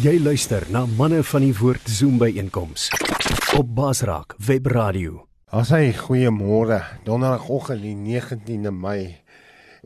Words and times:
Jy 0.00 0.16
luister 0.22 0.62
na 0.70 0.86
manne 0.96 1.22
van 1.26 1.42
die 1.42 1.56
woord 1.58 1.82
Zoom 1.90 2.22
by 2.22 2.30
einkoms 2.38 2.86
op 3.58 3.74
Basraak 3.74 4.38
Web 4.46 4.70
Radio. 4.70 5.26
Asai 5.50 5.90
goeiemôre. 5.98 6.78
Donderdagoggend 7.04 7.82
die 7.82 7.98
19de 7.98 8.70
Mei 8.70 9.18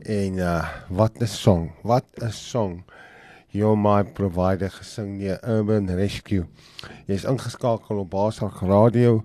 en 0.05 0.37
uh 0.37 0.61
wat 0.93 1.17
'n 1.19 1.27
song. 1.27 1.73
Wat 1.81 2.05
'n 2.21 2.31
song. 2.31 2.83
You're 3.49 3.75
my 3.75 4.03
provider 4.03 4.69
gesing 4.69 5.19
deur 5.19 5.39
Urban 5.41 5.89
Rescue. 5.89 6.45
Jy's 7.07 7.25
ingeskakel 7.25 7.97
op 7.97 8.09
Basraak 8.09 8.61
Radio 8.61 9.23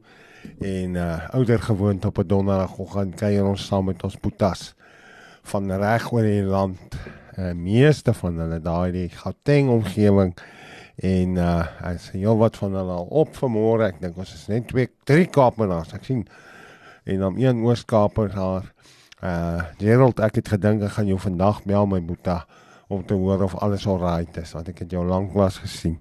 en 0.61 0.94
uh 0.94 1.34
ouer 1.34 1.62
gewoond 1.62 2.05
op 2.05 2.19
'n 2.19 2.27
donderdagoggend 2.27 3.14
kuier 3.14 3.44
ons 3.44 3.66
saam 3.66 3.84
met 3.84 4.03
ons 4.03 4.20
boetas 4.20 4.75
van 5.42 5.72
reg 5.72 6.12
oor 6.12 6.22
die 6.22 6.42
land. 6.42 6.78
Uh 7.39 7.52
meeste 7.52 8.14
van 8.14 8.39
hulle 8.39 8.61
daai 8.61 8.92
die 8.92 9.08
Gauteng 9.08 9.69
omgewing 9.69 10.36
en 10.97 11.36
uh 11.36 11.67
as 11.80 12.11
jy 12.12 12.36
wat 12.36 12.56
van 12.56 12.75
hulle 12.75 12.92
al 12.92 13.08
op 13.08 13.36
vanmôre, 13.36 13.89
ek 13.89 14.00
dink 14.00 14.17
ons 14.17 14.34
is 14.34 14.47
net 14.48 14.69
twee 14.69 14.89
drie 15.05 15.27
Kaapenaars. 15.27 15.94
Ek 15.94 16.05
sien 16.05 16.27
en 17.05 17.19
dan 17.19 17.39
een 17.39 17.64
Oos-Kaaper 17.64 18.28
daar. 18.28 18.72
Uh 19.22 19.64
Gerald, 19.78 20.20
ek 20.20 20.34
het 20.34 20.48
gedink 20.48 20.83
ek 20.83 20.92
gaan 20.92 21.06
jou 21.06 21.19
vandag 21.19 21.64
bel 21.64 21.86
my 21.86 22.00
boeta 22.00 22.47
om 22.89 23.06
te 23.06 23.14
hoor 23.14 23.42
of 23.42 23.55
alles 23.55 23.86
alright 23.86 24.36
is 24.36 24.52
want 24.52 24.69
ek 24.69 24.78
het 24.78 24.91
jou 24.91 25.06
lanklaas 25.06 25.58
gesien 25.58 26.00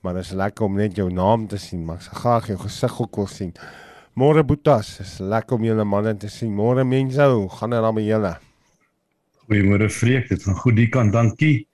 maar 0.00 0.14
dit 0.14 0.24
is 0.24 0.32
lekker 0.38 0.64
om 0.64 0.76
net 0.78 0.96
jou 0.96 1.08
naam 1.12 1.46
te 1.50 1.58
sien, 1.58 1.84
maar 1.84 1.98
ek 1.98 2.06
sal 2.06 2.20
graag 2.22 2.50
jou 2.52 2.58
gesig 2.64 3.00
ook 3.02 3.16
wil 3.16 3.30
sien. 3.30 3.52
Môre 4.18 4.42
Boetas, 4.42 4.96
is 5.02 5.18
lekker 5.22 5.58
om 5.58 5.64
julle 5.66 5.84
manne 5.86 6.16
te 6.18 6.30
sien. 6.32 6.50
Môre 6.54 6.84
mense, 6.84 7.22
hoe 7.22 7.48
gaan 7.54 7.74
dit 7.74 7.84
dan 7.86 7.94
met 7.94 8.06
julle? 8.06 8.32
Goeiemôre 9.46 9.88
Freek, 9.90 10.28
dit 10.28 10.42
gaan 10.42 10.58
goed 10.58 10.76
die 10.76 10.88
kant, 10.92 11.12
dankie. 11.14 11.68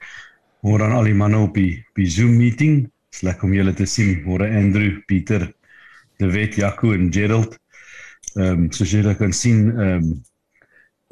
Môre 0.65 0.85
aan 0.87 0.97
al 0.99 1.09
die 1.09 1.17
manne 1.17 1.41
op 1.47 1.57
die, 1.57 1.85
die 1.97 2.09
Zoom 2.11 2.37
meeting. 2.37 2.83
Dit 2.85 3.21
is 3.21 3.25
lekker 3.29 3.49
om 3.49 3.55
julle 3.57 3.73
te 3.77 3.87
sien. 3.89 4.19
Môre 4.27 4.49
Andrew, 4.61 5.01
Pieter, 5.09 5.49
De 6.21 6.29
Wet, 6.33 6.59
Jaco 6.61 6.93
en 6.93 7.11
Gerald. 7.13 7.59
Ehm 8.35 8.65
um, 8.65 8.69
soos 8.73 8.93
julle 8.93 9.15
kan 9.17 9.33
sien, 9.33 9.69
ehm 9.71 10.05
um, 10.05 10.13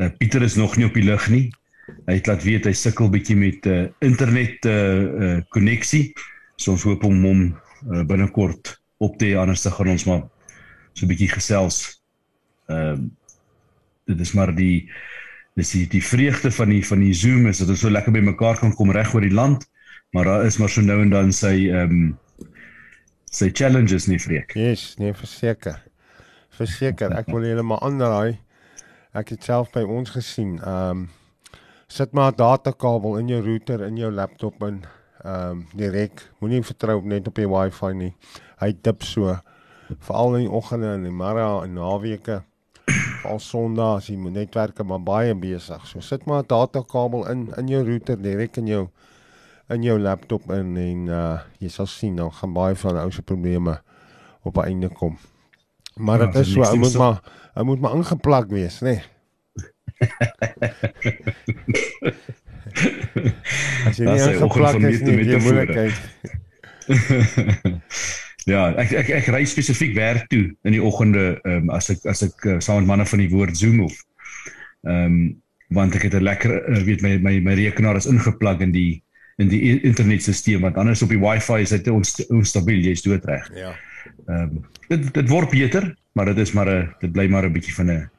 uh, 0.02 0.08
Pieter 0.18 0.42
is 0.42 0.56
nog 0.58 0.76
nie 0.76 0.88
op 0.88 0.94
die 0.96 1.04
lug 1.06 1.28
nie. 1.30 1.46
Hy 2.06 2.16
het 2.18 2.28
laat 2.30 2.44
weet 2.44 2.66
hy 2.66 2.72
sukkel 2.76 3.10
bietjie 3.12 3.36
met 3.36 3.66
'n 3.66 3.72
uh, 3.72 3.88
internet 4.00 4.66
eh 4.66 4.72
uh, 4.74 5.02
uh, 5.26 5.40
koneksie. 5.54 6.12
So 6.56 6.72
ons 6.76 6.84
hoop 6.86 7.04
om 7.04 7.24
hom 7.24 7.42
uh, 7.90 8.04
binnekort 8.06 8.76
op 9.02 9.18
te 9.18 9.32
anders 9.38 9.62
te 9.64 9.70
gaan 9.70 9.88
ons 9.88 10.04
maar 10.06 10.22
so 10.92 11.06
'n 11.06 11.08
bietjie 11.08 11.32
gesels. 11.32 12.02
Ehm 12.68 12.92
uh, 12.94 12.98
dit 14.06 14.20
is 14.20 14.32
maar 14.32 14.54
die 14.54 14.90
dis 15.54 15.70
die, 15.70 15.86
die 15.86 16.02
vreugde 16.04 16.50
van 16.50 16.68
die 16.68 16.82
van 16.86 17.00
die 17.00 17.14
Zoom 17.14 17.46
is 17.46 17.58
dat 17.58 17.68
ons 17.68 17.80
so 17.80 17.90
lekker 17.90 18.12
by 18.12 18.20
mekaar 18.20 18.58
kan 18.58 18.74
kom 18.74 18.90
reg 18.90 19.14
oor 19.14 19.20
die 19.20 19.34
land, 19.34 19.68
maar 20.10 20.24
daar 20.24 20.44
is 20.46 20.58
maar 20.58 20.68
so 20.68 20.80
nou 20.80 21.00
en 21.02 21.10
dan 21.10 21.32
sy 21.32 21.68
ehm 21.70 21.90
um, 21.90 22.18
sy 23.32 23.48
challenges 23.52 24.06
nie 24.06 24.20
vreek. 24.20 24.52
Yes, 24.54 24.94
nee 24.98 25.14
verseker. 25.16 25.78
Verseker, 26.52 27.14
ek 27.16 27.30
wil 27.32 27.46
julle 27.48 27.62
maar 27.64 27.80
aanraai. 27.80 28.38
Ek 29.16 29.32
het 29.32 29.44
self 29.44 29.70
by 29.72 29.82
ons 29.82 30.10
gesien. 30.10 30.58
Ehm 30.60 30.90
um, 30.90 31.08
sit 31.92 32.12
maar 32.12 32.32
'n 32.32 32.36
datakabel 32.36 33.18
in 33.18 33.28
jou 33.28 33.42
router 33.44 33.82
in 33.84 33.96
jou 33.96 34.10
laptop 34.10 34.62
in 34.62 34.82
ehm 35.22 35.50
um, 35.50 35.66
direk. 35.78 36.30
Moenie 36.40 36.62
vertrou 36.62 37.02
net 37.06 37.28
op 37.28 37.34
die 37.34 37.48
wifi 37.48 37.92
nie. 37.94 38.14
Hy 38.58 38.72
dip 38.82 39.02
so 39.02 39.36
veral 40.00 40.36
in 40.36 40.46
die 40.46 40.50
oggende 40.50 40.94
en 40.96 41.06
die 41.06 41.14
middag 41.14 41.66
en 41.66 41.76
naweke. 41.78 42.42
Veral 43.22 43.40
Sondag 43.40 44.00
as 44.00 44.08
die 44.10 44.18
netwerke 44.18 44.84
maar 44.84 45.02
baie 45.02 45.34
besig. 45.34 45.86
So 45.86 46.00
sit 46.00 46.26
maar 46.26 46.42
'n 46.42 46.48
datakabel 46.48 47.28
in 47.30 47.52
in 47.56 47.68
jou 47.68 47.84
router 47.84 48.22
direk 48.22 48.56
in 48.56 48.66
jou 48.66 48.88
in 49.68 49.82
jou 49.82 49.98
laptop 49.98 50.50
in 50.50 50.76
en 50.76 51.08
uh 51.08 51.38
jy 51.58 51.68
sal 51.68 51.86
sien 51.86 52.16
dan 52.16 52.32
gaan 52.32 52.52
baie 52.52 52.74
van 52.74 52.96
ou 52.96 53.10
se 53.10 53.22
probleme 53.22 53.80
op 54.42 54.56
'n 54.56 54.64
einde 54.64 54.88
kom. 54.88 55.18
Maar 55.96 56.18
dit 56.18 56.34
ja, 56.34 56.40
is 56.40 56.52
so, 56.52 56.62
hy 56.62 56.76
moet 56.76 56.94
maar 56.94 57.20
hy 57.54 57.62
moet 57.62 57.80
maar 57.80 57.94
ingeplak 57.94 58.48
wees, 58.48 58.80
nê? 58.80 58.88
Nee. 58.88 59.02
As 63.92 64.00
jy 64.00 64.32
nie 64.32 64.38
ingeplak 64.38 64.78
is 64.88 65.02
nie, 65.04 65.16
jy 65.28 65.38
moeilikheid. 65.44 65.94
ja, 68.52 68.64
ek 68.82 68.92
ek 69.02 69.12
ek 69.20 69.30
ry 69.34 69.44
spesifiek 69.48 69.94
werk 69.96 70.26
toe 70.32 70.48
in 70.66 70.76
die 70.76 70.82
oggende 70.82 71.36
um, 71.48 71.70
as 71.74 71.90
ek 71.94 72.06
as 72.10 72.24
ek 72.26 72.48
uh, 72.48 72.58
saam 72.64 72.82
met 72.82 72.90
manne 72.90 73.06
van 73.06 73.22
die 73.22 73.30
woord 73.32 73.56
Zoom 73.58 73.84
of. 73.86 73.94
Ehm 74.88 75.06
um, 75.06 75.22
want 75.72 75.94
ek 75.96 76.02
het 76.04 76.14
'n 76.18 76.26
lekker 76.26 76.52
uh, 76.68 76.82
weet 76.84 77.00
my 77.00 77.16
my 77.16 77.38
my 77.40 77.54
rekenaar 77.56 77.96
is 77.96 78.06
ingeplak 78.10 78.60
in 78.60 78.72
die 78.72 79.02
in 79.40 79.48
die 79.48 79.80
internetstelsel 79.80 80.60
want 80.60 80.76
anders 80.76 81.02
op 81.02 81.08
die 81.08 81.20
wifi 81.20 81.62
is 81.62 81.72
dit 81.72 81.88
ons 81.88 82.26
onstabiel 82.28 82.84
jy's 82.84 83.02
doodreg. 83.02 83.48
Ja. 83.56 83.72
Ehm 84.26 84.42
um, 84.42 84.66
dit 84.88 85.14
dit 85.14 85.28
word 85.28 85.50
beter, 85.50 85.94
maar 86.12 86.26
dit 86.34 86.38
is 86.38 86.52
maar 86.52 86.68
'n 86.68 86.94
dit 87.00 87.12
bly 87.12 87.26
maar 87.28 87.46
'n 87.46 87.52
bietjie 87.52 87.74
van 87.74 87.90
'n 87.90 88.10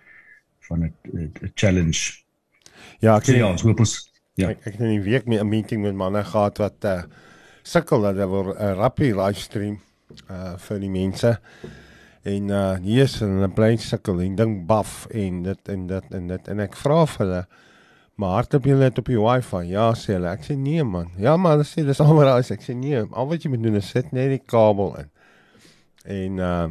van 0.67 0.83
'n 0.83 1.51
challenge. 1.55 2.23
Ja, 2.99 3.17
ek 3.17 3.25
so, 3.25 3.35
ja, 3.35 3.51
ons 3.51 3.61
hoop 3.61 3.79
ons 3.79 4.12
Ja. 4.35 4.49
Ek 4.49 4.63
ek 4.65 4.73
het 4.73 4.81
in 4.81 4.95
die 4.95 5.05
week 5.05 5.27
'n 5.27 5.47
meeting 5.47 5.81
met 5.81 5.93
manne 5.93 6.23
gehad 6.23 6.57
wat 6.57 6.85
uh 6.85 7.03
sukkel 7.63 8.01
dat 8.01 8.15
daar 8.15 8.53
'n 8.53 8.75
rappie 8.75 9.13
livestream 9.15 9.79
uh 10.29 10.57
vir 10.57 10.79
die 10.79 10.89
mense. 10.89 11.39
En 12.23 12.49
uh 12.49 12.77
hier 12.81 13.03
is 13.03 13.21
'n 13.21 13.53
plain 13.53 13.77
sukkel 13.77 14.21
en 14.21 14.35
ding 14.35 14.65
buff 14.65 15.05
en 15.11 15.43
dit 15.43 15.69
en 15.69 15.87
dit 15.87 16.03
en 16.11 16.27
dit 16.27 16.47
en 16.47 16.59
ek 16.59 16.75
vra 16.75 17.05
vir 17.05 17.25
hulle 17.25 17.45
maar 18.15 18.29
hardop 18.29 18.65
julle 18.65 18.79
net 18.79 18.97
op 18.97 19.05
die 19.05 19.19
wifi. 19.19 19.69
Ja 19.69 19.93
sê 19.93 20.13
hulle. 20.13 20.29
Ek 20.29 20.43
sê 20.43 20.55
nee 20.57 20.83
man. 20.83 21.11
Ja 21.17 21.37
maar 21.37 21.51
hulle 21.51 21.63
sê 21.65 21.85
dis 21.85 21.99
almal 21.99 22.25
daar 22.25 22.39
is. 22.39 22.51
Ek 22.51 22.61
sê 22.61 22.75
nee. 22.75 23.05
Al 23.11 23.27
wat 23.27 23.43
jy 23.43 23.49
moet 23.49 23.63
doen 23.63 23.75
is 23.75 23.89
sit 23.89 24.11
net 24.11 24.29
die 24.29 24.41
kabel 24.45 24.95
in. 24.97 25.09
En 26.05 26.37
uh 26.37 26.67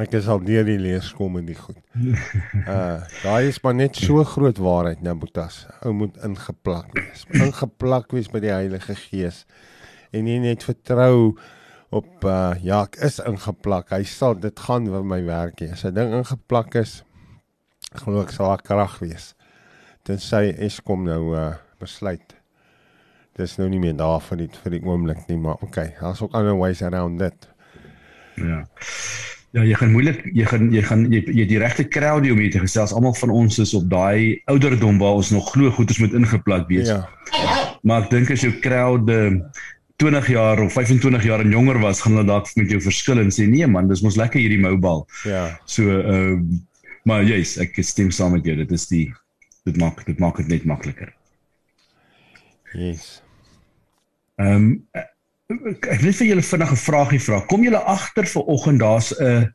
Ek 0.00 0.14
is 0.16 0.24
al 0.32 0.40
deur 0.40 0.64
die 0.64 0.78
lees 0.80 1.10
kom 1.12 1.34
en 1.36 1.44
die 1.44 1.56
goed. 1.58 1.76
Uh 2.64 3.02
daai 3.26 3.50
is 3.50 3.58
maar 3.60 3.74
net 3.76 3.98
so 4.00 4.22
groot 4.24 4.56
waarheid 4.62 5.02
nou 5.04 5.12
Boetas. 5.20 5.66
Ou 5.84 5.92
moet 5.92 6.16
ingeplak 6.24 6.94
wees. 6.96 7.26
Ingeplak 7.36 8.14
wees 8.16 8.30
by 8.32 8.40
die 8.40 8.54
Heilige 8.54 8.96
Gees. 8.96 9.42
En 10.16 10.24
nie 10.24 10.38
net 10.40 10.64
vertrou 10.64 11.34
op 11.92 12.24
uh 12.24 12.54
ja, 12.64 12.86
ek 12.86 12.96
is 13.04 13.20
ingeplak. 13.20 13.92
Hy 13.92 14.06
sal 14.08 14.38
dit 14.40 14.64
gaan 14.64 14.88
vir 14.88 15.04
my 15.04 15.20
werk 15.28 15.60
hê. 15.60 15.74
As 15.76 15.84
'n 15.84 15.92
ding 15.98 16.16
ingeplak 16.22 16.72
is, 16.80 17.02
glo 17.92 18.24
ek 18.24 18.32
sal 18.32 18.48
daar 18.48 18.64
krag 18.64 18.96
wees. 19.04 19.34
Dit 20.08 20.24
sê 20.24 20.56
Eskom 20.56 21.04
nou 21.04 21.36
uh 21.36 21.52
besluit. 21.82 22.32
Dis 23.36 23.58
nou 23.60 23.68
nie 23.68 23.80
meer 23.80 23.96
daar 24.00 24.24
vir 24.24 24.46
die 24.46 24.50
vir 24.64 24.78
die 24.78 24.82
oomblik 24.88 25.28
nie, 25.28 25.36
maar 25.36 25.60
okay, 25.60 25.92
daar's 26.00 26.24
ook 26.24 26.32
ander 26.32 26.56
ways 26.56 26.80
around 26.80 27.20
dit. 27.20 27.48
Ja. 28.40 28.64
Ja, 29.52 29.64
jy 29.68 29.76
gaan 29.76 29.90
moeilik 29.92 30.22
jy 30.32 30.46
gaan 30.48 30.70
jy 30.72 30.82
gaan 30.86 31.02
jy, 31.12 31.20
jy 31.28 31.44
die 31.50 31.58
regte 31.60 31.84
crowd 31.84 32.24
om 32.32 32.38
hier 32.40 32.52
te 32.54 32.62
gesels. 32.62 32.94
Almal 32.96 33.12
van 33.18 33.34
ons 33.36 33.58
is 33.60 33.74
op 33.76 33.84
daai 33.90 34.40
ouderdom 34.48 35.00
waar 35.02 35.20
ons 35.20 35.32
nog 35.34 35.50
glo 35.52 35.72
goeders 35.76 36.00
moet 36.00 36.16
ingeplak 36.16 36.64
wees. 36.70 36.88
Ja. 36.88 37.02
Maar 37.84 38.06
ek 38.06 38.14
dink 38.14 38.32
as 38.32 38.44
jou 38.46 38.52
crowd 38.64 39.10
uh, 39.12 39.34
20 40.00 40.30
jaar 40.32 40.62
of 40.64 40.72
25 40.72 41.26
jaar 41.28 41.44
en 41.44 41.52
jonger 41.52 41.78
was, 41.82 42.00
gaan 42.00 42.16
hulle 42.16 42.30
dalk 42.30 42.48
met 42.56 42.72
jou 42.72 42.80
verskil 42.80 43.20
en 43.20 43.28
sê 43.34 43.44
nee 43.50 43.68
man, 43.68 43.90
dis 43.92 44.00
mos 44.02 44.16
lekker 44.16 44.40
hierdie 44.40 44.62
mobile. 44.62 45.04
Ja. 45.28 45.48
So 45.68 46.00
uh 46.00 46.38
maar 47.02 47.24
jy's 47.26 47.56
ek 47.58 47.80
stem 47.82 48.12
saam 48.14 48.36
met 48.36 48.46
jou. 48.46 48.54
Dit 48.56 48.72
is 48.72 48.86
die 48.88 49.08
dit 49.66 49.78
maak 49.82 50.00
dit 50.06 50.18
maak 50.22 50.38
dit 50.40 50.48
net 50.48 50.64
makliker. 50.64 51.12
Yes. 52.72 53.18
Ehm 54.40 54.54
um, 54.56 55.02
ek 55.90 56.00
wil 56.02 56.12
vir 56.12 56.26
julle 56.26 56.42
vinnige 56.42 56.76
vraagie 56.76 57.20
vra. 57.20 57.40
Kom 57.50 57.64
julle 57.64 57.82
agter 57.90 58.26
vir 58.26 58.48
oggend 58.54 58.80
daar's 58.80 59.12
'n 59.18 59.52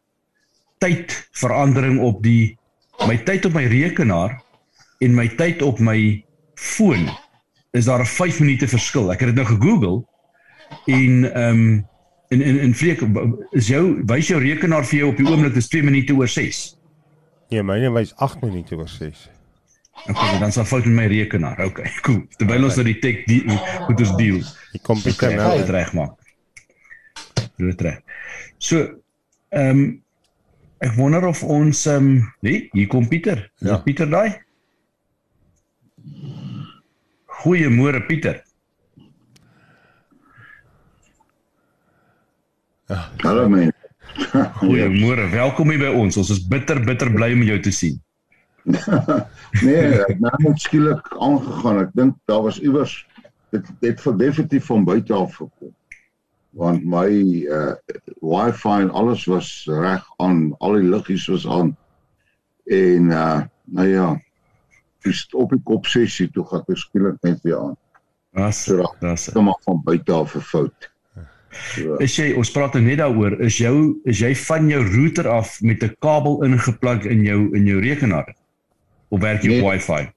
tydverandering 0.79 1.99
op 1.99 2.23
die 2.23 2.57
my 3.07 3.17
tyd 3.17 3.45
op 3.45 3.53
my 3.53 3.65
rekenaar 3.65 4.41
en 4.99 5.15
my 5.15 5.27
tyd 5.27 5.61
op 5.61 5.79
my 5.79 6.23
foon 6.55 7.09
is 7.71 7.85
daar 7.85 8.01
'n 8.01 8.05
5 8.05 8.39
minute 8.39 8.67
verskil. 8.67 9.11
Ek 9.11 9.19
het 9.19 9.35
dit 9.35 9.35
nou 9.35 9.45
gegoogel 9.45 10.07
en 10.85 11.33
ehm 11.33 11.49
um, 11.49 11.85
en 12.29 12.41
en 12.41 12.59
en 12.59 12.73
vreek 12.73 13.01
is 13.51 13.67
jou 13.67 14.01
wys 14.05 14.27
jou 14.27 14.39
rekenaar 14.41 14.85
vir 14.85 14.99
jou 14.99 15.09
op 15.11 15.17
die 15.17 15.27
oomblik 15.27 15.55
is 15.55 15.67
2 15.67 15.83
minute 15.83 16.13
oor 16.13 16.27
6. 16.27 16.77
Nee, 17.49 17.63
myne 17.63 17.91
wys 17.91 18.13
8 18.15 18.41
minute 18.41 18.75
oor 18.75 18.89
6. 18.89 19.29
Okay, 20.05 20.39
dan 20.39 20.51
sal 20.51 20.65
fout 20.65 20.85
met 20.85 20.95
my 20.95 21.05
rekenaar. 21.11 21.59
Okay, 21.65 21.89
cool. 22.05 22.21
Terwyl 22.38 22.67
ons 22.69 22.77
nou 22.79 22.85
die 22.88 22.97
tech 23.03 23.23
die 23.27 23.41
moet 23.47 24.01
ons 24.03 24.15
deel. 24.19 24.41
Die 24.75 24.81
komputer 24.85 25.35
nou. 25.35 25.51
dit 25.57 25.71
regmaak. 25.73 26.15
Dit 27.57 27.81
reg. 27.81 28.03
So, 28.61 28.83
ehm 29.49 29.79
um, 29.81 29.88
ek 30.85 30.94
wonder 30.94 31.25
of 31.25 31.41
ons 31.44 31.85
ehm 31.89 32.11
um, 32.11 32.33
nee, 32.45 32.67
hier 32.71 32.89
kom 32.91 33.07
Pieter. 33.09 33.47
Ja, 33.57 33.77
Ja. 33.77 33.79
Pieter 33.81 34.09
daai. 34.09 34.38
Goeiemôre 37.41 38.05
Pieter. 38.05 38.44
Hallo 43.23 43.49
man. 43.49 43.73
Goeiemôre. 44.61 45.27
Welkom 45.33 45.73
hier 45.73 45.81
by 45.81 45.94
ons. 45.97 46.17
Ons 46.17 46.29
is 46.31 46.44
bitter 46.47 46.79
bitter 46.85 47.11
bly 47.11 47.33
om 47.35 47.44
jou 47.44 47.57
te 47.59 47.73
sien. 47.73 47.97
nee, 49.66 49.81
ek 49.96 50.08
het 50.12 50.19
nou 50.19 50.34
net 50.44 50.62
skielik 50.62 51.08
aangegaan. 51.24 51.81
Ek 51.86 51.92
dink 51.96 52.16
daar 52.28 52.44
was 52.44 52.60
iewers 52.60 53.00
dit 53.56 53.68
dit 53.84 54.02
vir 54.04 54.18
definitief 54.19 54.66
van 54.68 54.86
buite 54.88 55.14
af 55.16 55.36
gekom. 55.40 55.74
Want 56.58 56.84
my 56.90 57.08
uh 57.48 57.75
wifi 58.22 58.75
en 58.81 58.92
alles 58.92 59.25
was 59.30 59.50
reg 59.69 60.04
aan, 60.24 60.56
al 60.60 60.80
die 60.80 60.90
liggies 60.90 61.28
was 61.31 61.48
aan. 61.48 61.75
En 62.68 63.12
uh 63.16 63.42
nou 63.68 63.88
ja, 63.88 64.08
dis 65.04 65.28
op 65.36 65.52
die 65.52 65.62
kop 65.64 65.88
sessie 65.88 66.30
toe 66.31 66.46
gaan 66.48 66.64
ek 66.68 66.80
skielik 66.80 67.18
net 67.28 67.40
weer 67.44 67.60
aan. 67.60 67.75
Was 68.38 68.64
So 68.68 68.84
das. 69.02 69.30
kom 69.34 69.48
maar 69.48 69.62
van 69.66 69.81
buite 69.84 70.14
af 70.14 70.36
'n 70.36 70.42
fout. 70.42 70.92
So, 71.52 71.96
Is 72.04 72.16
jy 72.18 72.34
ons 72.38 72.52
praat 72.52 72.74
nou 72.74 72.84
net 72.84 73.00
daaroor, 73.00 73.40
is 73.42 73.58
jou 73.58 74.00
is 74.06 74.19
jy 74.19 74.36
van 74.36 74.68
jou 74.69 74.81
router 74.84 75.28
af 75.28 75.62
met 75.62 75.84
'n 75.84 75.96
kabel 76.00 76.44
ingeplug 76.44 77.06
in 77.06 77.24
jou 77.24 77.56
in 77.56 77.66
jou 77.66 77.80
rekenaar? 77.80 78.36
Of 79.09 79.19
werk 79.21 79.42
jy 79.44 79.57
op 79.59 79.62
Nee. 79.63 79.71
wifi? 79.71 80.12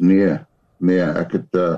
nee, 0.00 0.38
nee, 0.78 1.00
ek 1.00 1.32
het 1.32 1.54
uh 1.60 1.76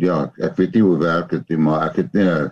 ja, 0.00 0.32
ek 0.40 0.56
weet 0.56 0.72
nie 0.74 0.82
hoe 0.82 0.96
werk 0.98 1.30
dit 1.30 1.48
nie, 1.52 1.58
maar 1.58 1.90
ek 1.90 1.96
het 1.96 2.12
nie 2.16 2.24
'n 2.24 2.50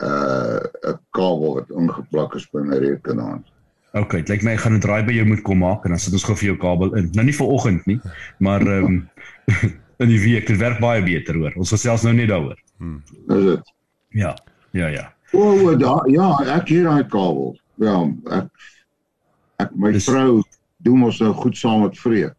uh 0.00 0.60
'n 0.88 0.98
kabel 1.12 1.54
wat 1.54 1.70
ingeplak 1.70 2.34
is 2.34 2.46
by 2.52 2.60
my 2.64 2.76
rekenaar. 2.78 3.40
OK, 3.92 4.10
dit 4.12 4.28
lyk 4.28 4.42
my 4.42 4.52
ek 4.52 4.60
gaan 4.60 4.74
'n 4.76 4.80
draai 4.80 5.02
by 5.04 5.12
jou 5.12 5.26
moet 5.26 5.42
kom 5.42 5.58
maak 5.58 5.84
en 5.84 5.90
dan 5.90 5.98
sit 5.98 6.12
ons 6.12 6.24
gou 6.24 6.36
vir 6.36 6.46
jou 6.54 6.56
kabel 6.56 6.94
in. 6.96 7.10
Nou 7.12 7.24
nie 7.24 7.34
vir 7.36 7.46
oggend 7.46 7.86
nie, 7.86 8.00
maar 8.38 8.60
ehm 8.60 8.84
um, 8.84 9.10
in 10.00 10.08
die 10.08 10.20
week. 10.20 10.46
Dit 10.46 10.56
werk 10.56 10.80
baie 10.80 11.02
beter 11.02 11.34
hoor. 11.36 11.52
Ons 11.56 11.70
gesels 11.70 12.02
nou 12.02 12.14
net 12.14 12.28
daaroor. 12.28 12.56
Is 13.28 13.44
dit? 13.44 13.72
Ja. 14.08 14.34
Ja, 14.72 14.86
ja. 14.86 15.12
O, 15.32 15.38
oh, 15.70 15.78
da, 15.78 16.00
ja, 16.08 16.38
ek 16.56 16.68
hier 16.68 16.84
daai 16.84 17.04
kabel. 17.04 17.58
Ja, 17.76 18.08
ek 18.30 18.48
ek 19.58 19.74
my 19.76 19.92
Dis- 19.92 20.04
vrou 20.08 20.42
doen 20.82 21.02
ons 21.04 21.18
nou 21.20 21.32
goed 21.34 21.56
saam 21.56 21.82
met 21.82 21.98
Freek. 21.98 22.34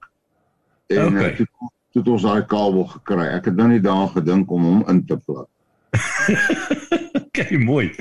En 0.88 1.05
Okay. 1.07 1.07
okay. 1.09 1.35
toe, 1.35 1.47
toe 1.91 2.01
het 2.01 2.07
ons 2.07 2.21
daai 2.21 2.45
kabel 2.45 2.85
gekry. 2.85 3.27
Ek 3.38 3.45
het 3.45 3.55
nou 3.55 3.67
nie 3.71 3.79
daaraan 3.79 4.09
gedink 4.15 4.51
om 4.51 4.63
hom 4.63 4.83
in 4.89 5.05
te 5.05 5.17
plak. 5.25 5.47
OK, 7.25 7.51
mooi. 7.59 7.91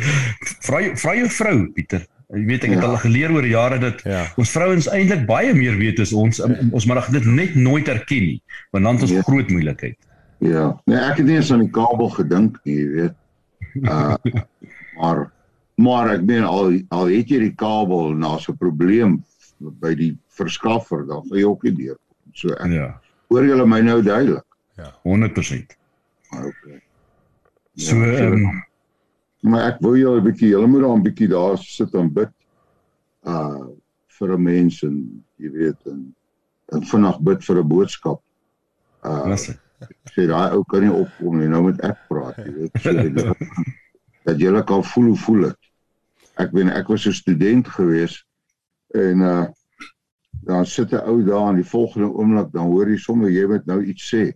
Vra 0.67 0.81
vra 0.99 1.15
jou 1.19 1.29
vrou, 1.31 1.57
Pieter. 1.75 2.07
Jy 2.31 2.45
weet 2.47 2.65
ek 2.65 2.71
het 2.77 2.83
Ja. 2.85 2.89
al 2.93 2.97
geleer 3.03 3.33
oor 3.35 3.47
jare 3.47 3.79
dat 3.83 4.03
Ja. 4.07 4.27
ons 4.37 4.51
vrouens 4.51 4.87
eintlik 4.89 5.27
baie 5.27 5.55
meer 5.55 5.77
weet 5.77 5.99
as 6.01 6.13
ons. 6.13 6.41
Ons 6.73 6.87
maar 6.87 7.07
dit 7.11 7.25
net 7.25 7.55
nooit 7.55 7.89
erken 7.89 8.23
nie, 8.23 8.43
want 8.71 8.85
dan 8.85 8.95
het 8.95 9.03
ons 9.03 9.13
Ja. 9.13 9.23
groot 9.23 9.51
moeilikheid. 9.51 9.97
Ja. 10.39 10.81
Nee, 10.87 10.97
ek 10.99 11.17
het 11.17 11.27
nie 11.27 11.37
eens 11.37 11.53
aan 11.53 11.59
die 11.67 11.71
kabel 11.71 12.09
gedink 12.09 12.61
nie, 12.65 12.77
jy 12.77 12.89
weet. 12.89 13.15
Uh 13.83 14.15
maar 15.01 15.33
maar 15.77 16.11
ek 16.15 16.23
meen 16.23 16.45
al 16.45 16.73
al 16.91 17.07
het 17.09 17.29
jy 17.29 17.39
die 17.39 17.55
kabel 17.55 18.11
en 18.13 18.21
daar's 18.21 18.49
'n 18.49 18.57
probleem 18.57 19.25
by 19.59 19.95
die 19.95 20.17
verskaffer, 20.41 21.05
dan 21.09 21.25
gaan 21.27 21.39
jy 21.39 21.45
ook 21.49 21.67
nie 21.69 21.75
deur. 21.77 21.99
So 22.33 22.55
ek 22.57 22.73
Ja, 22.73 22.89
hoor 23.29 23.47
julle 23.47 23.67
my 23.67 23.81
nou 23.85 24.01
duidelik. 24.03 24.47
100%. 25.05 25.77
Maar 26.31 26.47
okay. 26.51 26.81
So 27.77 27.97
Ja, 27.97 28.27
ehm 28.27 28.45
um, 28.45 28.65
Maar 29.41 29.71
ek 29.73 29.79
wil 29.81 29.97
jou 29.97 30.17
'n 30.19 30.25
bietjie, 30.25 30.49
julle 30.53 30.67
moet 30.67 30.83
daar 30.85 30.97
'n 30.97 31.03
bietjie 31.03 31.29
daar 31.29 31.59
sit 31.59 31.95
en 31.95 32.13
bid. 32.13 32.33
Uh 33.25 33.73
vir 34.19 34.33
'n 34.37 34.43
mens 34.43 34.83
en 34.83 35.25
jy 35.37 35.51
weet 35.51 35.87
en 35.87 36.15
en 36.73 36.83
vinnig 36.83 37.21
bid 37.21 37.45
vir 37.45 37.57
'n 37.57 37.69
boodskap. 37.69 38.21
Uh 39.05 39.37
dit? 39.37 39.59
sê 40.13 40.27
daai 40.27 40.53
ou 40.53 40.65
kan 40.65 40.83
nie 40.85 40.93
opkom 40.93 41.39
nie, 41.39 41.49
nou 41.49 41.63
moet 41.63 41.81
ek 41.81 41.97
praat, 42.09 42.37
jy 42.37 42.53
weet. 42.53 42.83
So 42.83 42.93
dat, 42.93 43.39
dat 44.29 44.39
julle 44.39 44.63
kan 44.65 44.85
voel 44.85 45.05
hoe 45.05 45.17
voel 45.17 45.41
dit. 45.49 45.71
Ek 46.37 46.53
weet 46.53 46.69
ek 46.69 46.89
was 46.89 47.07
'n 47.07 47.13
student 47.13 47.69
gewees 47.69 48.25
en 48.95 49.21
uh 49.21 49.47
dan 50.47 50.67
sit 50.67 50.93
'n 50.93 51.05
ou 51.11 51.23
daar 51.25 51.49
en 51.49 51.61
die 51.61 51.71
volgende 51.73 52.09
oomblik 52.09 52.53
dan 52.53 52.71
hoor 52.73 52.89
jy 52.89 52.97
sommer 52.97 53.31
jy 53.31 53.47
moet 53.47 53.67
nou 53.67 53.83
iets 53.85 54.15
sê. 54.15 54.33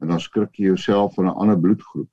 En 0.00 0.08
dan 0.08 0.20
skrik 0.20 0.54
jy 0.56 0.64
jouself 0.64 1.14
van 1.14 1.26
'n 1.26 1.38
ander 1.42 1.60
bloedgroep. 1.60 2.08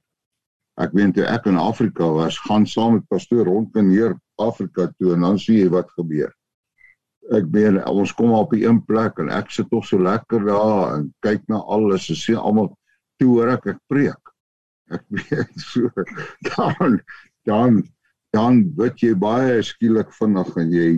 Ek 0.77 0.91
weet 0.93 1.13
toe 1.13 1.25
ek 1.25 1.45
in 1.45 1.57
Afrika 1.57 2.05
was, 2.13 2.37
gaan 2.37 2.65
saam 2.65 2.93
met 2.93 3.07
pastoor 3.07 3.45
rond 3.45 3.75
en 3.75 3.87
neer 3.89 4.19
Afrika 4.35 4.87
toe 4.97 5.13
en 5.13 5.21
dan 5.21 5.39
sien 5.39 5.57
jy 5.57 5.69
wat 5.69 5.89
gebeur. 5.97 6.33
Ek 7.33 7.49
meen 7.51 7.79
ons 7.89 8.13
kom 8.13 8.31
op 8.31 8.51
die 8.51 8.63
een 8.65 8.79
plek 8.85 9.17
en 9.19 9.29
ek 9.29 9.49
sit 9.51 9.69
tog 9.69 9.85
so 9.85 9.99
lekker 9.99 10.45
daar 10.45 10.95
en 10.95 11.13
kyk 11.25 11.47
na 11.47 11.57
alles 11.57 12.09
en 12.09 12.15
sien 12.15 12.37
almal 12.37 12.77
toe 13.19 13.27
hoor 13.33 13.49
ek 13.57 13.65
ek 13.73 13.79
preek. 13.91 14.33
Ek 14.93 15.03
weet 15.17 15.59
so 15.59 15.89
dan 16.55 17.01
dan 17.49 17.83
dan 18.35 18.63
word 18.77 19.01
jy 19.01 19.15
baie 19.15 19.63
skielik 19.63 20.13
vinnig 20.13 20.53
en 20.61 20.71
jy 20.71 20.89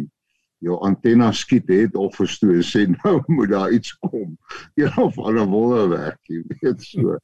jou 0.64 0.80
antenna 0.86 1.32
skiet 1.36 1.70
het 1.72 1.96
of 1.96 2.16
verstoor 2.20 2.62
sê 2.66 2.86
nou 2.92 3.20
moet 3.36 3.52
daar 3.54 3.74
iets 3.76 3.94
kom. 4.04 4.38
Een 4.76 4.98
of 4.98 5.18
ander 5.20 5.48
wonderwerk, 5.48 6.20
jy 6.28 6.44
weet 6.60 6.84
so. 6.84 7.18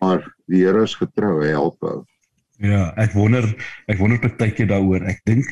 Maar 0.00 0.22
die 0.46 0.64
Here 0.64 0.84
is 0.86 0.94
getrou, 0.94 1.40
hy 1.42 1.54
help 1.54 1.82
ou. 1.82 2.02
Ja, 2.60 2.90
ek 3.00 3.16
wonder 3.16 3.46
ek 3.88 3.98
wonder 3.98 4.20
partykeer 4.20 4.68
daaroor. 4.70 5.06
Ek 5.08 5.22
dink 5.26 5.48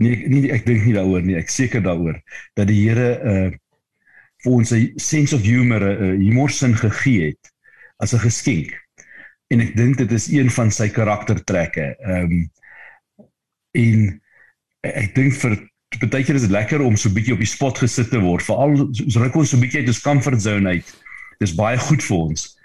nee, 0.00 0.28
nie 0.28 0.50
ek 0.52 0.66
dink 0.68 0.84
nie 0.84 0.94
daaroor 0.96 1.24
nie. 1.24 1.38
Ek 1.40 1.50
seker 1.52 1.82
daaroor 1.84 2.20
dat 2.58 2.68
die 2.70 2.82
Here 2.84 3.10
uh 3.24 3.50
vir 4.40 4.54
ons 4.56 4.70
'n 4.72 4.96
sense 4.96 5.36
of 5.36 5.42
humor, 5.44 5.82
'n 5.84 6.20
humorsin 6.20 6.72
gegee 6.72 7.32
het 7.32 7.52
as 8.00 8.14
'n 8.14 8.24
geskenk. 8.24 8.72
En 9.52 9.60
ek 9.60 9.76
dink 9.76 9.98
dit 9.98 10.12
is 10.12 10.30
een 10.32 10.50
van 10.50 10.70
sy 10.70 10.88
karaktertrekke. 10.88 11.96
Ehm 12.00 12.24
um, 12.24 12.50
en 13.72 14.20
ek 14.80 15.14
dink 15.14 15.34
vir 15.34 15.69
partykeer 15.98 16.34
is 16.38 16.42
dit 16.46 16.50
lekker 16.54 16.80
om 16.86 16.96
so 16.96 17.08
'n 17.08 17.14
bietjie 17.14 17.32
op 17.34 17.42
die 17.42 17.48
spot 17.50 17.78
gesit 17.78 18.10
te 18.10 18.20
word, 18.22 18.42
veral 18.46 18.76
so 18.76 19.08
so 19.08 19.20
ruk 19.20 19.34
ons 19.36 19.50
so 19.50 19.56
'n 19.56 19.60
bietjie 19.60 19.80
uit 19.80 19.88
ons 19.88 20.00
comfort 20.00 20.42
zone 20.42 20.68
uit. 20.68 20.94
Dis 21.40 21.54
baie 21.54 21.78
goed 21.78 22.02
vir 22.02 22.16
ons. 22.16 22.56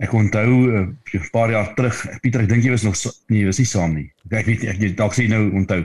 Ek 0.00 0.12
onthou 0.12 0.50
uh, 0.72 0.86
'n 1.14 1.28
paar 1.32 1.50
jaar 1.50 1.74
terug, 1.74 2.06
Pieter, 2.22 2.40
ek 2.42 2.48
dink 2.48 2.64
jy 2.64 2.70
was 2.70 2.82
nog 2.82 2.96
sa- 2.96 3.12
nee, 3.28 3.40
jy 3.40 3.46
was 3.46 3.58
nie 3.58 3.66
saam 3.66 3.94
nie. 3.94 4.10
Ek 4.30 4.46
weet 4.46 4.64
ek 4.64 4.78
jy 4.80 4.94
dalk 4.94 5.12
sê 5.14 5.28
nou 5.28 5.50
onthou. 5.52 5.84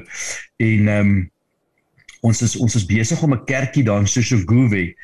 En 0.59 0.87
ehm 0.87 0.99
um, 1.09 1.29
ons 2.21 2.41
is 2.41 2.55
ons 2.57 2.75
is 2.75 2.85
besig 2.85 3.21
om 3.23 3.33
'n 3.33 3.45
kerkie 3.45 3.83
daar 3.83 3.99
in 3.99 4.07
Soshoguve 4.07 4.95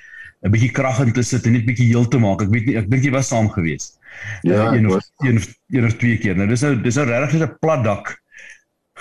'n 0.44 0.52
bietjie 0.52 0.72
krag 0.72 1.00
in 1.06 1.12
te 1.12 1.22
sit 1.24 1.46
en 1.46 1.52
net 1.54 1.66
bietjie 1.66 1.88
heel 1.88 2.08
te 2.08 2.18
maak. 2.18 2.42
Ek 2.42 2.50
weet 2.50 2.66
nie, 2.66 2.78
ek 2.78 2.90
dink 2.90 3.04
jy 3.04 3.12
was 3.12 3.28
saam 3.28 3.50
gewees. 3.50 4.00
Ja, 4.44 4.72
uh, 4.72 4.78
een 4.78 4.88
of 4.88 5.04
een 5.20 5.42
een 5.72 5.86
of 5.86 5.94
twee 5.98 6.18
keer. 6.18 6.36
Nou 6.36 6.48
dis 6.48 6.62
nou 6.62 6.82
dis 6.82 6.96
nou 6.96 7.06
regtig 7.08 7.40
net 7.40 7.50
'n 7.50 7.58
plat 7.60 7.84
dak 7.84 8.23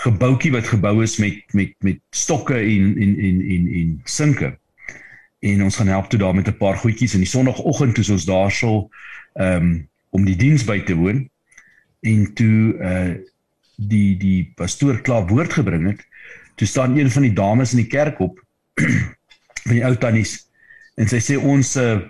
gebouetjie 0.03 0.53
wat 0.55 0.67
gebou 0.67 1.03
is 1.03 1.17
met 1.23 1.55
met 1.55 1.75
met 1.87 2.01
stokke 2.11 2.59
en 2.59 2.97
en 2.99 3.15
en 3.19 3.41
en 3.55 3.69
en 3.81 4.01
sinke. 4.05 4.51
En 5.43 5.63
ons 5.63 5.77
gaan 5.77 5.91
help 5.91 6.09
toe 6.11 6.19
daar 6.19 6.35
met 6.35 6.49
'n 6.49 6.57
paar 6.57 6.77
goedjies. 6.77 7.15
En 7.15 7.23
die 7.23 7.29
sonoggend 7.29 7.95
toe 7.95 8.13
ons 8.13 8.25
daarso 8.25 8.89
ehm 9.35 9.57
um, 9.57 9.89
om 10.11 10.25
die 10.25 10.37
diens 10.37 10.65
by 10.65 10.81
te 10.81 10.95
woon. 10.95 11.29
En 12.01 12.33
toe 12.35 12.75
uh 12.79 13.15
die 13.77 14.17
die 14.17 14.53
pastoor 14.55 15.01
klaar 15.01 15.27
woord 15.27 15.53
gebring 15.53 15.87
het, 15.87 16.07
toe 16.55 16.67
staan 16.67 16.99
een 16.99 17.11
van 17.11 17.23
die 17.23 17.33
dames 17.33 17.71
in 17.73 17.77
die 17.77 17.87
kerk 17.91 18.21
op 18.21 18.45
van 19.65 19.75
die 19.75 19.85
ou 19.85 19.97
tannies. 19.97 20.49
En 20.95 21.09
sy 21.09 21.19
sê 21.19 21.39
ons 21.39 21.77
uh 21.77 22.01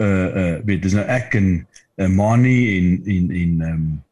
uh, 0.00 0.28
uh 0.36 0.56
weet 0.64 0.82
dis 0.82 0.94
nou 0.96 1.04
ek 1.06 1.34
en 1.34 1.66
uh, 1.96 2.08
Mani 2.08 2.78
en 2.78 3.02
en 3.04 3.30
en 3.30 3.60
ehm 3.60 3.74
um, 3.74 4.04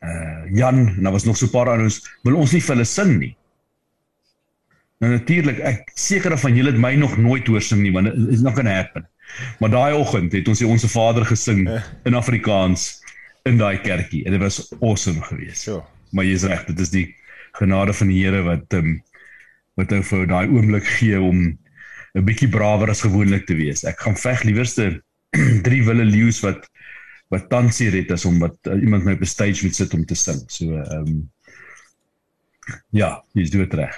uh 0.00 0.46
Jan 0.56 0.78
en 0.88 1.02
daar 1.02 1.12
was 1.12 1.24
nog 1.24 1.36
so 1.36 1.46
'n 1.46 1.50
paar 1.50 1.68
anders 1.68 2.00
wil 2.22 2.36
ons 2.36 2.52
nie 2.52 2.62
vir 2.62 2.74
hulle 2.74 2.84
sing 2.84 3.18
nie. 3.18 3.36
Nou 5.00 5.12
natuurlik 5.12 5.58
ek 5.58 5.90
seker 5.94 6.38
van 6.38 6.56
julle 6.56 6.72
het 6.72 6.80
my 6.80 6.94
nog 6.94 7.16
nooit 7.16 7.46
hoor 7.46 7.62
sing 7.62 7.82
nie 7.82 7.92
want 7.92 8.06
it 8.06 8.28
is 8.28 8.40
not 8.40 8.54
gonna 8.54 8.74
happen. 8.74 9.08
Maar 9.58 9.70
daai 9.70 9.94
oggend 9.94 10.32
het 10.32 10.48
ons 10.48 10.62
onsse 10.62 10.88
Vader 10.88 11.24
gesing 11.24 11.68
in 12.04 12.14
Afrikaans 12.14 13.00
in 13.48 13.56
daai 13.56 13.80
kerkie 13.80 14.24
en 14.24 14.32
dit 14.32 14.40
was 14.40 14.74
awesome 14.80 15.22
geweest. 15.22 15.62
So. 15.62 15.84
Maar 16.10 16.24
jy's 16.24 16.44
reg, 16.44 16.64
dit 16.64 16.80
is 16.80 16.90
die 16.90 17.06
genade 17.52 17.92
van 17.92 18.08
die 18.08 18.24
Here 18.24 18.42
wat 18.42 18.74
ehm 18.74 18.86
um, 18.86 19.02
wat 19.78 19.92
ou 19.96 20.02
vir 20.04 20.26
daai 20.28 20.48
oomblik 20.50 20.84
gee 20.98 21.20
om 21.20 21.58
'n 22.14 22.24
bietjie 22.26 22.48
brawer 22.50 22.90
as 22.90 23.00
gewoonlik 23.06 23.46
te 23.46 23.54
wees. 23.54 23.84
Ek 23.84 24.00
gaan 24.00 24.16
veg 24.16 24.42
liewerste 24.42 25.02
drie 25.66 25.82
wille 25.86 26.04
leeu's 26.04 26.40
wat 26.44 26.66
wat 27.30 27.48
tansie 27.48 27.90
red 27.94 28.10
as 28.10 28.24
om 28.26 28.38
wat 28.42 28.56
uh, 28.66 28.76
iemand 28.82 29.04
my 29.06 29.14
op 29.14 29.22
'n 29.22 29.30
stage 29.30 29.64
moet 29.64 29.74
sit 29.74 29.94
om 29.94 30.04
te 30.04 30.14
sing. 30.14 30.42
So 30.50 30.74
ehm 30.74 31.06
um, 31.06 31.30
ja, 32.90 33.24
jy's 33.32 33.50
dood 33.50 33.74
reg. 33.74 33.94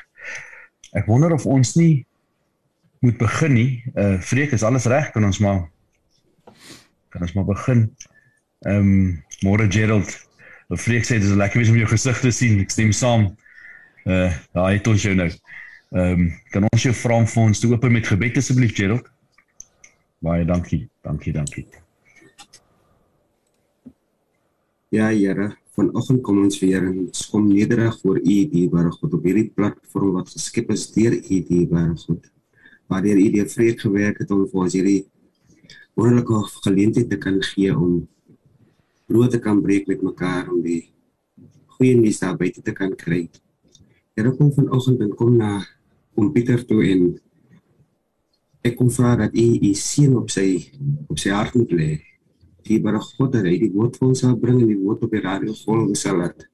Ek 0.93 1.07
wonder 1.07 1.33
of 1.33 1.47
ons 1.47 1.75
nie 1.75 2.07
moet 3.01 3.17
begin 3.19 3.53
nie. 3.53 3.85
Uh 3.97 4.21
Freek, 4.21 4.53
is 4.53 4.63
alles 4.63 4.85
reg? 4.85 5.11
Kan 5.11 5.25
ons 5.25 5.39
maar 5.39 5.69
kan 7.09 7.21
ons 7.21 7.33
maar 7.33 7.49
begin. 7.49 7.89
Ehm 8.69 8.77
um, 8.77 9.25
môre 9.41 9.67
Gerald. 9.73 10.13
Freek 10.69 11.05
sê 11.05 11.19
dit 11.21 11.29
is 11.29 11.37
lekker 11.37 11.69
om 11.69 11.77
jou 11.77 11.89
gesig 11.89 12.21
te 12.21 12.31
sien. 12.31 12.61
Ek 12.61 12.71
stem 12.71 12.93
saam. 12.93 13.33
Uh 14.05 14.31
daai 14.53 14.77
het 14.79 14.87
ons 14.87 15.03
jou 15.03 15.15
nou. 15.15 15.31
Ehm 15.93 16.21
um, 16.21 16.41
kan 16.51 16.69
ons 16.71 16.83
jou 16.83 16.95
vra 16.95 17.21
om 17.21 17.27
vir 17.27 17.43
ons 17.43 17.61
te 17.61 17.73
open 17.73 17.93
met 17.93 18.07
gebed 18.07 18.37
asseblief 18.37 18.77
Gerald? 18.77 19.09
Baie 20.23 20.45
dankie. 20.45 20.89
Dankie, 21.03 21.33
dankie. 21.33 21.82
Ja, 24.93 25.07
Here, 25.09 25.47
vanoggend 25.73 26.21
kom 26.21 26.43
ons 26.43 26.59
weer 26.61 26.83
en 26.85 26.97
ons 27.07 27.21
kom 27.33 27.47
nederig 27.49 27.95
voor 28.03 28.19
U, 28.19 28.35
dierbare 28.53 28.91
God, 28.93 29.15
op 29.17 29.23
hierdie 29.25 29.47
platform 29.57 30.11
wat 30.19 30.29
geskep 30.35 30.69
is 30.75 30.85
deur 30.93 31.17
U, 31.17 31.39
dierbare 31.49 31.95
God. 32.03 32.27
Waar 32.93 33.01
deur 33.07 33.17
U 33.23 33.31
die 33.33 33.47
vrede 33.55 33.81
gewerk 33.81 34.21
het 34.21 34.35
om 34.37 34.43
vir 34.51 34.67
ons 34.67 34.77
hierdie 34.77 34.99
wonderlike 35.97 36.43
geleentheid 36.67 37.09
te 37.09 37.21
kan 37.25 37.41
gee 37.55 37.73
om 37.73 38.03
brood 39.09 39.33
te 39.33 39.41
kan 39.41 39.65
breek 39.65 39.89
met 39.89 40.05
mekaar 40.05 40.53
om 40.53 40.61
die 40.61 40.83
goeie 41.79 41.97
nuus 41.97 42.21
daar 42.21 42.37
buite 42.37 42.61
te 42.61 42.77
kan 42.77 42.93
kry. 42.93 43.25
Here, 44.13 44.37
kom 44.37 44.53
vanoggend 44.53 45.09
en 45.09 45.17
kom 45.17 45.41
na 45.41 45.55
om 46.21 46.35
Pieter 46.37 46.69
toe 46.69 46.85
en 46.93 47.09
ek 48.61 48.77
kom 48.77 48.93
vra 48.93 49.17
dat 49.25 49.33
U 49.33 49.51
U 49.57 49.73
seën 49.73 50.21
op 50.21 50.29
sy 50.29 50.51
op 51.09 51.17
sy 51.17 51.33
hart 51.33 51.57
moet 51.57 51.79
lê 51.81 51.93
die 52.65 52.81
God 52.83 53.33
dat 53.33 53.45
hy 53.45 53.59
die 53.59 53.73
woord 53.73 53.97
vir 53.99 54.09
ons 54.09 54.21
sal 54.21 54.37
bring 54.37 54.61
en 54.61 54.69
die 54.69 54.79
woord 54.79 55.03
op 55.03 55.11
die 55.11 55.21
radio 55.21 55.55
volg 55.65 55.97
sal 55.97 56.19
laat 56.19 56.47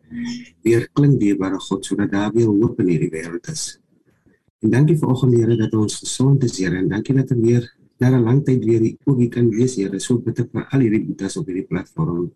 weer 0.64 0.88
klink 0.94 1.20
dierbare 1.20 1.58
God 1.60 1.84
sodat 1.84 2.10
daar 2.12 2.32
weer 2.32 2.48
hoop 2.48 2.80
in 2.80 2.88
hierdie 2.88 3.10
wêreld 3.12 3.48
is. 3.52 3.78
En 4.62 4.70
dankie 4.70 4.96
vir 4.98 5.08
oggend 5.08 5.36
Here 5.36 5.56
dat 5.56 5.74
ons 5.74 6.00
gesond 6.02 6.44
is 6.44 6.58
Here 6.58 6.78
en 6.78 6.88
dankie 6.88 7.14
dat 7.14 7.30
ons 7.30 7.44
weer 7.44 7.68
na 8.00 8.10
'n 8.10 8.24
lang 8.24 8.44
tyd 8.44 8.64
weer 8.64 8.82
ook 9.04 9.18
hier 9.18 9.30
kan 9.30 9.50
wees 9.50 9.76
Here. 9.76 10.00
So 10.00 10.18
bid 10.18 10.40
ek 10.40 10.50
vir 10.52 10.66
al 10.72 10.80
hierdie 10.80 11.04
boetes 11.04 11.36
op 11.36 11.46
hierdie 11.46 11.66
platform. 11.66 12.30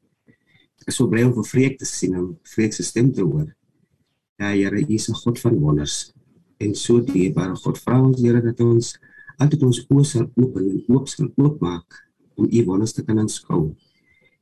Ek 0.87 0.93
sou 0.93 1.09
bly 1.09 1.23
om 1.23 1.35
vir 1.35 1.45
vreek 1.45 1.79
te 1.79 1.85
sien 1.85 2.15
en 2.15 2.39
vreek 2.43 2.73
se 2.73 2.83
stem 2.83 3.13
te 3.13 3.23
hoor. 3.23 3.55
Ja 4.39 4.51
Here, 4.51 4.81
U 4.81 4.95
is 4.95 5.09
'n 5.09 5.15
God 5.15 5.39
van 5.39 5.59
wonders. 5.59 6.13
En 6.59 6.75
so 6.75 7.01
dierbare 7.01 7.57
God, 7.57 7.79
vra 7.79 8.01
ons 8.03 8.21
Here 8.21 8.43
dat 8.43 8.61
ons 8.61 8.99
altyd 9.39 9.63
ons 9.63 9.87
oë 9.89 10.05
sal 10.05 10.31
oop 10.37 10.57
en 10.57 10.85
oop 10.89 11.09
sal 11.09 11.33
oopmaak 11.37 12.12
om 12.35 12.49
u 12.51 12.65
wonders 12.65 12.93
te 12.93 13.05
kan 13.05 13.19
aanskou. 13.19 13.75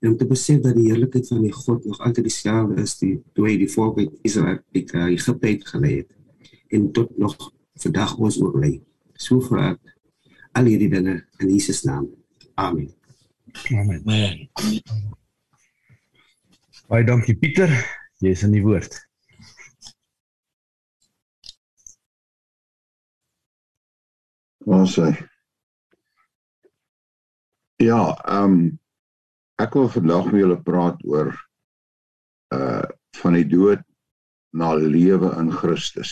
En 0.00 0.10
om 0.10 0.16
te 0.16 0.26
besef 0.26 0.60
dat 0.64 0.76
die 0.76 0.88
heerlikheid 0.88 1.28
van 1.28 1.42
die 1.42 1.52
God 1.52 1.84
nog 1.84 1.98
altyd 2.00 2.24
dieselfde 2.24 2.82
is 2.82 2.96
die 2.98 3.14
toe 3.36 3.48
hy 3.48 3.56
die 3.60 3.68
volk 3.68 3.98
uit 3.98 4.14
Israel 4.22 4.60
uit 4.72 4.94
uh, 4.94 5.04
Egipte 5.12 5.46
uit 5.46 5.66
gelei 5.68 5.96
het 5.96 6.16
en 6.70 6.92
tot 6.92 7.18
nog 7.18 7.36
vandag 7.82 8.16
ons 8.16 8.38
oorbly. 8.40 8.78
So 9.20 9.42
vra 9.44 9.74
ek 9.74 9.96
al 10.56 10.70
hierdie 10.70 10.88
dinge 10.92 11.18
in 11.42 11.52
Jesus 11.52 11.82
naam. 11.84 12.08
Amen. 12.54 12.88
Amen. 13.74 14.48
Baie 16.90 17.04
dankie 17.06 17.36
Pieter. 17.38 17.72
Jy 18.20 18.34
is 18.34 18.44
in 18.46 18.54
die 18.54 18.64
woord. 18.64 18.96
Ons 24.70 24.96
sê 24.96 25.10
Ja, 27.80 28.12
ehm 28.28 28.44
um, 28.44 28.80
ek 29.56 29.72
wil 29.76 29.86
vandag 29.88 30.26
met 30.28 30.42
julle 30.42 30.56
praat 30.62 30.98
oor 31.08 31.30
uh 32.52 32.84
van 33.20 33.34
die 33.34 33.46
dood 33.48 33.80
na 34.52 34.74
lewe 34.76 35.30
in 35.40 35.48
Christus. 35.52 36.10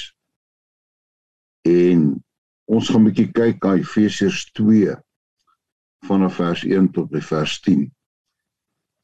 En 1.68 2.06
ons 2.72 2.88
gaan 2.88 3.04
'n 3.04 3.08
bietjie 3.10 3.28
kyk 3.36 3.60
na 3.62 3.74
Efesiërs 3.82 4.48
2 4.56 4.96
vanaf 6.08 6.40
vers 6.40 6.64
1 6.64 6.88
tot 6.96 7.12
by 7.12 7.20
vers 7.20 7.60
10. 7.60 7.84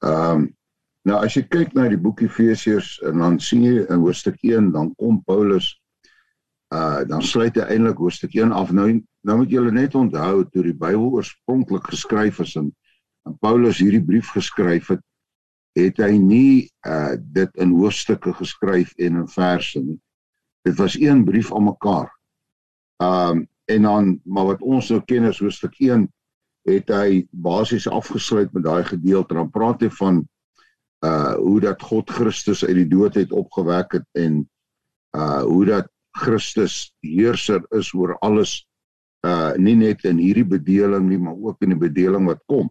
Ehm 0.09 0.33
um, 0.33 0.49
nou 1.05 1.21
as 1.21 1.37
jy 1.37 1.45
kyk 1.45 1.77
na 1.77 1.89
die 1.93 2.01
boek 2.01 2.25
Efesiërs 2.25 2.97
en 3.05 3.21
dan 3.21 3.41
sien 3.41 3.63
jy 3.69 3.85
in 3.85 4.01
hoofstuk 4.01 4.41
1 4.41 4.73
dan 4.73 4.95
kom 4.97 5.21
Paulus 5.29 5.69
uh 6.75 7.03
dan 7.09 7.23
sluit 7.23 7.57
hy 7.59 7.67
eintlik 7.75 8.01
hoofstuk 8.03 8.35
1 8.35 8.53
af. 8.53 8.73
Nou 8.73 8.89
nou 9.25 9.37
moet 9.41 9.53
julle 9.53 9.73
net 9.73 9.95
onthou 9.95 10.45
toe 10.51 10.65
die 10.67 10.77
Bybel 10.77 11.11
oorspronklik 11.19 11.87
geskryf 11.93 12.41
is 12.45 12.57
en, 12.61 12.73
en 13.29 13.37
Paulus 13.41 13.81
hierdie 13.81 14.05
brief 14.05 14.33
geskryf 14.35 14.91
het, 14.93 15.03
het 15.79 16.01
hy 16.03 16.17
nie 16.19 16.67
uh 16.89 17.15
dit 17.17 17.63
in 17.63 17.77
hoofstukke 17.77 18.35
geskryf 18.41 18.93
en 18.99 19.23
in 19.23 19.31
verse 19.31 19.81
nie. 19.81 20.01
Dit 20.65 20.79
was 20.81 20.99
een 20.99 21.25
brief 21.25 21.53
aan 21.55 21.71
mekaar. 21.71 22.11
Um 23.03 23.47
en 23.65 23.83
dan 23.83 24.21
maar 24.25 24.45
wat 24.53 24.63
ons 24.63 24.91
nou 24.93 25.01
ken 25.09 25.25
as 25.31 25.41
hoofstuk 25.41 25.79
1 25.81 26.09
het 26.69 26.91
hy 26.93 27.25
basies 27.31 27.87
afgesluit 27.89 28.53
met 28.53 28.65
daai 28.65 28.85
gedeelte. 28.85 29.35
Dan 29.35 29.51
praat 29.51 29.85
hy 29.85 29.91
van 30.01 30.25
uh 31.05 31.35
hoe 31.37 31.61
dat 31.61 31.83
God 31.83 32.11
Christus 32.11 32.65
uit 32.65 32.77
die 32.83 32.89
dood 32.89 33.15
het 33.15 33.33
opgewek 33.33 34.01
het 34.01 34.07
en 34.13 34.43
uh 35.17 35.43
hoe 35.43 35.65
dat 35.69 35.91
Christus 36.15 36.93
heerser 37.03 37.63
is 37.75 37.93
oor 37.95 38.17
alles 38.23 38.63
uh 39.25 39.55
nie 39.57 39.75
net 39.79 40.05
in 40.05 40.21
hierdie 40.21 40.47
bedeling 40.47 41.09
nie 41.09 41.19
maar 41.19 41.37
ook 41.37 41.63
in 41.65 41.75
die 41.75 41.81
bedeling 41.81 42.29
wat 42.29 42.43
kom. 42.51 42.71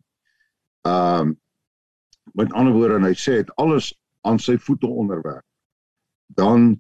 Um 0.88 1.36
met 2.34 2.54
ander 2.54 2.74
woorde 2.74 3.02
en 3.02 3.10
hy 3.10 3.16
sê 3.20 3.42
dit 3.42 3.52
alles 3.60 3.92
aan 4.24 4.40
sy 4.40 4.56
voete 4.58 4.88
onderwerp. 4.88 5.46
Dan 6.38 6.74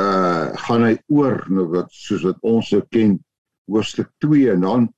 uh 0.00 0.52
gaan 0.66 0.88
hy 0.88 0.94
oor 1.12 1.44
nou 1.48 1.68
wat 1.72 1.92
soos 1.94 2.26
wat 2.26 2.40
ons 2.42 2.72
so 2.72 2.82
ken 2.90 3.18
hoofstuk 3.70 4.10
2 4.24 4.52
en 4.54 4.64
dan 4.66 4.88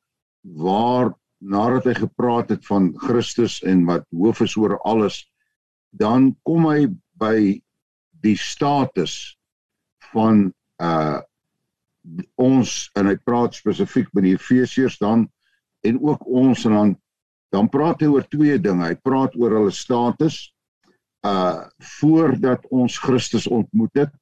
waar 0.42 1.12
nadat 1.38 1.86
hy 1.90 1.94
gepraat 2.00 2.50
het 2.50 2.64
van 2.66 2.90
Christus 2.98 3.60
en 3.62 3.84
wat 3.86 4.06
hoof 4.14 4.40
is 4.46 4.56
oor 4.56 4.78
alles 4.88 5.22
dan 5.90 6.32
kom 6.44 6.66
hy 6.68 6.88
by 7.18 7.58
die 8.24 8.36
status 8.36 9.38
van 10.12 10.48
uh 10.82 11.18
ons 12.40 12.70
en 12.96 13.10
hy 13.10 13.18
praat 13.20 13.56
spesifiek 13.58 14.06
met 14.16 14.24
die 14.24 14.30
Efesiërs 14.32 14.96
dan 15.02 15.26
en 15.84 15.98
ook 16.00 16.22
ons 16.24 16.64
en 16.64 16.76
dan 16.76 16.94
dan 17.52 17.68
praat 17.72 18.02
hy 18.04 18.10
oor 18.12 18.26
twee 18.28 18.58
dinge. 18.60 18.84
Hy 18.84 18.96
praat 19.00 19.36
oor 19.36 19.54
hulle 19.58 19.74
status 19.74 20.48
uh 21.26 21.66
voordat 22.00 22.64
ons 22.70 22.98
Christus 23.02 23.48
ontmoet 23.48 24.04
het 24.04 24.12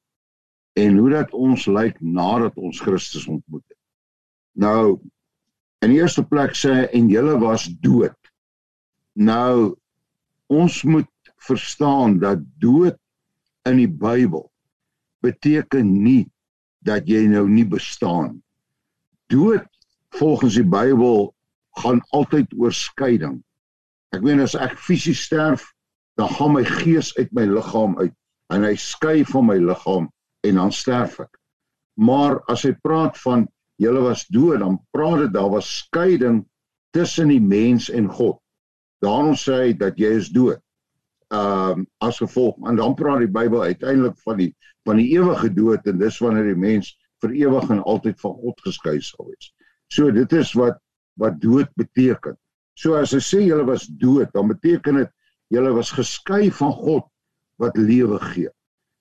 en 0.77 0.97
hoe 0.97 1.09
dat 1.09 1.33
ons 1.33 1.65
lyk 1.67 1.99
nadat 2.01 2.57
ons 2.57 2.79
Christus 2.81 3.27
ontmoet 3.27 3.63
het. 3.67 3.79
Nou 4.57 4.99
in 5.85 5.93
die 5.93 5.99
eerste 6.01 6.23
plek 6.25 6.55
sê 6.57 6.87
en 6.95 7.09
julle 7.11 7.37
was 7.41 7.67
dood. 7.83 8.17
Nou 9.13 9.75
ons 10.47 10.81
moet 10.87 11.11
verstaan 11.47 12.17
dat 12.19 12.41
dood 12.61 12.97
in 13.67 13.81
die 13.81 13.91
Bybel 13.91 14.47
beteken 15.25 15.91
nie 16.03 16.25
dat 16.87 17.07
jy 17.09 17.25
nou 17.29 17.45
nie 17.49 17.65
bestaan. 17.67 18.37
Dood 19.31 19.65
volgens 20.15 20.55
die 20.57 20.65
Bybel 20.67 21.33
gaan 21.83 22.01
altyd 22.15 22.53
oor 22.57 22.73
skeiding. 22.73 23.41
Ek 24.15 24.23
meen 24.23 24.41
as 24.41 24.55
ek 24.55 24.77
fisies 24.79 25.25
sterf, 25.27 25.67
dan 26.17 26.31
gaan 26.37 26.55
my 26.55 26.63
gees 26.65 27.11
uit 27.19 27.29
my 27.35 27.45
liggaam 27.45 27.97
uit 27.99 28.15
en 28.53 28.63
hy 28.63 28.73
skei 28.79 29.25
van 29.27 29.45
my 29.49 29.57
liggaam 29.59 30.07
en 30.47 30.59
dan 30.61 30.71
sterf 30.73 31.19
ek. 31.21 31.33
Maar 31.99 32.39
as 32.51 32.63
hy 32.65 32.73
praat 32.81 33.17
van 33.21 33.45
julle 33.81 34.01
was 34.05 34.25
dood, 34.33 34.61
dan 34.63 34.79
praat 34.95 35.25
dit 35.25 35.33
daar 35.35 35.51
was 35.53 35.69
skeiding 35.83 36.45
tussen 36.95 37.33
die 37.33 37.41
mens 37.41 37.91
en 37.93 38.07
God. 38.09 38.39
Daarom 39.03 39.35
sê 39.37 39.59
hy 39.67 39.73
dat 39.77 39.99
jy 40.01 40.15
is 40.17 40.31
dood. 40.33 40.61
Ehm 41.27 41.79
um, 41.79 41.87
as 41.99 42.21
gevolg 42.23 42.55
en 42.69 42.77
dan 42.79 42.93
praat 42.95 43.19
die 43.19 43.31
Bybel 43.31 43.61
uiteindelik 43.61 44.15
van 44.23 44.37
die 44.39 44.53
van 44.87 44.95
die 44.95 45.09
ewige 45.11 45.49
dood 45.51 45.87
en 45.91 45.97
dis 45.99 46.19
wanneer 46.23 46.45
die 46.47 46.59
mens 46.59 46.93
vir 47.23 47.33
ewig 47.35 47.71
en 47.73 47.81
altyd 47.83 48.19
van 48.21 48.35
God 48.43 48.61
geskei 48.63 48.93
sal 49.03 49.27
wees. 49.27 49.49
So 49.91 50.11
dit 50.11 50.33
is 50.37 50.53
wat 50.55 50.79
wat 51.19 51.41
dood 51.41 51.67
beteken. 51.75 52.37
So 52.79 52.95
as 52.95 53.11
hy 53.11 53.19
sê 53.25 53.41
julle 53.41 53.65
was 53.67 53.87
dood, 53.99 54.29
dan 54.31 54.47
beteken 54.47 55.01
dit 55.01 55.11
julle 55.51 55.73
was 55.75 55.91
geskei 55.91 56.51
van 56.53 56.71
God 56.77 57.07
wat 57.59 57.75
lewe 57.75 58.19
gee. 58.31 58.51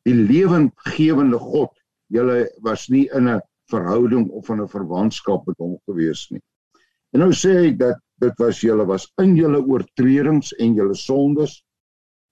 Die 0.09 0.17
lewendgewende 0.17 1.39
God. 1.39 1.71
Julle 2.11 2.47
was 2.65 2.89
nie 2.89 3.07
in 3.15 3.29
'n 3.29 3.41
verhouding 3.71 4.31
of 4.31 4.49
in 4.51 4.63
'n 4.63 4.69
verwantskap 4.69 5.47
met 5.47 5.59
hom 5.59 5.79
gewees 5.87 6.27
nie. 6.31 6.43
En 7.13 7.21
nou 7.21 7.31
sê 7.31 7.55
hy 7.63 7.71
dat 7.77 8.01
dit 8.21 8.35
was 8.39 8.61
julle 8.61 8.87
was 8.87 9.07
in 9.23 9.37
julle 9.37 9.63
oortredings 9.63 10.53
en 10.59 10.75
julle 10.75 10.95
sondes 10.95 11.63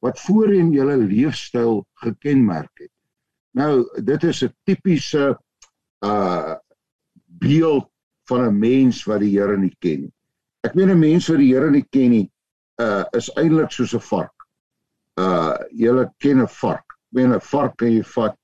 wat 0.04 0.20
voorheen 0.20 0.72
julle 0.72 0.96
leefstyl 1.00 1.80
gekenmerk 2.04 2.82
het. 2.82 2.92
Nou 3.56 3.86
dit 4.04 4.24
is 4.24 4.42
'n 4.44 4.52
tipiese 4.64 5.38
uh 6.04 6.54
beeld 7.40 7.88
van 8.28 8.44
'n 8.48 8.58
mens 8.58 9.04
wat 9.04 9.20
die 9.20 9.38
Here 9.38 9.56
nie 9.56 9.76
ken 9.78 10.00
nie. 10.00 10.12
Ek 10.60 10.74
meen 10.74 10.90
'n 10.90 10.98
mens 10.98 11.28
wat 11.28 11.38
die 11.38 11.52
Here 11.54 11.70
nie 11.70 11.86
ken 11.90 12.10
nie, 12.10 12.30
uh 12.80 13.04
is 13.12 13.30
eintlik 13.36 13.70
soos 13.70 13.94
'n 13.94 14.00
vark. 14.00 14.36
Uh 15.16 15.56
jy 15.70 16.08
ken 16.18 16.40
'n 16.40 16.48
vark. 16.48 16.84
Ek 16.84 17.12
meen 17.12 17.32
'n 17.32 17.40
vark 17.40 17.76
kan 17.76 17.92
jy 17.92 18.02
vat 18.02 18.36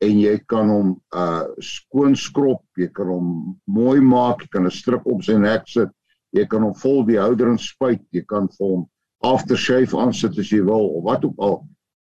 en 0.00 0.20
jy 0.20 0.38
kan 0.46 0.68
hom 0.68 1.02
uh 1.14 1.44
skoon 1.58 2.16
skrob, 2.16 2.62
jy 2.76 2.88
kan 2.88 3.06
hom 3.06 3.60
mooi 3.66 4.00
maak, 4.00 4.42
jy 4.42 4.48
kan 4.48 4.66
'n 4.66 4.70
stryk 4.70 5.06
op 5.06 5.22
sy 5.22 5.36
nek 5.38 5.68
sit, 5.68 5.90
jy 6.32 6.46
kan 6.46 6.62
hom 6.62 6.74
vol 6.74 7.04
die 7.04 7.18
houder 7.18 7.48
en 7.48 7.58
spuit, 7.58 8.02
jy 8.12 8.22
kan 8.26 8.48
vir 8.48 8.66
hom 8.66 8.88
aftershave 9.26 9.98
aansit 9.98 10.38
as 10.38 10.50
jy 10.52 10.62
wil 10.64 10.88
of 10.96 11.04
wat 11.04 11.24
ook 11.24 11.38
al. 11.38 11.60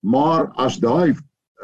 Maar 0.04 0.50
as 0.60 0.78
daai 0.82 1.14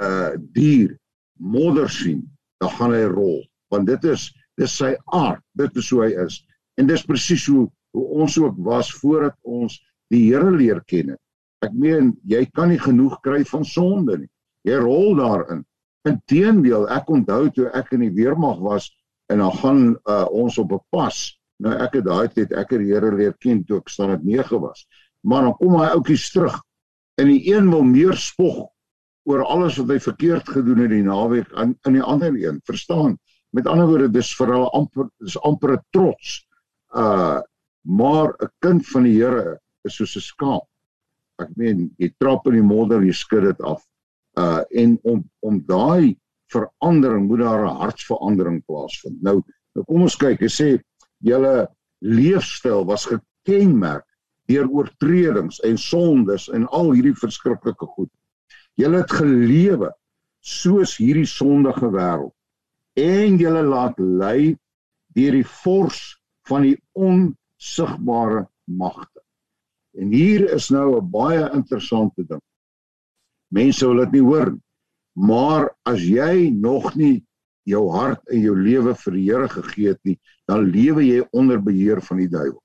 uh 0.00 0.36
dier 0.54 0.96
modder 1.36 1.90
sien, 1.90 2.22
dan 2.60 2.70
gaan 2.78 2.94
hy 2.94 3.06
rol 3.10 3.40
want 3.70 3.86
dit 3.86 4.04
is 4.10 4.30
dis 4.58 4.72
sy 4.76 4.94
aard, 5.14 5.42
dit 5.56 5.76
is 5.78 5.88
hoe 5.94 6.02
hy 6.04 6.10
is. 6.24 6.40
En 6.78 6.88
dis 6.88 7.06
presies 7.06 7.46
hoe 7.48 7.68
hoe 7.90 8.04
ons 8.22 8.36
ook 8.38 8.58
was 8.62 8.92
voordat 9.00 9.34
ons 9.42 9.74
die 10.14 10.28
Here 10.28 10.50
leer 10.54 10.78
ken. 10.86 11.16
Ek 11.64 11.72
meen 11.74 12.12
jy 12.30 12.44
kan 12.54 12.70
nie 12.70 12.78
genoeg 12.78 13.16
kry 13.24 13.42
van 13.48 13.66
sonde 13.66 14.18
nie. 14.20 14.30
Jy 14.66 14.78
rol 14.82 15.16
daarin. 15.18 15.64
Inteendeel, 16.08 16.86
ek 16.92 17.10
onthou 17.10 17.48
toe 17.54 17.68
ek 17.76 17.90
in 17.96 18.04
die 18.06 18.14
weermag 18.14 18.60
was 18.62 18.88
en 19.30 19.42
dan 19.42 19.52
gaan 19.58 19.82
uh, 20.06 20.26
ons 20.30 20.58
op 20.58 20.72
'n 20.72 20.80
pas. 20.90 21.18
Nou 21.60 21.74
ek 21.76 21.98
het 21.98 22.06
daai 22.06 22.28
tyd 22.28 22.52
ek 22.52 22.70
het 22.72 22.80
die 22.80 22.92
Here 22.94 23.10
leer 23.14 23.34
ken 23.38 23.64
toe 23.64 23.78
ek 23.78 23.88
staan 23.88 24.14
het 24.14 24.24
9 24.24 24.60
was. 24.60 24.86
Maar 25.26 25.42
dan 25.48 25.56
kom 25.58 25.76
hy 25.80 25.88
oudjies 25.94 26.30
terug 26.32 26.60
en 27.20 27.28
die 27.28 27.42
een 27.52 27.68
wil 27.70 27.82
meer 27.84 28.16
spog 28.16 28.70
oor 29.28 29.44
alles 29.44 29.76
wat 29.80 29.92
hy 29.92 29.98
verkeerd 30.00 30.48
gedoen 30.48 30.80
het 30.84 30.92
die 30.92 31.04
naweek 31.04 31.50
aan 31.52 31.74
in 31.88 31.98
die 31.98 32.04
ander 32.04 32.34
een. 32.36 32.60
Verstaan? 32.64 33.18
Met 33.50 33.66
ander 33.66 33.88
woorde, 33.90 34.08
dis 34.14 34.30
vir 34.38 34.54
hulle 34.54 34.70
amper 34.76 35.10
dis 35.20 35.36
amper 35.44 35.76
'n 35.76 35.84
trots. 35.90 36.40
Uh 36.94 37.40
maar 37.82 38.34
'n 38.40 38.50
kind 38.60 38.86
van 38.86 39.02
die 39.02 39.16
Here 39.16 39.58
is 39.84 39.96
soos 39.96 40.16
'n 40.16 40.20
skaap. 40.20 40.66
Ek 41.38 41.56
meen, 41.56 41.90
jy 41.98 42.12
trap 42.18 42.46
in 42.46 42.52
die 42.52 42.62
modder, 42.62 43.02
jy 43.02 43.12
skud 43.12 43.42
dit 43.42 43.60
af. 43.60 43.82
Uh 44.38 44.62
en 44.70 44.98
om 45.02 45.24
om 45.40 45.62
daai 45.66 46.16
verandering 46.52 47.28
moet 47.28 47.40
daar 47.40 47.64
'n 47.64 47.80
hartsverandering 47.80 48.64
plaasvind. 48.64 49.22
Nou, 49.22 49.42
nou 49.74 49.84
kom 49.84 50.02
ons 50.02 50.16
kyk. 50.16 50.40
Hy 50.40 50.48
sê 50.48 50.80
julle 51.18 51.68
leefstyl 52.00 52.84
was 52.84 53.06
gekenmerk 53.06 54.06
deur 54.50 54.68
oortredings 54.68 55.60
en 55.66 55.78
sondes 55.78 56.48
en 56.50 56.66
al 56.74 56.92
hierdie 56.96 57.16
verskriklike 57.16 57.86
goed. 57.94 58.10
Julle 58.78 59.02
het 59.02 59.14
gelewe 59.14 59.92
soos 60.40 60.96
hierdie 60.98 61.28
sondige 61.28 61.90
wêreld 61.92 62.34
en 63.00 63.38
julle 63.38 63.62
laat 63.66 63.98
lei 63.98 64.56
deur 65.14 65.36
die 65.38 65.46
vors 65.62 66.00
van 66.48 66.66
die 66.66 66.76
onsigbare 66.98 68.46
magte. 68.66 69.20
En 69.98 70.12
hier 70.14 70.46
is 70.54 70.70
nou 70.70 70.98
'n 70.98 71.10
baie 71.10 71.50
interessante 71.54 72.24
ding. 72.26 72.42
Mense 73.48 73.86
wil 73.86 74.04
dit 74.04 74.12
nie 74.12 74.22
hoor 74.22 74.50
nie. 74.52 74.62
Maar 75.12 75.70
as 75.84 76.00
jy 76.00 76.50
nog 76.50 76.94
nie 76.94 77.24
jou 77.66 77.90
hart 77.90 78.22
en 78.28 78.40
jou 78.40 78.54
lewe 78.56 78.94
vir 78.94 79.12
die 79.12 79.24
Here 79.24 79.48
gegee 79.48 79.88
het 79.88 80.00
nie, 80.04 80.18
dan 80.46 80.70
lewe 80.70 81.02
jy 81.04 81.26
onder 81.32 81.60
beheer 81.62 82.00
van 82.00 82.16
die 82.16 82.28
duiwel. 82.28 82.62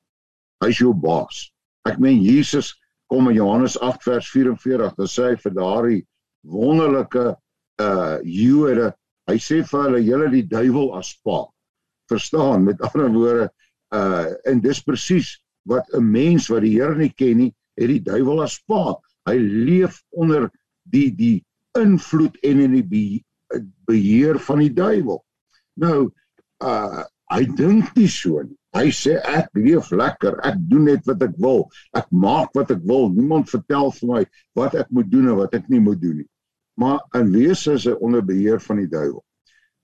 Hy 0.62 0.70
is 0.70 0.78
jou 0.80 0.94
baas. 0.94 1.52
Ek 1.86 2.00
meen 2.02 2.22
Jesus 2.24 2.74
kom 3.12 3.30
in 3.30 3.38
Johannes 3.38 3.78
8 3.82 4.04
vers 4.04 4.30
44 4.34 4.96
dan 4.98 5.10
sê 5.10 5.32
hy 5.32 5.40
vir 5.44 5.54
daardie 5.54 6.02
wonderlike 6.46 7.36
uh 7.82 8.18
Jode, 8.24 8.92
hy 9.30 9.36
sê 9.42 9.62
vir 9.68 9.84
hulle 9.84 10.02
julle 10.06 10.30
die 10.32 10.46
duiwel 10.48 10.94
as 10.98 11.12
pa. 11.26 11.44
Verstaan? 12.12 12.66
Met 12.66 12.82
ander 12.90 13.10
woorde, 13.14 13.50
uh 13.94 14.32
en 14.50 14.62
dis 14.64 14.82
presies 14.86 15.36
wat 15.70 15.86
'n 15.94 16.06
mens 16.12 16.50
wat 16.50 16.64
die 16.64 16.76
Here 16.78 16.96
nie 16.96 17.14
ken 17.14 17.38
nie, 17.38 17.52
het 17.78 17.90
die 17.90 18.02
duiwel 18.02 18.44
as 18.46 18.60
pa. 18.68 18.96
Hy 19.30 19.38
leef 19.38 20.02
onder 20.12 20.50
die 20.84 21.10
die 21.12 21.44
invloed 21.78 22.38
en 22.44 22.62
in 22.62 22.78
die 22.80 23.24
beheer 23.86 24.40
van 24.40 24.62
die 24.64 24.74
duiwel. 24.74 25.24
Nou, 25.82 26.10
uh 26.64 27.04
hy 27.34 27.42
dink 27.58 27.96
nie 27.98 28.08
so 28.08 28.42
nie. 28.42 28.58
Hy 28.76 28.90
sê 28.92 29.16
ek 29.24 29.54
leef 29.56 29.92
lekker, 29.96 30.36
ek 30.44 30.58
doen 30.70 30.90
net 30.90 31.06
wat 31.08 31.22
ek 31.24 31.36
wil. 31.40 31.64
Ek 31.96 32.10
maak 32.12 32.52
wat 32.58 32.74
ek 32.76 32.82
wil. 32.84 33.08
Niemand 33.16 33.48
vertel 33.48 33.92
vir 34.00 34.10
my 34.10 34.24
wat 34.60 34.76
ek 34.76 34.90
moet 34.92 35.08
doen 35.12 35.30
en 35.32 35.40
wat 35.40 35.56
ek 35.56 35.70
nie 35.72 35.80
moet 35.80 36.02
doen 36.02 36.18
nie. 36.24 36.30
Maar 36.76 37.00
in 37.16 37.32
wese 37.32 37.78
is 37.80 37.86
hy 37.88 37.96
onder 38.04 38.26
beheer 38.26 38.60
van 38.60 38.82
die 38.82 38.92
duiwel. 38.92 39.24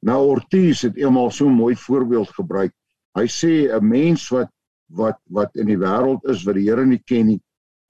Nou 0.04 0.18
Ortiz 0.34 0.82
het 0.84 0.98
eenmal 1.00 1.32
so 1.32 1.48
'n 1.48 1.56
mooi 1.56 1.76
voorbeeld 1.76 2.34
gebruik. 2.36 2.74
Hy 3.16 3.28
sê 3.28 3.72
'n 3.72 3.88
mens 3.88 4.28
wat 4.30 4.50
wat 4.90 5.20
wat 5.30 5.56
in 5.56 5.68
die 5.68 5.80
wêreld 5.80 6.28
is 6.28 6.44
wat 6.44 6.56
die 6.56 6.68
Here 6.68 6.86
nie 6.86 7.02
ken 7.06 7.26
nie, 7.28 7.42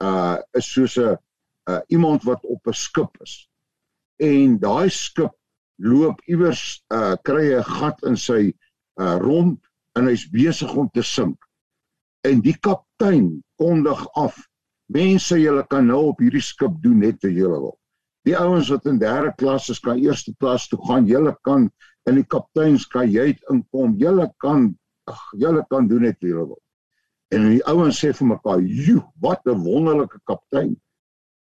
uh 0.03 0.37
is 0.53 0.69
soos 0.73 0.97
'n 0.97 1.17
uh, 1.69 1.81
iemand 1.87 2.23
wat 2.23 2.45
op 2.45 2.67
'n 2.67 2.73
skip 2.73 3.17
is. 3.21 3.49
En 4.19 4.59
daai 4.59 4.89
skip 4.89 5.33
loop 5.77 6.21
iewers 6.27 6.83
uh 6.93 7.15
kry 7.23 7.57
'n 7.57 7.63
gat 7.63 8.03
in 8.03 8.17
sy 8.17 8.53
uh 8.99 9.17
romp 9.17 9.65
en 9.97 10.07
hy's 10.07 10.27
besig 10.31 10.71
om 10.75 10.89
te 10.93 11.03
sink. 11.03 11.37
En 12.27 12.41
die 12.41 12.55
kaptein 12.57 13.41
kondig 13.61 14.01
af: 14.19 14.37
"Mense, 14.85 15.39
julle 15.39 15.63
kan 15.67 15.87
nou 15.87 16.01
op 16.11 16.19
hierdie 16.19 16.43
skip 16.43 16.81
doen 16.83 16.99
net 16.99 17.23
wat 17.23 17.33
julle 17.33 17.59
wil. 17.59 17.77
Die 18.25 18.37
ouens 18.37 18.69
wat 18.69 18.85
in 18.85 18.99
derde 18.99 19.33
klas 19.37 19.69
is, 19.69 19.79
kan 19.79 19.97
eerste 19.97 20.33
klas 20.39 20.67
toe 20.67 20.79
gaan. 20.87 21.07
Julle 21.07 21.35
kan 21.43 21.71
in 22.09 22.15
die 22.15 22.25
kapteinskajuit 22.25 23.41
inkom. 23.49 23.97
Julle 23.97 24.29
kan 24.37 24.75
ag, 25.09 25.21
julle 25.37 25.65
kan 25.69 25.87
doen 25.87 26.01
net 26.01 26.19
wat 26.21 26.29
julle 26.29 26.47
wil." 26.53 26.61
En 27.31 27.49
die 27.49 27.63
ouens 27.65 27.99
sê 28.03 28.13
vir 28.13 28.27
mekaar: 28.27 28.61
"Jo, 28.61 29.01
wat 29.19 29.45
'n 29.45 29.63
wonderlike 29.63 30.19
kaptein." 30.25 30.75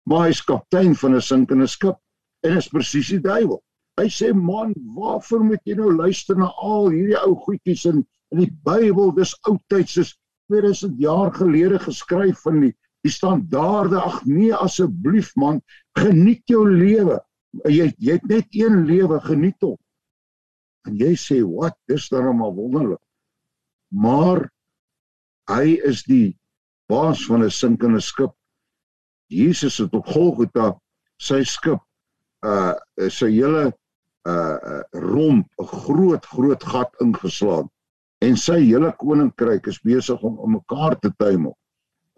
Maar 0.07 0.27
hy's 0.27 0.43
kaptein 0.43 0.95
van 0.95 1.15
'n 1.15 1.21
sinkende 1.21 1.67
skip 1.67 1.97
en 2.41 2.57
is 2.57 2.67
presies 2.67 3.07
die 3.07 3.19
duiwel. 3.19 3.63
Hy 3.97 4.07
sê 4.13 4.33
man, 4.33 4.73
waarvoor 4.95 5.43
moet 5.43 5.63
jy 5.65 5.75
nou 5.75 5.91
luister 5.93 6.37
na 6.37 6.51
al 6.61 6.89
hierdie 6.89 7.17
ou 7.17 7.33
goedjies 7.35 7.85
en 7.85 8.05
in 8.33 8.43
die 8.43 8.51
Bybel, 8.67 9.13
dis 9.15 9.35
oudtyds 9.47 9.97
is 10.01 10.13
2000 10.51 10.99
jaar 11.01 11.31
gelede 11.35 11.79
geskryf 11.83 12.43
van 12.45 12.61
die 12.65 12.73
die 13.05 13.13
standaarde. 13.13 13.99
Ag 14.01 14.23
nee, 14.25 14.53
asseblief 14.55 15.33
man, 15.39 15.61
geniet 15.99 16.43
jou 16.49 16.65
lewe. 16.67 17.19
Jy 17.69 17.91
jy 17.97 18.17
het 18.17 18.25
net 18.27 18.55
een 18.55 18.83
lewe, 18.87 19.19
geniet 19.23 19.61
hom. 19.63 19.77
En 20.87 20.95
jy 20.97 21.13
sê, 21.15 21.41
"Wat? 21.43 21.77
Dis 21.87 22.09
dan 22.09 22.37
maar 22.37 22.55
wonderlik." 22.55 22.99
Maar 23.91 24.49
hy 25.49 25.79
is 25.83 26.03
die 26.03 26.37
baas 26.89 27.25
van 27.25 27.43
'n 27.43 27.51
sinkende 27.51 28.01
skip. 28.01 28.33
Jesus 29.27 29.77
het 29.77 29.93
op 29.93 30.05
Golgotha 30.07 30.79
sy 31.17 31.43
skip 31.43 31.81
uh 32.45 32.73
sy 33.09 33.31
hele 33.31 33.73
uh 34.27 34.81
romp 34.91 35.47
'n 35.59 35.65
groot 35.65 36.25
groot 36.25 36.63
gat 36.63 36.91
ingeslaan 37.01 37.69
en 38.25 38.37
sy 38.39 38.59
hele 38.63 38.91
koninkryk 38.97 39.67
is 39.71 39.79
besig 39.85 40.21
om 40.25 40.37
om 40.41 40.55
mekaar 40.57 40.97
te 40.99 41.11
tuimel. 41.17 41.53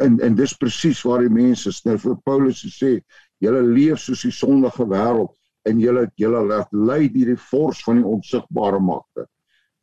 En 0.04 0.20
en 0.24 0.36
dis 0.36 0.56
presies 0.56 1.02
waar 1.04 1.26
die 1.26 1.34
mense. 1.34 1.72
Nou 1.86 1.98
vir 2.00 2.16
Paulus 2.24 2.64
sê, 2.76 3.00
julle 3.44 3.64
leef 3.68 4.00
soos 4.04 4.24
die 4.24 4.36
sondige 4.36 4.88
wêreld 4.88 5.36
en 5.68 5.82
julle 5.84 6.08
julle 6.20 6.46
laat 6.48 6.72
lei 6.72 7.10
deur 7.12 7.34
die 7.34 7.44
vors 7.50 7.84
van 7.84 8.00
die 8.00 8.08
onsigbare 8.08 8.80
magte. 8.80 9.28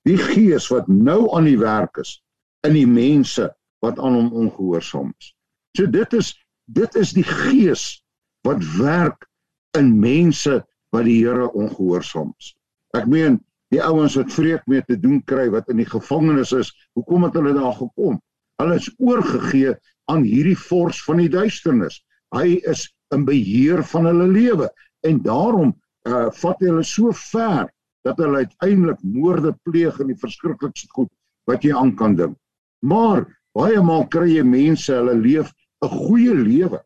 Die 0.09 0.17
gees 0.21 0.71
wat 0.73 0.89
nou 0.89 1.27
aan 1.37 1.49
die 1.49 1.59
werk 1.61 2.01
is 2.01 2.17
in 2.67 2.77
die 2.79 2.89
mense 2.89 3.51
wat 3.85 4.01
aan 4.01 4.17
hom 4.17 4.33
ongehoorsaam 4.47 5.13
is. 5.19 5.33
So 5.77 5.87
dit 5.91 6.17
is 6.17 6.33
dit 6.67 6.97
is 6.99 7.13
die 7.15 7.27
gees 7.27 8.03
wat 8.47 8.63
werk 8.79 9.29
in 9.79 9.93
mense 10.01 10.63
wat 10.95 11.05
die 11.07 11.21
Here 11.21 11.51
ongehoorsaam 11.53 12.33
is. 12.41 12.55
Ek 12.97 13.07
meen 13.11 13.39
die 13.75 13.83
ouens 13.83 14.15
wat 14.19 14.33
vreek 14.35 14.67
mee 14.71 14.83
te 14.87 14.97
doen 15.01 15.21
kry 15.27 15.49
wat 15.51 15.71
in 15.73 15.81
die 15.83 15.89
gevangenis 15.89 16.53
is, 16.55 16.71
hoekom 16.99 17.27
het 17.27 17.39
hulle 17.39 17.55
daar 17.57 17.75
gekom? 17.75 18.19
Hulle 18.61 18.77
is 18.79 18.91
oorgegee 19.03 19.75
aan 20.13 20.23
hierdie 20.25 20.59
vors 20.69 21.03
van 21.05 21.21
die 21.21 21.31
duisternis. 21.33 21.99
Hy 22.35 22.61
is 22.71 22.87
in 23.15 23.27
beheer 23.27 23.83
van 23.91 24.09
hulle 24.11 24.29
lewe 24.31 24.71
en 25.07 25.23
daarom 25.25 25.75
uh 26.07 26.29
vat 26.39 26.61
hulle 26.63 26.85
so 26.87 27.11
ver 27.19 27.67
dat 28.07 28.21
hulle 28.23 28.45
uiteindelik 28.47 29.01
moorde 29.03 29.53
pleeg 29.67 29.99
en 30.01 30.13
die 30.13 30.21
verskriklikste 30.21 30.87
goed 30.95 31.11
wat 31.51 31.67
jy 31.67 31.75
aan 31.75 31.95
kan 31.99 32.15
dink. 32.19 32.37
Maar 32.87 33.25
baie 33.57 33.83
maal 33.83 34.07
kry 34.13 34.29
jy 34.37 34.45
mense 34.47 34.93
hulle 34.95 35.17
leef 35.19 35.51
'n 35.83 35.91
goeie 35.91 36.35
lewe. 36.35 36.81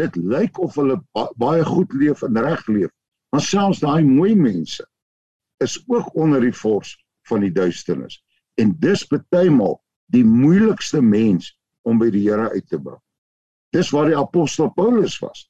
Dit 0.00 0.16
lyk 0.16 0.58
of 0.58 0.74
hulle 0.80 0.96
ba 1.12 1.28
baie 1.36 1.64
goed 1.64 1.92
leef 1.92 2.22
en 2.22 2.40
reg 2.40 2.64
leef. 2.68 2.90
Maar 3.32 3.44
selfs 3.44 3.80
daai 3.84 4.02
mooi 4.04 4.34
mense 4.34 4.84
is 5.64 5.78
ook 5.86 6.12
onder 6.14 6.44
die 6.44 6.54
vors 6.54 6.94
van 7.28 7.44
die 7.44 7.52
duisternis. 7.52 8.20
En 8.60 8.74
dis 8.78 9.06
bytelmal 9.10 9.80
die 10.12 10.24
moeilikste 10.24 11.00
mens 11.02 11.54
om 11.82 11.98
by 11.98 12.10
die 12.12 12.22
Here 12.28 12.50
uit 12.52 12.68
te 12.68 12.78
bring. 12.78 13.00
Dis 13.74 13.90
waar 13.90 14.10
die 14.10 14.18
apostel 14.18 14.70
Paulus 14.76 15.18
was. 15.22 15.48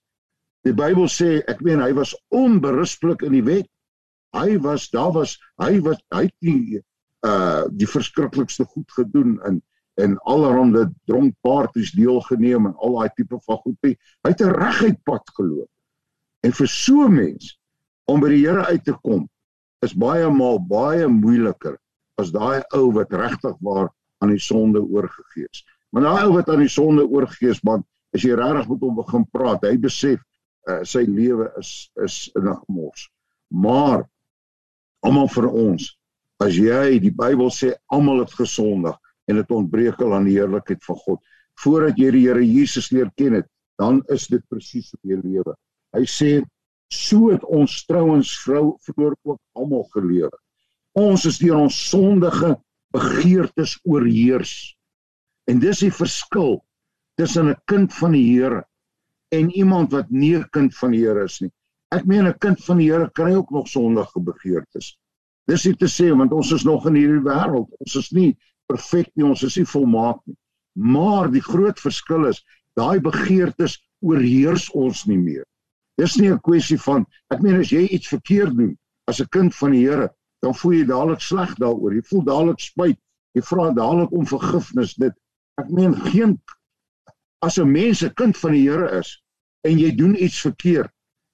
Die 0.64 0.72
Bybel 0.72 1.10
sê, 1.12 1.42
ek 1.50 1.60
meen 1.64 1.82
hy 1.82 1.92
was 1.96 2.14
onberuspelik 2.32 3.26
in 3.26 3.36
die 3.36 3.44
wet. 3.44 3.68
Hy 4.34 4.56
was 4.64 4.88
daar 4.90 5.12
was 5.14 5.36
hy 5.62 5.76
was 5.84 6.00
hy 6.14 6.24
het 6.26 6.36
nie 6.42 6.80
uh 7.24 7.64
die 7.72 7.88
verskriklikste 7.88 8.66
goed 8.72 8.90
gedoen 8.96 9.36
en 9.48 9.60
en 10.02 10.16
allerhande 10.26 10.88
dronkpartytjies 11.06 11.92
deelgeneem 11.94 12.66
en 12.66 12.74
al 12.82 12.96
daai 12.98 13.12
tipe 13.14 13.38
van 13.44 13.60
goed. 13.62 13.76
Hy 13.86 14.30
het 14.32 14.40
'n 14.42 14.56
reguit 14.56 14.98
pad 15.04 15.22
geloop. 15.36 15.70
En 16.42 16.52
vir 16.52 16.68
so 16.68 17.06
'n 17.06 17.14
mens 17.14 17.58
om 18.04 18.20
by 18.20 18.28
die 18.28 18.42
Here 18.46 18.64
uit 18.66 18.84
te 18.84 18.96
kom 19.02 19.28
is 19.84 19.94
baie 19.94 20.28
maal 20.30 20.58
baie 20.58 21.06
moeiliker 21.10 21.78
as 22.20 22.30
daai 22.34 22.62
ou 22.78 22.92
wat 22.94 23.12
regtig 23.12 23.56
waar 23.60 23.90
aan 24.22 24.32
die 24.32 24.40
sonde 24.40 24.80
oorgegee 24.82 25.48
is. 25.50 25.64
Maar 25.92 26.06
daai 26.06 26.22
ou 26.26 26.32
wat 26.36 26.48
aan 26.48 26.62
die 26.62 26.70
sonde 26.70 27.06
oorgegee 27.06 27.52
is, 27.54 27.62
man, 27.66 27.84
as 28.14 28.22
jy 28.22 28.36
regtig 28.38 28.70
met 28.70 28.86
hom 28.86 28.96
begin 28.98 29.26
praat, 29.34 29.66
hy 29.66 29.76
besef 29.82 30.22
uh, 30.70 30.80
sy 30.86 31.04
lewe 31.08 31.50
is 31.60 31.90
is 32.04 32.16
in 32.38 32.48
'n 32.48 32.58
gemors. 32.66 33.08
Maar 33.50 34.06
almal 35.04 35.28
vir 35.28 35.48
ons, 35.50 35.90
as 36.40 36.56
jy 36.56 36.98
die 37.02 37.12
Bybel 37.14 37.50
sê 37.50 37.74
almal 37.92 38.24
het 38.24 38.32
gesondig 38.34 38.96
en 39.28 39.36
dit 39.40 39.50
ontbreek 39.50 40.00
al 40.02 40.14
aan 40.14 40.28
die 40.28 40.38
heerlikheid 40.38 40.82
van 40.84 40.96
God. 40.96 41.20
Voordat 41.62 41.98
jy 41.98 42.10
die 42.10 42.24
Here 42.26 42.42
Jesus 42.42 42.90
leer 42.90 43.10
ken 43.16 43.38
het, 43.40 43.46
dan 43.78 44.02
is 44.08 44.26
dit 44.28 44.42
presies 44.48 44.92
op 44.94 45.00
jou 45.02 45.20
lewe. 45.22 45.54
Hy 45.94 46.04
sê 46.10 46.42
so 46.94 47.30
het 47.32 47.44
ons 47.44 47.84
trouens 47.88 48.30
vrou 48.44 48.76
vroeër 48.86 49.16
ook 49.22 49.40
almal 49.58 49.84
gelewe. 49.96 50.36
Ons 50.94 51.24
is 51.26 51.38
deur 51.42 51.64
ons 51.64 51.80
sondige 51.90 52.54
begeertes 52.94 53.78
oorheers. 53.82 54.74
En 55.50 55.58
dis 55.60 55.82
die 55.82 55.92
verskil 55.92 56.60
tussen 57.18 57.50
'n 57.50 57.60
kind 57.66 57.92
van 57.94 58.12
die 58.12 58.24
Here 58.32 58.64
en 59.30 59.50
iemand 59.50 59.92
wat 59.92 60.10
nie 60.10 60.36
'n 60.36 60.48
kind 60.50 60.74
van 60.74 60.90
die 60.90 61.00
Here 61.00 61.24
is 61.24 61.40
nie. 61.40 61.50
Ek 61.90 62.06
meen 62.06 62.26
'n 62.26 62.38
kind 62.38 62.64
van 62.64 62.78
die 62.78 62.90
Here 62.90 63.10
kry 63.10 63.34
ook 63.34 63.50
nog 63.50 63.68
sondige 63.68 64.20
begeertes. 64.20 64.96
Dis 65.46 65.64
nie 65.64 65.76
te 65.76 65.86
sê 65.86 66.16
want 66.16 66.32
ons 66.32 66.52
is 66.52 66.64
nog 66.64 66.86
in 66.86 66.94
hierdie 66.94 67.24
wêreld. 67.24 67.68
Ons 67.78 67.96
is 67.96 68.10
nie 68.10 68.36
perfek 68.66 69.10
nie, 69.14 69.26
ons 69.26 69.42
is 69.42 69.56
nie 69.56 69.66
volmaak 69.66 70.20
nie. 70.26 70.36
Maar 70.74 71.30
die 71.30 71.42
groot 71.42 71.80
verskil 71.80 72.26
is, 72.26 72.44
daai 72.74 73.00
begeertes 73.00 73.78
oorheers 74.00 74.70
ons 74.70 75.04
nie 75.06 75.18
meer. 75.18 75.44
Dis 76.00 76.16
nie 76.16 76.30
'n 76.30 76.40
kwessie 76.40 76.78
van 76.78 77.06
ek 77.30 77.42
meen 77.42 77.60
as 77.60 77.70
jy 77.70 77.86
iets 77.86 78.08
verkeerd 78.08 78.56
doen 78.56 78.78
as 79.08 79.20
'n 79.20 79.28
kind 79.30 79.54
van 79.54 79.70
die 79.70 79.84
Here, 79.86 80.08
dan 80.42 80.54
voel 80.54 80.72
jy 80.72 80.84
dadelik 80.84 81.20
sleg 81.20 81.54
daaroor. 81.54 81.94
Jy 81.94 82.02
voel 82.02 82.24
dadelik 82.24 82.60
spyt. 82.60 82.98
Jy 83.34 83.42
vra 83.42 83.70
dadelik 83.70 84.12
om 84.12 84.26
vergifnis. 84.26 84.94
Dit 84.94 85.14
ek 85.58 85.70
meen 85.70 85.94
geen 85.94 86.40
as 87.40 87.58
'n 87.58 87.70
mens 87.70 88.02
'n 88.02 88.14
kind 88.14 88.36
van 88.36 88.52
die 88.52 88.68
Here 88.68 88.98
is 88.98 89.22
en 89.62 89.78
jy 89.78 89.94
doen 89.94 90.14
iets 90.14 90.40
verkeerd 90.40 90.90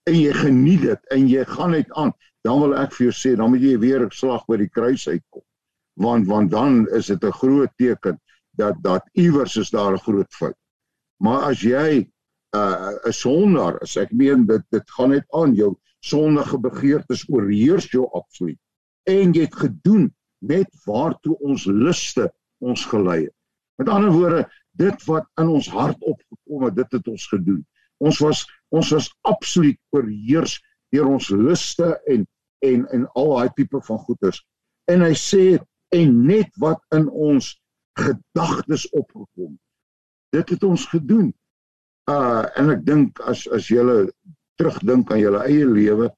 en 0.06 0.14
jy 0.14 0.32
geniet 0.32 0.80
dit 0.82 1.00
en 1.10 1.28
jy 1.28 1.44
gaan 1.44 1.70
net 1.70 1.92
aan, 1.92 2.12
dan 2.42 2.60
wil 2.60 2.74
ek 2.74 2.92
vir 2.92 3.10
jou 3.10 3.14
sê, 3.14 3.36
dan 3.36 3.50
moet 3.50 3.60
jy 3.60 3.78
weer 3.78 4.04
'n 4.04 4.10
slag 4.10 4.46
by 4.46 4.56
die 4.56 4.68
kruis 4.68 5.08
uitkom 5.08 5.42
want 6.00 6.26
want 6.26 6.50
dan 6.50 6.88
is 6.88 7.06
dit 7.06 7.24
'n 7.24 7.32
groot 7.32 7.72
teken 7.76 8.20
dat 8.50 8.74
dat 8.82 9.08
iewers 9.12 9.56
is 9.56 9.70
daar 9.70 9.92
'n 9.92 9.98
groot 10.06 10.32
fout. 10.34 10.56
Maar 11.16 11.40
as 11.42 11.60
jy 11.60 12.10
uh, 12.56 12.96
'n 13.06 13.12
sondaar 13.12 13.80
is, 13.82 13.96
ek 13.96 14.12
meen 14.12 14.46
dit 14.46 14.64
dit 14.70 14.90
gaan 14.96 15.14
net 15.14 15.26
aan 15.34 15.54
jou 15.54 15.74
sondige 16.00 16.58
begeertes 16.58 17.28
oorheers 17.28 17.90
jou 17.90 18.08
absoluut 18.12 18.58
en 19.10 19.32
jy 19.34 19.44
het 19.46 19.56
gedoen 19.56 20.08
net 20.40 20.68
waartoe 20.86 21.36
ons 21.44 21.66
luste 21.66 22.30
ons 22.60 22.84
gelei 22.88 23.24
het. 23.24 23.36
Met 23.80 23.88
ander 23.88 24.12
woorde, 24.12 24.44
dit 24.76 25.04
wat 25.08 25.26
in 25.40 25.48
ons 25.48 25.68
hart 25.72 26.00
opgekom 26.04 26.66
het, 26.66 26.76
dit 26.76 26.98
het 26.98 27.08
ons 27.08 27.26
gedoen. 27.32 27.60
Ons 28.00 28.20
was 28.24 28.44
ons 28.70 28.92
was 28.94 29.08
absoluut 29.28 29.78
oorheers 29.96 30.58
deur 30.94 31.08
ons 31.08 31.30
luste 31.32 31.94
en 32.06 32.26
en 32.64 32.84
en 32.92 33.06
al 33.16 33.34
daai 33.36 33.52
tipe 33.56 33.80
van 33.86 33.98
goeders. 34.04 34.42
En 34.92 35.04
hy 35.04 35.14
sê 35.16 35.44
en 35.96 36.16
net 36.26 36.52
wat 36.60 36.80
in 36.94 37.08
ons 37.08 37.54
gedagtes 37.98 38.86
opgekom. 38.96 39.56
Dit 40.30 40.52
het 40.54 40.64
ons 40.64 40.84
gedoen. 40.92 41.32
Uh 42.08 42.46
en 42.56 42.70
ek 42.70 42.84
dink 42.86 43.20
as 43.20 43.46
as 43.52 43.68
jy 43.70 43.82
terugdink 44.60 45.12
aan 45.12 45.20
jou 45.20 45.34
eie 45.40 45.66
lewe 45.66 46.10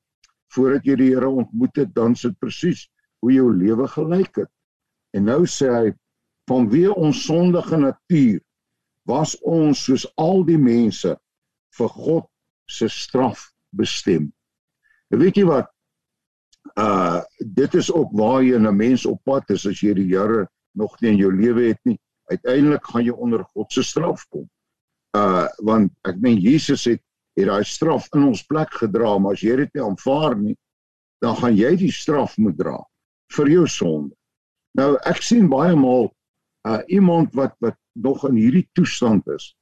voordat 0.54 0.84
jy 0.84 0.96
die 1.00 1.10
Here 1.14 1.28
ontmoet 1.28 1.76
het, 1.80 1.94
dan 1.94 2.14
sit 2.18 2.38
presies 2.38 2.88
hoe 3.22 3.32
jou 3.32 3.48
lewe 3.54 3.86
gelyk 3.88 4.42
het. 4.42 4.50
En 5.16 5.24
nou 5.30 5.42
sê 5.48 5.70
hy 5.72 5.92
vanweë 6.50 6.92
ons 6.96 7.24
sondige 7.26 7.78
natuur 7.78 8.40
was 9.08 9.34
ons 9.42 9.84
soos 9.86 10.04
al 10.20 10.44
die 10.44 10.58
mense 10.60 11.14
vir 11.78 11.92
God 11.96 12.28
se 12.68 12.88
straf 12.92 13.48
bestem. 13.72 14.28
En 15.10 15.22
weet 15.22 15.40
jy 15.40 15.46
wat? 15.48 15.72
uh 16.78 17.20
dit 17.38 17.74
is 17.74 17.92
ook 17.92 18.10
waar 18.12 18.42
jy 18.42 18.56
'n 18.58 18.76
mens 18.76 19.06
op 19.06 19.22
pad 19.24 19.50
is 19.50 19.66
as 19.66 19.80
jy 19.80 19.94
die 19.94 20.08
Here 20.14 20.48
nog 20.74 21.00
nie 21.00 21.10
in 21.10 21.16
jou 21.16 21.32
lewe 21.34 21.68
het 21.68 21.80
nie. 21.84 21.98
Uiteindelik 22.30 22.84
gaan 22.84 23.04
jy 23.04 23.10
onder 23.12 23.44
God 23.44 23.72
se 23.72 23.82
straf 23.82 24.26
kom. 24.28 24.48
Uh 25.16 25.46
want 25.68 25.92
ek 26.08 26.20
meen 26.24 26.40
Jesus 26.40 26.86
het 26.88 27.02
het 27.36 27.48
daai 27.48 27.64
straf 27.64 28.08
in 28.16 28.26
ons 28.28 28.42
plek 28.44 28.72
gedra, 28.76 29.16
maar 29.18 29.36
as 29.36 29.44
jy 29.44 29.56
dit 29.62 29.76
nie 29.76 29.84
aanvaar 29.84 30.34
nie, 30.36 30.56
dan 31.24 31.36
gaan 31.38 31.56
jy 31.56 31.70
die 31.80 31.92
straf 31.92 32.36
moet 32.36 32.58
dra 32.58 32.76
vir 33.36 33.48
jou 33.48 33.66
sonde. 33.68 34.12
Nou 34.76 34.96
ek 35.08 35.22
sien 35.24 35.48
baie 35.52 35.76
maal 35.76 36.10
uh 36.68 36.80
iemand 36.88 37.32
wat 37.36 37.56
wat 37.64 37.76
nog 37.92 38.24
in 38.28 38.38
hierdie 38.40 38.68
toestand 38.76 39.26
is, 39.34 39.52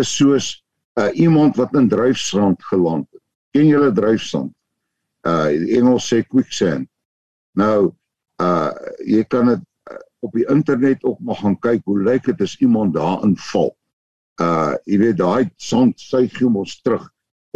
is 0.00 0.12
soos 0.16 0.52
uh 1.00 1.10
iemand 1.14 1.56
wat 1.56 1.74
in 1.74 1.88
dryfsand 1.88 2.62
geland 2.68 3.06
het. 3.12 3.22
Ken 3.56 3.68
julle 3.68 3.92
dryfsand? 3.92 4.52
uh 5.26 5.48
Engels 5.76 6.08
sê 6.08 6.22
quicksand. 6.26 6.88
Nou 7.56 7.92
uh 8.40 8.70
jy 9.04 9.24
kan 9.28 9.52
dit 9.52 9.64
uh, 9.90 9.98
op 10.24 10.32
die 10.36 10.46
internet 10.48 11.04
ook 11.04 11.20
maar 11.20 11.40
gaan 11.40 11.58
kyk 11.60 11.84
hoe 11.84 12.00
lyk 12.02 12.28
dit 12.28 12.40
as 12.40 12.56
iemand 12.60 12.94
daarin 12.94 13.36
val. 13.50 13.74
Uh 14.40 14.74
jy 14.88 14.98
weet 15.02 15.18
daai 15.20 15.50
sand 15.60 16.00
suig 16.00 16.38
hom 16.40 16.56
ons 16.62 16.78
terug 16.84 17.06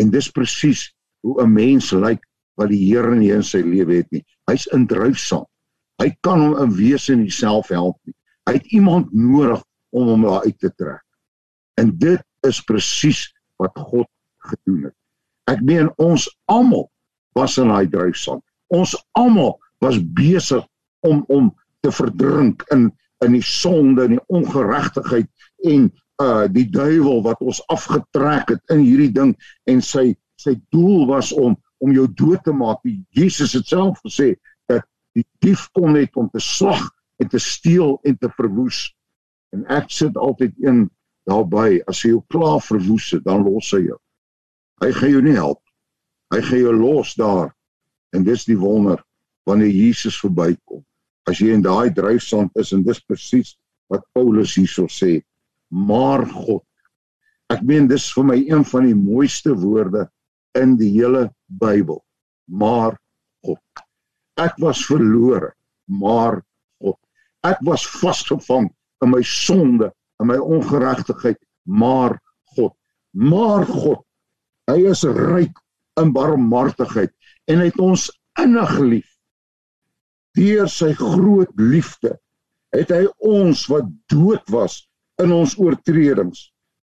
en 0.01 0.11
dis 0.13 0.31
presies 0.37 0.91
hoe 1.25 1.41
'n 1.43 1.53
mens 1.53 1.93
lyk 1.93 2.23
wat 2.61 2.69
die 2.71 2.83
Here 2.87 3.15
nie 3.17 3.33
in 3.35 3.43
sy 3.43 3.63
lewe 3.65 4.03
het 4.03 4.11
nie. 4.13 4.25
Hy's 4.51 4.67
in 4.77 4.87
dryfsand. 4.87 5.47
Hy 6.03 6.11
kan 6.27 6.41
hom 6.41 6.59
in 6.63 6.75
wese 6.77 7.17
nie 7.17 7.31
self 7.31 7.69
help 7.69 7.97
nie. 8.05 8.15
Hy 8.47 8.59
het 8.59 8.67
iemand 8.77 9.13
nodig 9.15 9.63
om 9.95 10.11
hom 10.13 10.27
daar 10.27 10.45
uit 10.45 10.59
te 10.59 10.71
trek. 10.77 11.03
En 11.81 11.91
dit 11.99 12.21
is 12.47 12.61
presies 12.69 13.33
wat 13.63 13.73
God 13.79 14.09
gedoen 14.51 14.91
het. 14.91 14.97
Ek 15.51 15.63
meen 15.63 15.91
ons 16.03 16.29
almal 16.53 16.91
was 17.35 17.59
in 17.59 17.73
daai 17.73 17.89
dryfsand. 17.91 18.43
Ons 18.75 18.95
almal 19.19 19.57
was 19.81 19.99
besig 20.17 20.65
om 21.07 21.25
om 21.29 21.51
te 21.85 21.93
verdrink 21.93 22.65
in 22.75 22.91
in 23.25 23.33
die 23.33 23.47
sonde 23.47 24.05
en 24.05 24.17
die 24.17 24.25
ongeregtigheid 24.37 25.29
en 25.71 25.87
uh 26.23 26.47
die 26.51 26.67
duiwel 26.71 27.23
wat 27.25 27.41
ons 27.43 27.63
afgetrek 27.73 28.55
het 28.55 28.75
in 28.75 28.85
hierdie 28.85 29.13
ding 29.13 29.35
en 29.71 29.83
sy 29.83 30.13
sy 30.41 30.55
doel 30.75 31.07
was 31.11 31.33
om 31.33 31.57
om 31.83 31.93
jou 31.93 32.07
dood 32.17 32.41
te 32.45 32.53
maak. 32.53 32.81
Die 32.85 33.03
Jesus 33.13 33.53
het 33.59 33.67
self 33.69 33.99
gesê 34.05 34.35
dat 34.71 34.87
die 35.15 35.27
dief 35.45 35.67
kom 35.77 35.93
net 35.93 36.15
om 36.17 36.31
te 36.31 36.41
slag 36.41 36.87
en 37.23 37.29
te 37.29 37.39
steel 37.39 37.99
en 38.05 38.17
te 38.19 38.31
verwoes. 38.37 38.87
En 39.55 39.67
ek 39.71 39.91
sit 39.91 40.17
altyd 40.17 40.55
een 40.63 40.87
daarby 41.29 41.81
as 41.91 42.03
jy 42.05 42.15
jou 42.15 42.23
klaar 42.33 42.63
verwoes 42.63 43.11
het, 43.15 43.25
dan 43.25 43.45
los 43.47 43.71
hy 43.75 43.85
jou. 43.89 43.99
Hy 44.83 44.91
gaan 44.93 45.13
jou 45.15 45.23
nie 45.25 45.37
help 45.37 45.61
Hy 46.35 46.41
gee 46.43 46.65
jou 46.65 46.73
los 46.75 47.15
daar. 47.15 47.53
En 48.15 48.25
dis 48.27 48.47
die 48.49 48.59
wonder 48.59 49.03
wanneer 49.47 49.71
Jesus 49.71 50.17
verbykom. 50.19 50.83
As 51.29 51.39
jy 51.39 51.53
in 51.55 51.63
daai 51.63 51.93
dryfsand 51.95 52.55
is 52.61 52.73
en 52.75 52.83
dis 52.87 53.01
presies 53.07 53.55
wat 53.93 54.03
Paulus 54.17 54.57
hierso 54.59 54.89
sê. 54.91 55.21
Maar 55.75 56.25
God. 56.31 56.63
Ek 57.53 57.63
meen 57.67 57.89
dis 57.91 58.07
vir 58.15 58.27
my 58.31 58.37
een 58.47 58.65
van 58.71 58.87
die 58.89 58.97
mooiste 58.97 59.55
woorde 59.59 60.07
in 60.59 60.77
die 60.81 60.93
hele 60.95 61.27
Bybel. 61.61 62.01
Maar 62.47 62.97
God. 63.45 63.85
Ek 64.41 64.57
was 64.63 64.85
verlore, 64.87 65.53
maar 65.91 66.41
God. 66.83 66.99
Ek 67.47 67.61
was 67.67 67.87
vasgevang 68.01 68.71
in 69.05 69.13
my 69.13 69.23
sonde, 69.27 69.91
in 70.23 70.31
my 70.31 70.39
ongeregtigheid, 70.39 71.39
maar 71.67 72.17
God. 72.57 72.75
Maar 73.13 73.67
God. 73.69 74.03
Hy 74.71 74.81
is 74.91 75.05
ryk 75.05 75.59
in 76.01 76.15
barmhartigheid 76.15 77.13
en 77.51 77.61
hy 77.61 77.69
het 77.69 77.83
ons 77.83 78.09
innig 78.41 78.79
lief. 78.81 79.11
Deur 80.35 80.71
sy 80.71 80.91
groot 80.99 81.53
liefde 81.61 82.17
het 82.75 82.91
hy 82.91 83.05
ons 83.23 83.67
wat 83.71 83.87
dood 84.11 84.43
was 84.51 84.81
in 85.23 85.33
ons 85.33 85.57
oortredings 85.61 86.49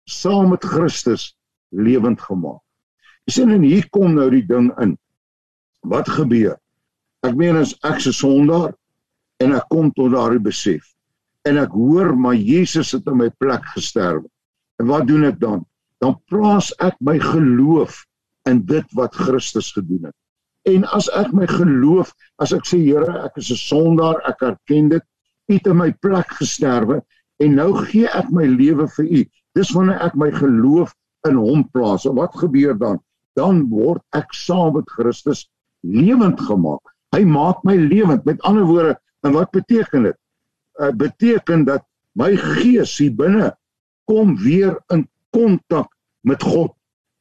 saam 0.09 0.49
met 0.53 0.65
Christus 0.65 1.33
lewend 1.69 2.21
gemaak. 2.21 2.61
Jy 3.27 3.33
sien 3.33 3.53
en 3.53 3.63
hier 3.63 3.85
kom 3.93 4.15
nou 4.15 4.27
die 4.33 4.45
ding 4.45 4.71
in. 4.81 4.95
Wat 5.85 6.09
gebeur? 6.09 6.57
Ek 7.23 7.35
meen 7.37 7.59
as 7.59 7.75
ek 7.85 7.99
se 8.01 8.13
sondaar 8.15 8.73
en 9.43 9.53
ek 9.55 9.67
kom 9.71 9.91
tot 9.95 10.15
daardie 10.15 10.41
besef 10.43 10.87
en 11.47 11.59
ek 11.61 11.71
hoor 11.73 12.11
maar 12.19 12.35
Jesus 12.35 12.91
het 12.95 13.07
in 13.07 13.19
my 13.21 13.29
plek 13.41 13.63
gesterf. 13.75 14.25
En 14.79 14.89
wat 14.91 15.07
doen 15.07 15.27
ek 15.29 15.39
dan? 15.39 15.63
Dan 16.03 16.17
plaas 16.31 16.71
ek 16.83 16.97
my 17.03 17.17
geloof 17.21 18.01
in 18.49 18.63
dit 18.67 18.97
wat 18.97 19.15
Christus 19.15 19.71
gedoen 19.75 20.09
het. 20.09 20.17
En 20.67 20.85
as 20.95 21.07
ek 21.15 21.31
my 21.35 21.47
geloof, 21.49 22.11
as 22.43 22.53
ek 22.55 22.67
sê 22.67 22.79
Here, 22.81 23.23
ek 23.25 23.39
is 23.39 23.51
'n 23.51 23.61
sondaar, 23.61 24.19
ek 24.27 24.41
erken 24.41 24.89
dit, 24.89 25.03
U 25.49 25.53
het 25.53 25.67
in 25.67 25.77
my 25.77 25.91
plek 25.91 26.29
gesterwe 26.37 27.01
en 27.43 27.55
nou 27.55 27.71
gee 27.87 28.09
ek 28.15 28.31
my 28.35 28.45
lewe 28.49 28.87
vir 28.95 29.05
U. 29.05 29.21
Dis 29.57 29.71
wanneer 29.75 30.01
ek 30.05 30.15
my 30.19 30.29
geloof 30.35 30.93
in 31.27 31.39
Hom 31.39 31.65
plaas. 31.73 32.05
En 32.07 32.17
wat 32.19 32.35
gebeur 32.39 32.77
dan? 32.77 32.99
Dan 33.39 33.65
word 33.71 34.03
ek 34.17 34.33
saam 34.35 34.75
met 34.75 34.89
Christus 34.91 35.45
lewend 35.87 36.41
gemaak. 36.41 36.83
Hy 37.15 37.23
maak 37.25 37.63
my 37.67 37.75
lewend. 37.79 38.25
Met 38.27 38.41
ander 38.47 38.67
woorde, 38.67 38.97
en 39.25 39.35
wat 39.35 39.51
beteken 39.55 40.09
dit? 40.09 40.17
Uh, 40.79 40.91
beteken 40.95 41.65
dat 41.67 41.83
my 42.19 42.33
gees 42.35 42.97
hier 42.99 43.15
binne 43.15 43.51
kom 44.09 44.35
weer 44.41 44.77
in 44.93 45.05
kontak 45.35 45.89
met 46.27 46.43
God. 46.43 46.73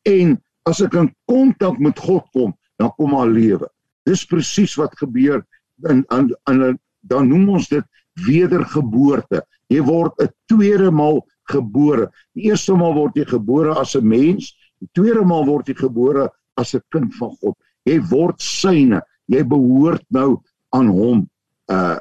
En 0.09 0.37
as 0.68 0.83
ek 0.85 0.96
in 0.98 1.11
kontak 1.31 1.78
met 1.83 1.98
God 2.02 2.26
kom, 2.35 2.54
dan 2.78 2.92
kom 2.96 3.14
al 3.18 3.31
lewe. 3.35 3.68
Dis 4.09 4.24
presies 4.26 4.76
wat 4.78 4.94
gebeur 5.00 5.42
in, 5.90 6.04
in 6.14 6.78
dan 7.09 7.28
noem 7.31 7.57
ons 7.59 7.68
dit 7.70 7.85
wedergeboorte. 8.26 9.42
Jy 9.68 9.83
word 9.85 10.12
'n 10.20 10.28
tweede 10.48 10.90
maal 10.90 11.24
gebore. 11.48 12.11
Die 12.35 12.48
eerste 12.50 12.76
maal 12.76 12.94
word 12.94 13.16
jy 13.16 13.24
gebore 13.24 13.74
as 13.81 13.94
'n 13.96 14.09
mens, 14.09 14.54
die 14.81 14.88
tweede 14.94 15.24
maal 15.24 15.46
word 15.46 15.68
jy 15.68 15.74
gebore 15.74 16.31
as 16.57 16.74
'n 16.74 16.83
kind 16.90 17.14
van 17.14 17.37
God. 17.40 17.57
Jy 17.85 18.00
word 18.11 18.40
syne. 18.40 19.02
Jy 19.28 19.42
behoort 19.44 20.04
nou 20.11 20.40
aan 20.72 20.88
hom. 20.88 21.28
Uh 21.68 21.98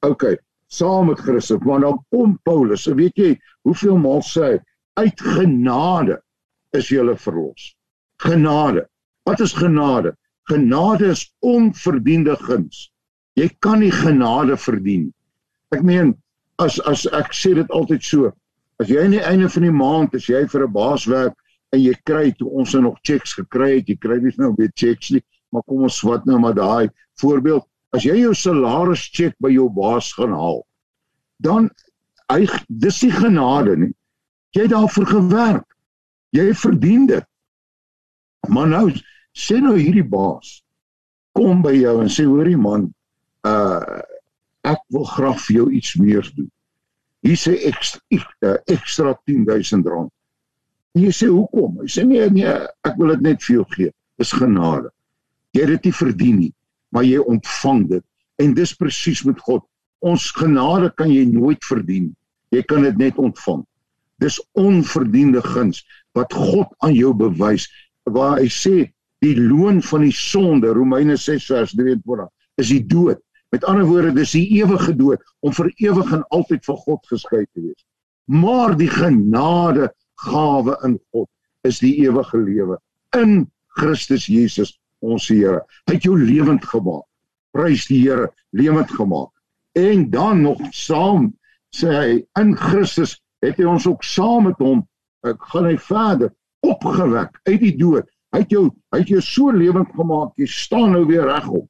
okay, 0.00 0.36
saam 0.68 1.08
met 1.08 1.20
Christus. 1.20 1.60
Maar 1.64 1.80
dan 1.80 2.04
kom 2.10 2.38
Paulus. 2.42 2.82
So 2.82 2.94
weet 2.94 3.16
jy, 3.16 3.36
hoeveel 3.62 3.98
maal 3.98 4.22
sê 4.22 4.56
hy 4.56 4.60
uit 4.96 5.20
genade 5.20 6.20
is 6.72 6.88
jy 6.88 7.16
verlos. 7.16 7.74
Genade. 8.22 8.86
Wat 9.24 9.40
is 9.40 9.52
genade? 9.52 10.14
Genade 10.48 11.10
is 11.10 11.26
onverdiende 11.40 12.36
guns. 12.36 12.90
Jy 13.34 13.50
kan 13.60 13.80
nie 13.80 13.92
genade 13.92 14.56
verdien. 14.56 15.12
Ek 15.74 15.82
meen 15.82 16.14
as 16.58 16.78
as 16.88 17.06
ek 17.12 17.32
sê 17.36 17.54
dit 17.54 17.70
altyd 17.70 18.02
so. 18.02 18.32
As 18.80 18.90
jy 18.92 19.00
aan 19.02 19.16
die 19.16 19.24
einde 19.24 19.48
van 19.52 19.66
die 19.66 19.74
maand 19.74 20.14
as 20.16 20.28
jy 20.28 20.44
vir 20.52 20.66
'n 20.66 20.72
baas 20.72 21.06
werk 21.06 21.34
en 21.72 21.80
jy 21.80 21.94
kry 22.04 22.32
toe 22.32 22.48
ons 22.48 22.74
nou 22.74 22.82
nog 22.82 22.98
checks 23.02 23.34
gekry 23.34 23.76
het, 23.78 23.88
jy 23.88 23.96
kry 23.96 24.18
nie 24.20 24.32
nou 24.38 24.54
weer 24.58 24.72
checks 24.74 25.10
nie, 25.10 25.22
maar 25.52 25.62
kom 25.68 25.82
ons 25.82 26.00
vat 26.00 26.26
nou 26.26 26.38
maar 26.38 26.54
daai 26.54 26.88
voorbeeld. 27.20 27.64
As 27.92 28.04
jy 28.04 28.16
jou 28.20 28.34
salaris 28.34 29.08
check 29.12 29.34
by 29.40 29.50
jou 29.50 29.68
baas 29.68 30.12
gaan 30.12 30.32
haal, 30.32 30.66
dan 31.40 31.70
hy 32.32 32.46
dis 32.68 33.02
nie 33.02 33.12
genade 33.12 33.76
nie. 33.76 33.94
Jy 34.54 34.62
het 34.62 34.70
daarvoor 34.70 35.06
gewerk. 35.06 35.66
Jy 36.32 36.52
verdien 36.54 37.06
dit. 37.06 37.24
Maar 38.48 38.68
nou 38.68 38.90
sê 39.36 39.60
nou 39.60 39.76
hierdie 39.76 40.04
baas 40.04 40.62
kom 41.36 41.62
by 41.62 41.74
jou 41.76 42.00
en 42.00 42.08
sê 42.08 42.24
hoorie 42.24 42.56
man, 42.56 42.88
uh 43.44 44.00
ek 44.66 44.82
wil 44.94 45.06
graag 45.08 45.38
vir 45.46 45.56
jou 45.60 45.66
iets 45.78 45.94
meer 46.00 46.26
doen. 46.36 46.50
Hier 47.26 47.38
sê 47.40 47.56
ekstra 47.68 48.02
uh, 48.46 48.56
ekstra 48.70 49.14
10000 49.26 49.86
rand. 49.90 50.12
En 50.96 51.04
jy 51.04 51.12
sê 51.14 51.28
hoekom? 51.30 51.80
Hy 51.82 51.88
sê 51.92 52.04
nee 52.08 52.26
nee, 52.32 52.52
ek 52.86 52.98
wil 53.00 53.14
dit 53.14 53.24
net 53.26 53.42
vir 53.44 53.58
jou 53.58 53.64
gee. 53.74 53.94
Dis 54.20 54.32
genade. 54.32 54.92
Jy 55.56 55.64
het 55.64 55.72
dit 55.76 55.88
nie 55.88 55.96
verdien 55.96 56.38
nie, 56.40 56.52
maar 56.92 57.06
jy 57.06 57.22
ontvang 57.22 57.86
dit. 57.94 58.04
En 58.42 58.54
dis 58.56 58.74
presies 58.76 59.22
met 59.28 59.40
God. 59.44 59.64
Ons 60.04 60.28
genade 60.36 60.90
kan 60.96 61.10
jy 61.12 61.24
nooit 61.28 61.62
verdien. 61.64 62.10
Jy 62.54 62.62
kan 62.68 62.84
dit 62.86 62.98
net 63.00 63.18
ontvang. 63.20 63.64
Dis 64.22 64.38
onverdiende 64.56 65.42
guns 65.44 65.82
wat 66.16 66.32
God 66.32 66.72
aan 66.84 66.94
jou 66.96 67.12
bewys 67.16 67.66
waar 68.08 68.38
hy 68.40 68.48
sê 68.52 68.86
die 69.24 69.34
loon 69.36 69.82
van 69.84 70.04
die 70.06 70.14
sonde 70.14 70.72
Romeine 70.76 71.16
6 71.20 71.48
vers 71.50 71.74
23 71.76 72.28
is 72.62 72.72
die 72.72 72.82
dood. 72.88 73.20
Met 73.54 73.64
ander 73.64 73.86
woorde 73.86 74.12
dis 74.16 74.34
die 74.34 74.46
ewige 74.58 74.94
dood 74.96 75.22
om 75.40 75.54
vir 75.54 75.70
ewig 75.76 76.12
en 76.12 76.24
altyd 76.34 76.64
van 76.64 76.76
God 76.76 77.06
geskei 77.12 77.44
te 77.44 77.62
wees. 77.62 77.84
Maar 78.26 78.74
die 78.76 78.90
genade 78.90 79.92
gawe 80.26 80.78
in 80.84 80.98
God 81.12 81.28
is 81.66 81.78
die 81.82 81.94
ewige 82.02 82.38
lewe 82.42 82.78
in 83.16 83.46
Christus 83.76 84.26
Jesus 84.26 84.74
ons 85.04 85.28
Here. 85.28 85.62
Hy 85.86 85.98
het 85.98 86.06
jou 86.06 86.16
lewend 86.18 86.64
gemaak. 86.66 87.04
Prys 87.56 87.86
die 87.88 88.00
Here, 88.02 88.30
lewend 88.56 88.90
gemaak. 88.92 89.30
En 89.76 90.08
dan 90.10 90.42
nog 90.42 90.60
saam 90.72 91.30
sê 91.76 91.92
hy 91.92 92.12
in 92.40 92.54
Christus 92.56 93.18
het 93.44 93.58
hy 93.60 93.66
ons 93.68 93.86
ook 93.88 94.04
saam 94.06 94.48
met 94.48 94.60
hom 94.62 94.82
ek 95.26 95.42
gaan 95.52 95.66
hy 95.68 95.76
verder 95.82 96.32
opgewek 96.64 97.36
uit 97.48 97.60
die 97.60 97.74
dood. 97.76 98.08
Hy 98.32 98.42
het 98.44 98.54
jou 98.54 98.64
hy 98.94 99.02
het 99.02 99.12
jou 99.12 99.22
so 99.24 99.52
lewend 99.52 99.92
gemaak. 99.96 100.32
Jy 100.40 100.48
staan 100.50 100.94
nou 100.96 101.04
weer 101.08 101.26
regop. 101.28 101.66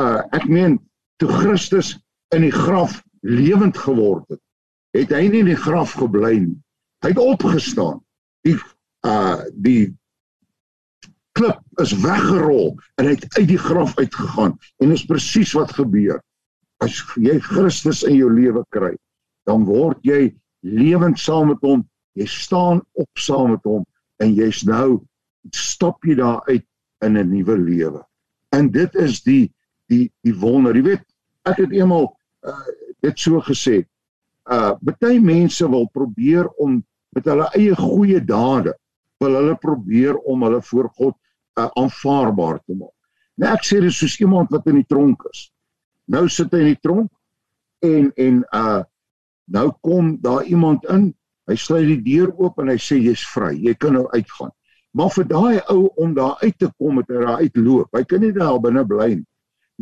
Uh 0.00 0.22
ek 0.32 0.48
meen 0.48 0.78
toe 1.22 1.30
Christus 1.30 1.94
in 2.34 2.42
die 2.42 2.54
graf 2.54 2.98
lewend 3.22 3.78
geword 3.78 4.26
het, 4.32 4.40
het 4.96 5.12
hy 5.14 5.26
nie 5.30 5.42
in 5.44 5.52
die 5.52 5.58
graf 5.58 5.94
gebly 6.00 6.34
nie. 6.42 6.58
Hy 7.02 7.12
het 7.14 7.22
opgestaan. 7.22 8.00
Die 8.46 8.56
uh 9.06 9.42
die 9.62 9.92
klip 11.38 11.62
is 11.80 11.94
weggerol 12.02 12.74
en 13.00 13.08
hy 13.08 13.14
het 13.14 13.38
uit 13.38 13.48
die 13.48 13.60
graf 13.60 13.94
uitgegaan 13.98 14.56
en 14.82 14.92
dis 14.92 15.06
presies 15.08 15.54
wat 15.56 15.72
gebeur. 15.78 16.20
As 16.82 16.98
jy 17.16 17.38
Christus 17.42 18.02
in 18.06 18.18
jou 18.18 18.28
lewe 18.32 18.64
kry, 18.74 18.92
dan 19.48 19.64
word 19.68 20.02
jy 20.06 20.34
lewend 20.66 21.18
saam 21.22 21.52
met 21.52 21.62
hom. 21.62 21.86
Jy 22.18 22.26
staan 22.28 22.82
op 22.98 23.08
saam 23.18 23.54
met 23.54 23.64
hom 23.66 23.86
en 24.22 24.34
jy's 24.34 24.64
nou 24.68 25.00
stap 25.54 26.02
jy 26.06 26.18
daar 26.18 26.42
uit 26.50 26.66
in 27.06 27.16
'n 27.18 27.30
nuwe 27.30 27.56
lewe. 27.58 28.02
En 28.50 28.70
dit 28.70 28.94
is 28.94 29.22
die 29.22 29.50
die 29.88 30.10
die 30.22 30.34
wonder. 30.34 30.76
Jy 30.76 30.82
weet, 30.82 31.11
ek 31.48 31.64
het 31.64 31.74
eenmal 31.74 32.10
uh, 32.46 32.66
dit 33.02 33.18
so 33.18 33.40
gesê. 33.44 33.82
Uh 34.50 34.74
baie 34.82 35.20
mense 35.22 35.66
wil 35.70 35.86
probeer 35.94 36.48
om 36.58 36.80
met 37.14 37.28
hulle 37.30 37.48
eie 37.58 37.74
goeie 37.78 38.20
dade 38.24 38.74
wil 39.22 39.36
hulle 39.38 39.56
probeer 39.62 40.18
om 40.26 40.42
hulle 40.42 40.62
voor 40.66 40.88
God 40.98 41.14
uh, 41.58 41.68
aanvaarbaar 41.78 42.58
te 42.66 42.74
maak. 42.74 42.94
Nou 43.38 43.50
ek 43.54 43.66
sê 43.66 43.80
dis 43.82 43.98
soos 43.98 44.18
iemand 44.20 44.50
wat 44.54 44.66
in 44.70 44.80
die 44.80 44.88
tronk 44.88 45.22
is. 45.30 45.46
Nou 46.10 46.26
sit 46.28 46.52
hy 46.52 46.64
in 46.64 46.72
die 46.72 46.82
tronk 46.82 47.12
en 47.86 48.10
en 48.16 48.42
uh 48.56 48.80
nou 49.52 49.68
kom 49.84 50.14
daar 50.22 50.46
iemand 50.48 50.86
in. 50.88 51.10
Hy 51.50 51.56
sluit 51.58 51.88
die 51.88 52.02
deur 52.06 52.30
oop 52.38 52.60
en 52.62 52.70
hy 52.70 52.78
sê 52.80 52.96
jy's 53.02 53.24
vry. 53.34 53.50
Jy 53.58 53.74
kan 53.76 53.98
nou 53.98 54.06
uitgaan. 54.14 54.52
Maar 54.96 55.10
vir 55.12 55.26
daai 55.28 55.58
ou 55.72 55.90
om 56.00 56.14
daar 56.14 56.38
uit 56.40 56.56
te 56.58 56.68
kom 56.78 57.00
met 57.00 57.10
hy 57.10 57.20
daar 57.20 57.42
uitloop. 57.42 57.90
Hy 57.96 58.02
kan 58.08 58.22
nie 58.22 58.32
daar 58.36 58.60
binne 58.62 58.84
bly 58.88 59.08
nie. 59.16 59.26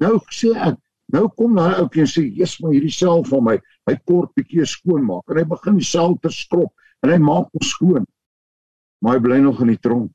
Nou 0.01 0.17
sê 0.33 0.51
ek, 0.57 0.79
nou 1.13 1.27
kom 1.37 1.57
daai 1.57 1.81
ou 1.81 1.89
en 1.89 2.07
sê, 2.07 2.23
"Jesus, 2.29 2.61
maar 2.61 2.73
hierdie 2.73 2.93
self 2.93 3.29
van 3.29 3.45
my, 3.45 3.57
hy 3.87 3.97
kort 4.07 4.35
bietjie 4.35 4.67
skoon 4.67 5.05
maak." 5.05 5.25
En 5.31 5.37
hy 5.37 5.45
begin 5.45 5.77
die 5.77 5.85
self 5.85 6.21
te 6.21 6.29
skrob 6.29 6.73
en 7.03 7.11
hy 7.11 7.19
maak 7.19 7.49
hom 7.53 7.63
skoon. 7.63 8.07
Maar 9.01 9.15
hy 9.15 9.21
bly 9.21 9.39
nog 9.41 9.61
in 9.61 9.69
die 9.69 9.81
tronk. 9.81 10.13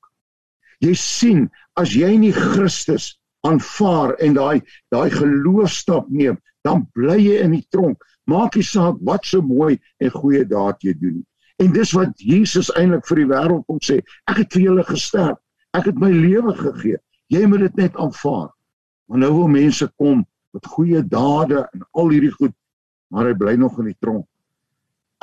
Jy 0.80 0.94
sien, 0.94 1.50
as 1.76 1.94
jy 1.96 2.18
nie 2.18 2.32
Christus 2.32 3.18
aanvaar 3.46 4.16
en 4.20 4.34
daai 4.34 4.62
daai 4.92 5.10
geloofstap 5.10 6.10
neem, 6.10 6.38
dan 6.64 6.86
bly 6.94 7.18
jy 7.18 7.40
in 7.44 7.52
die 7.52 7.66
tronk. 7.70 8.02
Maak 8.28 8.56
nie 8.56 8.66
saak 8.66 8.98
wat 9.06 9.26
so 9.26 9.42
mooi 9.42 9.78
en 10.02 10.10
goeie 10.10 10.46
daad 10.46 10.82
jy 10.82 10.94
doen. 10.98 11.24
En 11.62 11.72
dis 11.72 11.92
wat 11.96 12.12
Jesus 12.20 12.72
eintlik 12.76 13.06
vir 13.08 13.22
die 13.22 13.30
wêreld 13.30 13.66
kom 13.70 13.80
sê. 13.84 14.02
Ek 14.28 14.42
het 14.42 14.54
vir 14.54 14.66
julle 14.66 14.86
gesterf. 14.88 15.38
Ek 15.78 15.88
het 15.90 16.00
my 16.00 16.10
lewe 16.12 16.56
gegee. 16.58 16.98
Jy 17.32 17.46
moet 17.50 17.68
dit 17.68 17.84
net 17.86 18.00
aanvaar. 18.02 18.50
Maar 19.08 19.22
nou 19.24 19.32
wil 19.40 19.52
mense 19.54 19.88
kom 20.02 20.26
met 20.56 20.72
goeie 20.72 21.02
dade 21.04 21.65
en 21.65 21.84
al 21.91 22.13
hierdie 22.15 22.34
goed, 22.34 22.56
maar 23.12 23.28
hy 23.30 23.36
bly 23.38 23.56
nog 23.60 23.76
in 23.84 23.91
die 23.91 24.00
tronk. 24.00 24.28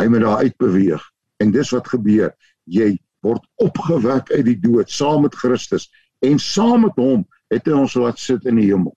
Hy 0.01 0.09
moet 0.13 0.25
daar 0.25 0.45
uitbeweeg. 0.45 1.03
En 1.41 1.53
dis 1.55 1.73
wat 1.75 1.89
gebeur. 1.89 2.33
Jy 2.69 2.95
word 3.25 3.45
opgewek 3.63 4.33
uit 4.33 4.45
die 4.47 4.59
dood 4.61 4.91
saam 4.91 5.25
met 5.27 5.37
Christus 5.39 5.89
en 6.27 6.39
saam 6.43 6.87
met 6.87 6.99
hom 7.01 7.25
het 7.53 7.67
hy 7.69 7.77
ons 7.77 7.97
laat 7.99 8.21
sit 8.21 8.45
in 8.49 8.61
die 8.61 8.69
hemel. 8.71 8.95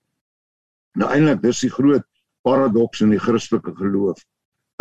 Nou 0.95 1.09
eintlik 1.11 1.41
dis 1.43 1.63
die 1.65 1.71
groot 1.73 2.05
paradoks 2.45 3.01
in 3.05 3.13
die 3.13 3.21
Christelike 3.21 3.73
geloof. 3.77 4.21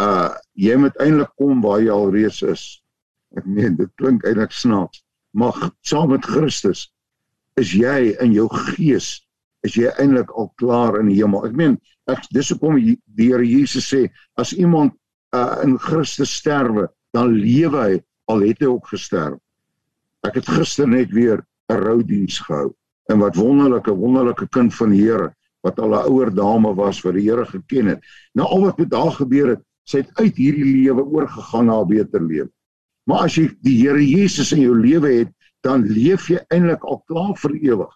Uh 0.00 0.34
jy 0.58 0.76
moet 0.80 0.96
eintlik 1.02 1.32
kom 1.40 1.62
waar 1.64 1.82
jy 1.82 1.92
al 1.92 2.12
reeds 2.14 2.42
is. 2.46 2.64
Ek 3.38 3.46
meen 3.46 3.76
dit 3.78 3.90
klink 4.00 4.26
eintlik 4.26 4.54
snaaks, 4.54 5.02
maar 5.34 5.56
saam 5.82 6.12
met 6.14 6.26
Christus 6.26 6.88
is 7.60 7.72
jy 7.74 8.14
in 8.22 8.34
jou 8.34 8.46
gees 8.50 9.23
is 9.64 9.76
jy 9.78 9.90
eintlik 9.98 10.30
al 10.36 10.50
klaar 10.60 11.00
in 11.00 11.08
die 11.08 11.18
hemel. 11.20 11.46
Ek 11.48 11.56
meen 11.56 11.78
ek 12.10 12.26
dis 12.36 12.50
hoekom 12.52 12.76
die 12.76 12.98
Here 13.16 13.44
Jesus 13.44 13.88
sê 13.88 14.06
as 14.40 14.52
iemand 14.52 14.92
uh 15.34 15.62
in 15.64 15.78
Christus 15.78 16.34
sterwe, 16.38 16.88
dan 17.14 17.32
lewe 17.34 17.80
hy 17.80 18.02
al 18.30 18.44
het 18.44 18.60
hy 18.62 18.70
ook 18.70 18.92
gesterf. 18.92 19.40
Ek 20.24 20.38
het 20.40 20.48
gister 20.48 20.88
net 20.88 21.12
weer 21.12 21.44
'n 21.72 21.80
roudiens 21.80 22.38
gehou 22.46 22.74
en 23.12 23.18
wat 23.20 23.36
wonderlike 23.36 23.92
wonderlike 23.92 24.46
kind 24.48 24.74
van 24.74 24.90
die 24.90 25.02
Here 25.04 25.32
wat 25.64 25.80
al 25.80 25.94
'n 25.96 26.08
ouer 26.08 26.30
dame 26.34 26.74
was 26.74 27.00
wat 27.04 27.14
die 27.14 27.28
Here 27.28 27.44
geken 27.44 27.86
het. 27.86 28.00
Nou 28.34 28.46
al 28.48 28.60
wat 28.68 28.78
met 28.78 28.92
haar 28.92 29.12
gebeur 29.12 29.48
het, 29.48 29.62
sy 29.84 29.98
het 29.98 30.10
uit 30.20 30.36
hierdie 30.36 30.84
lewe 30.84 31.04
oorgegaan 31.04 31.66
na 31.66 31.80
'n 31.80 31.88
beter 31.88 32.20
lewe. 32.20 32.50
Maar 33.06 33.24
as 33.24 33.36
jy 33.36 33.48
die 33.60 33.78
Here 33.80 34.00
Jesus 34.00 34.52
in 34.52 34.60
jou 34.60 34.76
lewe 34.76 35.08
het, 35.12 35.32
dan 35.62 35.84
leef 35.88 36.28
jy 36.28 36.40
eintlik 36.48 36.84
al 36.84 37.02
klaar 37.08 37.36
vir 37.36 37.52
ewig. 37.56 37.92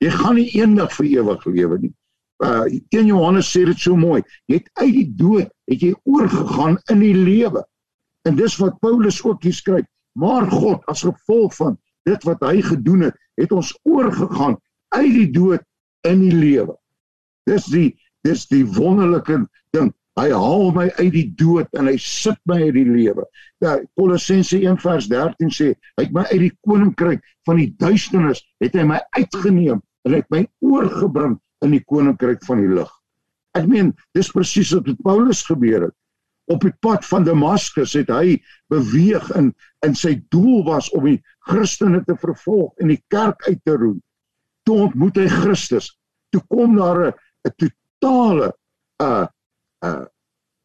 Jy 0.00 0.10
gaan 0.16 0.38
nie 0.38 0.48
eendag 0.56 0.92
vir 0.96 1.08
ewig 1.20 1.42
lewe 1.46 1.78
nie. 1.82 1.92
Uh 2.40 2.64
1 2.96 3.10
Johannes 3.10 3.50
sê 3.52 3.66
dit 3.68 3.78
so 3.78 3.96
mooi. 4.00 4.22
Jy 4.48 4.62
het 4.62 4.70
uit 4.80 4.94
die 4.96 5.08
dood 5.16 5.50
het 5.68 5.82
jy 5.84 5.92
oorgegaan 6.08 6.78
in 6.92 7.02
die 7.04 7.16
lewe. 7.16 7.64
En 8.24 8.36
dis 8.36 8.56
wat 8.60 8.78
Paulus 8.80 9.20
ook 9.24 9.44
hier 9.44 9.56
skryf. 9.56 9.86
Maar 10.16 10.48
God 10.50 10.84
as 10.88 11.04
gevolg 11.04 11.54
van 11.58 11.76
dit 12.08 12.24
wat 12.24 12.40
hy 12.48 12.62
gedoen 12.64 13.10
het, 13.10 13.16
het 13.36 13.52
ons 13.52 13.74
oorgegaan 13.84 14.56
uit 14.96 15.12
die 15.14 15.30
dood 15.36 15.64
in 16.08 16.24
die 16.24 16.34
lewe. 16.34 16.74
Dis 17.48 17.68
die 17.68 17.90
dis 18.24 18.46
die 18.48 18.64
wonderlike 18.64 19.42
ding. 19.76 19.92
Hy 20.20 20.28
haal 20.32 20.72
my 20.76 20.88
uit 20.98 21.12
die 21.12 21.28
dood 21.38 21.68
en 21.76 21.88
hy 21.88 21.94
sit 22.00 22.40
my 22.48 22.58
uit 22.66 22.74
die 22.76 22.88
lewe. 22.88 23.24
Ja, 23.64 23.76
Kolossense 23.96 24.58
1:13 24.64 25.52
sê, 25.52 25.70
hy 25.96 26.08
het 26.08 26.16
my 26.16 26.24
uit 26.32 26.42
die 26.48 26.52
koninkryk 26.66 27.22
van 27.48 27.60
die 27.60 27.70
duisternis 27.80 28.42
het 28.64 28.76
hy 28.76 28.88
my 28.88 28.98
uitgeneem 29.16 29.80
en 30.08 30.16
het 30.16 30.28
my 30.32 30.44
oorgebring 30.64 31.38
in 31.64 31.74
die 31.76 31.84
koninkryk 31.84 32.44
van 32.46 32.62
die 32.62 32.70
lig. 32.72 32.90
Ek 33.58 33.66
meen, 33.68 33.94
dis 34.16 34.30
presies 34.32 34.72
wat 34.76 34.86
met 34.88 35.02
Paulus 35.04 35.42
gebeur 35.46 35.88
het. 35.88 35.96
Op 36.50 36.64
die 36.66 36.74
pad 36.82 37.04
van 37.06 37.26
Damaskus 37.26 37.94
het 37.98 38.10
hy 38.10 38.38
beweeg 38.72 39.26
in 39.38 39.52
in 39.86 39.94
sy 39.96 40.16
doel 40.34 40.64
was 40.66 40.90
om 40.96 41.06
die 41.08 41.20
Christene 41.48 42.02
te 42.04 42.16
vervolg 42.20 42.74
en 42.82 42.90
die 42.92 43.00
kerk 43.12 43.46
uit 43.46 43.60
te 43.64 43.76
roei. 43.78 44.00
Toe 44.68 44.76
ontmoet 44.86 45.20
hy 45.22 45.28
Christus. 45.30 45.92
Toe 46.34 46.42
kom 46.52 46.76
daar 46.76 47.06
'n 47.06 47.12
'n 47.48 47.54
totale 47.56 48.52
'n 49.00 49.04
uh, 49.06 49.26
'n 49.84 49.88
uh, 49.88 50.06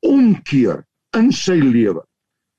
omkeer 0.05 0.85
in 1.17 1.31
sy 1.31 1.57
lewe. 1.61 2.03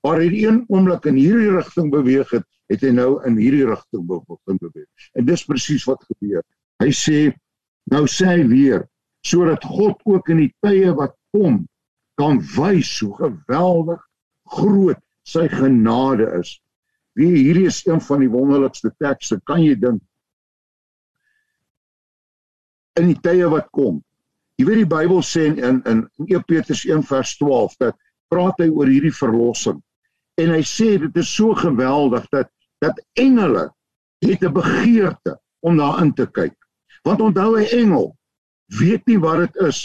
Waar 0.02 0.20
hy 0.22 0.30
een 0.46 0.64
oomblik 0.68 1.06
in 1.10 1.18
hierdie 1.18 1.50
rigting 1.50 1.90
beweeg 1.90 2.30
het, 2.30 2.46
het 2.70 2.82
hy 2.82 2.92
nou 2.94 3.10
in 3.26 3.36
hierdie 3.38 3.66
rigting 3.66 4.06
begin 4.06 4.58
beweeg. 4.62 5.10
En 5.14 5.26
dis 5.26 5.44
presies 5.44 5.84
wat 5.84 6.04
gebeur. 6.08 6.42
Hy 6.82 6.90
sê 6.92 7.20
nou 7.92 8.04
sê 8.10 8.28
hy 8.34 8.44
weer 8.50 8.86
sodat 9.26 9.64
God 9.64 10.02
ook 10.06 10.28
in 10.30 10.44
die 10.44 10.52
tye 10.62 10.92
wat 10.94 11.16
kom 11.34 11.64
kan 12.20 12.38
wys 12.56 12.92
hoe 13.02 13.14
geweldig 13.18 14.02
groot 14.56 15.00
sy 15.26 15.48
genade 15.50 16.28
is. 16.38 16.56
Wie 17.18 17.32
hierdie 17.34 17.66
is 17.66 17.82
een 17.86 18.00
van 18.00 18.22
die 18.22 18.30
wonderlikste 18.30 18.92
tekste, 19.02 19.40
kan 19.48 19.64
jy 19.64 19.74
dink? 19.80 20.02
In 23.00 23.10
die 23.10 23.18
tye 23.24 23.48
wat 23.50 23.66
kom, 23.74 23.98
Jy 24.56 24.64
weet 24.64 24.78
die 24.80 24.88
Bybel 24.88 25.18
sê 25.24 25.50
in 25.50 25.58
in, 25.60 25.80
in 25.90 26.04
1 26.24 26.44
Petrus 26.48 26.84
1 26.88 27.02
vers 27.10 27.34
12 27.36 27.74
dat 27.82 27.96
praat 28.32 28.62
hy 28.62 28.70
oor 28.72 28.88
hierdie 28.88 29.14
verlossing. 29.14 29.82
En 30.40 30.52
hy 30.52 30.62
sê 30.64 30.94
dit 31.00 31.18
is 31.20 31.32
so 31.32 31.56
geweldig 31.56 32.24
dat 32.32 32.48
dat 32.84 33.00
engele 33.20 33.68
het 34.24 34.44
'n 34.44 34.52
begeerte 34.52 35.36
om 35.60 35.76
daarin 35.76 36.12
te 36.12 36.26
kyk. 36.26 36.56
Want 37.06 37.22
onthou 37.22 37.54
hy 37.54 37.66
engel 37.78 38.10
weet 38.80 39.06
nie 39.06 39.18
wat 39.22 39.44
dit 39.44 39.60
is 39.68 39.80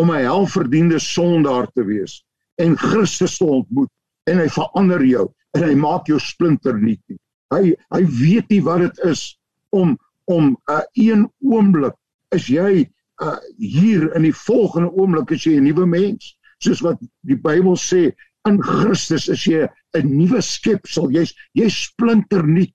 om 0.00 0.10
'n 0.10 0.24
helverdiende 0.24 0.98
sondaar 0.98 1.68
te 1.76 1.84
wees 1.84 2.24
en 2.56 2.78
Christus 2.78 3.36
te 3.38 3.44
ontmoet 3.44 3.90
en 4.30 4.40
hy 4.40 4.48
verander 4.48 5.04
jou 5.04 5.26
en 5.54 5.62
hy 5.62 5.74
maak 5.74 6.08
jou 6.08 6.18
splinter 6.18 6.78
nuut. 6.80 7.18
Hy 7.52 7.74
hy 7.92 8.02
weet 8.20 8.48
nie 8.48 8.62
wat 8.64 8.80
dit 8.80 9.04
is 9.12 9.38
om 9.70 9.98
om 10.24 10.56
'n 10.56 10.56
uh, 10.72 10.80
een 10.92 11.28
oomblik 11.44 11.94
is 12.32 12.46
jy 12.48 12.88
uh, 13.22 13.36
hier 13.58 14.08
in 14.16 14.22
die 14.22 14.34
volgende 14.34 14.90
oomblik 14.90 15.32
as 15.32 15.44
jy 15.44 15.58
'n 15.60 15.68
nuwe 15.68 15.86
mens. 15.86 16.36
Soos 16.58 16.80
wat 16.80 16.98
die 17.28 17.36
Bybel 17.36 17.76
sê, 17.76 18.14
in 18.48 18.62
Christus 18.62 19.28
is 19.28 19.44
jy 19.44 19.68
'n 19.94 20.16
nuwe 20.16 20.40
skepsel. 20.40 21.10
Jy's 21.10 21.34
jy 21.52 21.68
splinter 21.68 22.46
nuut. 22.46 22.72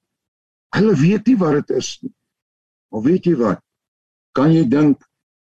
Hulle 0.75 0.95
weet 0.95 1.27
nie 1.27 1.37
wat 1.37 1.53
dit 1.53 1.77
is 1.77 1.97
nie. 2.01 2.13
Maar 2.91 3.01
weet 3.01 3.25
jy 3.25 3.35
wat? 3.35 3.61
Kan 4.37 4.53
jy 4.53 4.65
dink 4.69 5.03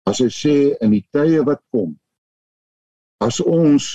as 0.06 0.20
hy 0.22 0.30
sê 0.30 0.56
in 0.84 0.92
die 0.94 1.04
tye 1.12 1.42
wat 1.46 1.62
kom 1.74 1.96
as 3.24 3.40
ons 3.40 3.86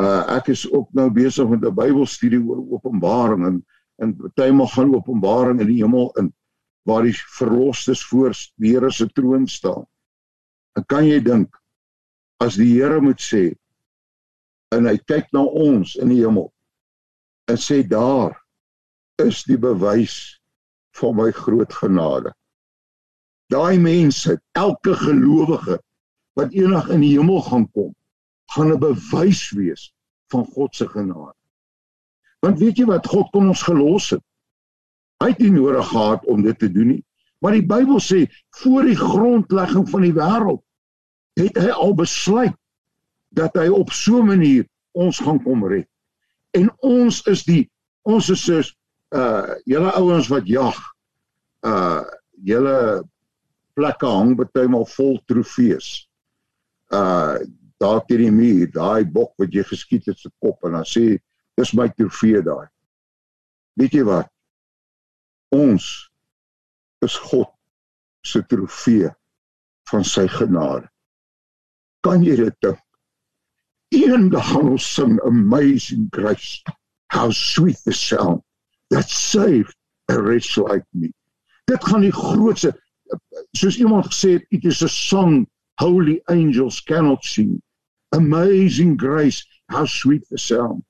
uh, 0.00 0.24
ek 0.36 0.50
is 0.54 0.66
ook 0.72 0.88
nou 0.94 1.08
besig 1.10 1.48
met 1.48 1.64
'n 1.64 1.74
Bybelstudie 1.74 2.42
oor 2.42 2.62
Openbaring 2.76 3.46
en 3.46 3.64
en 4.02 4.16
party 4.16 4.50
mag 4.52 4.72
gaan 4.74 4.94
Openbaring 4.94 5.60
in 5.60 5.70
die 5.70 5.82
hemel 5.82 6.10
in 6.20 6.32
waar 6.84 7.02
die 7.02 7.16
verlosstes 7.38 8.04
voor 8.04 8.34
die 8.60 8.74
Here 8.74 8.90
se 8.90 9.08
troon 9.08 9.46
staan. 9.46 9.86
En 10.76 10.84
kan 10.86 11.06
jy 11.06 11.20
dink 11.20 11.56
as 12.38 12.54
die 12.54 12.74
Here 12.76 13.00
moet 13.00 13.20
sê 13.20 13.56
en 14.74 14.86
hy 14.86 14.98
kyk 14.98 15.32
na 15.32 15.42
ons 15.42 15.94
in 15.96 16.08
die 16.08 16.20
hemel 16.20 16.52
en 17.48 17.56
sê 17.56 17.82
daar 17.82 18.36
is 19.22 19.44
die 19.44 19.58
bewys 19.58 20.40
van 20.98 21.16
my 21.16 21.30
groot 21.32 21.72
genade. 21.72 22.32
Daai 23.52 23.78
mense, 23.78 24.40
elke 24.52 24.94
gelowige 24.94 25.80
wat 26.36 26.52
eendag 26.52 26.88
in 26.88 27.00
die 27.00 27.14
hemel 27.18 27.42
gaan 27.42 27.70
kom, 27.70 27.94
gaan 28.52 28.72
'n 28.72 28.78
bewys 28.78 29.50
wees 29.50 29.92
van 30.30 30.44
God 30.44 30.74
se 30.74 30.88
genade. 30.88 31.34
Want 32.40 32.58
weet 32.58 32.78
jy 32.78 32.84
wat 32.84 33.06
God 33.06 33.30
kon 33.30 33.48
ons 33.48 33.62
gelos 33.62 34.10
het? 34.10 34.22
Hy 35.22 35.32
het 35.32 35.38
nie 35.38 35.50
nodig 35.50 35.88
gehad 35.88 36.24
om 36.26 36.42
dit 36.42 36.58
te 36.58 36.70
doen 36.72 36.86
nie. 36.86 37.04
Maar 37.40 37.52
die 37.52 37.66
Bybel 37.66 38.00
sê 38.00 38.26
voor 38.60 38.82
die 38.88 38.96
grondlegging 38.96 39.88
van 39.88 40.04
die 40.04 40.14
wêreld 40.16 40.62
het 41.40 41.58
hy 41.60 41.70
al 41.70 41.94
besluit 41.94 42.56
dat 43.36 43.56
hy 43.56 43.68
op 43.68 43.92
so 43.92 44.20
'n 44.20 44.26
manier 44.26 44.66
ons 44.92 45.18
gaan 45.18 45.42
kom 45.42 45.66
red. 45.66 45.88
En 46.50 46.70
ons 46.80 47.22
is 47.26 47.44
die 47.44 47.70
ons 48.02 48.30
is 48.30 48.44
soos 48.44 48.74
uh 49.14 49.54
julle 49.64 49.92
ouens 49.92 50.28
wat 50.28 50.46
jag. 50.48 50.76
Uh 51.60 52.04
julle 52.44 53.04
plekke 53.76 54.08
hang 54.08 54.34
maal 54.72 54.88
vol 54.96 55.20
trofees. 55.28 56.08
Uh 56.90 57.38
daar 57.76 58.00
teen 58.08 58.22
die 58.24 58.32
muur, 58.32 58.70
daai 58.72 59.04
bok 59.04 59.34
wat 59.36 59.52
jy 59.52 59.60
geskiet 59.68 60.06
het 60.08 60.16
se 60.16 60.30
kop 60.40 60.64
en 60.64 60.78
dan 60.78 60.86
sê 60.88 61.18
dis 61.60 61.72
my 61.76 61.90
trofee 61.92 62.40
daai. 62.40 62.70
Weet 63.76 63.92
jy 63.92 64.04
wat? 64.08 64.30
Ons 65.52 66.08
is 67.04 67.18
God 67.28 67.52
se 68.24 68.40
trofee 68.48 69.12
van 69.92 70.08
sy 70.08 70.24
genade 70.38 70.88
kan 72.06 72.22
jy 72.22 72.36
dit 72.38 72.56
dink? 72.62 72.82
Eendag 73.96 74.46
gaan 74.52 74.72
ons 74.76 74.86
sing 74.96 75.18
amazing 75.26 76.06
grace. 76.14 76.62
How 77.10 77.30
sweet 77.30 77.78
the 77.84 77.92
sound 77.92 78.42
that 78.90 79.10
saved 79.10 79.74
a 80.10 80.20
wretch 80.20 80.56
like 80.56 80.86
me. 80.92 81.10
Dit 81.66 81.82
gaan 81.82 82.04
die 82.06 82.14
grootste 82.14 82.74
soos 83.56 83.78
iemand 83.78 84.08
gesê 84.10 84.36
het, 84.36 84.46
it 84.50 84.64
is 84.64 84.82
a 84.82 84.88
song 84.88 85.46
holy 85.80 86.20
angels 86.28 86.80
cannot 86.80 87.24
sing. 87.24 87.60
Amazing 88.12 88.96
grace, 88.96 89.44
how 89.68 89.84
sweet 89.84 90.24
the 90.30 90.38
sound. 90.38 90.82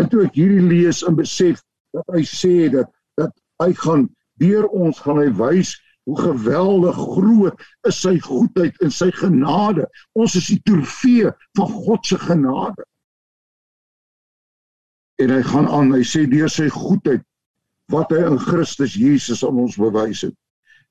En 0.00 0.08
toe 0.08 0.24
ek 0.26 0.36
hierdie 0.38 0.64
lees 0.64 1.02
en 1.06 1.16
besef 1.18 1.60
dat 1.92 2.08
hy 2.14 2.24
sê 2.26 2.68
dat 2.72 2.90
dat 3.20 3.32
hy 3.60 3.72
gaan 3.76 4.06
deur 4.40 4.66
ons 4.72 5.00
gaan 5.04 5.20
hy 5.20 5.28
wys 5.36 5.74
hoe 6.08 6.16
geweldig 6.18 6.96
groot 6.96 7.66
is 7.86 8.00
sy 8.02 8.16
goedheid 8.24 8.78
en 8.82 8.90
sy 8.90 9.10
genade. 9.14 9.84
Ons 10.18 10.34
is 10.40 10.48
die 10.50 10.62
trofee 10.66 11.30
van 11.58 11.76
God 11.84 12.08
se 12.08 12.18
genade. 12.18 12.86
En 15.22 15.30
hy 15.30 15.42
gaan 15.46 15.68
aan, 15.70 15.92
hy 15.94 16.02
sê 16.08 16.24
deur 16.26 16.50
sy 16.50 16.66
goedheid 16.72 17.22
wat 17.92 18.10
hy 18.14 18.24
in 18.26 18.40
Christus 18.40 18.96
Jesus 18.98 19.44
aan 19.46 19.60
ons 19.62 19.76
bewys 19.78 20.24
het. 20.26 20.34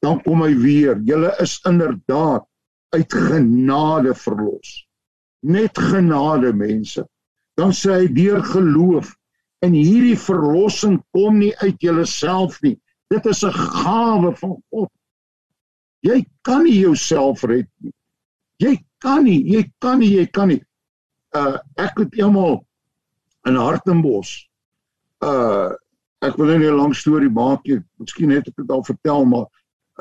Dan 0.02 0.22
kom 0.26 0.42
hy 0.42 0.54
weer, 0.58 0.98
julle 1.06 1.32
is 1.44 1.60
inderdaad 1.70 2.46
uit 2.96 3.14
genade 3.14 4.16
verlos. 4.18 4.88
Net 5.46 5.78
genade 5.78 6.54
mense. 6.54 7.06
Dan 7.60 7.74
sê 7.76 8.02
hy 8.02 8.08
deur 8.14 8.42
geloof 8.44 9.14
en 9.62 9.76
hierdie 9.78 10.18
verlossing 10.18 10.98
kom 11.14 11.38
nie 11.42 11.54
uit 11.62 11.78
julleself 11.86 12.58
nie. 12.66 12.78
Dit 13.14 13.26
is 13.26 13.44
'n 13.44 13.54
gawe 13.54 14.36
van 14.36 14.56
God. 14.70 14.90
Jy 16.02 16.26
kan 16.42 16.64
nie 16.64 16.80
jouself 16.80 17.44
red 17.44 17.68
nie. 17.78 17.94
Jy 18.58 18.78
kan 18.98 19.24
nie, 19.24 19.42
jy 19.46 19.72
kan 19.80 20.00
nie, 20.00 20.10
jy 20.18 20.26
kan 20.26 20.48
nie. 20.48 20.64
Uh 21.36 21.58
ek 21.78 21.98
het 21.98 22.14
eendag 22.14 22.60
in 23.46 23.56
Hartenbos 23.56 24.50
uh 25.22 25.70
ek 26.22 26.38
wil 26.38 26.58
nie 26.58 26.70
'n 26.70 26.78
lang 26.78 26.96
storie 26.96 27.30
maak 27.30 27.66
nie. 27.66 27.82
Miskien 27.98 28.30
het 28.30 28.48
ek 28.48 28.56
dit 28.56 28.72
al 28.72 28.84
vertel, 28.84 29.26
maar 29.26 29.46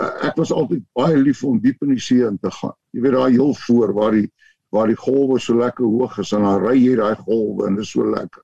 ek 0.01 0.37
was 0.41 0.53
altyd 0.53 0.85
baie 0.97 1.17
lief 1.17 1.43
om 1.45 1.59
diep 1.61 1.83
in 1.85 1.95
die 1.95 2.03
see 2.03 2.25
in 2.27 2.39
te 2.39 2.51
gaan. 2.51 2.77
Jy 2.95 3.03
weet 3.05 3.17
daai 3.17 3.33
heel 3.33 3.55
voor 3.67 3.93
waar 3.97 4.17
die 4.17 4.29
waar 4.71 4.87
die 4.87 4.99
golwe 4.99 5.41
so 5.43 5.59
lekker 5.59 5.85
hoog 5.85 6.19
is 6.23 6.31
en 6.37 6.45
dan 6.47 6.61
ry 6.63 6.77
jy 6.79 6.95
daai 7.01 7.17
golwe 7.25 7.67
en 7.67 7.75
dit 7.75 7.85
is 7.85 7.91
so 7.91 8.07
lekker. 8.07 8.43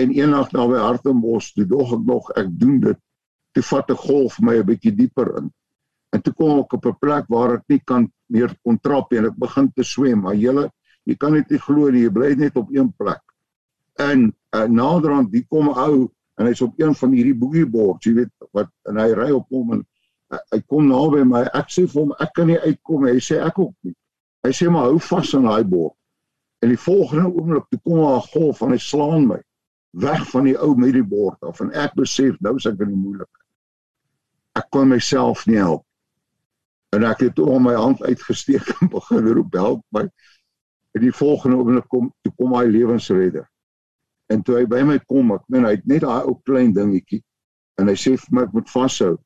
En 0.00 0.12
eendag 0.12 0.48
daar 0.52 0.68
by 0.68 0.80
Hartenbos, 0.80 1.50
toe 1.52 1.66
dog 1.68 1.92
ek 1.92 2.06
nog 2.08 2.30
ek 2.40 2.48
doen 2.60 2.80
dit. 2.80 2.98
Toe 3.52 3.62
vat 3.62 3.90
'n 3.90 4.00
golf 4.00 4.40
my 4.40 4.56
'n 4.56 4.66
bietjie 4.66 4.94
dieper 4.96 5.36
in. 5.38 5.52
En 6.12 6.22
toe 6.22 6.32
kom 6.32 6.58
ek 6.60 6.72
op 6.72 6.86
'n 6.86 6.96
plek 7.00 7.28
waar 7.28 7.54
ek 7.54 7.64
nie 7.68 7.80
kan 7.84 8.10
meer 8.26 8.54
kon 8.62 8.78
trap 8.80 9.10
nie 9.10 9.18
en 9.18 9.26
ek 9.26 9.38
begin 9.38 9.72
te 9.72 9.84
swem, 9.84 10.20
maar 10.20 10.34
julle, 10.34 10.70
jy 11.04 11.14
kan 11.14 11.32
net 11.32 11.50
nie 11.50 11.58
glo 11.58 11.90
nie, 11.90 12.02
jy 12.02 12.10
bly 12.10 12.34
net 12.34 12.56
op 12.56 12.70
een 12.70 12.92
plek. 12.96 13.22
En 13.98 14.32
uh, 14.54 14.64
naderhand 14.64 15.32
die 15.32 15.44
kom 15.48 15.68
ou 15.68 16.10
en 16.36 16.46
hy's 16.46 16.60
op 16.60 16.80
een 16.80 16.94
van 16.94 17.12
hierdie 17.12 17.34
boogie 17.34 17.66
boards, 17.66 18.06
jy 18.06 18.14
weet 18.14 18.32
wat 18.52 18.68
en 18.88 18.96
hy 18.96 19.12
ry 19.12 19.30
op 19.30 19.48
hom 19.50 19.72
en 19.72 19.86
hy, 20.32 20.60
kom 20.68 20.88
naby 20.88 21.24
my. 21.28 21.44
Ek 21.54 21.70
sê 21.72 21.86
vir 21.86 22.02
hom 22.02 22.14
ek 22.20 22.32
kan 22.36 22.50
nie 22.50 22.58
uitkom. 22.58 23.06
Hy 23.06 23.20
sê 23.22 23.40
ek 23.44 23.58
ook 23.62 23.74
nie. 23.86 23.94
Hy 24.46 24.52
sê 24.54 24.70
maar 24.70 24.90
hou 24.90 25.00
vas 25.02 25.34
aan 25.34 25.48
daai 25.48 25.64
bord. 25.64 25.94
En 26.64 26.72
die 26.72 26.80
volgende 26.80 27.28
oomblik 27.30 27.66
toe 27.70 27.80
kom 27.84 28.00
daar 28.02 28.22
'n 28.22 28.30
golf 28.32 28.62
en 28.62 28.72
hy 28.74 28.78
slaan 28.80 29.26
my 29.26 29.40
weg 29.96 30.28
van 30.30 30.44
die 30.44 30.56
ou 30.58 30.74
met 30.76 30.92
die 30.92 31.04
bord 31.04 31.42
af 31.42 31.60
en 31.60 31.72
ek 31.72 31.94
besef 31.96 32.36
nou 32.44 32.56
is 32.56 32.66
ek 32.66 32.80
in 32.84 32.92
die 32.92 33.00
moeilikheid. 33.00 33.44
Ek 34.56 34.70
kon 34.70 34.88
myself 34.88 35.46
nie 35.46 35.56
help. 35.56 35.84
En 36.96 37.04
ek 37.04 37.20
het 37.26 37.34
toe 37.36 37.58
my 37.60 37.74
hand 37.74 38.02
uitgesteek 38.02 38.68
en 38.80 38.90
begin 38.98 39.28
roep 39.28 39.54
help 39.54 39.84
my. 39.90 40.06
En 40.96 41.04
die 41.04 41.12
volgende 41.12 41.56
oomblik 41.56 41.88
kom 41.92 42.12
toe 42.24 42.32
kom 42.36 42.54
hy 42.56 42.64
lewensredder. 42.66 43.46
En 44.32 44.42
toe 44.42 44.56
hy 44.58 44.66
by 44.66 44.82
my 44.82 44.98
kom, 45.06 45.32
ek 45.36 45.44
meen 45.52 45.66
hy 45.68 45.76
het 45.76 45.86
net 45.86 46.02
daai 46.02 46.24
ou 46.24 46.38
klein 46.48 46.72
dingetjie 46.74 47.22
en 47.80 47.90
hy 47.90 47.96
sê 48.00 48.16
vir 48.16 48.32
my 48.32 48.46
ek 48.46 48.54
moet 48.56 48.70
vashou. 48.72 49.16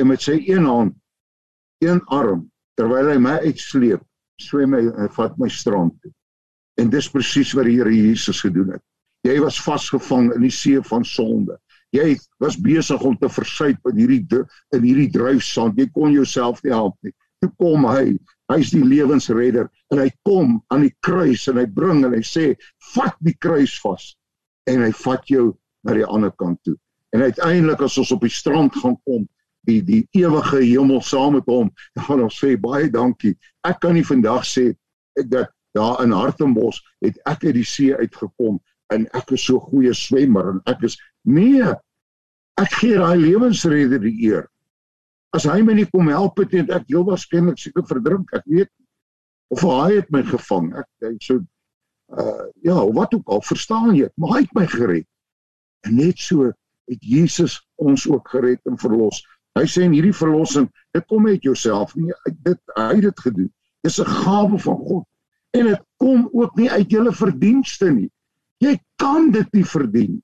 En 0.00 0.08
met 0.08 0.22
sy 0.24 0.38
een 0.46 0.64
hand, 0.64 0.94
een 1.84 2.00
arm 2.14 2.46
terwyl 2.78 3.10
hy 3.12 3.18
my 3.20 3.36
uitsleep, 3.44 4.02
swem 4.40 4.74
hy 4.76 4.86
en 4.88 5.10
vat 5.16 5.36
my 5.38 5.50
strand 5.52 5.94
toe. 6.02 6.12
En 6.80 6.90
dis 6.90 7.10
presies 7.12 7.52
wat 7.56 7.68
die 7.68 7.76
Here 7.76 7.92
Jesus 7.92 8.40
gedoen 8.40 8.72
het. 8.76 8.84
Jy 9.26 9.36
was 9.42 9.60
vasgevang 9.62 10.32
in 10.34 10.46
die 10.46 10.54
see 10.54 10.80
van 10.88 11.04
sonde. 11.06 11.58
Jy 11.92 12.16
was 12.40 12.56
besig 12.56 13.02
om 13.04 13.16
te 13.20 13.28
versuip 13.28 13.90
in 13.92 13.98
hierdie 14.00 14.40
in 14.72 14.86
hierdie 14.86 15.10
dryfsand. 15.12 15.76
Jy 15.78 15.90
kon 15.94 16.14
jouself 16.14 16.62
nie 16.64 16.72
help 16.72 16.96
nie. 17.04 17.12
Toe 17.42 17.50
kom 17.60 17.84
hy. 17.86 18.16
Hy's 18.50 18.72
die 18.72 18.82
lewensredder 18.84 19.68
en 19.92 20.00
hy 20.00 20.08
kom 20.26 20.56
aan 20.72 20.86
die 20.86 20.94
kruis 21.04 21.44
en 21.52 21.60
hy 21.60 21.66
bring 21.68 22.02
en 22.06 22.16
hy 22.16 22.24
sê, 22.24 22.56
"Vat 22.94 23.16
die 23.20 23.36
kruis 23.38 23.78
vas." 23.84 24.16
En 24.66 24.82
hy 24.82 24.90
vat 24.92 25.26
jou 25.26 25.52
na 25.84 25.94
die 25.94 26.06
ander 26.06 26.30
kant 26.30 26.58
toe. 26.64 26.76
En 27.12 27.22
uiteindelik 27.22 27.80
as 27.82 27.98
ons 27.98 28.12
op 28.12 28.20
die 28.20 28.30
strand 28.30 28.74
gaan 28.74 28.96
kom, 29.04 29.28
die 29.68 29.80
die 29.86 30.02
ewige 30.18 30.62
hemel 30.62 31.02
saam 31.02 31.36
met 31.38 31.46
hom, 31.46 31.70
dan 31.98 32.24
ons 32.26 32.38
sê 32.42 32.56
baie 32.60 32.90
dankie. 32.90 33.34
Ek 33.66 33.80
kan 33.82 33.94
nie 33.96 34.06
vandag 34.06 34.46
sê 34.48 34.72
dat 35.28 35.52
daar 35.76 36.02
in 36.04 36.12
Hartenbos 36.12 36.82
het 37.04 37.18
ek 37.28 37.46
uit 37.48 37.56
die 37.60 37.68
see 37.68 37.96
uitgekom 37.96 38.58
en 38.92 39.06
ek 39.16 39.32
is 39.36 39.46
so 39.48 39.60
goeie 39.70 39.94
swemmer 39.96 40.50
en 40.52 40.60
ek 40.68 40.84
is 40.88 40.98
nee 41.24 41.64
ek 42.60 42.74
gee 42.80 42.98
daai 43.00 43.16
lewensredder 43.16 44.02
die 44.02 44.16
eer. 44.28 44.44
As 45.32 45.46
hy 45.48 45.62
my 45.64 45.78
nie 45.78 45.88
kom 45.88 46.10
help 46.12 46.42
het 46.42 46.52
het 46.58 46.72
ek 46.76 46.90
heel 46.92 47.06
waarskynlik 47.08 47.60
seker 47.60 47.86
verdrink 47.88 48.34
ek 48.36 48.44
weet 48.52 48.72
of 49.52 49.64
hy 49.64 49.96
het 49.96 50.12
my 50.12 50.20
gevang 50.28 50.72
ek 50.82 50.88
hy 51.06 51.14
so 51.24 51.40
uh 52.12 52.48
ja 52.66 52.76
wat 52.92 53.14
ook 53.16 53.32
al 53.32 53.40
verstaan 53.46 53.94
jy 53.96 54.10
maar 54.20 54.36
hy 54.36 54.42
het 54.44 54.56
my 54.58 54.66
gered. 54.68 55.08
En 55.88 55.96
net 55.96 56.20
so 56.20 56.50
het 56.90 57.00
Jesus 57.00 57.62
ons 57.80 58.04
ook 58.10 58.28
gered 58.34 58.60
en 58.68 58.76
verlos 58.76 59.22
hy 59.58 59.66
sê 59.68 59.86
in 59.86 59.96
hierdie 59.96 60.16
verlossing 60.16 60.68
dit 60.92 61.06
kom 61.06 61.26
uit 61.26 61.42
jouself 61.42 61.96
nie 61.96 62.12
dit 62.46 62.60
hy 62.76 62.94
het 62.94 63.08
dit 63.08 63.24
gedoen 63.26 63.50
dis 63.82 63.98
'n 64.00 64.14
gawe 64.24 64.58
van 64.58 64.78
God 64.90 65.06
en 65.52 65.68
dit 65.68 65.82
kom 66.00 66.28
ook 66.32 66.56
nie 66.56 66.70
uit 66.70 66.90
julle 66.90 67.12
verdienste 67.12 67.90
nie. 67.92 68.08
Jy 68.62 68.76
kan 69.00 69.30
dit 69.34 69.48
nie 69.52 69.64
verdien. 69.66 70.20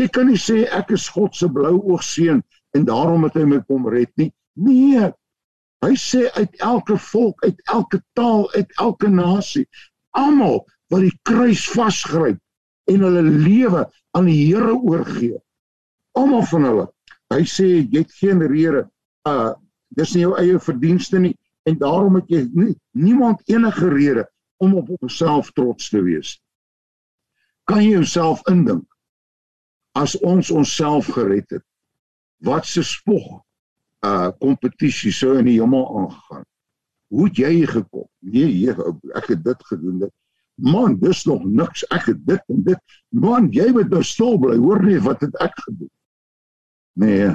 Jy 0.00 0.08
kan 0.14 0.28
nie 0.30 0.40
sê 0.40 0.62
ek 0.72 0.94
is 0.96 1.08
God 1.12 1.36
se 1.36 1.48
blou 1.52 1.74
oog 1.80 2.04
seun 2.06 2.40
en 2.76 2.86
daarom 2.88 3.26
het 3.28 3.36
hy 3.36 3.44
my 3.48 3.60
kom 3.68 3.88
red 3.92 4.10
nie. 4.20 4.30
Nee. 4.56 5.10
Hy 5.82 5.92
sê 5.98 6.28
uit 6.38 6.60
elke 6.62 6.96
volk, 7.10 7.42
uit 7.44 7.58
elke 7.74 8.00
taal, 8.16 8.46
uit 8.54 8.70
elke 8.80 9.10
nasie, 9.10 9.66
almal 10.16 10.62
wat 10.92 11.02
die 11.02 11.16
kruis 11.26 11.64
vasgryp 11.74 12.38
en 12.90 13.04
hulle 13.04 13.24
lewe 13.26 13.84
aan 14.16 14.28
die 14.30 14.38
Here 14.46 14.76
oorgee. 14.76 15.40
Almal 16.16 16.46
van 16.48 16.68
hulle. 16.68 16.86
Hy 17.32 17.44
sê 17.48 17.66
jy 17.80 18.02
het 18.02 18.12
geen 18.20 18.42
rede 18.44 18.86
uh 19.28 19.52
dis 19.92 20.14
nie 20.16 20.22
jou 20.24 20.32
eie 20.40 20.58
verdienste 20.60 21.18
nie 21.20 21.34
en 21.68 21.76
daarom 21.78 22.16
het 22.16 22.30
jy 22.32 22.46
nie, 22.56 22.72
niemand 22.96 23.42
enige 23.52 23.90
rede 23.92 24.24
om 24.56 24.74
op 24.80 24.88
homself 24.88 25.50
trots 25.52 25.90
te 25.92 26.00
wees. 26.02 26.38
Kan 27.68 27.82
jy 27.84 27.98
jouself 27.98 28.40
indink 28.50 28.86
as 29.98 30.16
ons 30.24 30.50
onsself 30.50 31.10
gered 31.12 31.50
het? 31.52 31.64
Wat 32.42 32.66
se 32.66 32.82
spog 32.82 33.42
uh 34.02 34.32
kompetisie 34.40 35.12
sou 35.14 35.36
in 35.38 35.50
die 35.50 35.60
hemel 35.60 35.86
aangegaan? 36.00 36.48
Hoe 37.12 37.28
het 37.28 37.38
jy 37.38 37.52
gekom? 37.68 38.08
Nee, 38.24 38.48
hier 38.48 38.78
ek 39.18 39.28
het 39.34 39.44
dit 39.44 39.66
gedoen 39.68 39.98
dit. 40.06 40.14
Man, 40.62 40.98
dis 41.00 41.24
nog 41.28 41.44
niks. 41.44 41.84
Ek 41.92 42.08
het 42.10 42.20
dit 42.26 42.54
en 42.54 42.62
dit. 42.64 42.96
Man, 43.08 43.50
jy 43.52 43.68
moet 43.72 43.90
nou 43.92 44.02
stil 44.06 44.38
bly. 44.40 44.56
Hoor 44.60 44.82
nie 44.84 44.98
wat 45.04 45.20
het 45.24 45.36
ek 45.44 45.54
gedoen? 45.66 45.90
Nee. 46.92 47.30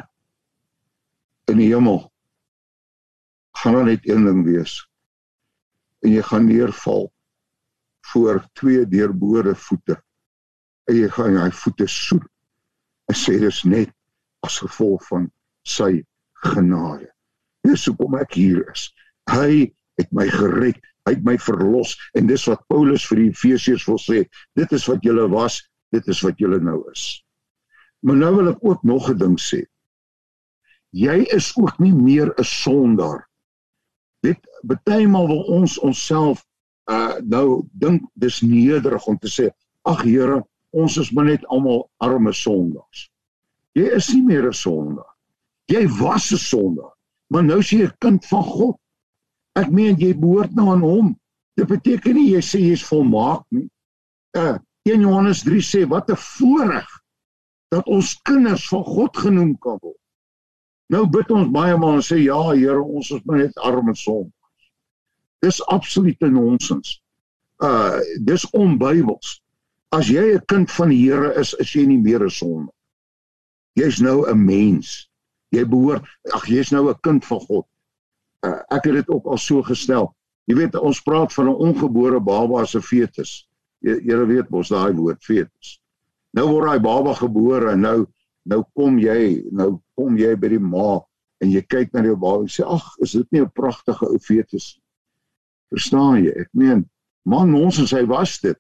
In 1.48 1.58
die 1.58 1.72
hemel 1.72 2.04
gaan 3.58 3.86
net 3.86 4.06
een 4.06 4.26
ding 4.26 4.44
wees. 4.46 4.80
En 6.06 6.14
jy 6.14 6.22
gaan 6.22 6.46
neerval 6.46 7.08
voor 8.12 8.44
twee 8.54 8.88
deurbore 8.88 9.56
voete. 9.56 9.98
En 10.88 10.96
jy 10.96 11.10
gaan 11.10 11.40
hy 11.42 11.50
voete 11.52 11.88
soet. 11.88 12.28
En 13.08 13.16
sê 13.18 13.40
dis 13.42 13.64
net 13.64 13.92
as 14.46 14.60
gevolg 14.62 15.04
van 15.08 15.30
sy 15.68 16.04
genade. 16.46 17.10
Dis 17.66 17.88
hoekom 17.90 18.18
ek 18.22 18.38
hier 18.38 18.62
is. 18.72 18.92
Hy 19.32 19.74
het 19.98 20.12
my 20.16 20.28
gered, 20.32 20.78
hy 21.08 21.16
het 21.16 21.24
my 21.26 21.38
verlos 21.42 21.96
en 22.20 22.30
dis 22.30 22.46
wat 22.48 22.64
Paulus 22.72 23.06
vir 23.10 23.24
die 23.24 23.30
Efesiërs 23.32 23.88
wil 23.90 24.00
sê, 24.02 24.24
dit 24.60 24.76
is 24.76 24.86
wat 24.88 25.04
julle 25.04 25.26
was, 25.32 25.60
dit 25.96 26.08
is 26.12 26.22
wat 26.24 26.40
julle 26.40 26.60
nou 26.64 26.82
is. 26.92 27.08
Maar 28.00 28.16
nou 28.16 28.36
wil 28.36 28.52
ek 28.54 28.62
ook 28.62 28.84
nog 28.84 29.10
'n 29.10 29.18
ding 29.18 29.40
sê. 29.40 29.66
Jy 30.90 31.18
is 31.36 31.58
ook 31.58 31.80
nie 31.80 31.94
meer 31.94 32.34
'n 32.38 32.44
sondaar. 32.44 33.30
Dit 34.22 34.40
baie 34.84 35.08
maal 35.08 35.28
wil 35.28 35.44
ons 35.44 35.80
onsself 35.80 36.46
uh 36.90 37.20
nou 37.24 37.68
dink 37.72 38.04
dis 38.14 38.42
nederig 38.42 39.06
om 39.06 39.18
te 39.18 39.28
sê 39.28 39.50
ag 39.82 40.04
Here 40.04 40.46
ons 40.72 40.98
is 40.98 41.12
maar 41.12 41.26
net 41.26 41.46
almal 41.46 41.90
arme 41.98 42.34
sondaars. 42.34 43.10
Jy 43.74 43.92
is 43.96 44.10
nie 44.14 44.24
meer 44.24 44.48
'n 44.48 44.54
sondaar. 44.54 45.14
Jy 45.66 45.88
was 46.00 46.32
'n 46.32 46.38
sondaar, 46.38 46.96
maar 47.28 47.44
nou 47.44 47.60
is 47.60 47.70
jy 47.70 47.84
'n 47.84 47.98
kind 48.00 48.26
van 48.26 48.44
God. 48.44 48.78
Ek 49.56 49.70
meen 49.72 49.98
jy 49.98 50.14
behoort 50.14 50.56
nou 50.56 50.70
aan 50.70 50.82
hom. 50.82 51.20
Dit 51.56 51.68
beteken 51.68 52.16
nie 52.16 52.32
jy 52.34 52.42
sê 52.42 52.60
jy's 52.60 52.84
volmaak 52.84 53.46
nie. 53.50 53.70
Uh 54.36 54.58
1 54.88 55.02
Johannes 55.02 55.44
3 55.44 55.62
sê 55.62 55.88
wat 55.88 56.10
'n 56.10 56.16
voorreg 56.16 56.88
dat 57.74 57.88
ons 57.88 58.16
kinders 58.22 58.68
van 58.68 58.84
God 58.84 59.18
genoem 59.18 59.58
kan 59.60 59.78
word. 59.82 60.00
Nou 60.94 61.04
bid 61.12 61.32
ons 61.36 61.50
baie 61.52 61.76
maar 61.78 62.00
en 62.00 62.06
sê 62.06 62.22
ja 62.24 62.40
Here, 62.54 62.80
ons 62.82 63.12
is 63.12 63.24
maar 63.26 63.44
net 63.44 63.58
arme 63.60 63.96
sondaars. 63.96 64.72
Dis 65.44 65.60
absolute 65.68 66.30
nonsens. 66.32 67.02
Uh 67.64 68.00
dis 68.24 68.48
onbybels. 68.56 69.42
As 69.92 70.08
jy 70.08 70.36
'n 70.36 70.46
kind 70.46 70.72
van 70.72 70.90
die 70.90 71.02
Here 71.04 71.34
is, 71.40 71.54
is 71.54 71.74
jy 71.76 71.86
nie 71.86 72.02
meer 72.02 72.24
'n 72.24 72.30
sonde. 72.30 72.72
Jy's 73.76 74.00
nou 74.00 74.26
'n 74.30 74.46
mens. 74.46 75.10
Jy 75.52 75.66
behoort 75.66 76.06
ag 76.34 76.48
jy's 76.48 76.72
nou 76.72 76.90
'n 76.90 77.00
kind 77.02 77.26
van 77.26 77.40
God. 77.40 77.66
Uh, 78.46 78.62
ek 78.70 78.86
het 78.86 78.94
dit 78.94 79.10
ook 79.10 79.26
al 79.26 79.38
so 79.38 79.64
gestel. 79.64 80.14
Jy 80.48 80.56
weet 80.56 80.76
ons 80.76 81.02
praat 81.02 81.34
van 81.34 81.48
'n 81.50 81.60
ongebore 81.68 82.20
baba 82.20 82.62
as 82.62 82.76
'n 82.76 82.82
fetus. 82.82 83.48
Jy 83.80 84.00
jy 84.08 84.26
weet 84.26 84.50
mos 84.50 84.70
daai 84.70 84.94
woord 84.94 85.24
fetus. 85.24 85.80
Nou 86.34 86.48
word 86.52 86.68
daai 86.68 86.80
baba 86.80 87.14
gebore 87.14 87.72
en 87.72 87.82
nou 87.82 88.00
nou 88.48 88.64
kom 88.80 88.98
jy 89.00 89.44
nou 89.52 89.80
kom 89.96 90.18
jy 90.18 90.36
by 90.40 90.50
die 90.56 90.60
ma 90.64 91.02
en 91.44 91.52
jy 91.52 91.62
kyk 91.68 91.94
na 91.94 92.04
jou 92.06 92.16
baba 92.16 92.46
en 92.46 92.52
sê 92.52 92.64
ag 92.64 92.86
is 93.04 93.12
dit 93.12 93.32
nie 93.32 93.42
'n 93.42 93.52
pragtige 93.52 94.06
ou 94.08 94.20
fetus 94.20 94.76
nie. 94.76 94.84
Verstaan 95.72 96.24
jy? 96.24 96.32
Ek 96.32 96.50
meen, 96.54 96.86
man 97.26 97.54
ons 97.56 97.80
en 97.80 97.90
hy 97.92 98.06
was 98.08 98.40
dit. 98.40 98.58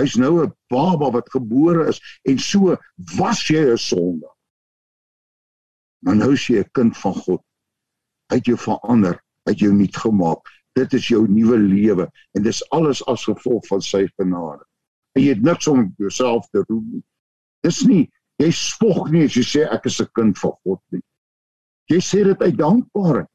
Hy's 0.00 0.16
nou 0.16 0.44
'n 0.44 0.52
baba 0.70 1.10
wat 1.10 1.30
gebore 1.30 1.88
is 1.88 2.00
en 2.24 2.38
so 2.38 2.76
was 3.18 3.48
jy 3.48 3.72
'n 3.72 3.76
sonde. 3.76 4.28
Maar 6.02 6.16
nou 6.16 6.32
is 6.32 6.46
jy 6.48 6.60
'n 6.60 6.70
kind 6.72 6.96
van 6.96 7.14
God. 7.14 7.42
Hy 8.30 8.36
het 8.36 8.46
jou 8.46 8.56
verander, 8.56 9.20
hy 9.44 9.52
het 9.52 9.58
jou 9.58 9.72
nuut 9.72 9.96
gemaak. 9.96 10.40
Dit 10.74 10.92
is 10.94 11.08
jou 11.08 11.26
nuwe 11.28 11.58
lewe 11.58 12.10
en 12.34 12.42
dis 12.42 12.62
alles 12.70 13.02
as 13.06 13.24
gevolg 13.24 13.66
van 13.66 13.80
sy 13.80 14.06
genade. 14.16 14.64
En 15.16 15.22
jy 15.22 15.28
het 15.34 15.42
niks 15.42 15.66
om 15.66 15.94
jouself 15.98 16.48
te 16.50 16.64
roem 16.68 16.86
nie. 16.92 17.04
Dis 17.62 17.82
nie 17.84 18.08
jy 18.38 18.50
spog 18.54 19.08
nie 19.10 19.24
as 19.26 19.36
jy 19.36 19.44
sê 19.46 19.64
ek 19.66 19.86
is 19.90 20.00
'n 20.00 20.10
kind 20.14 20.38
van 20.38 20.54
God 20.64 20.80
nie. 20.92 21.02
Jy 21.90 21.98
sê 21.98 22.24
dit 22.24 22.42
uit 22.42 22.56
dankbaarheid. 22.56 23.30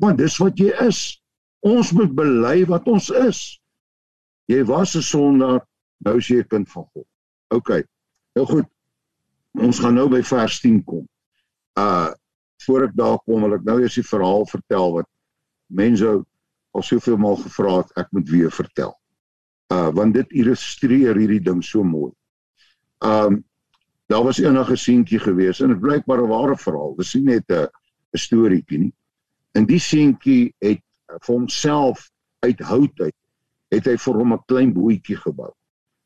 Want 0.00 0.18
dis 0.18 0.38
wat 0.38 0.58
jy 0.58 0.72
is. 0.86 1.20
Ons 1.60 1.92
moet 1.92 2.14
bely 2.14 2.64
wat 2.66 2.86
ons 2.88 3.10
is. 3.10 3.60
Jy 4.48 4.64
was 4.64 4.96
'n 4.96 5.02
sondaar, 5.02 5.66
nou 5.98 6.16
is 6.16 6.28
jy 6.28 6.38
'n 6.38 6.48
kind 6.48 6.68
van 6.68 6.86
God. 6.94 7.06
OK. 7.50 7.84
Nou 8.34 8.46
goed. 8.46 8.66
Ons 9.58 9.78
gaan 9.78 9.94
nou 9.94 10.08
by 10.08 10.22
vers 10.22 10.60
10 10.60 10.84
kom. 10.84 11.08
Uh 11.76 12.12
voor 12.60 12.82
ek 12.84 12.94
daar 12.94 13.18
kom, 13.24 13.40
wil 13.40 13.54
ek 13.54 13.64
nou 13.64 13.80
eers 13.80 13.94
die 13.94 14.04
verhaal 14.04 14.44
vertel 14.46 14.92
wat 14.92 15.06
mense 15.72 16.24
al 16.76 16.82
soveel 16.82 17.16
maal 17.16 17.36
gevra 17.36 17.78
het 17.78 17.92
ek 17.96 18.12
moet 18.12 18.28
weer 18.28 18.50
vertel. 18.50 18.99
Uh 19.70 19.90
want 19.94 20.14
dit 20.14 20.32
illustreer 20.42 21.16
hierdie 21.16 21.42
ding 21.42 21.62
so 21.64 21.84
mooi. 21.84 22.12
Um 22.98 23.44
daar 24.10 24.24
was 24.26 24.40
eendag 24.42 24.70
'n 24.70 24.76
seentjie 24.76 25.18
gewees 25.18 25.60
en 25.60 25.68
dit 25.68 25.80
blyk 25.80 26.06
maar 26.06 26.22
'n 26.22 26.28
ware 26.28 26.56
verhaal. 26.56 26.94
Dis 26.96 27.14
nie 27.14 27.24
net 27.24 27.44
'n 27.48 27.68
'n 28.14 28.18
storieetjie 28.18 28.78
nie. 28.78 28.94
En 29.54 29.66
die 29.66 29.78
seentjie 29.78 30.54
het 30.58 30.82
vir 31.06 31.34
homself 31.34 32.10
uit 32.40 32.60
hout 32.60 33.00
uit 33.00 33.14
het 33.70 33.86
hy 33.86 33.96
vir 33.96 34.14
hom 34.14 34.32
'n 34.32 34.44
klein 34.46 34.72
bootjie 34.72 35.16
gebou. 35.16 35.52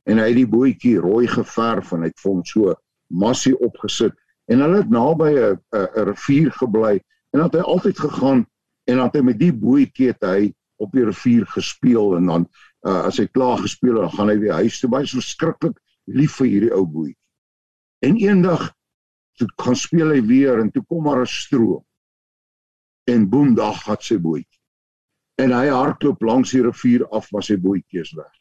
En 0.05 0.19
hy 0.19 0.29
het 0.29 0.37
die 0.37 0.49
bootjie 0.49 0.99
rooi 1.01 1.27
geverf 1.27 1.93
en 1.93 2.01
hy 2.01 2.07
het 2.12 2.21
vir 2.21 2.33
hom 2.33 2.45
so 2.45 2.75
massie 3.09 3.57
opgesit 3.59 4.12
en 4.53 4.61
hulle 4.61 4.83
het 4.83 4.91
naby 4.91 5.31
'n 5.33 5.59
'n 5.73 6.05
rivier 6.05 6.51
gebly 6.53 7.01
en 7.33 7.41
dan 7.41 7.49
het 7.49 7.55
hy 7.55 7.61
altyd 7.61 7.99
gegaan 7.99 8.47
en 8.85 8.97
dan 8.97 9.07
het 9.07 9.15
hy 9.15 9.23
met 9.23 9.39
die 9.39 9.53
bootjie 9.53 10.07
het 10.12 10.23
hy 10.23 10.53
op 10.77 10.93
die 10.93 11.05
rivier 11.05 11.47
gespeel 11.47 12.17
en 12.17 12.27
dan 12.27 12.49
uh, 12.87 13.03
as 13.09 13.18
hy 13.18 13.26
klaar 13.32 13.59
gespeel 13.64 13.99
het 13.99 14.09
dan 14.09 14.16
gaan 14.18 14.32
hy 14.32 14.39
weer 14.39 14.61
huis 14.62 14.78
toe 14.80 14.91
baie 14.93 15.09
so 15.09 15.20
skrikkelik 15.24 15.78
lief 16.05 16.39
vir 16.41 16.51
hierdie 16.51 16.72
ou 16.76 16.85
boetjie. 16.87 17.18
En 18.05 18.18
eendag 18.20 18.72
toe 19.41 19.49
gaan 19.59 19.76
speel 19.76 20.12
hy 20.14 20.20
weer 20.28 20.61
en 20.61 20.70
toe 20.70 20.85
kom 20.89 21.05
maar 21.05 21.22
'n 21.22 21.26
stroom. 21.26 21.85
En 23.11 23.28
boem, 23.28 23.55
daar 23.55 23.74
gaan 23.74 24.01
sy 24.01 24.18
bootjie. 24.18 24.61
En 25.37 25.53
hy 25.53 25.66
hardloop 25.68 26.22
langs 26.22 26.51
die 26.51 26.62
rivier 26.62 27.07
af 27.09 27.28
waar 27.30 27.43
sy 27.43 27.57
bootjie 27.57 28.01
is 28.01 28.12
weg. 28.12 28.32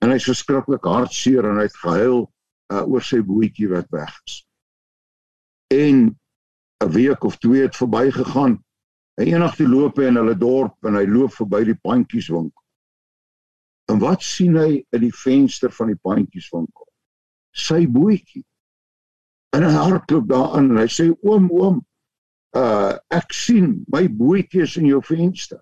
En 0.00 0.10
hy's 0.10 0.24
verskriklik 0.24 0.84
hartseer 0.84 1.44
en 1.44 1.60
hy 1.60 1.68
het 1.68 1.76
gehuil 1.76 2.24
uh, 2.72 2.82
oor 2.82 3.02
sy 3.02 3.20
bootjie 3.22 3.68
wat 3.68 3.90
weg 3.90 4.14
is. 4.26 4.46
En 5.70 6.18
'n 6.84 6.90
week 6.90 7.24
of 7.24 7.36
twee 7.38 7.62
het 7.62 7.76
verbygegaan. 7.76 8.64
En 9.14 9.26
eendag 9.26 9.54
toe 9.56 9.68
loop 9.68 9.96
hy 9.96 10.08
in 10.10 10.16
hulle 10.16 10.36
dorp 10.38 10.74
en 10.84 10.94
hy 10.94 11.06
loop 11.06 11.32
verby 11.32 11.64
die 11.64 11.78
pandjieswinkel. 11.78 12.63
En 13.92 14.00
wat 14.00 14.22
sien 14.22 14.56
hy 14.56 14.84
in 14.92 15.00
die 15.00 15.14
venster 15.14 15.72
van 15.72 15.92
die 15.92 16.00
pandjieswinkel? 16.00 16.88
Sy 17.54 17.84
bootjie 17.86 18.44
En 19.54 19.62
hy 19.62 19.70
hardloop 19.70 20.26
daarin 20.30 20.72
en 20.72 20.80
hy 20.82 20.88
sê 20.90 21.06
oom 21.12 21.46
oom, 21.54 21.78
uh 22.58 22.94
ek 23.14 23.34
sien 23.34 23.70
my 23.92 24.06
bootjies 24.10 24.74
in 24.80 24.88
jou 24.88 25.00
venster. 25.06 25.60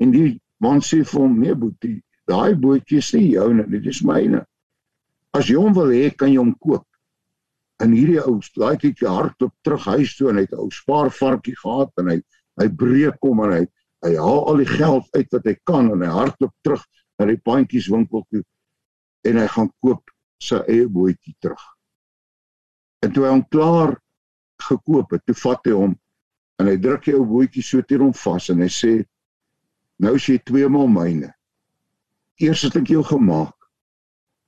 En 0.00 0.12
die 0.12 0.34
man 0.60 0.82
sê 0.84 1.00
vir 1.00 1.22
hom 1.22 1.38
nee 1.40 1.56
boetie, 1.56 1.96
daai 2.28 2.52
bootjie 2.60 3.00
is 3.00 3.12
nie 3.16 3.30
joune, 3.32 3.64
dit 3.72 3.88
is 3.88 4.02
myne. 4.04 4.42
As 5.36 5.48
jy 5.48 5.56
hom 5.56 5.76
wil 5.76 5.92
hê, 5.94 6.10
kan 6.12 6.32
jy 6.32 6.40
hom 6.40 6.52
koop. 6.60 6.84
En 7.80 7.94
hierdie 7.96 8.20
ou 8.26 8.36
laaitjie 8.60 9.08
hardloop 9.08 9.54
terug 9.64 9.86
huis 9.94 10.12
toe 10.18 10.28
en 10.28 10.40
hy 10.40 10.44
het 10.44 10.52
'n 10.52 10.60
ou 10.66 10.70
spaarvarkie 10.74 11.56
gehad 11.62 11.92
en 12.02 12.12
hy 12.12 12.18
hy 12.60 12.66
breek 12.68 13.16
kom 13.24 13.40
en 13.40 13.52
hy 13.56 13.64
hy 14.04 14.14
haal 14.16 14.46
al 14.48 14.62
die 14.62 14.68
geld 14.68 15.08
uit 15.16 15.28
wat 15.34 15.48
hy 15.48 15.56
kan 15.68 15.90
en 15.92 16.04
hy 16.04 16.12
hardloop 16.12 16.54
terug 16.64 16.84
na 17.20 17.26
die 17.28 17.40
pandjieswinkel 17.44 18.24
toe 18.32 18.42
en 19.28 19.40
hy 19.40 19.48
gaan 19.52 19.68
koop 19.84 20.14
sy 20.40 20.60
eie 20.72 20.86
bootjie 20.88 21.34
terug. 21.44 21.60
En 23.04 23.12
toe 23.12 23.26
hy 23.26 23.32
hom 23.34 23.44
klaar 23.52 23.98
gekoop 24.64 25.12
het, 25.14 25.24
toe 25.28 25.36
vat 25.42 25.68
hy 25.68 25.76
hom 25.76 25.94
en 26.60 26.68
hy 26.68 26.76
druk 26.80 27.04
die 27.08 27.16
ou 27.16 27.26
bootjie 27.28 27.64
so 27.64 27.84
teen 27.84 28.04
hom 28.06 28.16
vas 28.16 28.48
en 28.52 28.64
hy 28.64 28.68
sê 28.72 28.92
nou 30.00 30.14
is 30.16 30.28
jy 30.28 30.38
twee 30.48 30.68
maal 30.72 30.88
myne. 30.92 31.32
Eers 32.40 32.64
het 32.64 32.76
ek 32.80 32.92
jou 32.92 33.04
gemaak 33.04 33.56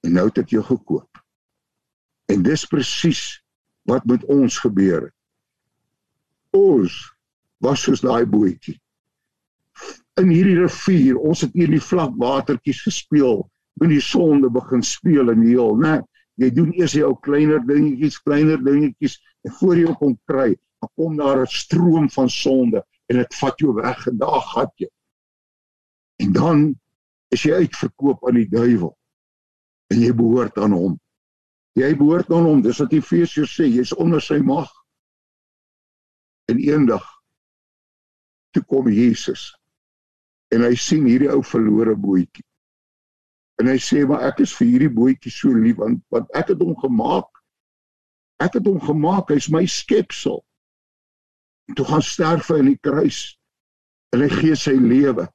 en 0.06 0.16
nou 0.16 0.26
het 0.30 0.40
ek 0.40 0.54
jou 0.56 0.64
gekoop. 0.64 1.08
En 2.32 2.44
dis 2.44 2.64
presies 2.68 3.22
wat 3.88 4.06
met 4.08 4.24
ons 4.32 4.56
gebeur 4.64 5.08
het. 5.08 5.16
Ons 6.56 6.94
was 7.64 7.84
soos 7.84 8.02
daai 8.04 8.24
bootjie. 8.28 8.78
In 10.20 10.28
hierdie 10.28 10.58
rivier, 10.58 11.16
ons 11.16 11.40
het 11.40 11.54
hier 11.56 11.70
in 11.70 11.78
die 11.78 11.84
vlak 11.84 12.12
watertjies 12.20 12.82
gespeel, 12.84 13.46
in 13.80 13.92
die 13.94 14.02
sonde 14.04 14.50
begin 14.52 14.82
speel 14.84 15.32
in 15.32 15.40
die 15.40 15.54
heel, 15.54 15.78
né? 15.80 16.00
Jy 16.40 16.50
doen 16.52 16.72
eers 16.76 16.96
jou 16.96 17.12
kleiner 17.24 17.62
dingetjies, 17.64 18.18
kleiner 18.20 18.60
dingetjies 18.60 19.18
en 19.46 19.54
voor 19.60 19.80
jy 19.80 19.94
kom 20.00 20.16
kry, 20.28 20.50
dan 20.82 20.90
kom 20.98 21.16
daar 21.16 21.42
'n 21.42 21.46
stroom 21.46 22.10
van 22.10 22.28
sonde 22.28 22.82
en 23.08 23.16
dit 23.16 23.34
vat 23.40 23.58
jou 23.58 23.74
weg 23.74 24.06
en 24.06 24.18
daar 24.18 24.40
gaan 24.52 24.70
jy. 24.76 24.88
En 26.20 26.32
dan 26.32 26.74
is 27.30 27.42
jy 27.42 27.64
uitverkoop 27.64 28.28
aan 28.28 28.34
die 28.34 28.48
duiwel. 28.48 28.96
En 29.90 30.00
jy 30.00 30.12
behoort 30.12 30.58
aan 30.58 30.72
hom. 30.72 31.00
Jy 31.72 31.96
behoort 31.96 32.30
aan 32.30 32.44
hom. 32.44 32.62
Dis 32.62 32.78
wat 32.78 32.92
Efesiërs 32.92 33.56
sê, 33.56 33.64
jy's 33.64 33.92
onder 33.92 34.20
sy 34.20 34.38
mag. 34.38 34.70
En 36.48 36.58
eendag 36.58 37.04
toe 38.52 38.62
kom 38.68 38.88
Jesus 38.88 39.61
en 40.52 40.64
hy 40.66 40.74
sien 40.76 41.06
hierdie 41.08 41.30
ou 41.32 41.42
verlore 41.46 41.94
boetjie 41.98 42.44
En 43.62 43.68
hy 43.70 43.76
sê 43.78 44.00
maar 44.08 44.24
ek 44.26 44.40
is 44.42 44.54
vir 44.58 44.66
hierdie 44.72 44.94
bootjie 44.94 45.30
so 45.30 45.52
lief 45.54 45.78
want 45.78 46.00
want 46.14 46.30
ek 46.38 46.54
het 46.54 46.62
hom 46.64 46.74
gemaak. 46.80 47.28
Ek 48.42 48.56
het 48.58 48.66
hom 48.66 48.80
gemaak, 48.82 49.30
hy's 49.30 49.46
my 49.54 49.62
skepsel. 49.70 50.40
En 51.70 51.76
toe 51.78 51.86
gaan 51.86 52.02
sterf 52.02 52.50
hy 52.50 52.58
in 52.64 52.72
die 52.72 52.80
kruis. 52.82 53.20
En 54.12 54.24
hy 54.24 54.30
gee 54.32 54.56
sy 54.58 54.74
lewe. 54.80 55.28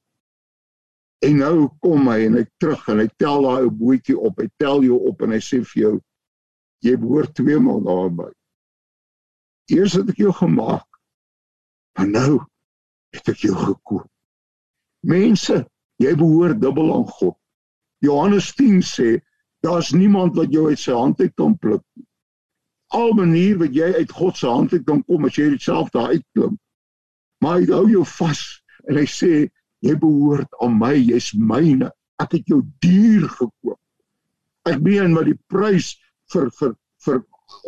En 1.26 1.40
nou 1.40 1.70
kom 1.82 2.10
hy 2.12 2.26
en 2.28 2.36
hy 2.42 2.44
terug 2.62 2.84
en 2.92 3.00
hy 3.02 3.08
tel 3.22 3.48
daai 3.48 3.70
ou 3.70 3.72
bootjie 3.80 4.18
op. 4.18 4.44
Hy 4.44 4.50
tel 4.60 4.84
jou 4.90 5.00
op 5.10 5.24
en 5.24 5.38
hy 5.38 5.40
sê 5.42 5.62
vir 5.64 5.84
jou 5.86 5.94
jy 6.86 6.98
behoort 7.00 7.32
twee 7.40 7.58
maal 7.64 7.80
daarby. 7.88 8.28
Eers 9.72 9.96
het 9.98 10.12
ek 10.12 10.20
jou 10.22 10.36
gemaak. 10.36 10.86
Maar 11.98 12.12
nou 12.12 12.32
het 13.16 13.32
ek 13.34 13.48
jou 13.48 13.56
gekoop. 13.56 14.12
Mense, 15.02 15.66
jy 16.02 16.14
behoort 16.16 16.62
dubbel 16.62 16.94
aan 16.94 17.08
God. 17.20 17.36
Johannes 18.00 18.54
10 18.56 18.82
sê 18.86 19.18
daar's 19.66 19.92
niemand 19.92 20.36
wat 20.38 20.54
jou 20.54 20.68
uit 20.70 20.80
sy 20.80 20.94
hand 20.94 21.22
uit 21.22 21.34
kan 21.36 21.58
pluk 21.58 21.84
nie. 21.96 22.06
Al 22.96 23.14
manier 23.18 23.58
wat 23.60 23.76
jy 23.76 23.90
uit 23.98 24.12
God 24.12 24.38
se 24.38 24.48
hand 24.48 24.74
uit 24.74 24.86
kan 24.88 25.04
kom 25.04 25.26
as 25.28 25.38
jy 25.38 25.50
dit 25.56 25.62
self 25.62 25.90
daar 25.96 26.14
uitklim. 26.14 26.58
Maar 27.44 27.60
hy 27.60 27.72
hou 27.74 27.86
jou 27.92 28.04
vas 28.18 28.44
en 28.88 29.00
hy 29.02 29.06
sê 29.10 29.32
jy 29.86 29.96
behoort 30.00 30.50
aan 30.64 30.78
my, 30.80 30.94
jy's 30.96 31.34
myne. 31.36 31.92
Ek 32.22 32.38
het 32.38 32.50
jou 32.50 32.62
duur 32.82 33.28
gekoop. 33.30 33.80
Ek 34.68 34.80
meen 34.84 35.16
wat 35.18 35.28
die 35.30 35.38
prys 35.52 35.96
vir 36.34 36.50
vir 36.60 36.76
vir 37.06 37.22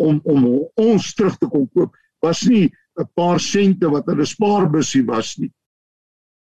om 0.04 0.20
om 0.28 0.48
ons 0.82 1.14
terug 1.16 1.38
te 1.40 1.48
kom 1.52 1.68
koop 1.76 1.96
was 2.24 2.44
nie 2.48 2.72
'n 3.00 3.08
paar 3.16 3.40
sente 3.40 3.88
wat 3.90 4.08
'n 4.08 4.26
spaarbusie 4.26 5.06
was 5.06 5.38
nie. 5.38 5.52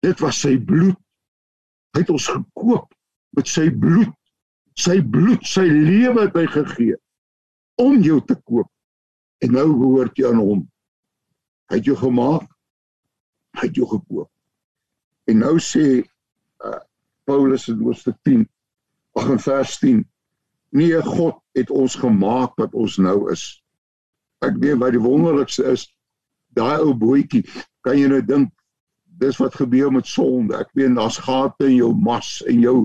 Dit 0.05 0.21
was 0.23 0.39
sy 0.39 0.55
bloed. 0.57 0.97
Hy 1.95 2.03
het 2.03 2.11
ons 2.13 2.29
gekoop 2.31 2.91
met 3.37 3.49
sy 3.49 3.67
bloed. 3.73 4.13
Sy 4.79 4.99
bloed, 5.03 5.43
sy 5.43 5.65
lewe 5.67 6.23
het 6.23 6.35
hy 6.39 6.45
gegee 6.53 6.95
om 7.79 7.99
jou 8.03 8.19
te 8.23 8.35
koop. 8.47 8.69
En 9.43 9.55
nou 9.55 9.67
behoort 9.71 10.19
jy 10.19 10.27
aan 10.29 10.39
hom. 10.43 10.61
Hy 11.71 11.79
het 11.79 11.87
jou 11.87 11.97
gemaak. 11.99 12.47
Hy 13.59 13.67
het 13.67 13.79
jou 13.79 13.87
gekoop. 13.89 14.29
En 15.29 15.43
nou 15.43 15.55
sê 15.63 15.85
uh, 15.99 16.79
Paulus 17.27 17.67
in 17.71 17.83
Hoofstuk 17.83 18.17
10, 18.27 18.45
ag 19.19 19.29
in 19.35 19.41
vers 19.43 19.75
10, 19.81 20.03
nee 20.75 21.01
God 21.05 21.39
het 21.57 21.71
ons 21.73 21.95
gemaak 21.99 22.55
wat 22.61 22.75
ons 22.77 22.97
nou 23.01 23.29
is. 23.33 23.43
Ek 24.45 24.57
weet 24.61 24.79
wat 24.81 24.95
die 24.95 25.03
wonderlikste 25.03 25.67
is, 25.73 25.85
daai 26.57 26.79
ou 26.81 26.95
bootjie, 26.97 27.43
kan 27.85 27.99
jy 27.99 28.09
nou 28.09 28.21
dink 28.25 28.53
dis 29.19 29.37
wat 29.37 29.55
gebeur 29.55 29.91
met 29.91 30.07
sonde. 30.07 30.57
Ek 30.57 30.71
weet 30.77 30.95
daar's 30.95 31.19
gate 31.21 31.67
in 31.67 31.77
jou 31.77 31.93
mas 31.95 32.39
en 32.47 32.61
jou 32.63 32.77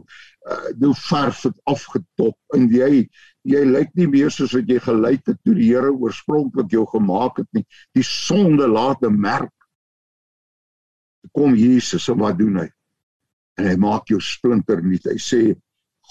uh 0.45 0.73
jou 0.77 0.93
verf 1.07 1.43
het 1.47 1.61
afgetop 1.71 2.37
en 2.57 2.67
jy 2.69 3.07
jy 3.49 3.63
lyk 3.65 3.93
nie 3.97 4.09
meer 4.13 4.33
soos 4.33 4.53
wat 4.57 4.69
jy 4.69 4.77
gelyk 4.81 5.23
het 5.31 5.39
toe 5.45 5.55
die 5.57 5.71
Here 5.71 5.93
oorspronklik 5.93 6.73
jou 6.73 6.85
gemaak 6.89 7.41
het 7.41 7.49
nie. 7.57 7.65
Die 7.97 8.05
sonde 8.05 8.69
laat 8.69 9.03
'n 9.03 9.21
merk. 9.21 9.53
Kom 11.33 11.55
Jesus 11.55 12.09
en 12.09 12.19
wat 12.19 12.39
doen 12.39 12.59
hy? 12.61 12.69
En 13.57 13.67
hy 13.67 13.77
maak 13.77 14.09
jou 14.09 14.21
splinter 14.21 14.83
nuut. 14.83 15.05
Hy 15.05 15.19
sê 15.19 15.57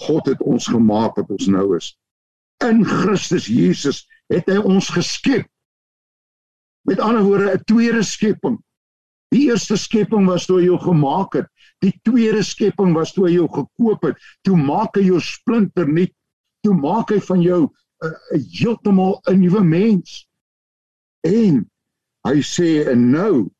God 0.02 0.26
het 0.26 0.40
ons 0.42 0.66
gemaak 0.66 1.16
wat 1.16 1.30
ons 1.30 1.46
nou 1.46 1.76
is. 1.76 1.94
In 2.64 2.84
Christus 2.84 3.46
Jesus 3.46 4.06
het 4.32 4.48
hy 4.50 4.58
ons 4.58 4.88
geskep. 4.88 5.46
Met 6.84 7.00
ander 7.00 7.22
woorde 7.22 7.54
'n 7.54 7.64
tweede 7.64 8.02
skepping. 8.02 8.58
Die 9.34 9.48
eerste 9.50 9.76
skepping 9.80 10.28
was 10.30 10.46
toe 10.46 10.60
hy 10.60 10.68
jou 10.68 10.78
gemaak 10.78 11.40
het. 11.40 11.48
Die 11.82 11.92
tweede 12.06 12.44
skepping 12.46 12.94
was 12.94 13.12
toe 13.14 13.26
hy 13.26 13.34
jou 13.34 13.48
gekoop 13.50 14.06
het. 14.06 14.20
Toe 14.46 14.56
maak 14.58 14.94
hy 14.98 15.08
jou 15.08 15.20
splinter 15.22 15.90
nuut. 15.90 16.12
Toe 16.62 16.74
maak 16.78 17.10
hy 17.10 17.18
van 17.20 17.42
jou 17.42 17.62
'n 17.64 18.06
uh, 18.06 18.10
uh, 18.10 18.40
heeltemal 18.60 19.20
'n 19.26 19.40
nuwe 19.40 19.62
mens. 19.64 20.22
En 21.26 21.64
hy 22.28 22.38
sê 22.40 22.86
en 22.88 23.10
nou 23.10 23.50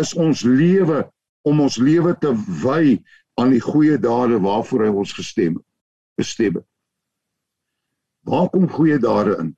is 0.00 0.14
ons 0.14 0.42
lewe 0.42 1.06
om 1.48 1.60
ons 1.60 1.76
lewe 1.78 2.12
te 2.20 2.32
wy 2.62 2.98
aan 3.40 3.50
die 3.54 3.60
goeie 3.60 3.98
dade 3.98 4.40
waarvoor 4.42 4.84
hy 4.84 4.90
ons 4.90 5.12
gestem 5.12 5.56
het. 5.56 5.66
Bestem. 6.16 6.60
Waar 8.26 8.48
kom 8.50 8.68
goeie 8.68 8.98
dade 8.98 9.36
in? 9.38 9.56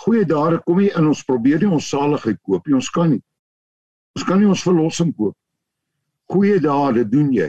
Goeie 0.00 0.24
dade 0.24 0.60
kom 0.64 0.80
nie 0.80 0.90
in 0.96 1.06
ons 1.06 1.24
probeer 1.24 1.60
nie 1.60 1.72
ons 1.72 1.88
saligheid 1.88 2.40
koop 2.42 2.66
nie. 2.66 2.74
Ons 2.74 2.90
kan 2.90 3.10
nie. 3.14 3.22
Ons 4.20 4.28
kan 4.28 4.36
nie 4.36 4.48
ons 4.52 4.60
verlossing 4.60 5.14
koop. 5.16 5.32
Goeie 6.28 6.58
dade 6.60 7.06
doen 7.08 7.30
jy 7.32 7.46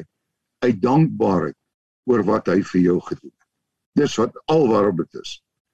uit 0.64 0.78
dankbaarheid 0.80 1.58
oor 2.08 2.22
wat 2.30 2.48
hy 2.48 2.62
vir 2.70 2.80
jou 2.86 2.94
gedoen 3.10 3.34
het. 3.34 3.48
Dis 4.00 4.16
wat 4.16 4.38
alwaar 4.48 4.88
dit 4.96 5.20
is. 5.20 5.34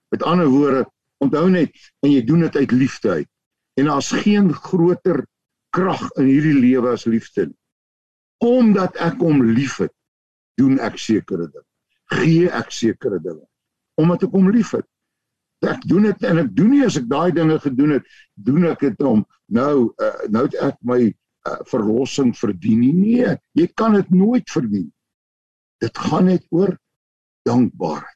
Met 0.10 0.26
ander 0.26 0.50
woorde, 0.50 0.88
onthou 1.22 1.44
net 1.54 1.78
en 2.02 2.10
jy 2.10 2.24
doen 2.26 2.48
dit 2.48 2.58
uit 2.58 2.74
liefde 2.74 3.12
uit. 3.20 3.30
En 3.78 3.92
daar's 3.92 4.10
geen 4.24 4.50
groter 4.50 5.22
krag 5.70 6.02
in 6.18 6.32
hierdie 6.32 6.58
lewe 6.58 6.96
as 6.98 7.06
liefde 7.06 7.46
nie. 7.52 7.60
Omdat 8.42 8.98
ek 8.98 9.22
hom 9.22 9.46
liefhet, 9.54 9.94
doen 10.58 10.82
ek 10.82 10.98
sekere 10.98 11.46
dinge. 11.46 11.68
Gee 12.18 12.50
ek 12.50 12.74
sekere 12.74 13.22
dinge 13.22 13.46
omdat 13.98 14.28
ek 14.28 14.36
hom 14.38 14.50
liefhet. 14.54 14.86
Ek 15.66 15.82
doen 15.90 16.06
dit 16.06 16.26
en 16.30 16.38
ek 16.44 16.52
doen 16.54 16.70
nie 16.70 16.84
as 16.86 17.00
ek 17.00 17.08
daai 17.10 17.32
dinge 17.34 17.58
gedoen 17.64 17.96
het, 17.96 18.06
doen 18.36 18.68
ek 18.70 18.84
dit 18.86 19.00
om 19.02 19.24
nou 19.50 19.90
uh, 19.98 20.28
nou 20.30 20.46
ek 20.62 20.78
my 20.86 21.00
uh, 21.10 21.58
verlossing 21.72 22.36
verdien 22.38 22.84
nie. 22.84 22.94
Nee, 22.94 23.34
jy 23.58 23.66
kan 23.74 23.98
dit 23.98 24.12
nooit 24.14 24.46
verdien. 24.54 24.86
Dit 25.82 25.98
gaan 25.98 26.30
net 26.30 26.46
oor 26.54 26.76
dankbaarheid. 27.48 28.14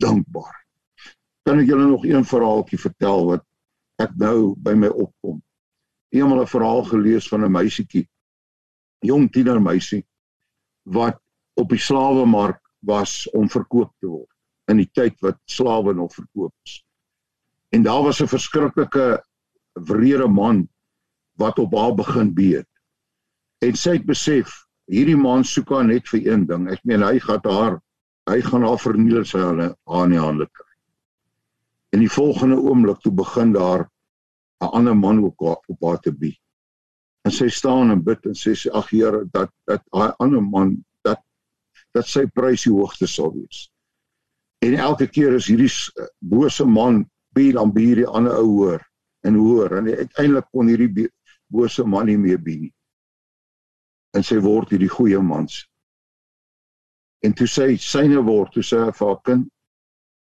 Dankbaar. 0.00 0.56
Kan 1.44 1.60
ek 1.60 1.68
julle 1.68 1.90
nog 1.90 2.06
een 2.08 2.24
verhaaltjie 2.24 2.80
vertel 2.80 3.26
wat 3.34 3.44
ek 4.00 4.16
nou 4.16 4.54
by 4.56 4.72
my 4.78 4.88
opkom? 4.88 5.42
Eendag 6.14 6.46
'n 6.46 6.52
verhaal 6.56 6.84
gelees 6.88 7.28
van 7.28 7.44
'n 7.44 7.52
meisietjie, 7.52 8.08
jong 9.04 9.28
tienermeisie 9.28 10.06
wat 10.88 11.20
op 11.54 11.68
die 11.68 11.78
slawemark 11.78 12.60
was 12.80 13.28
om 13.36 13.48
verkoop 13.48 13.92
te 14.00 14.08
word 14.08 14.39
in 14.70 14.80
die 14.80 14.90
tyd 14.94 15.16
wat 15.24 15.38
slawe 15.50 15.94
nog 15.94 16.14
verkoop 16.14 16.54
is. 16.64 16.80
En 17.74 17.82
daar 17.82 18.02
was 18.02 18.20
'n 18.22 18.30
verskriklike 18.30 19.22
wrede 19.74 20.28
man 20.28 20.68
wat 21.38 21.58
op 21.58 21.74
haar 21.74 21.94
begin 21.94 22.34
beet. 22.34 22.68
En 23.58 23.76
sy 23.76 23.96
het 23.98 24.06
besef 24.06 24.66
hierdie 24.90 25.16
man 25.16 25.44
soek 25.44 25.70
haar 25.70 25.84
net 25.84 26.08
vir 26.08 26.26
een 26.26 26.46
ding. 26.46 26.68
Ek 26.70 26.82
meen 26.84 27.02
hy 27.02 27.18
gaan 27.18 27.44
haar 27.44 27.80
hy 28.30 28.40
gaan 28.46 28.62
haar 28.62 28.78
verniel 28.78 29.24
sy 29.24 29.38
hulle 29.38 29.72
aan 29.90 30.12
die 30.14 30.20
hande 30.20 30.46
kry. 30.46 30.68
In 31.96 32.04
die 32.04 32.12
volgende 32.12 32.60
oomblik 32.60 33.00
toe 33.02 33.12
begin 33.12 33.52
daar 33.52 33.88
'n 34.60 34.70
ander 34.76 34.96
man 34.96 35.24
ook 35.24 35.40
op 35.42 35.82
haar 35.82 35.98
te 35.98 36.12
bied. 36.12 36.38
En 37.24 37.32
sy 37.32 37.48
staan 37.48 37.90
en 37.90 38.02
bid 38.04 38.26
en 38.26 38.34
sê 38.34 38.54
ag 38.72 38.90
Here 38.90 39.24
dat 39.32 39.50
dat 39.66 39.82
daai 39.92 40.12
ander 40.18 40.42
man 40.42 40.84
dat 41.02 41.20
dat 41.92 42.06
sy 42.06 42.26
prys 42.26 42.64
die 42.64 42.72
hoogste 42.72 43.06
sal 43.06 43.32
wees. 43.32 43.70
En 44.60 44.76
elke 44.76 45.08
keer 45.08 45.34
is 45.38 45.48
hierdie 45.48 45.70
bose 46.18 46.66
man 46.68 47.04
bied 47.36 47.54
dan 47.56 47.72
bied 47.72 48.02
die 48.02 48.08
ander 48.08 48.36
ou 48.42 48.50
hoor 48.58 48.84
en 49.24 49.36
hoor 49.36 49.78
en 49.78 49.88
uiteindelik 49.88 50.48
kon 50.52 50.68
hierdie 50.68 51.08
bose 51.52 51.84
man 51.84 52.06
nie 52.06 52.18
meer 52.20 52.40
bied 52.40 52.66
nie. 52.66 52.74
En 54.16 54.26
sy 54.26 54.40
word 54.42 54.72
hierdie 54.74 54.90
goeie 54.90 55.20
mans. 55.22 55.64
En 57.24 57.32
toe 57.36 57.46
sê 57.48 57.72
syne 57.76 58.20
word, 58.24 58.52
toe 58.54 58.64
sê 58.64 58.80
hy 58.80 58.92
vir 58.96 59.06
haar 59.06 59.20
kind, 59.28 59.44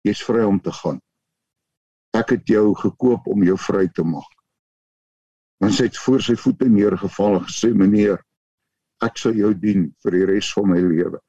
jy's 0.06 0.22
vry 0.22 0.44
om 0.46 0.60
te 0.62 0.72
gaan 0.74 1.00
ek 2.16 2.32
het 2.36 2.48
jou 2.48 2.72
gekoop 2.78 3.28
om 3.32 3.44
jou 3.44 3.56
vry 3.60 3.86
te 3.92 4.04
maak. 4.06 4.32
En 5.64 5.72
sy 5.72 5.88
het 5.88 5.98
voor 6.00 6.22
sy 6.24 6.36
voete 6.40 6.68
neergeval 6.68 7.38
en 7.40 7.46
gesê 7.48 7.72
meneer, 7.76 8.20
ek 9.04 9.18
sal 9.20 9.36
jou 9.36 9.52
dien 9.56 9.88
vir 10.04 10.16
die 10.16 10.26
res 10.32 10.50
van 10.56 10.70
my 10.72 10.80
lewe. 10.80 11.20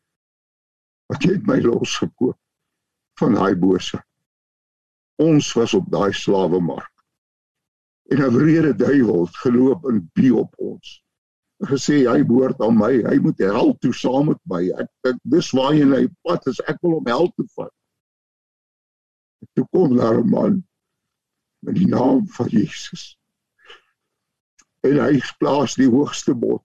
Wat 1.12 1.24
jy 1.24 1.38
het 1.38 1.48
my 1.48 1.60
losgekoop 1.64 2.38
van 3.20 3.34
daai 3.34 3.56
bose. 3.56 4.00
Ons 5.22 5.54
was 5.58 5.74
op 5.74 5.90
daai 5.92 6.14
slawemark. 6.14 6.94
En 8.14 8.22
'n 8.22 8.34
wrede 8.36 8.76
duiwel 8.76 9.26
het 9.26 9.38
geloop 9.38 9.86
en 9.90 10.10
bie 10.14 10.36
op 10.36 10.54
ons. 10.58 11.04
Gesê 11.58 12.06
hy 12.06 12.22
behoort 12.24 12.62
aan 12.62 12.78
my, 12.78 12.94
hy 13.10 13.18
moet 13.20 13.40
hel 13.42 13.74
toe 13.82 13.94
saam 13.94 14.30
met 14.30 14.42
my. 14.44 14.62
Ek, 14.78 14.90
ek 15.10 15.18
dis 15.24 15.52
waar 15.52 15.74
hy 15.74 15.84
na 15.84 16.04
die 16.06 16.14
pad 16.22 16.46
is, 16.48 16.62
ek 16.70 16.78
wil 16.82 17.00
hom 17.00 17.10
hel 17.10 17.32
toe 17.34 17.48
vat. 17.56 17.74
Toe 19.54 19.66
kom 19.74 19.98
daar 19.98 20.22
'n 20.22 20.30
man 20.30 20.64
in 21.68 21.74
die 21.74 21.88
naam 21.88 22.28
van 22.28 22.48
Jesus. 22.48 23.18
En 24.86 25.00
hy 25.02 25.20
plaas 25.40 25.76
die 25.76 25.90
hoogste 25.90 26.36
bod, 26.36 26.64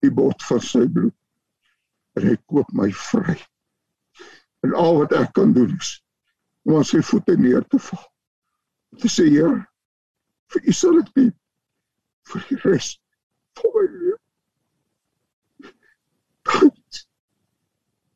die 0.00 0.10
bod 0.10 0.42
van 0.48 0.60
sy 0.60 0.86
bloed. 0.88 1.14
En 2.16 2.26
hy 2.26 2.36
koop 2.46 2.72
my 2.72 2.90
vry. 2.92 3.36
En 4.66 4.74
al 4.74 4.96
wat 4.98 5.12
ek 5.12 5.32
kan 5.32 5.52
doen 5.52 5.74
is 5.78 5.92
om 6.62 6.76
aan 6.76 6.86
sy 6.88 7.00
voete 7.10 7.36
neer 7.38 7.64
te 7.72 7.78
val. 7.78 8.06
Te 8.98 9.08
sê, 9.12 9.28
Heer, 9.30 9.60
vir 10.52 10.68
u 10.68 10.74
sal 10.76 10.98
ek 11.00 11.12
dien 11.16 11.32
vir 12.28 12.44
die 12.48 12.58
res 12.64 12.90
van 13.58 13.74
my 13.76 13.84
lewe. 13.94 14.18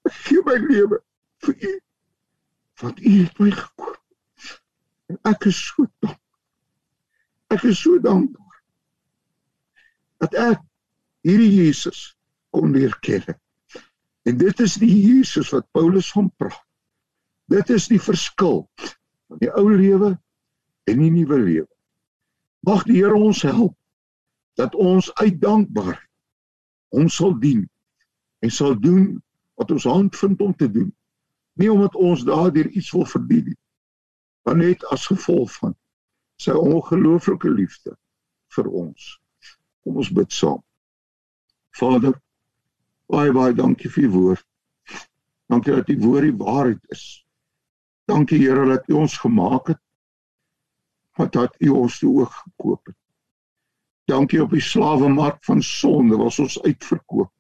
Ek 0.09 0.19
gee 0.27 0.45
my 0.47 0.59
lewe 0.67 0.99
vir 1.47 1.67
u, 1.71 1.73
want 2.83 3.01
u 3.01 3.13
het 3.21 3.41
my 3.41 3.51
gekoop. 3.57 3.99
En 5.13 5.19
ek 5.29 5.47
is 5.51 5.59
so 5.69 5.87
dankbaar. 6.01 6.19
Ek 7.53 7.67
is 7.69 7.83
so 7.85 8.01
dankbaar 8.01 8.61
dat 10.23 10.37
ek 10.39 10.61
hierdie 11.27 11.51
Jesus 11.51 12.13
kon 12.55 12.73
leer 12.75 12.95
ken. 13.05 13.25
En 14.23 14.37
dit 14.39 14.61
is 14.61 14.75
die 14.79 14.93
Jesus 14.93 15.51
wat 15.51 15.71
Paulus 15.71 16.11
van 16.13 16.31
praat. 16.37 16.63
Dit 17.51 17.71
is 17.71 17.89
die 17.91 18.01
verskil 18.01 18.69
van 18.79 19.41
die 19.43 19.51
ou 19.51 19.67
lewe 19.71 20.15
en 20.89 21.03
die 21.03 21.11
nuwe 21.11 21.39
lewe. 21.43 21.69
Mag 22.63 22.85
die 22.87 23.01
Here 23.01 23.19
ons 23.19 23.43
help 23.43 23.75
dat 24.61 24.75
ons 24.79 25.11
uit 25.21 25.41
dankbaarheid 25.41 26.09
ons 26.93 27.15
sal 27.17 27.33
dien 27.41 27.65
en 28.45 28.51
sal 28.53 28.75
doen 28.81 29.07
wat 29.61 29.71
ons 29.73 29.87
hand 29.89 30.17
vind 30.17 30.41
om 30.45 30.53
te 30.57 30.69
doen. 30.71 30.91
Nie 31.61 31.71
omdat 31.73 31.97
ons 31.97 32.25
daardeur 32.25 32.69
iets 32.69 32.91
wil 32.93 33.07
verdien 33.09 33.47
nie, 33.51 33.59
maar 34.45 34.57
net 34.57 34.85
as 34.93 35.07
gevolg 35.09 35.53
van 35.61 35.75
sy 36.41 36.55
ongelooflike 36.57 37.51
liefde 37.51 37.95
vir 38.57 38.69
ons. 38.69 39.09
Kom 39.83 39.99
ons 40.03 40.13
bid 40.13 40.33
saam. 40.33 40.61
Vader, 41.77 42.17
baie 43.13 43.33
baie 43.33 43.53
dankie 43.53 43.91
vir 43.93 44.09
u 44.09 44.11
woord. 44.17 44.47
Dankie 45.53 45.75
dat 45.77 45.89
u 45.93 45.99
woord 46.01 46.29
die 46.29 46.37
waarheid 46.41 46.95
is. 46.95 47.05
Dankie 48.09 48.41
Here 48.41 48.65
dat 48.67 48.89
u 48.89 48.97
ons 49.05 49.19
gemaak 49.21 49.69
het. 49.73 49.81
Wat 51.21 51.33
dat 51.33 51.55
u 51.61 51.69
ons 51.69 51.99
toe 51.99 52.21
ook 52.21 52.33
gekoop 52.33 52.87
het. 52.87 52.97
Dankie 54.09 54.43
op 54.43 54.51
die 54.51 54.65
slawemark 54.65 55.45
van 55.45 55.63
sonde 55.63 56.17
was 56.17 56.39
ons 56.43 56.59
uitverkoop 56.63 57.31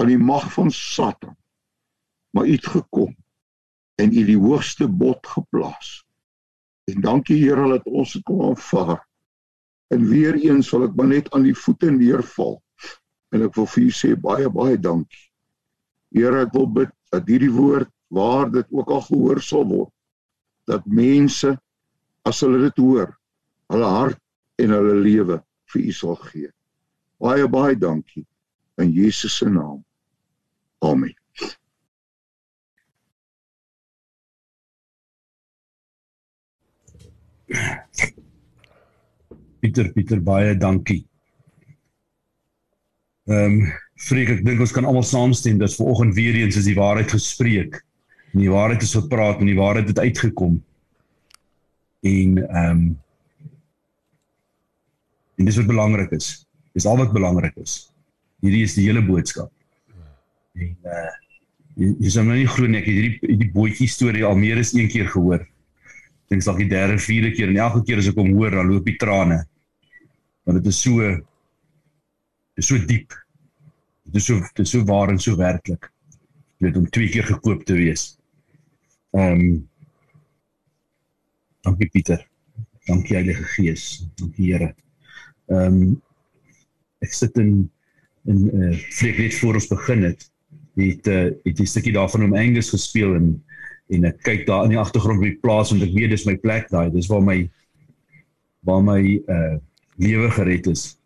aan 0.00 0.10
die 0.10 0.18
mag 0.18 0.46
van 0.52 0.70
Satan. 0.70 1.36
Maar 2.34 2.46
u 2.46 2.52
het 2.52 2.66
gekom 2.66 3.16
en 3.94 4.14
u 4.14 4.24
die 4.24 4.38
hoogste 4.38 4.88
bod 4.88 5.26
geplaas. 5.26 6.04
En 6.90 7.00
dankie 7.00 7.38
Here 7.42 7.68
dat 7.68 7.86
ons 7.86 8.12
dit 8.12 8.22
kon 8.22 8.42
aanvaar. 8.48 9.06
En 9.94 10.08
weer 10.08 10.34
eens 10.34 10.70
wil 10.70 10.88
ek 10.88 10.96
maar 10.96 11.06
net 11.06 11.30
aan 11.30 11.46
die 11.46 11.54
voete 11.54 11.90
neerval. 11.90 12.63
En 13.34 13.42
ek 13.42 13.56
wil 13.58 13.66
vir 13.66 13.88
u 13.88 13.92
sê 13.98 14.14
baie 14.14 14.50
baie 14.50 14.78
dankie. 14.78 15.26
Here, 16.14 16.44
ek 16.46 16.54
wil 16.54 16.68
bid 16.70 16.92
dat 17.10 17.26
hierdie 17.26 17.50
woord 17.50 17.90
waar 18.14 18.50
dit 18.50 18.66
ook 18.70 18.90
al 18.94 19.02
gehoor 19.08 19.40
sal 19.42 19.66
word 19.66 19.90
dat 20.70 20.86
mense 20.86 21.50
as 22.24 22.40
hulle 22.40 22.62
dit 22.62 22.78
hoor, 22.80 23.10
hulle 23.72 23.88
hart 23.96 24.20
en 24.62 24.72
hulle 24.72 24.94
lewe 25.02 25.40
vir 25.72 25.82
u 25.82 25.92
sal 25.92 26.16
gee. 26.28 26.48
Baie 27.20 27.48
baie 27.50 27.76
dankie 27.76 28.24
in 28.80 28.94
Jesus 28.94 29.36
se 29.38 29.50
naam. 29.50 29.82
Amen. 30.84 31.14
Pieter 39.60 39.92
Pieter 39.92 40.20
baie 40.20 40.54
dankie. 40.58 41.04
Ehm 43.30 43.60
um, 43.60 43.72
Freek 44.04 44.28
ek 44.32 44.40
dink 44.42 44.58
ons 44.60 44.72
kan 44.74 44.84
almal 44.84 45.04
saamstem 45.06 45.60
dat 45.60 45.76
vanoggend 45.78 46.16
weer 46.16 46.34
eens 46.34 46.56
is 46.58 46.66
die 46.66 46.74
waarheid 46.74 47.12
gespreek. 47.14 47.78
En 48.34 48.42
die 48.42 48.50
waarheid 48.50 48.82
is 48.82 48.96
gepraat 48.98 49.38
en 49.40 49.46
die 49.46 49.56
waarheid 49.56 49.88
het 49.92 50.02
uitgekom. 50.02 50.58
En 52.02 52.38
ehm 52.42 52.70
um, 52.70 52.84
en 55.34 55.48
dis 55.48 55.56
wat 55.58 55.66
belangrik 55.66 56.12
is. 56.14 56.46
Dis 56.74 56.86
al 56.86 56.98
wat 57.00 57.14
belangrik 57.14 57.56
is. 57.62 57.88
Hierdie 58.42 58.62
is 58.66 58.74
die 58.76 58.84
hele 58.86 59.02
boodskap. 59.02 59.50
En 60.58 60.74
uh 60.84 61.12
jy 61.74 62.10
sê 62.12 62.22
nou 62.22 62.36
nie 62.36 62.46
glo 62.46 62.70
nie 62.70 62.78
ek 62.78 62.86
het 62.86 62.94
hierdie 62.94 63.30
hierdie 63.32 63.50
bootjie 63.54 63.88
storie 63.90 64.22
al 64.26 64.36
meer 64.38 64.60
as 64.62 64.72
een 64.76 64.86
keer 64.90 65.08
gehoor 65.10 65.42
dink 66.30 66.44
dalk 66.46 66.60
die 66.62 66.70
derde 66.70 67.00
vierde 67.02 67.32
keer 67.34 67.50
en 67.50 67.58
elke 67.64 67.82
keer 67.88 68.02
as 68.02 68.10
ek 68.12 68.20
hom 68.20 68.30
hoor 68.36 68.54
dan 68.54 68.70
loop 68.70 68.86
die 68.86 68.98
trane 69.00 69.40
want 70.46 70.60
dit 70.60 70.70
is 70.70 70.78
so 70.84 71.08
dit 72.54 72.62
is 72.62 72.70
so 72.70 72.78
diep. 72.86 73.14
Dit 74.04 74.20
is 74.20 74.28
so 74.28 74.40
dit 74.40 74.66
is 74.66 74.70
so 74.70 74.84
waar 74.86 75.10
en 75.10 75.18
so 75.18 75.36
werklik. 75.36 75.90
Jy 76.58 76.68
weet 76.68 76.78
om 76.78 76.90
twee 76.90 77.10
keer 77.10 77.26
gekoop 77.26 77.64
te 77.66 77.76
wees. 77.78 78.14
Ehm 79.14 79.40
um, 79.40 79.68
dankie 81.66 81.88
Pieter. 81.90 82.22
Dankie 82.86 83.16
Heilige 83.16 83.46
Gees. 83.56 84.04
Dankie 84.20 84.52
Here. 84.52 84.74
Ehm 85.50 85.80
um, 85.80 86.02
ek 87.04 87.12
sit 87.12 87.36
in 87.42 87.70
in 88.30 88.46
eh 88.50 88.78
uh, 89.02 89.18
net 89.18 89.34
voor 89.40 89.58
ons 89.58 89.68
begin 89.68 90.06
het 90.06 90.30
het 90.74 91.06
uh, 91.06 91.30
het 91.44 91.60
'n 91.60 91.66
stukkie 91.66 91.92
daarvan 91.92 92.24
om 92.24 92.36
Angus 92.36 92.70
gespeel 92.70 93.14
en 93.14 93.44
en 93.88 94.04
ek 94.04 94.22
kyk 94.22 94.46
daar 94.46 94.64
in 94.64 94.72
die 94.72 94.80
agtergrond 94.80 95.18
op 95.18 95.26
die 95.26 95.38
plaas 95.42 95.70
want 95.70 95.82
ek 95.82 95.92
weet 95.92 96.10
dis 96.10 96.24
my 96.24 96.36
plek 96.36 96.70
daai. 96.70 96.90
Dis 96.90 97.10
waar 97.10 97.22
my 97.22 97.50
waar 98.64 98.82
my 98.82 99.22
uh 99.28 99.56
lewe 99.96 100.30
gered 100.30 100.66
is 100.66 100.96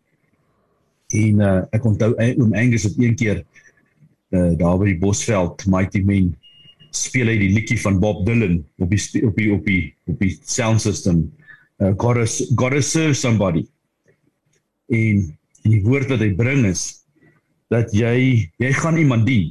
En 1.09 1.41
uh, 1.41 1.61
ek 1.73 1.85
onthou 1.89 2.11
eh, 2.21 2.35
oom 2.37 2.53
Angus 2.53 2.85
het 2.85 2.97
een 3.01 3.15
keer 3.17 3.41
uh, 4.29 4.51
daar 4.59 4.77
by 4.77 4.91
die 4.91 4.99
Bosveld 5.01 5.65
Mighty 5.65 6.03
Men 6.05 6.35
speel 6.93 7.31
hy 7.31 7.37
die 7.41 7.49
liedjie 7.53 7.79
van 7.81 7.97
Bob 8.01 8.21
Dylan 8.27 8.59
op 8.81 8.93
die 8.93 9.25
op 9.25 9.37
die 9.37 9.49
op 9.53 9.65
die 9.65 9.81
op 10.09 10.21
die 10.21 10.35
sound 10.45 10.81
system 10.85 11.23
uh, 11.81 11.93
got 11.97 12.21
to 12.21 12.45
got 12.57 12.77
to 12.77 12.81
serve 12.85 13.17
somebody. 13.17 13.65
En 14.93 15.25
die 15.65 15.81
woord 15.85 16.13
wat 16.13 16.21
hy 16.21 16.29
bring 16.37 16.67
is 16.69 17.01
dat 17.73 17.93
jy 17.93 18.45
jy 18.61 18.71
gaan 18.77 19.01
iemand 19.01 19.25
dien. 19.29 19.49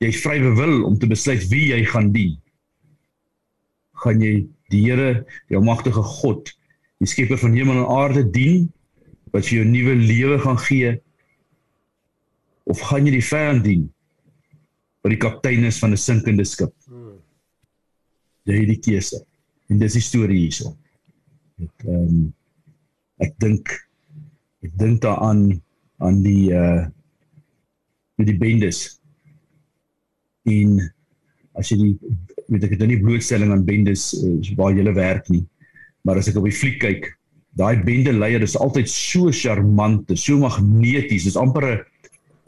Jy 0.00 0.14
is 0.14 0.22
vry 0.22 0.38
wil 0.40 0.84
om 0.86 0.96
te 0.98 1.10
besluit 1.10 1.42
wie 1.50 1.72
jy 1.74 1.82
gaan 1.90 2.14
dien. 2.14 2.38
Gaan 4.00 4.22
jy 4.22 4.46
die 4.70 4.86
Here, 4.86 5.24
die 5.50 5.58
almagtige 5.58 6.02
God, 6.22 6.52
die 7.02 7.10
skepper 7.10 7.38
van 7.42 7.56
hemel 7.58 7.82
en 7.82 7.90
aarde 7.98 8.22
dien 8.30 8.70
wat 9.30 9.46
vir 9.46 9.60
jou 9.60 9.66
nuwe 9.68 9.94
lewe 9.94 10.38
gaan 10.42 10.58
gee? 10.66 10.94
Of 12.70 12.82
gaan 12.90 13.06
jy 13.06 13.16
die 13.18 13.24
vyand 13.24 13.64
dien? 13.64 13.86
Wat 15.00 15.14
die 15.14 15.20
kaptein 15.20 15.64
is 15.64 15.78
van 15.80 15.92
'n 15.92 16.00
sinkende 16.00 16.44
skip. 16.44 16.74
Jy 18.44 18.58
het 18.60 18.68
die 18.68 18.80
keuse. 18.80 19.24
En 19.68 19.78
dis 19.78 19.92
die 19.92 20.02
storie 20.02 20.38
hierso. 20.46 20.76
Ek 21.60 21.84
um, 21.86 22.32
ek 23.20 23.36
dink 23.38 23.70
ek 24.64 24.72
dink 24.80 25.00
daaraan 25.04 25.60
aan 26.00 26.22
die 26.22 26.52
uh 26.52 26.88
met 28.20 28.26
die 28.28 28.36
bendes. 28.36 29.00
En 30.44 30.76
as 31.56 31.70
jy 31.70 31.76
die 31.80 31.94
weet 32.50 32.66
ek 32.66 32.74
het 32.74 32.82
nou 32.82 32.90
nie 32.90 33.00
blootstelling 33.00 33.52
aan 33.54 33.64
bendes 33.64 34.10
uh, 34.18 34.36
waar 34.58 34.74
jy 34.76 34.92
werk 34.92 35.28
nie. 35.28 35.46
Maar 36.02 36.20
as 36.20 36.28
ek 36.28 36.36
op 36.36 36.48
die 36.48 36.56
fliek 36.56 36.80
kyk, 36.82 37.08
daai 37.58 37.82
bende 37.84 38.12
leier 38.12 38.42
is 38.42 38.56
altyd 38.56 38.88
so 38.88 39.30
charmant, 39.34 40.10
so 40.18 40.38
magneties. 40.38 41.24
Dis 41.24 41.36
amper 41.36 41.66
'n 41.66 41.80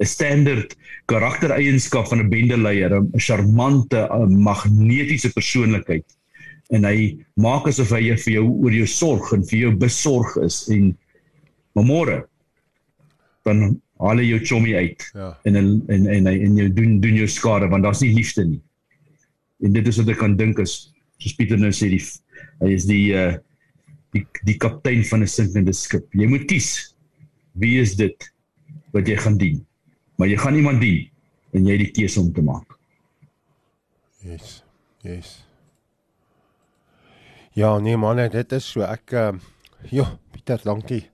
'n 0.01 0.07
standaard 0.07 0.77
karaktereienskap 1.07 2.09
van 2.09 2.21
'n 2.23 2.31
bende 2.31 2.57
leier, 2.57 2.93
'n 2.95 3.11
charmante, 3.17 4.09
magnetiese 4.29 5.33
persoonlikheid. 5.33 6.05
En 6.71 6.85
hy 6.85 7.19
maak 7.35 7.67
asof 7.67 7.91
hy 7.91 8.17
vir 8.17 8.33
jou 8.33 8.47
oor 8.49 8.73
jou 8.73 8.87
sorg 8.87 9.33
en 9.33 9.45
vir 9.45 9.59
jou 9.59 9.73
besorg 9.77 10.37
is 10.43 10.69
en 10.69 10.97
môre 11.75 12.25
dan 13.45 13.81
haal 14.03 14.19
hy 14.19 14.27
jou 14.31 14.41
chommy 14.45 14.75
uit. 14.77 15.11
Ja. 15.15 15.33
En 15.45 15.57
en 15.57 15.83
en 15.89 16.07
en 16.07 16.27
hy 16.27 16.37
en 16.47 16.57
jy 16.57 16.69
doen 16.75 17.01
doen 17.01 17.15
jou 17.23 17.29
skade 17.29 17.69
want 17.69 17.85
daar's 17.85 18.03
nie 18.03 18.15
liefde 18.15 18.45
nie. 18.45 18.61
En 19.63 19.73
dit 19.73 19.87
is 19.87 19.99
wat 20.01 20.09
ek 20.09 20.19
kan 20.19 20.37
dink 20.37 20.59
as 20.63 20.93
soos 21.23 21.37
Pieter 21.39 21.59
nou 21.59 21.71
sê 21.75 21.91
die 21.93 22.03
hy 22.63 22.73
is 22.75 22.87
die 22.89 23.15
uh 23.15 23.33
die 24.13 24.27
die 24.45 24.57
kaptein 24.61 25.05
van 25.09 25.23
'n 25.23 25.29
sinkende 25.29 25.73
skip. 25.73 26.07
Jy 26.13 26.27
moet 26.27 26.45
kies 26.47 26.95
wie 27.53 27.81
is 27.81 27.97
dit 27.97 28.33
wat 28.93 29.09
jy 29.09 29.17
gaan 29.17 29.39
dien. 29.39 29.67
Maar 30.17 30.29
jy 30.29 30.37
gaan 30.37 30.55
iemand 30.55 30.81
dien 30.81 31.09
en 31.53 31.67
jy 31.67 31.73
het 31.77 31.85
die 31.87 31.95
keuse 32.03 32.21
om 32.21 32.33
te 32.33 32.43
maak. 32.43 32.79
Yes. 34.23 34.63
Yes. 35.03 35.47
Ja, 37.53 37.79
nee 37.79 37.97
man, 37.97 38.17
dit 38.17 38.53
is 38.53 38.71
so. 38.71 38.81
Ek 38.81 39.13
uh 39.13 39.33
ja, 39.91 40.07
Pieter, 40.31 40.61
dankie. 40.63 41.11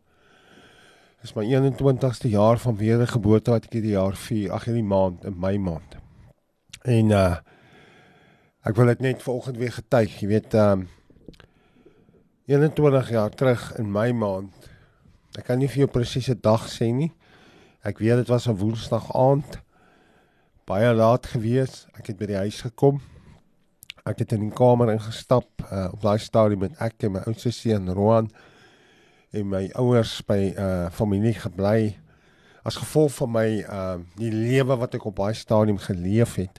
Dis 1.23 1.33
my 1.35 1.43
21ste 1.49 2.29
jaar 2.31 2.61
van 2.63 2.77
wedergeboorte 2.77 3.51
wat 3.51 3.65
ek 3.67 3.79
hierdie 3.79 3.97
jaar 3.97 4.15
vier, 4.15 4.53
ag 4.53 4.69
hierdie 4.69 4.87
maand, 4.87 5.25
in 5.25 5.39
my 5.41 5.57
maand. 5.57 5.97
En 6.85 7.11
uh 7.11 7.39
ek 8.69 8.77
wil 8.77 8.91
dit 8.93 9.01
net 9.01 9.23
vanoggend 9.25 9.57
weer 9.57 9.73
getuig, 9.73 10.15
jy 10.21 10.29
weet, 10.29 10.55
um 10.55 10.87
21 12.49 13.11
jaar 13.11 13.31
terug 13.31 13.77
in 13.77 13.91
my 13.93 14.09
maand. 14.17 14.69
Ek 15.37 15.51
kan 15.51 15.59
nie 15.61 15.67
vir 15.69 15.83
jou 15.83 15.89
presiese 15.93 16.33
dag 16.33 16.63
sê 16.73 16.87
nie. 16.97 17.11
Ek 17.85 18.01
weet 18.01 18.23
dit 18.23 18.31
was 18.33 18.49
'n 18.49 18.57
Woensdag 18.57 19.11
aand. 19.13 19.59
Baie 20.65 20.95
laat 20.95 21.27
gewees. 21.27 21.85
Ek 21.93 22.07
het 22.07 22.17
by 22.17 22.27
die 22.27 22.41
huis 22.41 22.63
gekom. 22.65 23.03
Ek 24.07 24.25
het 24.25 24.33
in 24.33 24.49
die 24.49 24.57
kamer 24.57 24.89
ingestap 24.93 25.45
uh, 25.61 25.93
op 25.93 26.01
daai 26.01 26.19
stadium 26.19 26.61
met 26.61 26.81
ek 26.81 27.05
en 27.05 27.13
my 27.13 27.21
oudste 27.27 27.51
seun 27.51 27.93
Roan 27.93 28.31
en 29.33 29.49
my 29.49 29.71
ouers 29.75 30.23
by 30.25 30.55
'n 30.57 30.57
uh, 30.57 30.91
familie 30.91 31.35
gebly 31.35 31.99
as 32.65 32.77
gevolg 32.77 33.13
van 33.13 33.31
my 33.31 33.61
uh 33.61 33.99
die 34.17 34.33
lewe 34.33 34.77
wat 34.77 34.95
ek 34.95 35.05
op 35.05 35.17
daai 35.17 35.35
stadium 35.35 35.79
geleef 35.79 36.37
het. 36.37 36.59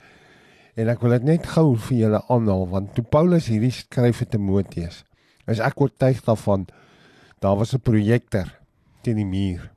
En 0.76 0.88
ek 0.88 1.00
wil 1.00 1.10
dit 1.10 1.22
net 1.22 1.46
gou 1.46 1.76
vir 1.76 1.96
julle 1.98 2.22
aanhaal 2.28 2.68
want 2.68 2.94
toe 2.94 3.04
Paulus 3.04 3.46
hierdie 3.46 3.74
skryf 3.74 4.16
vir 4.16 4.28
Timoteus 4.28 5.09
is 5.50 5.62
ek 5.62 5.80
oortuig 5.80 6.22
daarvan 6.24 6.66
daar 7.40 7.56
was 7.56 7.74
'n 7.74 7.80
projektor 7.80 8.58
teen 9.02 9.16
die 9.16 9.26
muur. 9.26 9.70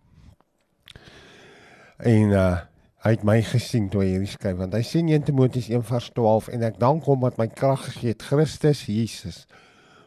En 1.98 2.30
uh 2.30 2.58
hy 3.04 3.12
het 3.12 3.24
my 3.24 3.42
gesien 3.44 3.90
toe 3.90 4.00
hy 4.02 4.14
hierdie 4.14 4.32
skryf 4.32 4.56
want 4.58 4.74
hy 4.74 4.82
sien 4.82 5.10
1 5.10 5.24
Timoteus 5.28 5.68
1:12 5.68 6.48
en 6.48 6.62
ek 6.64 6.80
dank 6.80 7.04
hom 7.04 7.20
dat 7.20 7.38
my 7.38 7.48
krag 7.48 7.84
gegee 7.84 8.14
het 8.14 8.24
Christus 8.24 8.86
Jesus 8.86 9.46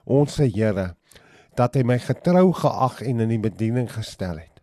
ons 0.07 0.37
Here 0.37 0.95
dat 1.57 1.75
hy 1.75 1.83
my 1.83 1.99
getrou 1.99 2.53
geag 2.53 3.03
en 3.03 3.21
in 3.21 3.29
die 3.29 3.41
bediening 3.41 3.89
gestel 3.93 4.39
het. 4.39 4.61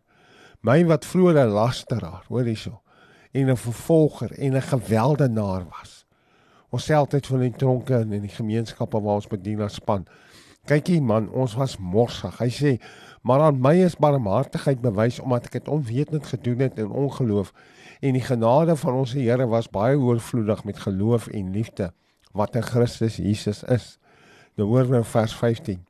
My 0.61 0.85
wat 0.85 1.05
vroeër 1.05 1.45
'n 1.45 1.53
lasteraar, 1.53 2.23
hoor 2.29 2.45
hierso, 2.45 2.81
en 3.33 3.49
'n 3.49 3.57
vervolger 3.57 4.31
en 4.31 4.55
'n 4.55 4.61
geweldenaar 4.61 5.65
was. 5.69 6.05
Ons 6.69 6.85
self 6.85 7.11
het 7.11 7.27
van 7.27 7.39
die 7.39 7.51
tronke 7.51 7.95
en 7.95 8.13
in 8.13 8.21
die 8.21 8.35
gemeenskappe 8.37 9.01
waar 9.01 9.15
ons 9.15 9.27
bedien 9.27 9.61
as 9.61 9.73
span 9.73 10.07
Kykie 10.63 11.01
man, 11.03 11.25
ons 11.35 11.57
was 11.59 11.73
morsig. 11.75 12.37
Hy 12.39 12.47
sê, 12.55 12.69
maar 13.27 13.41
aan 13.43 13.57
my 13.59 13.73
is 13.83 13.97
barmhartigheid 13.99 14.79
bewys 14.83 15.17
omdat 15.19 15.49
ek 15.49 15.57
dit 15.57 15.71
onwetend 15.71 16.29
gedoen 16.29 16.63
het 16.63 16.77
in 16.79 16.91
ongeloof 16.91 17.51
en 17.99 18.15
die 18.15 18.23
genade 18.23 18.75
van 18.79 19.01
ons 19.01 19.15
Here 19.15 19.47
was 19.51 19.67
baie 19.71 19.97
oorvloedig 19.99 20.63
met 20.63 20.79
geloof 20.85 21.27
en 21.35 21.51
liefde 21.51 21.89
wat 22.31 22.55
in 22.55 22.63
Christus 22.63 23.19
Jesus 23.19 23.59
is. 23.67 23.97
Nou 24.55 24.69
hoor 24.69 24.87
nou 24.87 25.03
vers 25.03 25.35
15. 25.35 25.83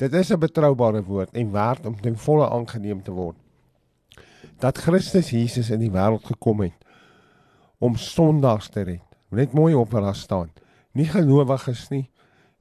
Dit 0.00 0.12
is 0.12 0.32
'n 0.32 0.40
betroubare 0.40 1.02
woord 1.04 1.36
en 1.36 1.52
werd 1.52 1.86
om 1.86 2.00
ten 2.00 2.16
volle 2.16 2.48
aangeneem 2.48 3.02
te 3.02 3.12
word. 3.12 3.36
Dat 4.58 4.78
Christus 4.78 5.30
Jesus 5.30 5.70
in 5.70 5.80
die 5.80 5.90
wêreld 5.90 6.24
gekom 6.24 6.60
het 6.60 6.72
om 7.78 7.96
sondaars 7.96 8.68
te 8.68 8.80
red. 8.80 9.04
Net 9.28 9.52
mooi 9.52 9.74
op 9.74 9.90
daar 9.90 10.14
staan. 10.14 10.50
Nie 10.92 11.06
gelowiges 11.06 11.88
nie, 11.88 12.10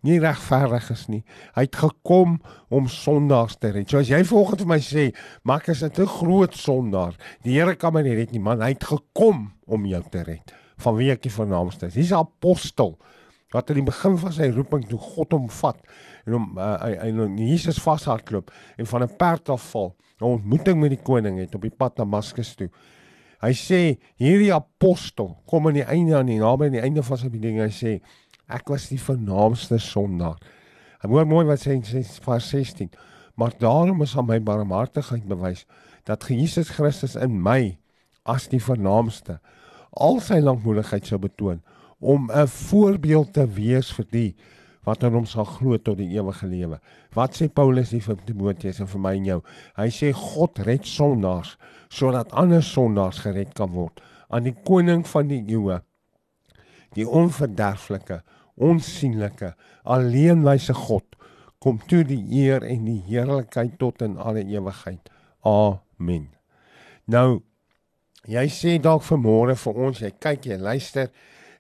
nie 0.05 0.19
regverdig 0.21 0.89
is 0.93 1.07
nie. 1.07 1.23
Hy 1.55 1.65
het 1.65 1.75
gekom 1.75 2.37
om 2.69 2.87
sondaars 2.91 3.57
te 3.57 3.71
red. 3.73 3.89
So 3.89 4.01
as 4.01 4.11
jy 4.11 4.21
volgens 4.27 4.67
my 4.69 4.79
sê, 4.83 5.09
maar 5.43 5.61
ek 5.61 5.69
is 5.69 5.83
'n 5.83 5.89
te 5.89 6.05
groot 6.05 6.53
sondaar. 6.53 7.15
Die 7.43 7.53
Here 7.53 7.75
kan 7.75 7.93
my 7.93 8.01
nie 8.01 8.15
red 8.15 8.31
nie, 8.31 8.39
man. 8.39 8.61
Hy 8.61 8.73
het 8.73 8.83
gekom 8.83 9.53
om 9.65 9.85
jou 9.85 10.03
te 10.11 10.23
red. 10.23 10.53
Van 10.77 10.95
wie 10.95 11.11
ek 11.11 11.21
die 11.21 11.31
vernaamste 11.31 11.87
is. 11.87 11.95
Hy's 11.95 12.11
'n 12.11 12.19
apostel 12.19 12.97
wat 13.53 13.69
aan 13.69 13.79
die 13.79 13.83
begin 13.83 14.17
van 14.17 14.33
sy 14.33 14.49
roeping 14.51 14.87
toe 14.87 14.99
God 14.99 15.31
hom 15.31 15.49
vat 15.49 15.77
en 16.27 16.33
hom 16.33 16.57
uh, 16.59 16.75
hy 16.83 17.11
nou 17.15 17.29
Jesus 17.39 17.79
vashardloop 17.79 18.51
en 18.77 18.85
van 18.85 19.03
'n 19.03 19.15
perd 19.17 19.49
af 19.49 19.71
val. 19.71 19.95
'n 20.19 20.25
Ontmoeting 20.25 20.79
met 20.79 20.89
die 20.89 21.03
koning 21.03 21.39
het 21.39 21.55
op 21.55 21.61
die 21.61 21.69
pad 21.69 21.97
na 21.97 22.03
Damaskus 22.03 22.55
toe. 22.55 22.69
Hy 23.41 23.53
sê 23.53 23.97
hierdie 24.17 24.53
apostel 24.53 25.37
kom 25.45 25.67
aan 25.67 25.77
die 25.77 25.85
einde 25.85 26.17
aan 26.17 26.25
die 26.25 26.39
naby 26.39 26.65
aan 26.65 26.71
die 26.79 26.81
einde 26.81 27.03
van 27.03 27.17
sy 27.17 27.29
bediening 27.29 27.61
hy 27.61 27.69
sê 27.69 27.99
Ek 28.47 28.69
was 28.71 28.87
die 28.91 28.99
vernaamste 29.01 29.79
sondaar. 29.83 30.39
Ek 31.03 31.11
hoor 31.11 31.27
mooi 31.27 31.45
wat 31.47 31.65
sê 31.65 31.75
in 31.75 31.83
vers 31.83 32.49
16. 32.49 32.89
Maar 33.37 33.53
daarom 33.59 34.01
is 34.01 34.15
aan 34.17 34.29
my 34.29 34.39
barmhartigheid 34.41 35.27
bewys 35.29 35.65
dat 36.07 36.25
Jesus 36.31 36.71
Christus 36.73 37.15
in 37.19 37.35
my 37.43 37.77
as 38.25 38.47
die 38.49 38.61
vernaamste 38.63 39.37
al 39.97 40.19
sy 40.23 40.39
lankmoedigheid 40.41 41.05
sou 41.07 41.19
betoon 41.21 41.61
om 41.99 42.29
'n 42.31 42.47
voorbeeld 42.47 43.33
te 43.33 43.45
wees 43.45 43.91
vir 43.93 44.05
die 44.11 44.35
wat 44.87 45.03
aan 45.03 45.13
hom 45.13 45.25
sal 45.25 45.45
glo 45.45 45.77
tot 45.77 45.97
die 45.97 46.15
ewige 46.15 46.47
lewe. 46.47 46.79
Wat 47.13 47.35
sê 47.35 47.49
Paulus 47.49 47.91
hier 47.91 48.01
vir 48.01 48.15
Timoteus 48.25 48.79
en 48.79 48.87
vir 48.87 49.01
my 49.01 49.15
en 49.15 49.25
jou? 49.25 49.41
Hy 49.75 49.89
sê 49.89 50.13
God 50.13 50.59
red 50.59 50.85
sondaars 50.85 51.57
sodat 51.89 52.31
ander 52.31 52.63
sondaars 52.63 53.19
gered 53.19 53.53
kan 53.53 53.71
word 53.71 54.01
aan 54.29 54.43
die 54.43 54.55
koning 54.63 55.05
van 55.07 55.27
die 55.27 55.43
eeue 55.47 55.81
die 56.95 57.07
onverderflike 57.07 58.21
onsigbare 58.57 59.53
alleenwyse 59.83 60.73
God 60.73 61.15
kom 61.63 61.79
toe 61.89 62.03
die 62.07 62.21
eer 62.43 62.63
en 62.63 62.85
die 62.85 63.01
heerlikheid 63.07 63.77
tot 63.81 64.01
in 64.05 64.17
alle 64.17 64.43
ewigheid. 64.45 65.09
Amen. 65.47 66.27
Nou 67.05 67.41
jy 68.27 68.45
sê 68.51 68.77
dalk 68.83 69.05
vanmôre 69.07 69.55
vir 69.55 69.81
ons, 69.87 70.01
jy 70.03 70.11
kyk 70.19 70.49
jy 70.51 70.57
luister 70.61 71.11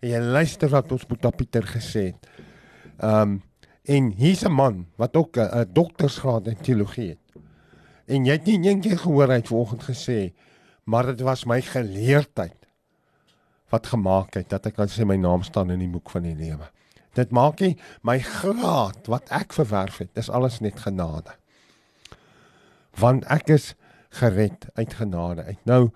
jy 0.03 0.19
luister 0.21 0.69
wat 0.69 0.91
ons 0.93 1.07
Boeta 1.09 1.31
Pieter 1.33 1.65
gesê 1.65 2.11
het. 2.11 2.29
Um 3.01 3.41
en 3.87 4.11
hier's 4.11 4.43
'n 4.43 4.51
man 4.51 4.85
wat 4.97 5.15
ook 5.15 5.37
'n 5.37 5.73
doktorsgraad 5.73 6.47
in 6.47 6.57
teologie 6.57 7.09
het. 7.09 7.43
En 8.07 8.25
jy 8.25 8.31
het 8.31 8.45
nie 8.45 8.69
eendag 8.69 9.01
gehoor 9.01 9.27
hy 9.27 9.39
het 9.39 9.47
vanoggend 9.47 9.83
gesê 9.83 10.33
maar 10.83 11.05
dit 11.05 11.21
was 11.21 11.45
my 11.45 11.61
geleerdheid 11.61 12.55
wat 13.69 13.87
gemaak 13.91 14.33
het 14.39 14.49
dat 14.49 14.69
ek 14.69 14.77
kan 14.79 14.87
sê 14.87 15.05
my 15.05 15.17
naam 15.19 15.43
staan 15.43 15.71
in 15.71 15.79
die 15.83 15.91
boek 15.91 16.09
van 16.09 16.23
die 16.23 16.35
lewe. 16.35 16.69
Dit 17.17 17.33
maak 17.35 17.61
nie 17.63 17.75
my 18.05 18.19
graad 18.21 19.09
wat 19.11 19.31
ek 19.33 19.55
verwerf 19.57 19.99
het, 20.03 20.13
dis 20.17 20.29
alles 20.29 20.59
net 20.63 20.79
genade. 20.85 21.33
Want 22.97 23.25
ek 23.33 23.49
is 23.57 23.73
gered 24.17 24.69
uit 24.77 24.93
genade 24.93 25.43
uit. 25.49 25.61
Nou 25.69 25.89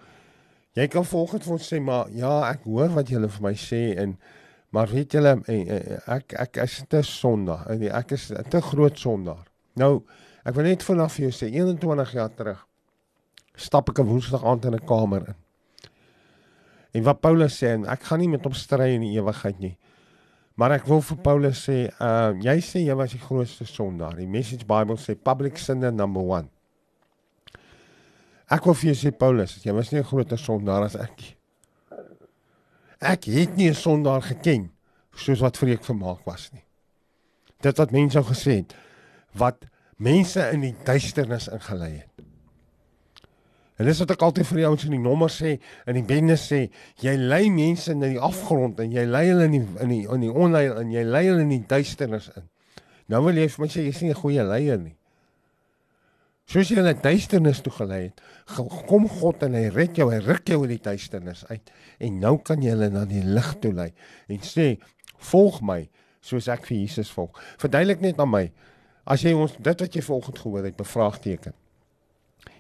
jy 0.78 0.88
kan 0.88 1.06
volgens 1.06 1.46
vir 1.46 1.58
ons 1.58 1.68
sê 1.74 1.82
maar 1.84 2.10
ja, 2.16 2.34
ek 2.50 2.66
hoor 2.66 2.94
wat 2.96 3.12
julle 3.12 3.30
vir 3.32 3.46
my 3.46 3.54
sê 3.60 3.84
en 4.02 4.18
maar 4.72 4.88
weet 4.88 5.18
julle 5.18 5.36
eh, 5.52 5.62
eh, 5.68 5.98
ek 6.16 6.36
ek 6.40 6.62
is 6.64 6.78
te 6.90 7.02
sondaar 7.04 7.68
en 7.74 7.88
ek 7.92 8.14
is 8.16 8.30
te 8.32 8.62
groot 8.72 9.00
sondaar. 9.00 9.46
Nou 9.80 10.04
ek 10.48 10.56
wil 10.58 10.70
net 10.72 10.84
vanaf 10.84 11.20
jou 11.20 11.32
sê 11.36 11.52
21 11.52 12.14
jaar 12.18 12.32
terug 12.36 12.68
stap 13.56 13.90
ek 13.90 14.00
'n 14.00 14.08
woensdag 14.08 14.44
aand 14.44 14.66
in 14.66 14.76
'n 14.76 14.86
kamer 14.86 15.28
in. 15.28 15.36
En 16.94 17.04
wat 17.04 17.22
Paulus 17.22 17.58
sê 17.64 17.68
en 17.68 17.86
ek 17.86 18.04
gaan 18.04 18.20
nie 18.20 18.30
met 18.30 18.44
hom 18.44 18.54
stry 18.54 18.90
in 18.96 19.02
die 19.02 19.16
ewigheid 19.20 19.60
nie. 19.60 19.78
Maar 20.62 20.76
ek 20.76 20.84
wil 20.86 21.00
vir 21.02 21.18
Paulus 21.26 21.64
sê, 21.66 21.76
uh 21.98 22.38
jy 22.38 22.54
sê 22.62 22.84
jy 22.84 22.94
was 22.94 23.16
die 23.16 23.22
grootste 23.24 23.66
sondaar. 23.66 24.14
Die 24.14 24.30
Message 24.30 24.68
Bible 24.70 24.94
sê 25.02 25.16
public 25.18 25.58
sinner 25.58 25.90
number 25.90 26.22
1. 26.38 26.52
Ek 28.54 28.68
wil 28.70 28.78
vir 28.78 28.92
jou 28.92 28.98
sê 29.00 29.12
Paulus, 29.24 29.56
jy 29.66 29.74
was 29.74 29.90
nie 29.90 29.98
'n 30.04 30.06
groter 30.06 30.38
sondaar 30.38 30.86
as 30.86 30.96
ek 30.96 31.18
nie. 31.18 31.34
Ek 33.02 33.26
het 33.26 33.58
nie 33.58 33.70
'n 33.72 33.74
sondaar 33.74 34.22
geken 34.22 34.70
soos 35.16 35.42
wat 35.42 35.58
vreek 35.58 35.84
vermaak 35.84 36.22
was 36.30 36.52
nie. 36.54 36.64
Dit 37.62 37.78
wat 37.78 37.92
mense 37.92 38.22
gesê 38.22 38.62
het 38.62 38.76
wat 39.34 39.66
mense 39.98 40.52
in 40.54 40.62
die 40.62 40.76
duisternis 40.86 41.48
ingelei 41.48 42.06
het. 42.06 42.26
En 43.82 43.88
dis 43.90 43.98
wat 43.98 44.12
ek 44.14 44.22
altyd 44.22 44.46
vir 44.46 44.60
die 44.60 44.66
ouens 44.70 44.84
in 44.86 44.94
die 44.94 45.02
nommer 45.02 45.32
sê 45.34 45.56
en 45.90 45.98
die 45.98 46.06
bende 46.06 46.36
sê, 46.38 46.68
jy 47.02 47.16
lei 47.18 47.48
mense 47.50 47.90
in 47.90 48.04
die 48.04 48.20
afgrond 48.22 48.78
en 48.84 48.92
jy 48.94 49.08
lei 49.10 49.24
hulle 49.32 49.48
in 49.50 49.56
die 49.56 49.62
in 49.82 49.90
die 49.90 50.02
in 50.06 50.22
die 50.22 50.30
onheil 50.30 50.76
en 50.78 50.92
jy 50.94 51.02
lei 51.08 51.24
hulle 51.26 51.42
in 51.48 51.54
die 51.56 51.64
duisternis 51.66 52.28
in. 52.38 52.46
Nou 53.10 53.24
wil 53.26 53.40
jy 53.42 53.48
vir 53.50 53.64
my 53.64 53.70
sê 53.74 53.82
jy 53.82 53.94
is 53.96 54.02
nie 54.04 54.12
'n 54.12 54.20
goeie 54.20 54.44
leier 54.46 54.78
nie. 54.78 54.94
Soos 56.46 56.70
jy 56.70 56.78
hulle 56.78 56.94
duisternis 56.94 57.62
toe 57.66 57.74
gelei 57.74 58.02
het, 58.04 58.22
kom 58.88 59.08
God 59.10 59.42
en 59.48 59.58
hy 59.58 59.70
red 59.74 59.98
jou, 59.98 60.12
hy 60.12 60.20
ruk 60.20 60.46
jou 60.46 60.62
uit 60.62 60.76
die 60.76 60.84
duisternis 60.90 61.46
uit 61.50 61.72
en 62.00 62.20
nou 62.20 62.38
kan 62.38 62.62
jy 62.62 62.76
hulle 62.76 62.90
na 62.90 63.06
die 63.06 63.24
lig 63.24 63.50
toe 63.62 63.72
lei 63.74 63.94
en 64.30 64.38
sê, 64.46 64.78
"Volg 65.18 65.62
my 65.62 65.90
soos 66.22 66.48
ek 66.48 66.68
vir 66.68 66.78
Jesus 66.78 67.10
volg." 67.10 67.34
Verduidelik 67.58 68.02
net 68.02 68.20
aan 68.20 68.30
my 68.30 68.52
as 69.08 69.24
jy 69.24 69.34
ons 69.34 69.58
dit 69.58 69.82
wat 69.82 69.96
jy 69.96 70.02
volgens 70.02 70.40
gehoor 70.40 70.66
het 70.66 70.78
bevraagteken. 70.78 71.54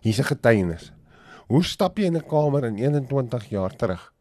Hier's 0.01 0.19
'n 0.19 0.23
getuienis. 0.23 0.91
Hoe 1.51 1.65
stap 1.67 1.97
jy 1.99 2.07
in 2.07 2.15
'n 2.15 2.23
kamer 2.23 2.63
in 2.63 2.77
21 2.79 3.49
jaar 3.49 3.75
terug? 3.75 4.13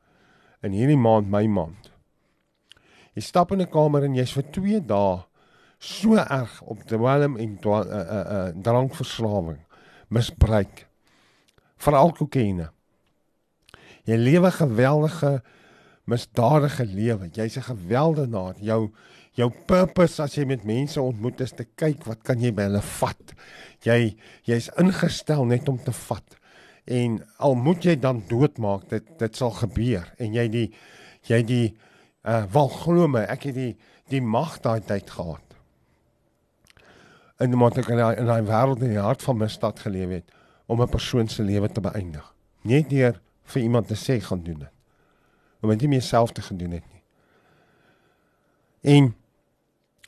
In 0.66 0.72
hierdie 0.74 0.98
maand, 0.98 1.30
my 1.30 1.46
maand. 1.46 1.90
Jy 3.14 3.22
stap 3.22 3.52
in 3.52 3.60
'n 3.60 3.70
kamer 3.70 4.04
en 4.04 4.14
jy's 4.14 4.32
vir 4.32 4.50
2 4.50 4.80
dae 4.80 5.22
so 5.78 6.16
erg 6.16 6.62
op 6.62 6.82
dwelm 6.86 7.36
en 7.36 7.58
uh 7.64 7.78
uh 7.78 8.24
uh 8.36 8.48
drankverslawing, 8.62 9.60
misbruik. 10.08 10.88
Veral 11.76 12.12
kokaine. 12.12 12.70
Jy 14.04 14.16
lewe 14.16 14.50
geweldige 14.50 15.42
misdadige 16.04 16.84
lewe. 16.84 17.30
Jy's 17.30 17.56
'n 17.56 17.62
geweldenaar. 17.62 18.54
Jou 18.58 18.90
jou 19.34 19.50
purpose 19.66 20.22
as 20.22 20.34
jy 20.34 20.44
met 20.44 20.64
mense 20.64 21.00
ontmoet 21.00 21.40
is 21.40 21.52
te 21.52 21.64
kyk 21.64 22.04
wat 22.06 22.22
kan 22.22 22.40
jy 22.40 22.50
by 22.50 22.62
hulle 22.62 22.82
vat. 22.82 23.34
Jy 23.82 24.16
jy's 24.42 24.68
ingestel 24.76 25.44
net 25.44 25.68
om 25.68 25.78
te 25.78 25.92
vat 25.92 26.39
en 26.90 27.20
al 27.38 27.54
moet 27.54 27.84
jy 27.86 27.94
dan 28.02 28.22
doodmaak 28.26 28.88
dit 28.90 29.12
dit 29.18 29.36
sal 29.36 29.52
gebeur. 29.60 30.08
En 30.18 30.34
jy 30.34 30.46
die 30.50 30.66
jy 31.28 31.42
die 31.46 31.66
uh 32.26 32.42
wel 32.52 32.68
glo 32.80 33.06
my 33.08 33.22
ek 33.30 33.46
het 33.50 33.54
die 33.54 33.74
die 34.10 34.22
mag 34.22 34.58
daai 34.64 34.80
tyd 34.82 35.10
gehad. 35.10 35.54
En 37.40 37.54
moet 37.56 37.78
ek 37.78 37.92
in 37.94 38.02
in 38.02 38.26
'n 38.26 38.46
wêreld 38.46 38.82
in 38.82 38.94
die 38.96 39.06
hart 39.06 39.22
van 39.22 39.38
misdaad 39.38 39.78
geleef 39.80 40.10
het 40.10 40.34
om 40.66 40.82
'n 40.82 40.88
persoon 40.88 41.28
se 41.28 41.42
lewe 41.42 41.68
te 41.68 41.80
beëindig. 41.80 42.34
Net 42.62 42.90
deur 42.90 43.20
vir 43.44 43.62
iemand 43.62 43.86
te 43.86 43.94
sê 43.94 44.20
gaan 44.20 44.42
doen 44.42 44.58
dit. 44.58 44.74
Om 45.62 45.68
dit 45.68 45.80
nie 45.80 45.96
myself 45.96 46.32
te 46.32 46.42
gedoen 46.42 46.70
het 46.70 46.84
nie. 46.92 47.02
En 48.80 49.14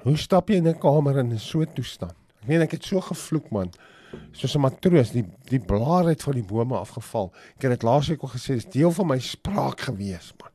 hoe 0.03 0.17
stap 0.17 0.49
jy 0.49 0.57
in 0.57 0.69
'n 0.69 0.79
kamer 0.79 1.19
in 1.19 1.39
so 1.39 1.61
'n 1.61 1.73
toestand? 1.75 2.15
Ek 2.43 2.49
meen 2.49 2.61
ek 2.61 2.71
het 2.71 2.85
so 2.85 3.01
gevloek 3.01 3.51
man 3.51 3.71
soos 4.33 4.55
'n 4.57 4.61
matroos 4.61 5.13
die 5.13 5.25
die 5.49 5.61
blare 5.61 6.09
het 6.09 6.23
van 6.23 6.35
die 6.35 6.45
bome 6.45 6.77
afgeval. 6.77 7.33
Ek 7.57 7.63
het 7.63 7.71
dit 7.71 7.83
laasweek 7.83 8.23
al 8.23 8.29
gesê, 8.29 8.55
dis 8.55 8.71
deel 8.71 8.91
van 8.91 9.07
my 9.07 9.19
spraak 9.19 9.81
gewees, 9.81 10.33
man. 10.41 10.51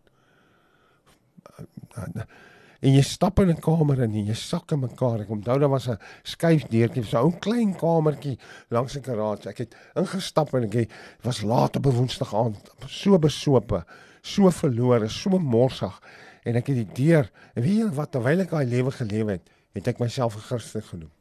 En 2.78 2.93
jy 2.93 3.01
stap 3.01 3.39
in 3.39 3.49
'n 3.49 3.60
kamer 3.60 4.03
in 4.03 4.14
en 4.14 4.26
jy 4.26 4.34
sak 4.34 4.72
in 4.72 4.80
mekaar. 4.80 5.22
Ek 5.22 5.30
onthou 5.30 5.60
daar 5.60 5.70
was 5.70 5.88
'n 5.88 5.97
skuifdeurtjie, 6.24 7.03
so 7.03 7.18
'n 7.18 7.24
ou 7.24 7.32
klein 7.39 7.76
kamertjie 7.76 8.38
langs 8.70 8.95
'n 8.95 9.03
garage. 9.03 9.49
Ek 9.49 9.58
het 9.58 9.76
ingestap 9.95 10.53
en 10.53 10.64
ek 10.64 10.91
was 11.24 11.41
laat 11.41 11.76
op 11.76 11.86
'n 11.86 11.95
Woensdag 11.95 12.36
aand, 12.36 12.70
so 12.88 13.18
besope, 13.18 13.86
so 14.22 14.49
verlore, 14.51 15.10
so 15.10 15.39
morsig 15.39 16.01
en 16.43 16.55
ek 16.55 16.68
het 16.68 16.76
die 16.76 17.05
deur 17.05 17.32
en 17.55 17.64
weet 17.64 17.78
jy 17.78 17.89
wat 17.89 18.12
terwyl 18.12 18.39
ek 18.39 18.49
daai 18.49 18.66
lewe 18.66 18.91
geleef 18.91 19.28
het, 19.28 19.49
het 19.74 19.88
ek 19.88 19.99
myself 19.99 20.36
'n 20.36 20.39
Christen 20.39 20.84
genoem 20.84 21.16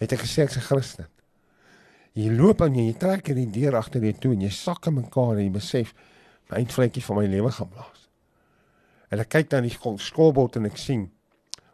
het 0.00 0.12
ek 0.16 0.24
gesê 0.24 0.44
ek's 0.44 0.56
'n 0.56 0.66
Christen. 0.66 1.08
Jy 2.16 2.30
loop 2.34 2.60
en 2.60 2.74
jy 2.74 2.92
trek 2.98 3.28
in 3.28 3.36
die 3.36 3.60
deur 3.60 3.76
agter 3.76 4.02
jou 4.02 4.12
toe 4.12 4.32
en 4.32 4.40
jy 4.40 4.50
sak 4.50 4.86
in 4.86 4.94
mekaar 4.94 5.38
en 5.38 5.44
jy 5.44 5.50
besef 5.50 5.94
my 6.50 6.58
eindvletjie 6.58 7.04
van 7.04 7.16
my 7.16 7.26
lewe 7.26 7.50
gaan 7.50 7.68
blaas. 7.68 8.08
En 9.10 9.20
ek 9.20 9.28
kyk 9.28 9.50
dan 9.50 9.62
die 9.62 9.76
skoolbord 9.98 10.56
en 10.56 10.66
ek 10.66 10.76
sien 10.76 11.10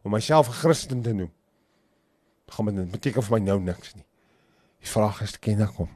om 0.03 0.12
myself 0.12 0.49
'n 0.49 0.53
Christen 0.53 1.03
te 1.03 1.12
noem. 1.12 1.31
Gaan 2.49 2.74
dit 2.74 2.91
beteken 2.91 3.22
vir 3.22 3.39
my 3.39 3.45
nou 3.45 3.61
niks 3.61 3.95
nie. 3.95 4.05
Die 4.81 4.89
vraag 4.89 5.22
is 5.22 5.39
ken 5.39 5.61
ek 5.61 5.74
hom? 5.81 5.89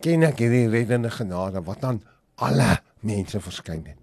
Ken 0.00 0.22
ek 0.22 0.38
hierdie 0.38 0.68
reddende 0.68 1.10
genade 1.10 1.62
wat 1.64 1.84
aan 1.84 2.02
alle 2.36 2.82
mense 3.00 3.40
verskyn 3.40 3.86
het? 3.86 3.98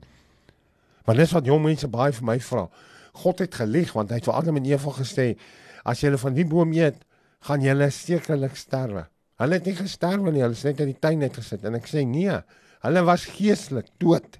Want 1.05 1.17
dis 1.17 1.31
wat 1.31 1.45
jong 1.45 1.63
mense 1.63 1.87
baie 1.87 2.13
vir 2.15 2.25
my 2.25 2.39
vra. 2.39 2.69
God 3.13 3.39
het 3.39 3.55
gelieg 3.55 3.93
want 3.93 4.09
hy 4.09 4.15
het 4.15 4.25
vir 4.25 4.33
Adam 4.33 4.57
en 4.57 4.65
Eva 4.65 4.91
gesê 4.91 5.37
as 5.83 6.03
jy 6.03 6.13
van 6.17 6.33
die 6.33 6.45
boom 6.47 6.73
eet, 6.73 7.01
gaan 7.43 7.61
jy 7.61 7.89
sekerlik 7.89 8.55
sterwe. 8.55 9.07
Hulle 9.41 9.57
het 9.59 9.65
nie 9.65 9.75
gesterwe 9.75 10.31
nie, 10.31 10.41
hulle 10.41 10.55
het 10.55 10.63
net 10.63 10.79
in 10.85 10.93
die 10.93 10.99
tuin 10.99 11.19
net 11.19 11.35
gesit 11.35 11.65
en 11.65 11.75
ek 11.75 11.89
sê 11.89 12.05
nee, 12.07 12.37
hulle 12.85 13.03
was 13.03 13.25
geestelik 13.25 13.89
dood. 13.99 14.39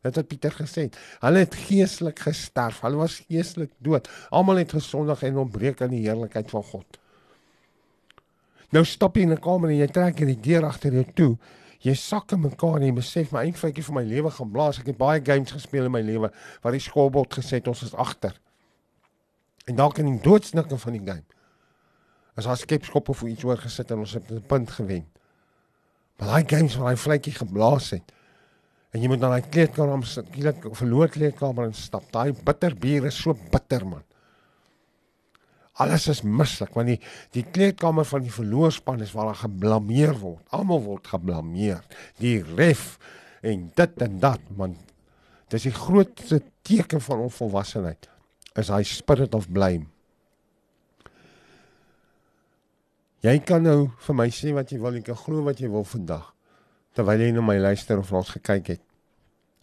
Dit 0.00 0.16
het 0.16 0.28
Pieter 0.28 0.54
gesê. 0.56 0.86
Hulle 1.20 1.42
het 1.44 1.54
geestelik 1.66 2.22
gesterf. 2.24 2.78
Hulle 2.86 3.02
was 3.02 3.18
geestelik 3.28 3.74
dood. 3.84 4.08
Almal 4.32 4.62
het 4.62 4.72
gesondig 4.72 5.22
en 5.28 5.42
ontbreek 5.42 5.82
aan 5.84 5.92
die 5.92 6.06
heerlikheid 6.06 6.48
van 6.50 6.64
God. 6.64 6.96
Nou 8.72 8.84
stap 8.86 9.16
jy 9.16 9.26
in 9.26 9.32
'n 9.32 9.40
kamer 9.44 9.70
en 9.70 9.76
jy 9.76 9.86
trek 9.86 10.16
die 10.16 10.40
deur 10.40 10.64
agter 10.64 10.92
jou 10.92 11.04
toe. 11.14 11.38
Jy 11.80 11.94
sak 11.94 12.32
in 12.32 12.40
mekaar 12.40 12.76
en 12.76 12.86
jy 12.86 12.92
besef 12.92 13.32
my 13.32 13.44
eindfeitjie 13.44 13.84
vir 13.84 13.94
my 13.94 14.02
lewe 14.02 14.30
gaan 14.30 14.50
blaas. 14.52 14.78
Ek 14.78 14.86
het 14.86 14.98
baie 14.98 15.20
games 15.20 15.52
gespeel 15.52 15.84
in 15.84 15.92
my 15.92 16.00
lewe 16.00 16.30
waar 16.62 16.72
die 16.72 16.80
skoolbord 16.80 17.34
gesê 17.34 17.60
ons 17.66 17.82
is 17.82 17.94
agter. 17.94 18.32
En 19.68 19.76
dalk 19.76 19.98
in 20.00 20.08
die 20.08 20.22
doodsnikke 20.24 20.78
van 20.80 20.96
die 20.96 21.02
game. 21.04 21.26
As 22.38 22.46
daar 22.48 22.56
skepskop 22.56 23.10
of 23.12 23.22
iets 23.26 23.44
oor 23.44 23.60
gesit 23.60 23.90
en 23.90 24.04
ons 24.04 24.16
het 24.16 24.30
'n 24.30 24.42
punt 24.46 24.70
gewen. 24.70 25.06
Maar 26.16 26.28
daai 26.28 26.44
games 26.46 26.76
waar 26.76 26.90
hy 26.90 26.96
vletjie 26.96 27.32
geblaas 27.32 27.90
het. 27.90 28.12
En 28.90 29.00
jy 29.00 29.08
moet 29.08 29.20
dan 29.20 29.30
daai 29.30 29.48
kleedkamer 29.48 30.06
sit, 30.06 30.26
skielik 30.26 30.66
verloor 30.76 31.08
kleedkamer 31.08 31.64
en 31.64 31.74
stap. 31.74 32.04
Daai 32.12 32.32
bitter 32.32 32.74
bier 32.74 33.06
is 33.06 33.22
so 33.22 33.36
bitter 33.50 33.86
man. 33.86 34.02
Alles 35.72 36.08
is 36.08 36.22
mislik 36.22 36.74
want 36.74 36.86
die 36.86 37.00
die 37.32 37.44
kleedkamer 37.44 38.04
van 38.04 38.22
die 38.22 38.32
verloorspan 38.32 39.00
is 39.00 39.12
waar 39.12 39.30
hulle 39.30 39.42
geblameer 39.46 40.18
word. 40.18 40.42
Almal 40.50 40.82
word 40.82 41.06
geblameer. 41.06 41.80
Die 42.18 42.42
ref 42.56 42.98
en 43.40 43.70
dit 43.74 44.02
en 44.02 44.18
dat 44.20 44.40
man. 44.56 44.76
Dis 45.48 45.62
die 45.62 45.74
grootste 45.74 46.42
teken 46.62 47.00
van 47.00 47.18
onvolwassenheid 47.18 48.09
is 48.58 48.68
hy 48.68 48.82
spirit 48.82 49.34
of 49.34 49.48
blame. 49.50 49.86
Jy 53.20 53.36
kan 53.44 53.62
nou 53.62 53.90
vir 54.06 54.16
my 54.16 54.30
sê 54.32 54.54
wat 54.56 54.70
jy 54.72 54.78
wil, 54.80 54.96
jy 54.96 55.04
kan 55.04 55.18
glo 55.18 55.44
wat 55.44 55.60
jy 55.60 55.68
wil 55.68 55.84
vandag. 55.84 56.30
Terwyl 56.96 57.20
jy 57.20 57.32
na 57.36 57.44
my 57.44 57.58
luister 57.60 58.00
of 58.00 58.12
ons 58.16 58.32
gekyk 58.38 58.72
het 58.74 58.86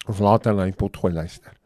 of 0.08 0.22
later 0.24 0.54
na 0.56 0.70
pot 0.72 0.96
gooi 0.96 1.12
luister. 1.12 1.58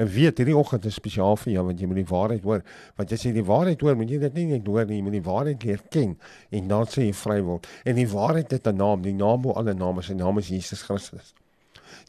En 0.00 0.08
weet 0.10 0.40
hierdie 0.40 0.56
oggend 0.56 0.88
is 0.88 0.96
spesiaal 0.98 1.36
vir 1.38 1.52
jou 1.52 1.64
want 1.68 1.78
jy 1.78 1.86
moet 1.86 2.00
die 2.00 2.08
waarheid 2.08 2.42
hoor. 2.48 2.64
Want 2.98 3.12
jy 3.14 3.30
die 3.36 3.44
waarheid 3.46 3.84
hoor, 3.84 3.94
moet 4.00 4.10
jy 4.10 4.18
dit 4.24 4.40
nie 4.40 4.46
net 4.56 4.66
hoor 4.66 4.88
nie, 4.88 4.98
jy 4.98 5.06
moet 5.06 5.18
die 5.18 5.28
waarheid 5.28 5.66
leer 5.68 5.84
ken 5.94 6.16
en 6.50 6.72
dan 6.72 6.90
sê 6.90 7.06
jy 7.06 7.14
vry 7.20 7.38
word. 7.46 7.68
En 7.86 8.00
die 8.00 8.08
waarheid 8.10 8.50
het 8.56 8.66
'n 8.66 8.76
naam, 8.80 9.02
die 9.02 9.14
naam 9.14 9.42
bo 9.42 9.52
alle 9.52 9.74
name, 9.74 10.02
sy 10.02 10.14
naam 10.14 10.38
is 10.38 10.48
Jesus 10.48 10.82
Christus. 10.82 11.34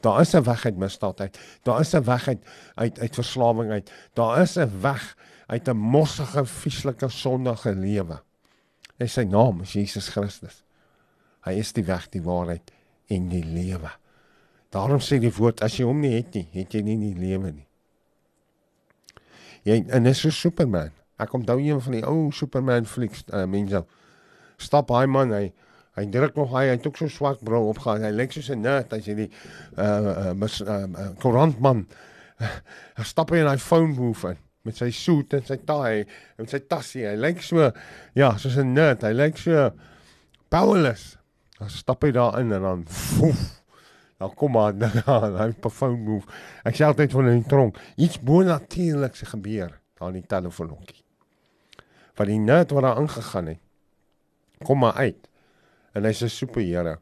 Daar 0.05 0.21
is 0.21 0.33
'n 0.33 0.43
weg 0.43 0.65
uit 0.65 0.77
misdaad 0.77 1.19
uit. 1.19 1.39
Daar 1.63 1.79
is 1.79 1.93
'n 1.93 2.03
weg 2.03 2.27
uit 2.27 2.43
uit 2.75 2.99
uit 2.99 3.13
verslawing 3.15 3.71
uit. 3.71 3.91
Daar 4.13 4.41
is 4.41 4.55
'n 4.55 4.81
weg 4.81 5.17
uit 5.45 5.67
'n 5.67 5.77
mossige, 5.77 6.45
vieslike, 6.45 7.09
sondige 7.09 7.75
lewe. 7.75 8.21
En 8.97 9.09
sy 9.09 9.23
naam 9.23 9.61
is 9.61 9.73
Jesus 9.73 10.07
Christus. 10.07 10.63
Hy 11.41 11.51
is 11.51 11.73
die 11.73 11.83
weg, 11.83 12.09
die 12.09 12.21
waarheid 12.21 12.71
en 13.07 13.27
die 13.29 13.43
lewe. 13.43 13.91
Daarom 14.69 14.99
sê 14.99 15.19
die 15.19 15.33
woord 15.33 15.61
as 15.61 15.77
jy 15.77 15.85
hom 15.85 15.99
nie 15.99 16.15
het 16.15 16.33
nie, 16.33 16.47
het 16.51 16.73
jy 16.73 16.81
nie 16.81 16.97
die 16.97 17.19
lewe 17.19 17.51
nie. 17.51 17.67
Jy 19.63 19.85
en 19.87 20.05
is 20.05 20.19
so 20.19 20.29
Superman. 20.29 20.91
Ek 21.17 21.33
onthou 21.33 21.59
een 21.61 21.81
van 21.81 21.91
die 21.91 22.05
ou 22.05 22.31
Superman 22.31 22.85
flieks 22.85 23.23
uh, 23.33 23.45
mense 23.45 23.85
Stap 24.57 24.89
hy 24.89 25.05
man 25.05 25.31
hy 25.31 25.53
hy 25.95 26.05
druk 26.11 26.35
nog 26.35 26.51
hy 26.53 26.65
het 26.71 26.87
ook 26.87 26.97
so 26.97 27.07
swart 27.07 27.43
bril 27.43 27.69
opgaan. 27.71 28.03
Hy 28.03 28.11
lyk 28.11 28.35
soos 28.35 28.49
'n 28.51 28.61
nerd 28.61 28.93
as 28.93 29.05
jy 29.07 29.15
die 29.15 29.31
uh 29.77 29.85
uh, 29.85 30.33
mis, 30.33 30.61
uh, 30.61 30.83
uh 30.87 31.11
koerantman. 31.19 31.85
Hy 32.97 33.03
stap 33.03 33.31
hy 33.31 33.43
in 33.43 33.47
hy 33.47 33.57
phone 33.57 33.95
booth 33.95 34.25
in 34.31 34.37
met 34.65 34.77
sy 34.77 34.89
suit 34.93 35.33
en 35.37 35.43
sy 35.45 35.59
taai 35.61 36.05
en 36.41 36.49
sy 36.49 36.59
tassie. 36.69 37.05
Hy 37.05 37.15
lyk 37.19 37.43
so 37.45 37.69
ja, 38.17 38.33
soos 38.37 38.57
'n 38.57 38.73
nerd. 38.73 39.03
Hy 39.05 39.13
lyk 39.13 39.37
so 39.37 39.69
powerless. 40.49 41.17
Dan 41.59 41.69
stap 41.69 42.03
hy 42.03 42.11
daar 42.11 42.39
in 42.39 42.51
en 42.51 42.61
dan 42.61 42.85
woef. 43.19 43.61
Dan 44.17 44.33
kom 44.33 44.51
maar 44.51 44.73
dan 44.79 45.37
hy 45.37 45.49
op 45.53 45.71
phone 45.71 46.01
move. 46.01 46.27
Ek 46.63 46.75
sê 46.75 46.85
altyd 46.87 47.11
van 47.11 47.29
die 47.29 47.47
tronk, 47.47 47.79
iets 47.95 48.19
bonatuurliks 48.19 49.21
gebeur 49.31 49.79
daar 49.99 50.09
in 50.09 50.19
die 50.21 50.27
telefoonhokkie. 50.27 51.03
Van 52.15 52.27
die 52.31 52.39
nerd 52.39 52.71
wat 52.71 52.83
daar 52.83 52.99
ingegaan 52.99 53.47
het. 53.53 53.61
Kom 54.63 54.79
maar 54.79 54.95
uit. 54.95 55.19
En 55.95 56.03
hy's 56.03 56.23
'n 56.23 56.29
superheld. 56.29 56.99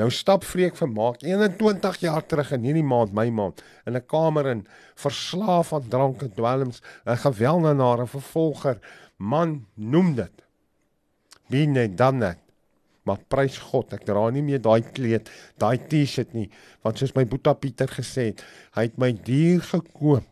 Nou 0.00 0.08
stap 0.10 0.44
Freek 0.48 0.76
vermaak 0.76 1.20
21 1.20 1.98
jaar 2.00 2.24
terug 2.26 2.52
in 2.56 2.64
hierdie 2.64 2.84
maand, 2.84 3.12
my 3.12 3.28
maand, 3.28 3.60
in 3.84 3.96
'n 3.96 4.06
kamer 4.06 4.46
in 4.46 4.66
verslaaf 4.94 5.72
aan 5.72 5.88
drank 5.88 6.22
en 6.22 6.32
dwelms, 6.32 6.80
'n 7.04 7.16
geweldenare 7.16 8.06
vervolger, 8.06 8.78
man, 9.16 9.66
noem 9.74 10.14
dit. 10.14 10.32
Wie 11.48 11.66
net 11.66 11.96
dan 11.96 12.18
net. 12.18 12.38
Maar 13.02 13.18
prys 13.28 13.58
God, 13.58 13.92
ek 13.92 14.04
dra 14.04 14.30
nie 14.30 14.42
meer 14.42 14.60
daai 14.62 14.80
kleed, 14.80 15.30
daai 15.58 15.78
T-shirt 15.88 16.32
nie, 16.32 16.50
want 16.82 16.98
soos 16.98 17.14
my 17.14 17.26
boetie 17.26 17.54
Pieter 17.54 17.88
gesê 17.88 18.30
het, 18.30 18.44
hy 18.74 18.82
het 18.82 18.98
my 18.98 19.12
duur 19.12 19.60
gekoop. 19.60 20.24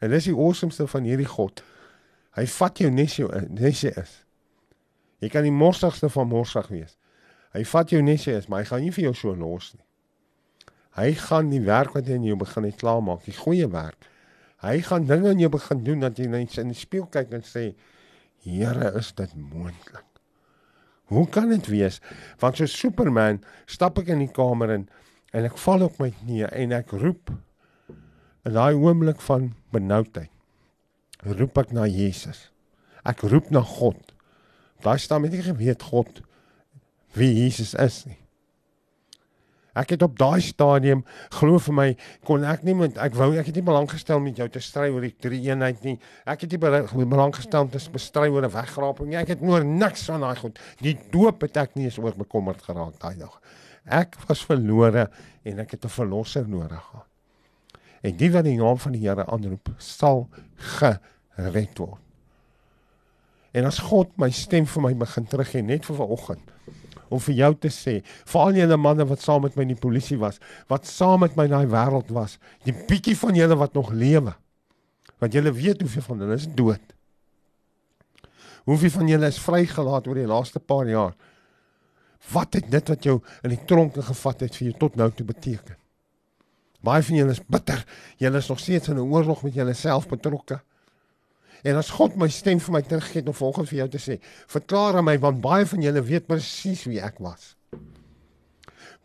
En 0.00 0.10
dis 0.10 0.24
die 0.24 0.34
awesomeste 0.34 0.86
van 0.86 1.06
hierdie 1.06 1.30
God. 1.30 1.62
Hy 2.34 2.46
vat 2.46 2.78
jou 2.78 2.90
net 2.90 3.10
so 3.10 3.30
net 3.48 3.80
jy 3.80 3.92
is. 3.96 4.24
Jy 5.22 5.28
kan 5.28 5.46
die 5.46 5.54
morsigste 5.54 6.08
van 6.08 6.28
morsig 6.28 6.68
wees. 6.68 6.98
Hy 7.54 7.62
vat 7.70 7.92
jou 7.94 8.00
net 8.02 8.26
is, 8.30 8.48
maar 8.48 8.64
hy 8.64 8.68
gaan 8.70 8.82
nie 8.82 8.94
vir 8.94 9.08
jou 9.08 9.14
so 9.18 9.34
los 9.38 9.72
nie. 9.76 9.84
Hy 10.94 11.10
gaan 11.18 11.50
die 11.50 11.62
werk 11.62 11.94
wat 11.94 12.06
hy 12.06 12.18
in 12.18 12.26
jou 12.28 12.36
begin 12.38 12.66
het 12.68 12.78
klaarmaak, 12.78 13.24
die 13.26 13.34
goeie 13.34 13.66
werk. 13.70 14.08
Hy 14.62 14.78
gaan 14.86 15.06
dinge 15.08 15.32
in 15.34 15.42
jou 15.42 15.50
begin 15.54 15.82
doen 15.86 16.04
dat 16.06 16.18
jy 16.18 16.28
net 16.30 16.54
in 16.62 16.70
die 16.70 16.78
spieël 16.78 17.06
kyk 17.12 17.34
en 17.34 17.46
sê, 17.46 17.72
Here, 18.44 18.90
is 18.98 19.08
dit 19.16 19.30
moontlik? 19.40 20.04
Hoe 21.08 21.24
kan 21.32 21.48
dit 21.48 21.66
wees? 21.72 22.00
Want 22.40 22.58
so 22.60 22.68
Superman 22.68 23.40
stap 23.66 23.98
ek 24.02 24.10
in 24.12 24.20
die 24.20 24.32
kamer 24.32 24.72
in 24.74 24.86
en 25.34 25.48
ek 25.48 25.56
val 25.62 25.86
op 25.86 25.96
my 26.00 26.10
knieë 26.12 26.50
en 26.60 26.74
ek 26.76 26.92
roep 26.92 27.32
in 28.44 28.54
daai 28.56 28.76
oomblik 28.76 29.22
van 29.24 29.52
benoudheid. 29.72 30.30
Roep 31.24 31.56
ek 31.60 31.72
na 31.72 31.86
Jesus. 31.88 32.50
Ek 33.08 33.24
roep 33.24 33.48
na 33.52 33.64
God. 33.64 34.12
Daar 34.84 35.00
staan 35.00 35.24
met 35.24 35.32
nie 35.32 35.44
geweet 35.44 35.88
God 35.88 36.20
wie 37.14 37.32
Jesus 37.44 37.74
is 37.74 38.04
nie. 38.08 38.18
Ek 39.74 39.90
het 39.90 40.04
op 40.06 40.14
daai 40.18 40.38
stadium 40.42 41.02
glo 41.34 41.58
vir 41.58 41.74
my 41.74 41.86
kon 42.26 42.44
ek 42.46 42.62
nie 42.66 42.76
met 42.78 42.98
ek 43.02 43.16
wou 43.18 43.32
ek 43.34 43.48
het 43.50 43.56
nie 43.58 43.66
belang 43.66 43.88
gestel 43.90 44.20
met 44.22 44.38
jou 44.38 44.46
te 44.54 44.62
stry 44.62 44.86
oor 44.92 45.02
die 45.02 45.14
drie 45.18 45.40
eenheid 45.48 45.82
nie. 45.82 45.96
Ek 46.30 46.44
het 46.46 46.54
nie 46.54 46.60
belang 46.62 47.34
gestel 47.34 47.66
om 47.66 47.72
te 47.72 47.82
bestry 47.92 48.28
oor 48.30 48.46
'n 48.46 48.54
wegraping 48.54 49.10
nie. 49.10 49.18
Ek 49.18 49.34
het 49.34 49.42
oor 49.42 49.64
niks 49.64 50.06
van 50.06 50.20
daai 50.20 50.36
goed. 50.36 50.58
Die 50.78 50.94
doop 51.10 51.42
het 51.42 51.56
ek 51.56 51.74
nie 51.74 51.86
eens 51.86 51.98
oor 51.98 52.14
bekommerd 52.14 52.62
geraak 52.62 53.00
daai 53.00 53.18
dag. 53.18 53.40
Ek 53.84 54.16
was 54.28 54.44
verlore 54.44 55.10
en 55.44 55.58
ek 55.58 55.72
het 55.72 55.84
'n 55.84 55.88
verlosser 55.88 56.48
nodig 56.48 56.78
gehad. 56.78 57.06
En 58.02 58.16
die 58.16 58.30
wat 58.30 58.44
die 58.44 58.56
naam 58.56 58.78
van 58.78 58.92
die 58.92 59.08
Here 59.08 59.26
aanroep, 59.26 59.68
sal 59.78 60.28
gered 60.56 61.78
word. 61.78 61.98
En 63.52 63.64
as 63.64 63.78
God 63.78 64.16
my 64.18 64.30
stem 64.30 64.66
vir 64.66 64.82
my 64.82 64.94
begin 64.94 65.26
teruggee 65.26 65.62
net 65.62 65.84
vir 65.84 65.96
vanoggend 65.96 66.53
om 67.08 67.20
vir 67.20 67.34
jou 67.34 67.50
te 67.66 67.70
sê, 67.72 68.00
veral 68.30 68.56
julle 68.58 68.76
manne 68.80 69.06
wat 69.08 69.20
saam 69.20 69.42
met 69.42 69.56
my 69.56 69.66
in 69.66 69.74
die 69.74 69.80
polisie 69.80 70.18
was, 70.20 70.40
wat 70.68 70.86
saam 70.86 71.20
met 71.24 71.36
my 71.36 71.44
in 71.48 71.56
daai 71.56 71.66
wêreld 71.70 72.10
was, 72.14 72.38
die 72.64 72.74
bietjie 72.88 73.16
van 73.18 73.34
julle 73.34 73.56
wat 73.60 73.74
nog 73.74 73.92
lewe. 73.92 74.34
Want 75.20 75.32
julle 75.32 75.52
weet 75.52 75.80
hoeveel 75.80 76.02
van 76.08 76.24
hulle 76.24 76.34
is 76.40 76.48
dood. 76.48 76.94
Hoeveel 78.64 78.90
van 78.90 79.08
julle 79.08 79.28
is 79.28 79.38
vrygelaat 79.44 80.06
oor 80.08 80.18
die 80.18 80.28
laaste 80.28 80.60
paar 80.60 80.88
jaar? 80.88 81.14
Wat 82.32 82.56
het 82.56 82.70
dit 82.72 82.88
wat 82.88 83.04
jou 83.04 83.18
in 83.44 83.52
die 83.52 83.64
tronke 83.68 84.02
gevat 84.02 84.46
het 84.46 84.56
vir 84.56 84.70
jou 84.70 84.76
tot 84.86 84.96
nou 84.96 85.10
toe 85.12 85.26
beteken? 85.28 85.76
Baie 86.84 87.04
van 87.04 87.16
julle 87.16 87.32
is 87.32 87.42
bitter. 87.44 87.80
Julle 88.20 88.40
is 88.40 88.48
nog 88.48 88.60
steeds 88.60 88.88
in 88.88 88.96
'n 88.96 89.12
oorlog 89.12 89.42
met 89.42 89.54
julleself 89.54 90.08
betrokke. 90.08 90.60
En 91.64 91.78
as 91.80 91.90
God 91.96 92.18
my 92.20 92.28
stem 92.28 92.60
vir 92.60 92.74
my 92.76 92.82
teruggee 92.84 93.24
om 93.24 93.36
volgens 93.36 93.70
vir 93.72 93.78
jou 93.78 93.88
te 93.94 94.00
sê, 94.02 94.18
verklaar 94.52 94.98
aan 95.00 95.06
my 95.08 95.16
want 95.22 95.40
baie 95.44 95.64
van 95.66 95.84
julle 95.84 96.02
weet 96.04 96.26
presies 96.28 96.84
wie 96.90 97.00
ek 97.00 97.22
was. 97.24 97.54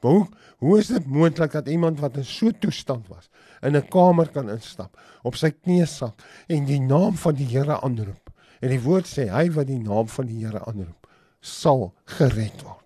Hoe 0.04 0.28
hoe 0.60 0.74
is 0.80 0.90
dit 0.92 1.06
moontlik 1.08 1.54
dat 1.56 1.70
iemand 1.72 2.02
wat 2.04 2.18
in 2.20 2.26
so 2.28 2.48
'n 2.48 2.60
toestand 2.60 3.08
was, 3.08 3.30
in 3.62 3.76
'n 3.76 3.88
kamer 3.88 4.28
kan 4.28 4.50
instap, 4.50 4.98
op 5.24 5.36
sy 5.36 5.52
knieë 5.52 5.88
sak 5.88 6.24
en 6.48 6.66
die 6.66 6.80
naam 6.80 7.16
van 7.16 7.36
die 7.36 7.48
Here 7.48 7.80
aanroep? 7.82 8.30
En 8.60 8.70
die 8.70 8.82
woord 8.82 9.08
sê 9.08 9.30
hy 9.32 9.50
wat 9.52 9.68
die 9.68 9.80
naam 9.80 10.08
van 10.08 10.26
die 10.26 10.46
Here 10.46 10.60
aanroep, 10.66 11.08
sal 11.40 11.94
gered 12.06 12.62
word. 12.64 12.84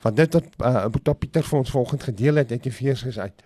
Want 0.00 0.16
dit 0.16 0.32
wat 0.32 1.08
uh, 1.08 1.14
Pieter 1.14 1.42
vir 1.42 1.58
ons 1.58 1.70
volgens 1.70 2.04
gedeel 2.04 2.34
het 2.34 2.52
uit 2.52 2.66
Efesiërs 2.66 3.18
uit. 3.18 3.42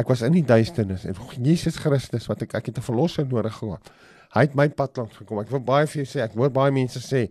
Ek 0.00 0.08
was 0.08 0.22
in 0.24 0.32
die 0.32 0.46
duisternis 0.46 1.04
en 1.04 1.16
Jesus 1.44 1.76
Christus 1.76 2.28
wat 2.30 2.42
ek 2.46 2.54
ek 2.56 2.70
het 2.70 2.78
'n 2.78 2.88
verlosser 2.88 3.26
nodig 3.26 3.54
gehad. 3.54 3.92
Hy 4.32 4.40
het 4.40 4.54
my 4.54 4.68
pad 4.68 4.96
langs 4.96 5.16
gekom. 5.16 5.40
Ek 5.40 5.50
wil 5.50 5.60
baie 5.60 5.86
vir 5.86 6.04
jou 6.04 6.08
sê, 6.08 6.24
ek 6.24 6.34
hoor 6.34 6.50
baie 6.50 6.72
mense 6.72 7.00
sê 7.00 7.30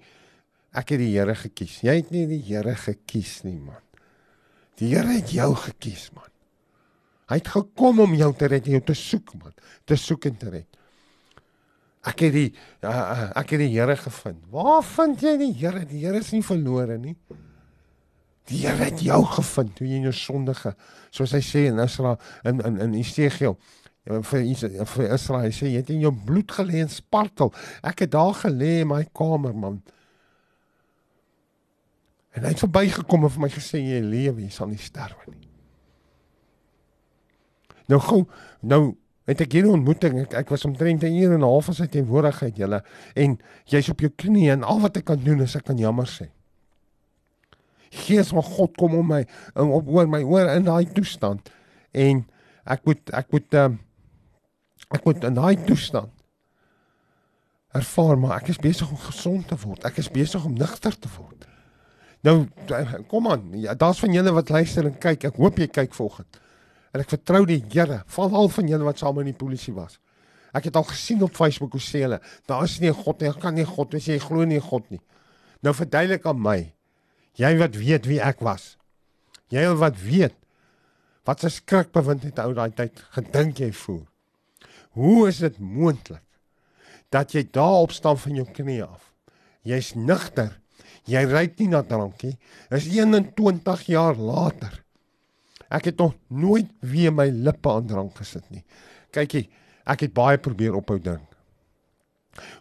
ek 0.73 0.89
het 0.89 0.99
die 0.99 1.17
Here 1.17 1.35
gekies. 1.35 1.81
Jy 1.81 1.95
het 1.95 2.11
nie 2.11 2.27
die 2.27 2.41
Here 2.41 2.75
gekies 2.75 3.43
nie, 3.43 3.59
man. 3.59 3.81
Die 4.77 4.93
Here 4.93 5.07
het 5.07 5.31
jou 5.33 5.55
gekies, 5.55 6.11
man. 6.13 6.29
Hy 7.27 7.35
het 7.35 7.47
gekom 7.47 7.99
om 7.99 8.13
jou 8.13 8.33
te 8.33 8.47
red, 8.47 8.65
jou 8.65 8.81
te 8.81 8.93
soek, 8.93 9.33
man, 9.35 9.53
te 9.85 9.95
soek 9.95 10.25
en 10.25 10.37
te 10.37 10.49
red. 10.49 10.77
Ek 12.03 12.19
het 12.25 12.33
die 12.33 12.49
uh, 12.83 13.29
ek 13.37 13.53
het 13.53 13.61
die 13.61 13.71
Here 13.75 13.95
gevind. 13.95 14.41
Waar 14.49 14.81
vind 14.83 15.21
jy 15.21 15.37
die 15.37 15.53
Here? 15.53 15.85
Die 15.85 16.05
Here 16.05 16.17
is 16.17 16.31
nie 16.33 16.43
verlore 16.45 16.97
nie. 16.97 17.15
Die 18.49 18.63
Here 18.65 18.83
het 18.83 19.01
jou 19.05 19.21
gevind 19.25 19.75
toe 19.75 19.87
jy 19.87 19.99
in 19.99 20.09
jou 20.09 20.15
sondige, 20.15 20.73
soos 21.11 21.31
hy 21.35 21.41
sê 21.45 21.67
in 21.69 21.79
Israel 21.79 22.17
in 22.43 22.61
in 22.65 22.79
in 22.87 22.93
Esegiel 22.99 23.57
vir 24.05 24.45
vir 24.85 25.13
Israel 25.13 25.45
hy 25.45 25.51
sê 25.53 25.69
jy 25.69 25.81
het 25.81 25.91
in 25.93 26.01
jou 26.01 26.11
bloed 26.11 26.51
gelê 26.51 26.81
en 26.81 26.89
spartel. 26.89 27.53
Ek 27.85 28.05
het 28.05 28.11
daar 28.15 28.33
gelê 28.33 28.81
in 28.81 28.89
my 28.89 29.03
kamer 29.13 29.53
man. 29.53 29.81
En 32.33 32.43
hy 32.47 32.53
het 32.53 32.63
verbygekom 32.63 33.27
en 33.27 33.33
vir 33.35 33.43
my 33.43 33.51
gesê 33.51 33.81
jy 33.83 34.01
lewe, 34.01 34.41
jy 34.41 34.49
sal 34.55 34.71
nie 34.71 34.79
sterwe 34.81 35.35
nie. 35.35 35.49
Nou 37.91 37.99
gou, 37.99 38.23
nou 38.63 38.95
het 39.27 39.41
ek 39.43 39.53
hierdie 39.53 39.71
ontmoeting, 39.71 40.21
ek, 40.23 40.35
ek 40.41 40.51
was 40.53 40.63
omtrent 40.65 41.03
'n 41.03 41.17
uur 41.21 41.33
en 41.35 41.43
'n 41.43 41.49
half 41.49 41.67
in 41.67 41.73
sy 41.73 41.87
teenwoordigheid 41.87 42.57
julle 42.57 42.81
en 43.15 43.37
jy's 43.67 43.89
op 43.89 43.99
jou 43.99 44.09
knie 44.09 44.49
en 44.51 44.63
al 44.63 44.79
wat 44.79 44.97
ek 44.97 45.05
kan 45.05 45.19
doen 45.23 45.41
is 45.41 45.55
ek 45.55 45.65
kan 45.65 45.77
jammer 45.77 46.07
sê. 46.07 46.31
Gees 47.91 48.31
van 48.31 48.43
God 48.43 48.77
kom 48.79 48.95
om 48.95 49.07
my 49.13 49.21
op 49.59 49.87
oor 49.91 50.07
my 50.07 50.21
oor 50.23 50.47
in 50.53 50.67
daai 50.67 50.87
toestand 50.95 51.51
en 51.91 52.23
ek 52.63 52.85
moet 52.87 53.13
ek 53.19 53.31
moet 53.35 53.57
um, 53.59 53.77
ek 54.95 55.05
moet 55.05 55.23
in 55.27 55.35
daai 55.35 55.55
toestand 55.67 56.11
ervaar 57.75 58.19
maar 58.19 58.37
ek 58.39 58.51
is 58.53 58.59
besig 58.61 58.89
om 58.91 58.99
gesond 58.99 59.47
te 59.47 59.57
word. 59.63 59.83
Ek 59.87 59.99
is 60.01 60.11
besig 60.11 60.43
om 60.45 60.55
nugter 60.57 60.95
te 60.95 61.11
word. 61.17 61.47
Nou 62.27 62.35
kom 63.09 63.29
aan, 63.31 63.47
ja, 63.57 63.73
daar's 63.73 64.01
van 64.03 64.13
julle 64.13 64.33
wat 64.35 64.51
luister 64.53 64.85
en 64.85 64.97
kyk. 65.01 65.29
Ek 65.31 65.39
hoop 65.41 65.59
jy 65.59 65.67
kyk 65.71 65.95
volgende. 65.97 66.41
En 66.91 67.01
ek 67.01 67.13
vertrou 67.13 67.45
die 67.47 67.61
Here, 67.71 68.01
veral 68.11 68.51
van 68.51 68.67
julle 68.67 68.85
wat 68.85 68.99
saam 69.01 69.21
in 69.23 69.31
die 69.31 69.37
polisie 69.37 69.73
was. 69.73 69.97
Ek 70.51 70.67
het 70.67 70.75
al 70.75 70.85
gesien 70.89 71.23
op 71.23 71.37
Facebook 71.37 71.77
hoe 71.77 71.81
sê 71.83 72.03
hulle, 72.03 72.19
daar 72.47 72.65
is 72.67 72.79
nie 72.81 72.89
'n 72.91 73.03
God 73.03 73.21
nie, 73.21 73.29
ek 73.29 73.39
kan 73.39 73.55
nie 73.55 73.65
God 73.65 73.93
wees 73.93 74.05
jy 74.05 74.19
glo 74.19 74.43
nie 74.43 74.59
God 74.59 74.89
nie. 74.91 74.99
Nou 75.63 75.73
verduidelik 75.73 76.25
aan 76.25 76.41
my, 76.41 76.73
Jy 77.39 77.55
wat 77.57 77.75
weet 77.79 78.07
wie 78.09 78.19
ek 78.21 78.41
was. 78.43 78.75
Jy 79.51 79.67
wat 79.79 79.99
weet 80.03 80.35
wat 81.27 81.43
'n 81.43 81.49
skrikbewind 81.49 82.23
het 82.23 82.39
ou 82.39 82.53
daai 82.53 82.71
tyd 82.71 83.03
gedink 83.15 83.59
jy 83.59 83.71
voel. 83.71 84.07
Hoe 84.91 85.27
is 85.27 85.37
dit 85.37 85.59
moontlik 85.59 86.23
dat 87.09 87.31
jy 87.31 87.47
daar 87.51 87.83
op 87.85 87.91
staan 87.91 88.17
van 88.17 88.35
jou 88.35 88.47
knie 88.51 88.83
af? 88.83 89.13
Jy's 89.63 89.93
nigter. 89.95 90.59
Jy 91.05 91.23
ry 91.25 91.53
nie 91.57 91.67
na 91.67 91.81
drankie. 91.81 92.37
Is 92.69 92.87
21 92.87 93.85
jaar 93.85 94.15
later. 94.15 94.83
Ek 95.69 95.85
het 95.85 95.97
nog 95.97 96.15
nooit 96.27 96.67
weer 96.79 97.13
my 97.13 97.29
lippe 97.29 97.69
aan 97.69 97.87
drank 97.87 98.15
gesit 98.19 98.49
nie. 98.49 98.63
Kykie, 99.11 99.49
ek 99.85 100.01
het 100.01 100.13
baie 100.13 100.37
probeer 100.37 100.75
ophou 100.75 100.99
drink. 100.99 101.30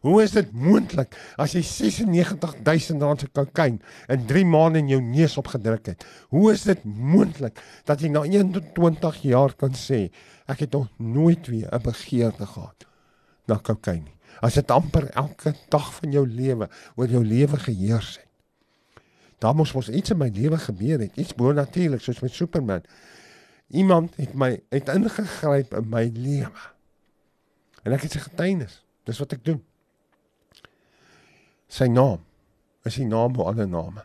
Hoe 0.00 0.22
is 0.22 0.32
dit 0.34 0.52
moontlik 0.52 1.14
as 1.38 1.54
jy 1.54 1.62
96000 1.62 3.02
rand 3.02 3.20
se 3.20 3.28
kokain 3.30 3.78
in 4.08 4.26
3 4.26 4.44
maande 4.44 4.82
in 4.82 4.88
jou 4.88 5.00
neus 5.00 5.36
opgedruk 5.36 5.86
het? 5.92 6.06
Hoe 6.34 6.52
is 6.52 6.66
dit 6.66 6.84
moontlik 6.84 7.60
dat 7.84 8.00
jy 8.02 8.10
na 8.10 8.24
21 8.26 9.22
jaar 9.22 9.54
kan 9.54 9.76
sê 9.78 10.08
ek 10.50 10.66
het 10.66 10.72
nog 10.72 10.88
nooit 10.98 11.46
weer 11.46 11.68
'n 11.70 11.82
begeerte 11.82 12.46
gehad 12.46 12.86
na 13.46 13.58
kokain 13.62 14.04
nie. 14.04 14.16
As 14.40 14.54
dit 14.54 14.70
amper 14.70 15.10
elke 15.10 15.54
dag 15.68 15.94
van 15.94 16.12
jou 16.14 16.24
lewe 16.26 16.68
oor 16.96 17.08
jou 17.10 17.24
lewe 17.24 17.58
geheers 17.58 18.16
het. 18.16 18.26
Daar 19.40 19.56
moes 19.56 19.72
mos 19.72 19.88
iets 19.88 20.12
in 20.12 20.18
my 20.20 20.28
lewe 20.28 20.58
gebeur 20.58 21.00
het, 21.00 21.16
iets 21.16 21.34
bonatuurlik 21.34 22.02
soos 22.04 22.20
met 22.20 22.34
Superman. 22.36 22.84
Iemand 23.68 24.16
het 24.16 24.34
my 24.34 24.60
het 24.68 24.88
ingegryp 24.92 25.74
in 25.74 25.88
my 25.88 26.10
lewe. 26.14 26.68
En 27.82 27.96
ek 27.96 28.04
het 28.04 28.12
sy 28.12 28.18
getuienis. 28.18 28.82
Dis 29.10 29.18
wat 29.18 29.34
ek 29.34 29.42
doen. 29.46 29.58
Sy 31.70 31.90
naam 31.90 32.22
is 32.86 32.96
die 32.96 33.08
naam 33.08 33.34
bo 33.34 33.48
alle 33.50 33.66
name. 33.66 34.04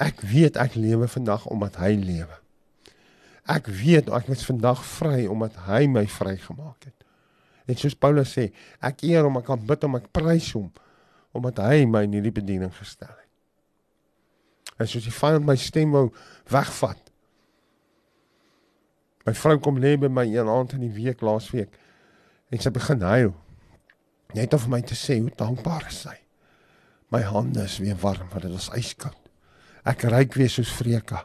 Ek 0.00 0.22
weet 0.24 0.56
ek 0.60 0.78
lewe 0.80 1.08
vandag 1.12 1.44
omdat 1.52 1.76
hy 1.82 1.92
lewe. 2.00 2.38
Ek 3.50 3.68
weet 3.68 4.08
ek 4.14 4.30
is 4.32 4.46
vandag 4.48 4.80
vry 4.96 5.26
omdat 5.28 5.58
hy 5.66 5.84
my 5.92 6.06
vrygemaak 6.08 6.88
het. 6.88 6.96
En 7.68 7.76
soos 7.78 7.94
Paulus 7.94 8.32
sê, 8.34 8.48
ek 8.82 9.04
eer 9.06 9.26
hom, 9.26 9.36
ek 9.38 9.46
kan 9.46 9.60
bid 9.66 9.84
hom, 9.86 9.98
ek 10.00 10.08
prys 10.14 10.52
hom 10.56 10.70
omdat 11.36 11.60
hy 11.62 11.84
my 11.86 12.02
in 12.08 12.16
hierdie 12.16 12.34
bediening 12.34 12.72
gestel 12.74 13.12
het. 13.12 13.28
En 14.82 14.88
soos 14.90 15.04
die 15.06 15.14
vyand 15.14 15.46
my 15.46 15.54
stem 15.60 15.92
wou 15.94 16.08
wegvat. 16.50 16.98
My 19.28 19.36
vrou 19.38 19.60
kom 19.62 19.78
lê 19.78 19.94
by 20.00 20.10
my 20.10 20.24
een 20.26 20.50
aand 20.50 20.74
in 20.74 20.82
die 20.88 20.94
week 20.96 21.22
laasweek 21.22 21.76
en 22.50 22.64
sy 22.64 22.72
begin 22.74 23.04
huil. 23.06 23.30
Net 24.34 24.54
om 24.54 24.62
vir 24.64 24.70
my 24.70 24.80
te 24.86 24.94
sê 24.98 25.18
hoe 25.20 25.32
dankbaar 25.36 25.86
is 25.90 26.02
sy. 26.06 26.16
My 27.10 27.22
hande 27.26 27.64
is 27.66 27.78
weer 27.82 27.98
warm 27.98 28.28
want 28.30 28.46
dit 28.46 28.52
was 28.52 28.70
yskoud. 28.78 29.16
Ek 29.88 30.04
ryik 30.12 30.36
weer 30.38 30.50
soos 30.52 30.70
Freka. 30.70 31.24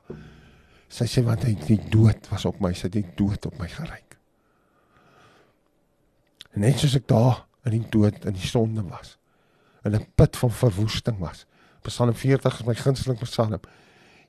Sy 0.89 1.07
sê 1.09 1.23
want 1.25 1.43
hy 1.45 1.53
die 1.65 1.79
dood 1.91 2.29
was 2.31 2.45
op 2.47 2.61
my, 2.63 2.71
sy 2.73 2.87
het 2.87 2.97
die 2.97 3.15
dood 3.17 3.45
op 3.45 3.57
my 3.59 3.67
geryk. 3.69 4.15
En 6.55 6.63
net 6.63 6.79
soos 6.79 6.95
ek 6.95 7.07
daar 7.11 7.43
in 7.67 7.75
die 7.75 7.89
dood 7.91 8.25
in 8.25 8.37
die 8.37 8.47
sonde 8.47 8.85
was, 8.87 9.17
in 9.83 9.95
'n 9.95 10.07
put 10.15 10.37
van 10.37 10.51
verwoesting 10.51 11.19
was. 11.19 11.45
Psalm 11.83 12.13
40 12.13 12.59
is 12.59 12.65
my 12.65 12.75
gunsteling 12.75 13.19
psalm. 13.19 13.59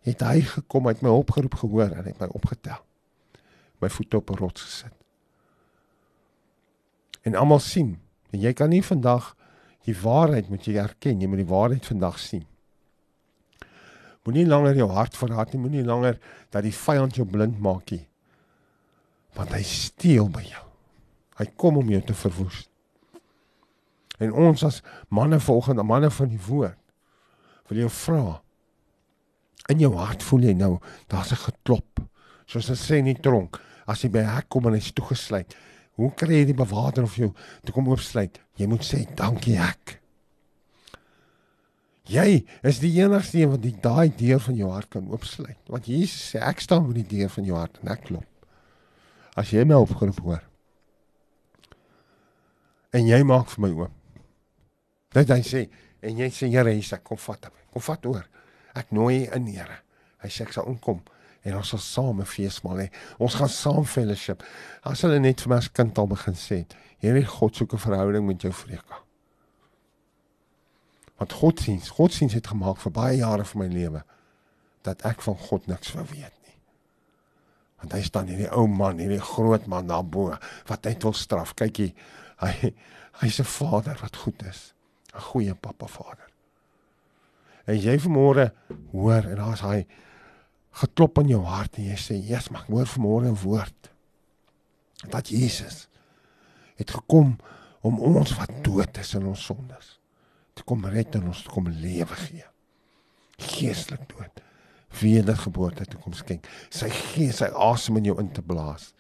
Het 0.01 0.21
hy 0.21 0.41
gekom 0.41 0.89
uit 0.89 1.01
my 1.01 1.09
opgeroep 1.09 1.55
gehoor 1.55 1.91
en 1.91 2.05
het 2.05 2.19
my 2.21 2.27
opgetel. 2.27 2.85
My 3.81 3.89
voete 3.89 4.17
op 4.17 4.31
'n 4.31 4.37
rots 4.37 4.63
gesit. 4.63 4.93
En 7.23 7.35
almal 7.35 7.59
sien, 7.59 8.01
en 8.33 8.41
jy 8.41 8.53
kan 8.53 8.71
nie 8.71 8.83
vandag 8.83 9.35
die 9.87 9.95
waarheid 9.95 10.49
moet 10.51 10.67
jy 10.67 10.77
erken, 10.83 11.21
jy 11.21 11.29
moet 11.31 11.45
die 11.45 11.51
waarheid 11.51 11.87
vandag 11.87 12.19
sien. 12.19 12.45
Moenie 14.27 14.47
langer 14.47 14.75
jou 14.75 14.89
hart 14.91 15.15
verraad 15.15 15.53
nie, 15.55 15.61
moenie 15.63 15.85
langer 15.87 16.19
dat 16.51 16.65
die 16.67 16.75
vyand 16.75 17.15
jou 17.15 17.27
blind 17.31 17.61
maak 17.63 17.93
nie. 17.95 18.03
Want 19.37 19.53
hy 19.55 19.63
steel 19.63 20.27
by 20.33 20.43
jou. 20.43 20.65
Hy 21.39 21.47
kom 21.61 21.79
om 21.79 21.93
jou 21.93 22.01
te 22.03 22.17
verwoes. 22.17 22.65
En 24.19 24.33
ons 24.33 24.65
as 24.67 24.81
manne 25.13 25.39
volgende 25.45 25.85
manne 25.87 26.11
van 26.11 26.33
die 26.33 26.41
woord 26.49 26.79
wil 27.69 27.83
jou 27.85 27.93
vra. 28.01 28.41
In 29.71 29.83
jou 29.83 29.93
hart 29.99 30.25
voel 30.27 30.49
jy 30.49 30.55
nou 30.55 30.79
daar's 31.11 31.33
'n 31.33 31.45
geklop. 31.47 32.01
Soos 32.47 32.67
hulle 32.67 32.79
sê 32.79 32.99
in 32.99 33.11
die 33.11 33.21
tronk, 33.21 33.61
as 33.87 34.03
jy 34.03 34.11
by 34.11 34.23
hek 34.23 34.49
kom 34.49 34.67
en 34.67 34.75
hy's 34.75 34.93
toegesluit, 34.93 35.55
hoe 35.97 36.11
kry 36.19 36.43
jy 36.43 36.49
die 36.51 36.59
bewaarder 36.59 37.07
of 37.07 37.17
jou 37.19 37.31
te 37.65 37.73
kom 37.75 37.89
oopsluit? 37.91 38.41
Jy 38.61 38.69
moet 38.71 38.85
sê 38.85 39.03
dankie 39.17 39.57
hek. 39.61 39.99
Jy 42.07 42.45
is 42.63 42.79
die 42.79 42.93
enigste 43.01 43.41
een 43.41 43.51
wat 43.51 43.65
die 43.65 43.75
daai 43.83 44.13
deur 44.15 44.43
van 44.45 44.59
jou 44.61 44.69
hart 44.71 44.93
kan 44.93 45.09
oopsluit. 45.11 45.59
Want 45.73 45.89
Jesus 45.91 46.35
sê 46.35 46.43
ek 46.45 46.63
staan 46.63 46.87
by 46.87 47.01
die 47.01 47.09
deur 47.17 47.33
van 47.33 47.49
jou 47.49 47.57
hart 47.59 47.81
en 47.83 47.91
ek 47.97 48.05
klop. 48.11 48.29
As 49.37 49.51
jy 49.53 49.65
my 49.67 49.81
opgeroep 49.83 50.21
hoor, 50.25 50.45
en 52.97 53.09
jy 53.09 53.19
maak 53.27 53.51
vir 53.53 53.65
my 53.67 53.73
oop. 53.75 54.23
Dit 55.17 55.33
hy 55.33 55.43
sê 55.45 55.67
en 56.07 56.23
jy 56.23 56.31
sê 56.33 56.49
Here 56.53 56.73
Jesus 56.73 57.03
kom 57.05 57.21
vat 57.21 57.49
hom. 57.49 57.59
Kom 57.75 57.85
vat 57.89 58.09
oor. 58.09 58.25
Ek 58.77 58.93
nooi 58.95 59.27
in 59.35 59.49
Here. 59.51 59.81
Hy 60.23 60.31
sê 60.33 60.47
ek 60.47 60.55
sal 60.57 60.69
inkom 60.71 61.03
en 61.47 61.57
ons 61.57 61.69
sal 61.69 61.83
saam 61.83 62.21
'n 62.21 62.27
feesmaal 62.27 62.83
hê. 62.83 62.89
Ons 63.19 63.35
gaan 63.39 63.49
saam 63.49 63.85
fellowship. 63.85 64.43
As 64.83 65.03
hulle 65.03 65.19
net 65.21 65.41
vir 65.41 65.49
my 65.49 65.57
as 65.57 65.69
kind 65.73 65.99
al 65.99 66.07
begin 66.07 66.35
sê, 66.35 66.67
Here 66.99 67.23
God 67.23 67.57
soek 67.57 67.73
'n 67.73 67.79
verhouding 67.79 68.27
met 68.27 68.43
jou 68.43 68.53
vreka. 68.53 69.03
Want 71.19 71.33
God 71.33 71.61
sien, 71.61 71.81
God 71.81 72.13
sien 72.13 72.31
het 72.31 72.47
gemaak 72.47 72.79
vir 72.79 72.93
baie 72.93 73.17
jare 73.17 73.45
van 73.45 73.61
my 73.61 73.69
lewe 73.69 74.05
dat 74.83 75.03
ek 75.03 75.23
van 75.23 75.37
God 75.37 75.67
niks 75.67 75.93
wou 75.93 76.05
weet 76.05 76.33
nie. 76.45 76.59
Want 77.81 77.93
hy 77.93 78.03
staan 78.03 78.27
hierdie 78.27 78.53
ou 78.53 78.67
man, 78.67 78.99
hierdie 78.99 79.21
groot 79.21 79.67
man 79.67 79.87
daarbo 79.87 80.39
wat 80.67 80.85
net 80.85 81.03
wil 81.03 81.13
straf. 81.13 81.55
Kyk 81.55 81.77
hier, 81.77 81.93
Hy 82.37 82.73
hy's 83.23 83.41
'n 83.41 83.49
vader 83.49 83.97
wat 84.01 84.17
goed 84.17 84.43
is. 84.43 84.75
'n 85.15 85.21
Goeie 85.21 85.55
pappa 85.55 85.87
vader. 85.87 86.29
En 87.67 87.79
jy 87.81 87.99
vanmôre 87.99 88.53
hoor 88.93 89.25
en 89.25 89.37
daar's 89.37 89.61
hy 89.61 89.87
geklop 90.77 91.23
in 91.23 91.33
jou 91.33 91.43
hart 91.49 91.79
en 91.81 91.89
jy 91.89 91.97
sê, 91.97 92.15
"Jesus, 92.21 92.51
mag 92.51 92.67
hoor 92.67 92.87
vanmôre 92.87 93.29
'n 93.29 93.43
woord." 93.43 93.91
Dat 95.09 95.29
Jesus 95.29 95.89
het 96.77 96.91
gekom 96.91 97.37
om 97.81 98.01
ons 98.01 98.37
wat 98.37 98.51
dood 98.63 98.99
is 98.99 99.15
in 99.15 99.27
ons 99.27 99.45
sondes 99.45 99.97
te 100.57 100.65
kom 100.65 100.85
red 100.89 101.15
en 101.15 101.29
ons 101.31 101.43
te 101.43 101.53
kom 101.53 101.69
lewe 101.69 102.17
gee. 102.17 102.45
Geestelik 103.37 104.09
dood. 104.09 104.43
Wedergeboorte 105.01 105.85
te 105.85 105.99
kom 106.01 106.15
skenk. 106.17 106.47
Sy 106.73 106.89
gees, 106.89 107.43
sy 107.43 107.51
asem 107.53 107.99
in 108.01 108.05
jou 108.05 108.21
in 108.23 108.31
te 108.33 108.43
blaas. 108.43 108.95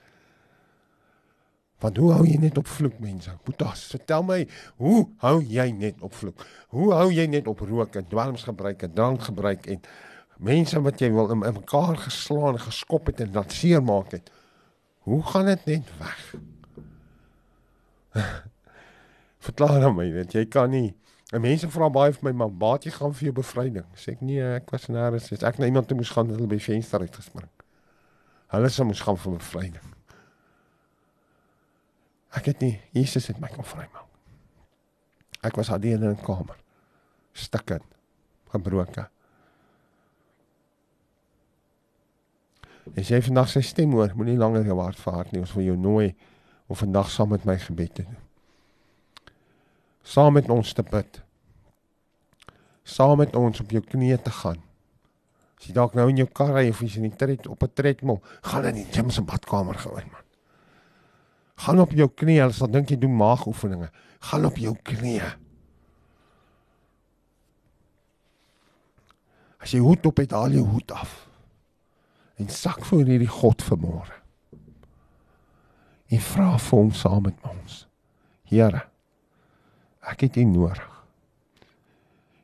Want 1.80 1.96
hoe 2.00 2.10
hou 2.16 2.24
jy 2.24 2.36
net 2.40 2.58
op 2.60 2.68
vloek 2.68 2.98
mense? 3.04 3.32
Boetas, 3.44 3.84
vertel 3.92 4.24
my, 4.24 4.38
hoe 4.80 5.06
hou 5.24 5.38
jy 5.44 5.66
net 5.76 6.00
op 6.04 6.14
vloek? 6.16 6.44
Hoe 6.72 6.90
hou 6.96 7.08
jy 7.12 7.26
net 7.28 7.48
op 7.48 7.60
rook 7.68 7.96
en 8.00 8.08
dwelms 8.08 8.46
gebruik 8.48 8.84
en 8.84 8.94
drank 8.96 9.26
gebruik 9.28 9.68
en 9.72 9.82
mense 10.38 10.80
wat 10.80 11.00
jy 11.00 11.10
wil 11.14 11.30
in, 11.30 11.42
in 11.46 11.56
mekaar 11.56 11.96
geslaan 11.96 12.58
geskop 12.60 13.06
het 13.06 13.20
en 13.20 13.32
laat 13.32 13.52
seermaak 13.52 14.12
het? 14.12 14.30
Hoe 15.06 15.22
gaan 15.22 15.46
dit 15.46 15.64
net 15.64 15.90
weg? 15.98 16.34
Verklaar 19.46 19.84
aan 19.84 19.94
my, 19.94 20.08
weet 20.12 20.32
jy 20.32 20.46
kan 20.50 20.70
nie. 20.70 20.94
En 21.34 21.42
mense 21.42 21.68
vra 21.70 21.88
baie 21.90 22.14
vir 22.14 22.28
my, 22.28 22.32
maar 22.42 22.52
baat 22.52 22.86
jy 22.86 22.92
gaan 22.94 23.14
vir 23.14 23.30
jou 23.30 23.34
bevryding? 23.40 23.86
Sê 23.98 24.14
ek 24.14 24.22
nee, 24.22 24.42
ek 24.60 24.70
was 24.74 24.86
nêrens, 24.92 25.30
ek 25.34 25.58
na 25.58 25.70
iemand 25.70 25.88
toe 25.90 25.98
moes 25.98 26.12
gaan, 26.14 26.30
hulle 26.30 26.48
by 26.50 26.58
venster 26.62 27.02
uitgespring. 27.02 27.50
Hulle 28.54 28.70
sou 28.70 28.86
moes 28.86 29.02
gaan 29.02 29.18
vir 29.18 29.38
bevryding. 29.38 29.92
Ek 32.36 32.50
het 32.52 32.60
nie 32.60 32.76
Jesus 32.94 33.30
het 33.30 33.40
my 33.40 33.48
kom 33.52 33.64
vrymaak. 33.66 34.04
Ek 35.46 35.56
was 35.58 35.70
alleen 35.70 36.02
in 36.02 36.16
'n 36.16 36.22
kamer. 36.22 36.58
Stikken. 37.32 37.82
Gebroke. 38.50 39.08
As 42.94 43.10
jy 43.10 43.18
vandag 43.24 43.50
sy 43.50 43.64
stem 43.66 43.96
hoor, 43.96 44.12
moenie 44.14 44.38
langer 44.38 44.66
jou 44.68 44.78
hart 44.78 45.00
verhard 45.02 45.32
nie. 45.32 45.42
Ons 45.42 45.54
wil 45.56 45.66
jou 45.66 45.76
nooi 45.80 46.14
om 46.70 46.78
vandag 46.78 47.10
saam 47.10 47.32
met 47.34 47.44
my 47.48 47.56
gebed 47.58 47.94
te 47.94 48.04
doen. 48.06 48.20
Saam 50.06 50.36
met 50.38 50.50
ons 50.50 50.72
te 50.72 50.84
bid. 50.86 51.22
Saam 52.86 53.18
met 53.18 53.34
ons 53.34 53.60
op 53.60 53.74
jou 53.74 53.82
knieë 53.82 54.20
te 54.22 54.30
gaan. 54.30 54.62
As 55.56 55.66
jy 55.66 55.74
dalk 55.74 55.96
nou 55.98 56.06
in 56.12 56.20
jou 56.20 56.28
kar 56.30 56.52
ry 56.54 56.68
of 56.70 56.82
jy's 56.84 56.98
in 57.00 57.08
die 57.08 57.16
tred 57.16 57.48
op 57.50 57.62
'n 57.62 57.72
tredmil, 57.74 58.22
gaan 58.42 58.66
in 58.70 58.74
die 58.74 58.92
gym 58.92 59.10
se 59.10 59.22
badkamer 59.22 59.74
gaan, 59.74 60.06
man. 60.12 60.24
Gaan 61.56 61.80
op 61.80 61.90
jou 61.90 62.08
knieë, 62.08 62.46
as 62.46 62.58
jy 62.60 62.70
dink 62.70 62.90
jy 62.90 62.98
doen 62.98 63.16
maagoefeninge. 63.16 63.90
Gaan 64.20 64.44
op 64.44 64.56
jou 64.56 64.76
knieë. 64.82 65.34
As 69.58 69.72
jy 69.72 69.80
hoed 69.80 70.06
op 70.06 70.16
het, 70.16 70.30
haal 70.30 70.50
jou 70.50 70.64
hoed 70.64 70.92
af. 70.92 71.25
En 72.36 72.48
sak 72.48 72.84
voor 72.84 73.04
hierdie 73.08 73.30
God 73.32 73.62
vanmôre. 73.64 74.18
En 76.06 76.20
vra 76.20 76.50
vir 76.60 76.78
hom 76.78 76.92
saam 76.94 77.24
met 77.26 77.46
ons. 77.48 77.86
Here, 78.46 78.84
ek 80.06 80.26
het 80.26 80.36
U 80.38 80.44
nodig. 80.44 80.92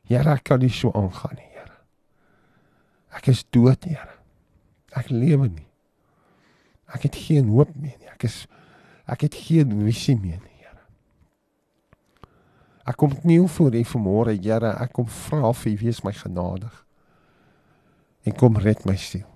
Here, 0.09 0.33
ek 0.33 0.43
kan 0.49 0.59
nie 0.59 0.71
so 0.73 0.91
aangaan 0.97 1.37
nie, 1.37 1.51
Here. 1.53 1.77
Ek 3.15 3.29
is 3.31 3.45
dood, 3.55 3.85
Here. 3.85 4.17
Ek 4.97 5.13
lewe 5.13 5.47
nie. 5.47 5.69
Ek 6.93 7.07
het 7.07 7.15
geen 7.17 7.47
hoop 7.53 7.71
meer 7.75 7.95
nie. 7.99 8.11
Ek 8.11 8.27
is 8.27 8.43
Ek 9.03 9.25
het 9.25 9.35
geen 9.35 9.71
visie 9.83 10.15
meer 10.15 10.39
nie, 10.39 10.53
Here. 10.63 10.83
Ek 12.87 12.95
kom 12.99 13.11
kniel 13.11 13.49
voor 13.51 13.75
U 13.75 13.83
vanmôre, 13.91 14.37
Here. 14.39 14.71
Ek 14.79 14.95
kom 14.95 15.09
vra 15.11 15.51
vir 15.59 15.73
U 15.73 15.77
wees 15.83 16.01
my 16.07 16.13
genadig. 16.15 16.77
En 18.23 18.35
kom 18.39 18.57
red 18.57 18.85
my 18.87 18.95
siel. 18.95 19.27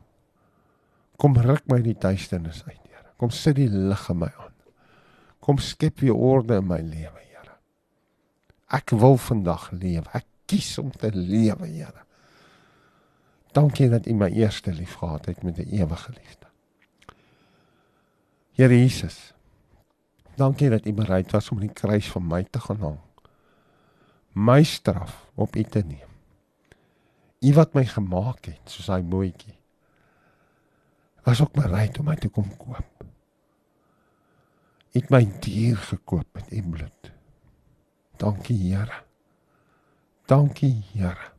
Kom 1.18 1.38
ruk 1.42 1.66
my 1.72 1.82
die 1.82 1.98
duisternis 1.98 2.64
uit, 2.68 2.82
Here. 2.86 3.14
Kom 3.18 3.34
sit 3.34 3.58
die 3.58 3.70
lig 3.70 4.10
in 4.10 4.20
my 4.22 4.32
aan. 4.38 4.54
Kom 5.44 5.62
skep 5.64 6.02
weer 6.04 6.16
orde 6.16 6.60
in 6.62 6.68
my 6.70 6.80
lewe, 6.82 7.24
Here. 7.26 7.56
Ek 8.78 8.94
wil 8.94 9.18
vandag 9.18 9.72
lewe. 9.72 10.06
Ek 10.14 10.28
kies 10.46 10.76
om 10.82 10.92
te 10.92 11.12
lewe, 11.14 11.68
Here. 11.68 12.06
Dankie 13.58 13.90
dat 13.90 14.06
U 14.08 14.14
my 14.14 14.30
eerste 14.30 14.74
lief 14.76 15.00
gehad 15.02 15.26
het 15.26 15.42
met 15.44 15.58
'n 15.58 15.74
ewige 15.74 16.14
liefde. 16.14 16.46
Here 18.54 18.74
Jesus, 18.74 19.34
Dankie 20.38 20.70
dat 20.70 20.86
U 20.86 20.94
bereid 20.94 21.32
was 21.32 21.50
om 21.50 21.58
die 21.60 21.74
kruis 21.74 22.06
vir 22.14 22.22
my 22.22 22.44
te 22.46 22.60
gaan 22.62 22.82
hang. 22.84 22.98
My 24.38 24.62
straf 24.64 25.24
op 25.34 25.56
U 25.58 25.64
te 25.64 25.82
neem. 25.82 26.12
U 27.42 27.54
wat 27.58 27.74
my 27.74 27.86
gemaak 27.90 28.46
het 28.46 28.70
soos 28.70 28.92
hy 28.94 29.00
boetjie. 29.02 29.57
Was 31.28 31.42
ook 31.42 31.52
bereid 31.52 32.00
om 32.00 32.06
my 32.08 32.16
te 32.16 32.30
kom 32.32 32.48
koop. 32.56 33.04
Het 34.96 35.10
my 35.12 35.26
dier 35.44 35.76
gekoop 35.78 36.28
met 36.32 36.54
U 36.56 36.62
bloed. 36.64 37.12
Dankie 38.16 38.56
Here. 38.62 39.04
Dankie 40.26 40.86
Here. 40.94 41.34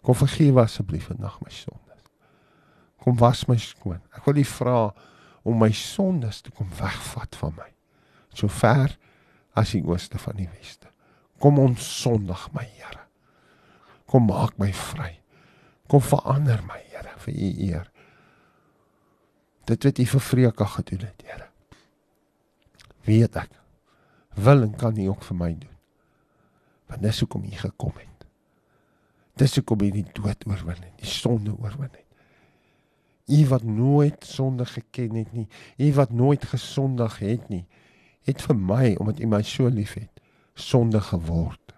Kom 0.00 0.16
vergewe 0.16 0.64
asseblief 0.64 1.10
vandag 1.12 1.36
my 1.44 1.52
sondes. 1.52 2.08
Kom 2.96 3.20
was 3.20 3.44
my 3.46 3.60
skoon. 3.60 4.00
Ek 4.16 4.24
wil 4.24 4.40
U 4.40 4.48
vra 4.56 4.76
om 5.44 5.60
my 5.60 5.70
sondes 5.76 6.40
te 6.40 6.50
kom 6.50 6.72
wegvat 6.80 7.36
van 7.44 7.58
my. 7.60 7.70
So 8.32 8.48
ver 8.48 8.96
as 9.52 9.76
die 9.76 9.84
ooste 9.84 10.18
van 10.18 10.40
die 10.40 10.48
weste. 10.56 10.88
Kom 11.44 11.60
ons 11.60 11.84
sondig 12.00 12.48
my 12.56 12.64
Here. 12.64 13.04
Kom 14.08 14.32
maak 14.32 14.56
my 14.56 14.72
vry. 14.72 15.21
Kom 15.86 16.04
verander 16.04 16.62
my 16.66 16.80
Here 16.92 17.16
vir 17.24 17.34
U 17.34 17.48
eer. 17.66 17.88
Dit 19.70 19.84
wat 19.84 19.98
U 19.98 20.06
vir 20.14 20.20
Freka 20.20 20.68
gedoen 20.76 21.06
het, 21.06 21.26
Here. 21.26 21.48
Weet 23.06 23.36
ek 23.36 23.62
wil 24.34 24.62
en 24.62 24.76
kan 24.76 24.96
U 24.96 25.08
ook 25.08 25.22
vir 25.22 25.36
my 25.36 25.50
doen. 25.58 25.76
Want 26.86 27.02
dis 27.02 27.20
hoekom 27.20 27.44
U 27.44 27.50
gekom 27.50 27.92
het. 27.96 28.26
Dis 29.36 29.54
hoekom 29.54 29.80
U 29.80 29.90
die 29.90 30.06
dood 30.12 30.46
oorwin 30.46 30.80
het, 30.80 30.96
die 31.00 31.08
sonde 31.08 31.52
oorwin 31.58 31.90
het. 31.92 32.08
U 33.32 33.46
wat 33.48 33.62
nooit 33.62 34.24
sonde 34.26 34.66
geken 34.66 35.14
het 35.14 35.32
nie, 35.32 35.48
u 35.78 35.92
wat 35.94 36.10
nooit 36.10 36.44
gesondig 36.44 37.18
het 37.18 37.48
nie, 37.48 37.64
het 38.26 38.42
vir 38.42 38.56
my 38.56 38.94
omdat 38.98 39.20
u 39.20 39.26
my 39.26 39.42
so 39.42 39.68
liefhet, 39.70 40.20
sonde 40.54 41.00
geword. 41.00 41.74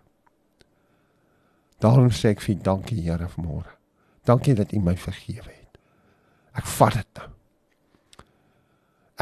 Daarom 1.79 2.11
sê 2.11 2.33
ek 2.33 2.41
vir 2.41 2.57
dankie 2.65 3.03
Here 3.05 3.29
vanmôre. 3.29 3.77
Dankie 4.25 4.55
dat 4.55 4.73
u 4.73 4.81
my 4.81 4.97
vergewe 4.97 5.51
het. 5.51 5.79
Ek 6.57 6.67
vat 6.79 6.99
dit 7.01 7.21
nou. 7.21 7.31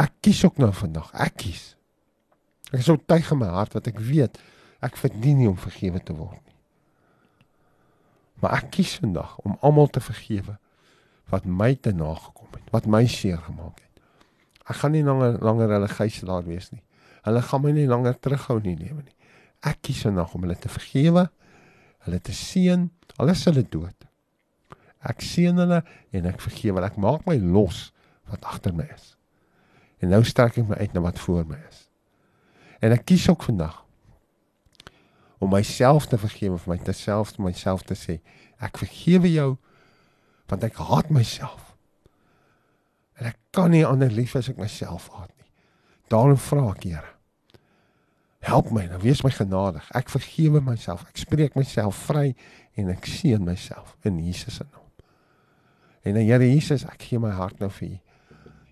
Ek 0.02 0.12
kies 0.24 0.44
ook 0.46 0.60
nou 0.62 0.70
vandag. 0.72 1.10
Ek 1.12 1.36
kies. 1.42 1.72
Ek 2.72 2.80
is 2.80 2.88
so 2.88 2.96
tuig 2.96 3.28
in 3.34 3.42
my 3.42 3.50
hart 3.52 3.74
wat 3.76 3.88
ek 3.90 4.00
weet 4.00 4.38
ek 4.82 4.96
verdien 4.98 5.38
nie 5.38 5.48
om 5.50 5.58
vergewe 5.60 6.00
te 6.02 6.14
word 6.16 6.40
nie. 6.40 6.56
Maar 8.42 8.58
ek 8.58 8.72
kies 8.78 8.96
vandag 8.98 9.36
om 9.46 9.58
almal 9.62 9.90
te 9.92 10.02
vergewe 10.02 10.56
wat 11.30 11.46
my 11.46 11.70
te 11.78 11.92
nagekom 11.94 12.50
het, 12.56 12.64
wat 12.74 12.88
my 12.90 13.04
seer 13.08 13.38
gemaak 13.40 13.78
het. 13.78 14.02
Ek 14.66 14.80
gaan 14.82 14.94
nie 14.96 15.04
langer 15.06 15.38
langer 15.42 15.70
hulle 15.76 15.90
gijslaer 15.90 16.46
wees 16.48 16.70
nie. 16.74 16.82
Hulle 17.26 17.42
gaan 17.46 17.62
my 17.62 17.74
nie 17.74 17.86
langer 17.90 18.18
terughou 18.18 18.58
nie 18.64 18.74
lewe 18.78 19.04
nie. 19.04 19.14
Ek 19.62 19.78
kies 19.86 20.02
vandag 20.08 20.34
om 20.34 20.42
hulle 20.46 20.58
te 20.58 20.70
vergewe, 20.72 21.28
hulle 22.06 22.18
te 22.18 22.34
seën, 22.34 22.88
al 23.22 23.30
is 23.30 23.44
hulle 23.46 23.62
dood. 23.62 24.08
Ek 25.08 25.22
seën 25.24 25.56
hulle 25.58 25.82
en 26.14 26.28
ek 26.30 26.42
vergewe 26.44 26.78
hulle. 26.78 26.90
Ek 26.92 27.00
maak 27.00 27.26
my 27.26 27.38
los 27.42 27.90
wat 28.30 28.44
agter 28.48 28.74
my 28.76 28.86
is. 28.94 29.14
En 30.02 30.12
nou 30.14 30.22
strek 30.26 30.58
ek 30.58 30.68
my 30.68 30.78
uit 30.82 30.94
na 30.94 31.04
wat 31.04 31.20
voor 31.22 31.46
my 31.46 31.58
is. 31.68 31.86
En 32.82 32.94
ek 32.94 33.06
kies 33.06 33.28
ook 33.30 33.46
vandag 33.46 33.82
om 35.42 35.50
myself 35.50 36.06
te 36.06 36.18
vergewe 36.22 36.58
vir 36.62 36.70
my 36.70 36.78
te 36.86 36.94
self 36.94 37.32
te 37.34 37.42
myself 37.42 37.82
te 37.86 37.96
sê 37.98 38.20
ek 38.62 38.78
vergewe 38.78 39.30
jou 39.32 39.48
want 40.50 40.66
ek 40.68 40.78
haat 40.78 41.10
myself 41.10 41.72
en 43.18 43.32
ek 43.32 43.40
kan 43.56 43.72
nie 43.74 43.82
ander 43.86 44.12
lief 44.14 44.36
as 44.38 44.52
ek 44.52 44.60
myself 44.62 45.08
haat 45.16 45.32
nie 45.34 45.50
daarom 46.14 46.38
vra 46.46 46.68
ek 46.70 46.86
Here 46.86 47.10
help 48.46 48.70
my 48.74 48.86
nou 48.90 49.00
wees 49.02 49.24
my 49.26 49.32
genadig 49.34 49.90
ek 49.98 50.14
vergewe 50.14 50.62
myself 50.62 51.02
ek 51.10 51.18
spreek 51.24 51.58
myself 51.58 52.06
vry 52.06 52.28
en 52.78 52.94
ek 52.94 53.10
seën 53.10 53.42
myself 53.42 53.96
in 54.06 54.22
Jesus 54.22 54.60
se 54.60 54.68
naam 54.70 54.81
en 56.04 56.14
dan 56.14 56.24
Here 56.24 56.48
Jesus 56.48 56.84
ek 56.84 57.02
gee 57.08 57.18
my 57.18 57.30
hart 57.30 57.60
nou 57.60 57.70
vir 57.70 57.88
u 57.88 57.98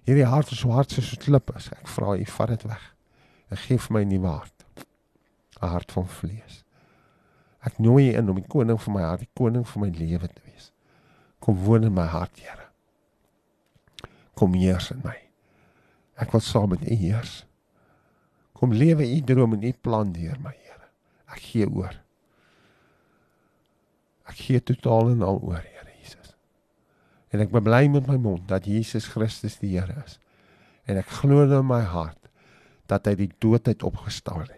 hierdie 0.08 0.26
hart 0.26 0.52
is 0.52 0.58
so 0.58 0.70
hard 0.70 0.90
soos 0.90 1.12
'n 1.12 1.22
klip 1.24 1.50
is 1.56 1.70
ek 1.72 1.88
vra 1.88 2.16
u 2.16 2.24
vat 2.24 2.48
dit 2.48 2.64
weg 2.64 2.86
en 3.50 3.56
gee 3.56 3.78
vir 3.78 3.92
my 3.92 4.02
'n 4.04 4.08
nuwe 4.08 4.28
hart 4.28 4.60
'n 5.60 5.68
hart 5.68 5.92
van 5.92 6.08
vlees. 6.08 6.64
Ek 7.60 7.78
nooi 7.78 8.08
U 8.08 8.16
in 8.16 8.30
om 8.32 8.38
die 8.40 8.48
koning 8.48 8.80
van 8.80 8.96
my 8.96 9.02
hart, 9.04 9.24
die 9.26 9.36
koning 9.36 9.66
van 9.68 9.84
my 9.84 9.90
lewe 9.92 10.28
te 10.28 10.44
wees. 10.48 10.70
Kom 11.44 11.58
woon 11.66 11.84
in 11.84 11.94
my 11.96 12.06
hart, 12.08 12.40
Here. 12.40 12.68
Kom 14.34 14.56
heers 14.56 14.90
in 14.94 15.02
my. 15.04 15.16
Ek 16.20 16.32
wil 16.32 16.44
saam 16.44 16.72
met 16.72 16.84
U 16.88 16.96
heers. 16.96 17.42
Kom 18.56 18.72
lewe 18.72 19.04
U 19.04 19.20
droom 19.28 19.56
en 19.56 19.66
U 19.68 19.72
plan 19.72 20.12
deur 20.16 20.40
my, 20.40 20.54
Here. 20.56 20.88
Ek 21.28 21.44
gee 21.50 21.68
oor. 21.68 22.00
Ek 24.30 24.40
gee 24.40 24.62
totaal 24.64 25.12
en 25.12 25.26
al 25.26 25.42
oor, 25.42 25.60
Jesus. 25.60 25.79
En 27.30 27.42
ek 27.44 27.52
bly 27.54 27.84
met 27.92 28.08
my 28.10 28.16
mond 28.18 28.48
dat 28.50 28.66
Jesus 28.66 29.06
Christus 29.12 29.58
die 29.62 29.76
Here 29.76 30.02
is. 30.04 30.18
En 30.86 30.98
ek 30.98 31.10
glo 31.20 31.44
in 31.46 31.66
my 31.66 31.82
hart 31.86 32.18
dat 32.90 33.06
hy 33.06 33.14
die 33.14 33.30
doodheid 33.38 33.84
opgestaan 33.86 34.48
het 34.48 34.56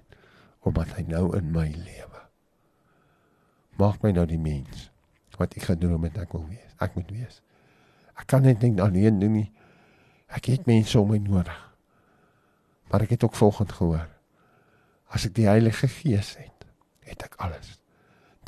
omdat 0.63 0.95
hy 0.97 1.03
nou 1.09 1.33
in 1.37 1.51
my 1.51 1.67
lewe. 1.75 2.21
Maak 3.81 4.05
my 4.05 4.13
nou 4.15 4.25
die 4.31 4.41
mens 4.41 4.89
wat 5.41 5.57
ek 5.59 5.73
gedroom 5.73 6.05
het 6.07 6.21
ek 6.23 6.37
wil 6.37 6.45
wees. 6.47 6.71
Ek 6.79 6.95
moet 6.95 7.11
wees. 7.11 7.41
Ek 8.15 8.29
kan 8.31 8.45
net 8.47 8.61
dink 8.63 8.79
alleen 8.81 9.19
doen 9.19 9.35
nie. 9.41 9.49
Ek 10.31 10.47
het 10.53 10.69
mense 10.71 10.95
om 11.01 11.11
my 11.11 11.19
nodig. 11.19 11.59
Maar 12.93 13.09
ek 13.09 13.17
het 13.17 13.27
ook 13.27 13.35
volgend 13.35 13.73
gehoor. 13.75 14.07
As 15.13 15.27
ek 15.27 15.35
die 15.37 15.49
Heilige 15.49 15.89
Gees 15.91 16.37
het, 16.39 16.69
het 17.09 17.25
ek 17.27 17.35
alles. 17.43 17.81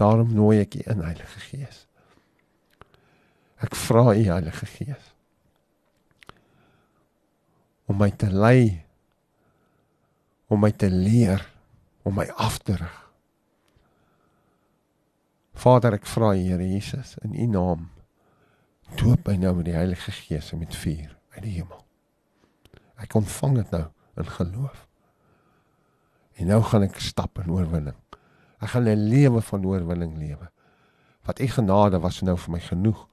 Daarom 0.00 0.30
nooi 0.36 0.60
ek 0.62 0.78
U 0.78 0.84
in 0.94 1.02
Heilige 1.02 1.42
Gees. 1.48 1.84
Ek 3.64 3.76
vra 3.78 4.12
U 4.12 4.24
Heilige 4.28 4.68
Gees 4.68 5.10
om 7.88 7.98
my 8.00 8.10
te 8.16 8.30
lei 8.32 8.84
om 10.52 10.60
my 10.60 10.70
te 10.72 10.88
leer 10.92 11.42
om 12.04 12.14
my 12.16 12.26
af 12.40 12.58
te 12.64 12.76
rig. 12.76 13.00
Vader, 15.54 15.96
ek 15.96 16.08
vra 16.10 16.34
Here 16.36 16.64
Jesus 16.64 17.14
in 17.24 17.36
U 17.36 17.46
naam 17.48 17.88
doop 19.00 19.28
my 19.28 19.36
nou 19.40 19.54
met 19.58 19.68
die 19.70 19.76
Heilige 19.76 20.12
Gees 20.12 20.52
en 20.52 20.60
met 20.60 20.76
vuur 20.76 21.14
uit 21.36 21.42
die 21.42 21.54
hemel. 21.56 21.80
Ek 23.00 23.16
ontvang 23.16 23.56
dit 23.62 23.72
nou 23.74 23.86
in 24.20 24.28
geloof. 24.36 24.84
En 26.38 26.50
nou 26.50 26.60
gaan 26.68 26.84
ek 26.86 27.00
stap 27.02 27.40
in 27.42 27.50
oorwinning. 27.54 27.96
Ek 28.60 28.74
gaan 28.74 28.88
'n 28.88 29.08
lewe 29.08 29.40
van 29.40 29.66
oorwinning 29.66 30.18
lewe. 30.18 30.50
Wat 31.24 31.40
U 31.40 31.48
genade 31.48 32.00
was 32.00 32.20
nou 32.20 32.36
vir 32.36 32.52
my 32.52 32.60
genoeg 32.60 33.08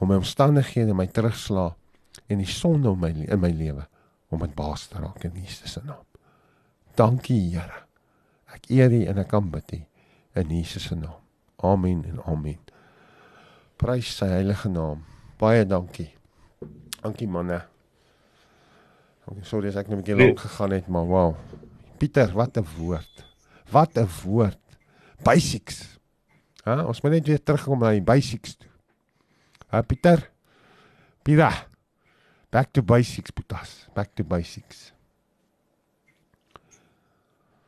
om 0.00 0.08
my 0.08 0.16
omstandighede 0.16 0.94
my 0.96 1.06
terugsla 1.06 1.70
en 2.26 2.40
die 2.40 2.48
sonde 2.48 2.88
in 2.88 3.00
my 3.00 3.10
in 3.28 3.40
my 3.40 3.50
lewe 3.52 3.84
om 4.30 4.40
dit 4.40 4.54
baas 4.56 4.86
te 4.88 4.98
raak 4.98 5.24
in 5.26 5.36
Jesus 5.42 5.72
se 5.72 5.82
naam. 5.84 6.04
Dankie 6.96 7.40
Here. 7.52 7.84
Ek 8.54 8.70
eer 8.72 8.92
U 8.94 9.00
en 9.12 9.20
ek 9.22 9.34
aanbid 9.36 9.74
U 9.76 9.80
in 10.40 10.54
Jesus 10.54 10.88
se 10.88 10.96
naam. 10.96 11.18
Amen 11.66 12.04
en 12.08 12.22
amen. 12.30 12.60
Prys 13.80 14.14
sy 14.16 14.30
heilige 14.30 14.70
naam. 14.72 15.04
Baie 15.40 15.66
dankie. 15.68 16.08
Dankie 17.00 17.28
manne. 17.28 17.60
Ek 19.30 19.44
sorry 19.46 19.70
as 19.70 19.76
ek 19.76 19.88
net 19.88 19.98
'n 19.98 20.02
bietjie 20.02 20.16
lank 20.16 20.40
gegaan 20.40 20.72
het, 20.72 20.88
maar 20.88 21.06
wow. 21.06 21.36
Pieter, 21.98 22.32
wat 22.34 22.56
'n 22.56 22.66
woord. 22.78 23.24
Wat 23.70 23.96
'n 23.96 24.08
woord. 24.24 24.58
Basics. 25.22 25.98
Ha, 26.64 26.84
ons 26.84 27.00
moet 27.02 27.12
net 27.12 27.26
weer 27.26 27.42
terugkom 27.42 27.78
na 27.78 27.90
die 27.90 28.02
basics 28.02 28.56
toe. 28.56 28.69
Ha 29.70 29.82
Pieter. 29.82 30.30
Pieter. 31.22 31.66
Back 32.50 32.72
to 32.72 32.82
basics, 32.82 33.30
putas. 33.30 33.86
Back 33.94 34.14
to 34.14 34.24
basics. 34.24 34.90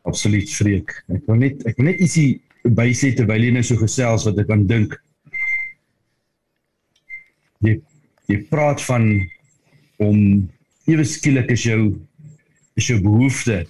Absoluut 0.02 0.50
vreek. 0.50 0.90
Ek 1.14 1.28
wil 1.30 1.38
net 1.44 1.62
ek 1.70 1.78
wil 1.78 1.92
net 1.92 2.00
ietsie 2.02 2.40
bysê 2.74 3.12
terwyl 3.14 3.46
jy 3.46 3.52
nou 3.54 3.62
so 3.66 3.78
gesels 3.78 4.26
wat 4.26 4.40
ek 4.42 4.50
aan 4.50 4.66
dink. 4.66 4.96
Jy 7.62 7.78
jy 8.30 8.40
praat 8.50 8.82
van 8.88 9.06
om 10.02 10.18
ewe 10.90 11.04
skielik 11.06 11.52
is 11.54 11.68
jou 11.68 11.92
is 12.78 12.88
jou 12.90 12.98
behoefte 13.04 13.62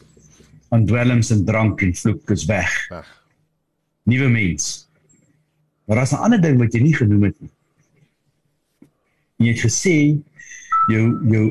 aan 0.73 0.87
dwelms 0.89 1.33
en 1.35 1.45
drank 1.45 1.85
en 1.85 1.93
vloek 2.01 2.33
is 2.33 2.47
weg. 2.49 2.73
Weg. 2.89 3.11
Nuwe 4.09 4.29
mens. 4.33 4.89
Maar 5.85 6.01
daar's 6.01 6.17
'n 6.17 6.25
ander 6.25 6.41
ding 6.41 6.57
wat 6.59 6.73
jy 6.73 6.81
nie 6.81 6.97
genoem 6.97 7.29
het 7.29 7.41
nie. 7.41 7.53
Jy 9.43 9.55
het 9.55 9.65
gesê 9.67 9.97
jou 10.91 11.05
jou 11.33 11.45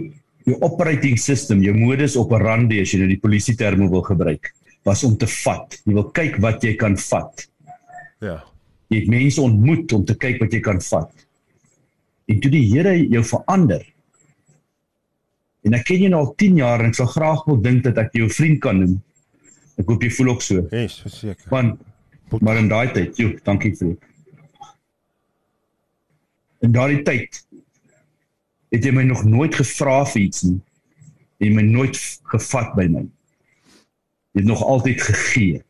jou 0.49 0.55
operating 0.65 1.19
system, 1.21 1.59
jou 1.61 1.73
modus 1.77 2.15
operandi 2.17 2.79
as 2.81 2.89
jy 2.89 3.03
nou 3.03 3.09
die 3.11 3.21
polisie 3.21 3.53
terme 3.55 3.85
wil 3.91 4.01
gebruik, 4.01 4.49
was 4.87 5.03
om 5.05 5.13
te 5.21 5.27
vat. 5.29 5.77
Jy 5.85 5.93
wil 5.93 6.07
kyk 6.17 6.39
wat 6.41 6.65
jy 6.65 6.73
kan 6.81 6.97
vat. 6.97 7.43
Ja. 8.25 8.39
Jy 8.89 9.03
het 9.03 9.11
mense 9.13 9.43
ontmoet 9.43 9.93
om 9.93 10.05
te 10.05 10.17
kyk 10.17 10.41
wat 10.41 10.55
jy 10.57 10.63
kan 10.65 10.81
vat. 10.81 11.27
En 12.25 12.41
toe 12.41 12.49
die 12.51 12.63
Here 12.71 12.95
jou 12.97 13.21
verander, 13.27 13.85
En 15.61 15.77
ek 15.77 15.85
ken 15.91 16.01
jou 16.01 16.09
nou 16.09 16.23
al 16.25 16.31
10 16.41 16.59
jaar 16.61 16.81
en 16.81 16.89
ek 16.89 16.97
sal 16.97 17.09
graag 17.11 17.43
wil 17.45 17.59
dink 17.61 17.83
dat 17.85 17.99
ek 18.01 18.15
jou 18.17 18.27
vriend 18.33 18.61
kan 18.63 18.79
noem. 18.81 18.95
Ek 19.77 19.89
hoop 19.89 20.03
jy 20.03 20.09
voel 20.17 20.33
ook 20.33 20.45
so. 20.45 20.63
Yes, 20.73 20.97
verseker. 21.05 21.49
Want 21.53 21.87
maar 22.41 22.61
in 22.61 22.69
daai 22.71 22.93
tyd, 22.95 23.17
joe, 23.19 23.35
dankie 23.43 23.73
vriend. 23.75 23.99
In 26.63 26.71
daardie 26.71 27.01
tyd 27.03 27.41
het 28.71 28.85
jy 28.87 28.91
my 28.95 29.03
nog 29.07 29.23
nooit 29.27 29.55
gevra 29.55 30.01
vir 30.13 30.21
iets 30.23 30.45
nie. 30.47 30.59
Jy 31.41 31.49
het 31.49 31.57
my 31.57 31.65
nooit 31.67 31.97
gevat 32.31 32.71
by 32.77 32.87
my. 32.91 33.03
Jy 34.31 34.43
het 34.43 34.47
nog 34.47 34.63
altyd 34.63 35.01
gegee. 35.03 35.61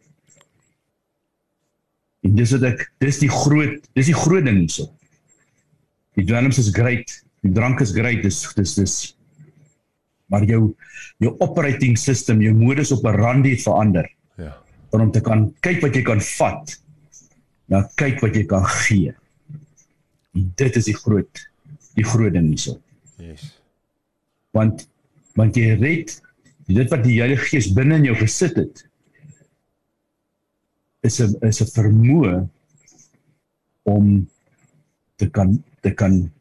En 2.21 2.35
dis 2.37 2.51
wat 2.53 2.67
ek 2.69 2.83
dis 3.01 3.21
die 3.23 3.31
groot 3.31 3.79
dis 3.97 4.11
die 4.11 4.17
groot 4.17 4.45
ding 4.45 4.59
hierso. 4.61 4.91
Die 6.19 6.27
dwelms 6.27 6.59
is 6.61 6.69
great. 6.75 7.15
Die 7.41 7.53
drank 7.55 7.81
is 7.81 7.93
great. 7.95 8.21
Dis 8.25 8.43
dis 8.57 8.75
dis 8.77 8.99
maar 10.31 10.45
jou 10.47 10.69
jou 11.21 11.33
operating 11.43 11.97
system, 11.99 12.39
jou 12.41 12.53
modus 12.55 12.93
operandi 12.95 13.55
het 13.55 13.65
verander. 13.65 14.07
Ja. 14.39 14.53
Van 14.93 15.07
om 15.07 15.11
te 15.11 15.21
kan 15.21 15.49
kyk 15.65 15.81
wat 15.83 15.97
jy 15.97 16.05
kan 16.07 16.21
vat. 16.23 16.77
Na 17.71 17.83
kyk 17.99 18.21
wat 18.23 18.37
jy 18.37 18.45
kan 18.47 18.63
gee. 18.85 19.11
En 20.37 20.47
dit 20.61 20.79
is 20.79 20.87
die 20.87 20.95
groot 20.95 21.43
die 21.97 22.07
groot 22.07 22.31
ding 22.33 22.47
hierso. 22.53 22.77
Yes. 23.21 23.47
Want 24.55 24.87
want 25.39 25.55
jy 25.55 25.75
red 25.79 26.11
dit 26.67 26.89
wat 26.91 27.03
die 27.05 27.19
Heilige 27.21 27.47
Gees 27.51 27.69
binne 27.75 27.99
in 28.01 28.09
jou 28.09 28.15
gesit 28.19 28.57
het 28.59 28.83
is 31.07 31.19
'n 31.21 31.37
is 31.47 31.61
'n 31.61 31.71
vermoë 31.77 32.33
om 33.83 34.27
te 35.15 35.29
kan 35.29 35.63
te 35.81 35.93
kan 35.93 36.31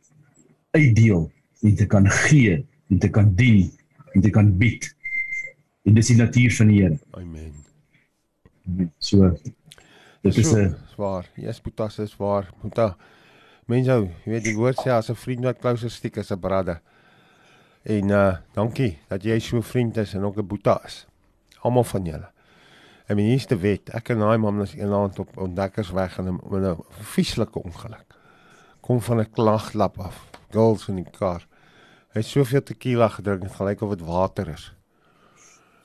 uitdeel 0.71 1.31
en 1.63 1.75
te 1.75 1.87
kan 1.87 2.11
gee 2.11 2.67
en 2.91 2.99
te 2.99 3.09
kan 3.09 3.35
dien 3.35 3.71
en 4.15 4.21
te 4.21 4.31
kan 4.31 4.59
bied. 4.59 4.97
En 5.83 5.95
dis 5.95 6.07
die 6.07 6.17
natuur 6.17 6.53
van 6.57 6.67
die 6.67 6.83
Here. 6.83 6.99
Amen. 7.11 7.53
So 8.99 9.31
dit 10.23 10.37
is 10.37 10.53
'n 10.53 10.77
swaar. 10.95 11.31
Yes, 11.35 11.61
Boetas 11.61 11.99
is 11.99 12.17
waar. 12.17 12.51
Boeta. 12.61 12.97
Mense, 13.71 13.95
jy 14.25 14.33
weet 14.33 14.47
die 14.49 14.57
woord 14.59 14.81
sê 14.83 14.91
as 14.91 15.11
'n 15.13 15.15
vriend 15.15 15.45
wat 15.47 15.61
closer 15.63 15.91
stiek 15.91 16.17
as 16.19 16.33
'n 16.33 16.41
brother. 16.41 16.81
En 17.85 18.11
uh 18.11 18.37
dankie 18.55 18.99
dat 19.09 19.23
jy 19.23 19.39
so 19.39 19.61
vriend 19.61 19.97
is 19.97 20.15
en 20.15 20.25
ook 20.25 20.39
'n 20.39 20.47
Boeta 20.47 20.81
is. 20.85 21.07
Almal 21.63 21.85
van 21.85 22.05
julle. 22.05 22.31
En 23.07 23.17
my 23.17 23.23
eerste 23.23 23.57
wet, 23.57 23.91
ek 23.95 24.09
en 24.09 24.19
daai 24.19 24.39
man 24.39 24.59
was 24.59 24.75
eendag 24.75 25.19
op 25.19 25.37
ontdekkersweg 25.37 26.19
in 26.19 26.29
'n 26.29 26.41
'n 26.53 26.77
vieslike 27.15 27.63
ongeluk. 27.63 28.15
Kom 28.81 29.01
van 29.01 29.21
'n 29.21 29.31
klaglap 29.31 29.99
af. 29.99 30.31
Girls 30.51 30.89
in 30.89 30.97
die 30.97 31.11
kar. 31.19 31.47
Hy 32.13 32.21
het 32.21 32.27
soveel 32.27 32.63
tequila 32.63 33.09
gedrink 33.09 33.43
en 33.43 33.51
gelyk 33.51 33.81
of 33.83 33.91
dit 33.91 34.07
water 34.07 34.49
is. 34.49 34.75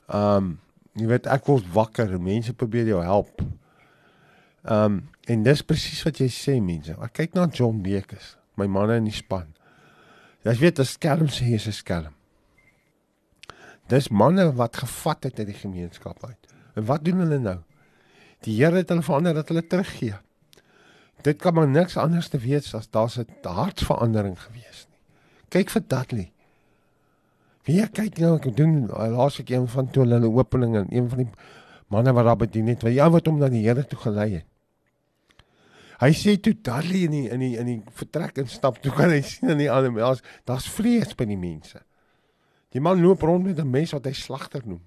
Um 0.07 0.60
jy 0.94 1.06
weet 1.06 1.28
ek 1.28 1.45
word 1.45 1.74
wakker 1.74 2.14
en 2.14 2.24
mense 2.24 2.53
probeer 2.53 2.88
jou 2.88 3.03
help. 3.03 3.41
Um 4.70 5.04
en 5.26 5.44
dis 5.44 5.62
presies 5.66 6.04
wat 6.06 6.20
jy 6.22 6.28
sê 6.30 6.60
mense. 6.62 6.94
Ek 7.02 7.14
kyk 7.18 7.34
na 7.34 7.48
John 7.50 7.82
Bekes, 7.82 8.36
my 8.58 8.68
manne 8.70 9.00
in 9.02 9.08
die 9.10 9.14
span. 9.14 9.48
Jy 10.46 10.54
weet 10.60 10.80
'n 10.80 10.86
skelm 10.86 11.28
sê 11.28 11.50
jy 11.50 11.56
is 11.56 11.68
'n 11.68 11.72
skelm. 11.72 12.14
Dis 13.90 14.10
manne 14.10 14.54
wat 14.54 14.78
gevat 14.78 15.24
het 15.24 15.40
uit 15.40 15.48
die 15.48 15.62
gemeenskap 15.62 16.24
uit. 16.26 16.38
En 16.76 16.86
wat 16.86 17.04
doen 17.06 17.20
hulle 17.22 17.40
nou? 17.40 17.60
Die 18.42 18.58
Here 18.58 18.76
het 18.76 18.90
hulle 18.90 19.02
verander 19.02 19.34
dat 19.34 19.48
hulle 19.48 19.68
teruggee. 19.68 20.18
Dit 21.22 21.42
kan 21.42 21.54
maar 21.54 21.68
niks 21.68 21.98
anders 21.98 22.30
te 22.30 22.38
wees 22.38 22.74
as 22.74 22.90
daar's 22.90 23.18
'n 23.18 23.28
hartsverandering 23.42 24.38
gewees 24.40 24.88
nie. 24.90 25.00
Kyk 25.50 25.70
vir 25.70 25.82
Dudley. 25.88 26.32
Wie 27.66 27.88
kyk 27.88 28.18
nou 28.18 28.36
ek 28.36 28.56
doen 28.58 28.88
laas 28.88 29.40
ek 29.40 29.50
een 29.50 29.68
van 29.68 29.90
toe 29.90 30.06
hulle 30.06 30.30
opening 30.30 30.76
en 30.76 30.88
een 30.90 31.10
van 31.10 31.18
die 31.18 31.32
manne 31.88 32.14
wat 32.14 32.26
daar 32.26 32.38
bedien 32.38 32.68
het, 32.68 32.84
wat 32.84 32.94
ja 32.94 33.10
wat 33.10 33.26
hom 33.26 33.40
na 33.40 33.50
die 33.50 33.64
Here 33.68 33.86
toe 33.88 34.00
gelei 34.00 34.34
het. 34.34 34.46
Hy 36.02 36.12
sê 36.12 36.36
toe 36.42 36.54
Dudley 36.54 37.06
in 37.08 37.14
die 37.14 37.28
in 37.32 37.44
die 37.44 37.54
in 37.60 37.70
die 37.70 37.82
vertrek 37.96 38.42
instap, 38.44 38.82
toe 38.84 38.92
kan 38.96 39.14
hy 39.14 39.22
sien 39.24 39.54
aan 39.54 39.62
die 39.62 39.72
ander 39.72 39.94
daar's 39.96 40.24
daar's 40.48 40.68
vrees 40.68 41.16
by 41.16 41.28
die 41.30 41.40
mense. 41.40 41.80
Die 42.76 42.84
man 42.84 43.00
loop 43.00 43.24
rond 43.24 43.46
met 43.46 43.60
'n 43.60 43.72
mes 43.72 43.94
wat 43.96 44.06
hy 44.06 44.12
slagter 44.12 44.62
noem. 44.66 44.84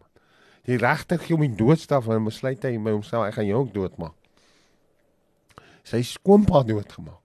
Die 0.68 0.76
regter 0.76 1.18
gee 1.18 1.34
hom 1.34 1.46
die 1.46 1.56
doodstraf 1.56 2.08
en 2.12 2.24
besluit 2.28 2.62
hy 2.62 2.76
by 2.76 2.92
homself 2.92 3.24
hy 3.24 3.32
gaan 3.32 3.46
jou 3.46 3.60
ook 3.62 3.72
doodmaak. 3.72 4.14
Sy 5.84 6.02
skoonpa 6.02 6.62
doodgemaak. 6.68 7.24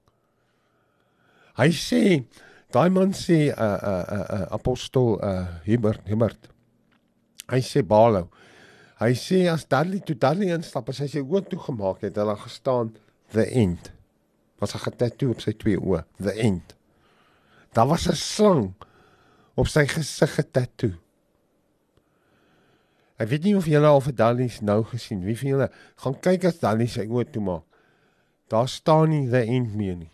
Hy 1.60 1.70
sê 1.76 2.24
daai 2.72 2.90
man 2.90 3.12
sê 3.12 3.52
'n 3.52 3.60
uh, 3.60 3.60
'n 3.60 3.84
uh, 3.84 4.04
'n 4.08 4.16
uh, 4.16 4.40
uh, 4.40 4.48
apostel 4.52 5.20
uh 5.20 5.48
Hubert 5.66 6.08
Hubert. 6.08 6.50
Hy 7.52 7.60
sê 7.60 7.84
Balo. 7.84 8.30
Hy 9.00 9.12
sê 9.14 9.52
as 9.52 9.66
Dudley 9.68 10.00
toe 10.00 10.16
Dudley 10.16 10.54
instap, 10.56 10.90
as 10.90 11.00
hy 11.00 11.08
sy 11.08 11.20
oë 11.20 11.50
toe 11.50 11.60
gemaak 11.60 12.02
het, 12.02 12.16
daar 12.16 12.38
gestaan 12.38 12.94
the 13.34 13.46
end. 13.50 13.92
Was 14.60 14.74
'n 14.76 14.86
getatoe 14.86 15.30
op 15.34 15.42
sy 15.42 15.54
twee 15.54 15.78
oë, 15.78 16.04
the 16.18 16.34
end. 16.34 16.76
Daar 17.74 17.88
was 17.88 18.08
'n 18.08 18.16
slang 18.16 18.74
op 19.56 19.68
sy 19.68 19.86
gesig 19.88 20.34
getatoe. 20.36 20.94
Ek 23.18 23.30
weet 23.30 23.44
nie 23.44 23.56
of 23.56 23.66
julle 23.70 23.88
al 23.88 24.02
vir 24.02 24.16
Dudley 24.16 24.50
nou 24.62 24.84
gesien. 24.90 25.24
Wie 25.24 25.38
van 25.38 25.50
julle 25.50 25.70
gaan 25.96 26.20
kyk 26.20 26.48
as 26.50 26.60
Dudley 26.60 26.88
sy 26.88 27.06
oë 27.08 27.30
toe 27.32 27.44
maak? 27.44 27.64
Daar 28.52 28.68
staan 28.68 29.10
nie 29.10 29.30
the 29.30 29.44
end 29.46 29.76
meer 29.76 29.96
nie. 29.96 30.12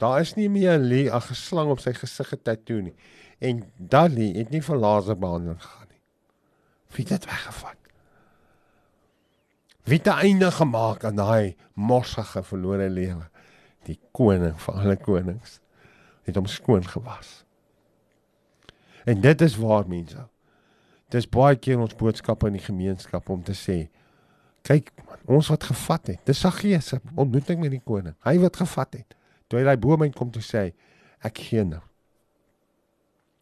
Daar 0.00 0.20
is 0.20 0.34
nie 0.36 0.48
meer 0.48 0.78
'n 0.78 0.88
lê 0.88 1.02
'n 1.08 1.20
geslang 1.20 1.70
op 1.70 1.80
sy 1.80 1.92
gesig 1.92 2.28
getatoe 2.28 2.82
nie. 2.82 2.96
En 3.38 3.64
Dudley 3.76 4.32
het 4.38 4.50
nie 4.50 4.62
vir 4.62 4.76
laserbehandeling 4.76 5.62
gegaan 5.62 5.88
nie. 5.88 6.00
Wie 6.96 7.04
dit 7.04 7.24
weggevat? 7.24 7.79
Wie 9.90 9.98
het 9.98 10.06
'n 10.06 10.22
einde 10.22 10.50
gemaak 10.50 11.04
aan 11.04 11.14
daai 11.14 11.56
morsige 11.74 12.42
verlore 12.42 12.88
lewe? 12.90 13.26
Die 13.82 13.98
koning 14.10 14.60
van 14.60 14.74
alle 14.74 14.96
konings 14.96 15.60
het 16.22 16.34
hom 16.34 16.46
skoon 16.46 16.86
gewas. 16.88 17.44
En 19.04 19.20
dit 19.20 19.40
is 19.40 19.56
waar 19.56 19.88
mense. 19.88 20.28
Dis 21.08 21.28
baie 21.28 21.56
keer 21.56 21.78
ons 21.78 21.94
boodskap 21.94 22.44
in 22.44 22.52
die 22.52 22.62
gemeenskap 22.62 23.28
om 23.28 23.42
te 23.42 23.52
sê 23.52 23.88
kyk 24.62 24.92
man, 25.06 25.18
ons 25.24 25.48
wat 25.48 25.64
gevat 25.64 26.06
het. 26.06 26.20
Dis 26.24 26.38
Saggeus 26.38 26.92
ontmoeting 27.14 27.60
met 27.60 27.70
die 27.70 27.82
koning. 27.84 28.14
Hy 28.22 28.38
wat 28.38 28.56
gevat 28.56 28.92
het. 28.92 29.16
Toe 29.46 29.58
hy 29.58 29.64
daai 29.64 29.76
boom 29.76 30.02
uit 30.02 30.14
kom 30.14 30.30
te 30.30 30.40
sê 30.40 30.72
ek 31.18 31.38
gee 31.38 31.64
nou. 31.64 31.82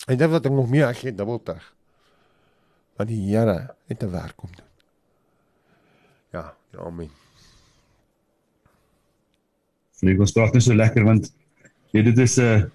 En 0.06 0.16
dit 0.16 0.30
wat 0.30 0.46
ek 0.46 0.52
nog 0.52 0.70
meer 0.70 0.88
ek 0.88 0.96
gee 0.96 1.14
dubbel 1.14 1.42
terug. 1.42 1.74
Want 2.96 3.08
die 3.08 3.20
Here 3.28 3.74
het 3.86 4.02
'n 4.02 4.10
werk 4.10 4.42
om 4.42 4.50
doen. 4.56 4.67
Ja, 6.32 6.54
ja, 6.72 6.78
amen. 6.78 7.10
Vriend, 9.98 10.20
ons 10.20 10.32
praat 10.32 10.54
net 10.54 10.62
so 10.62 10.74
lekker 10.76 11.06
want 11.06 11.32
jy 11.96 12.02
dit 12.06 12.18
is 12.22 12.36
'n 12.38 12.42
uh, 12.42 12.66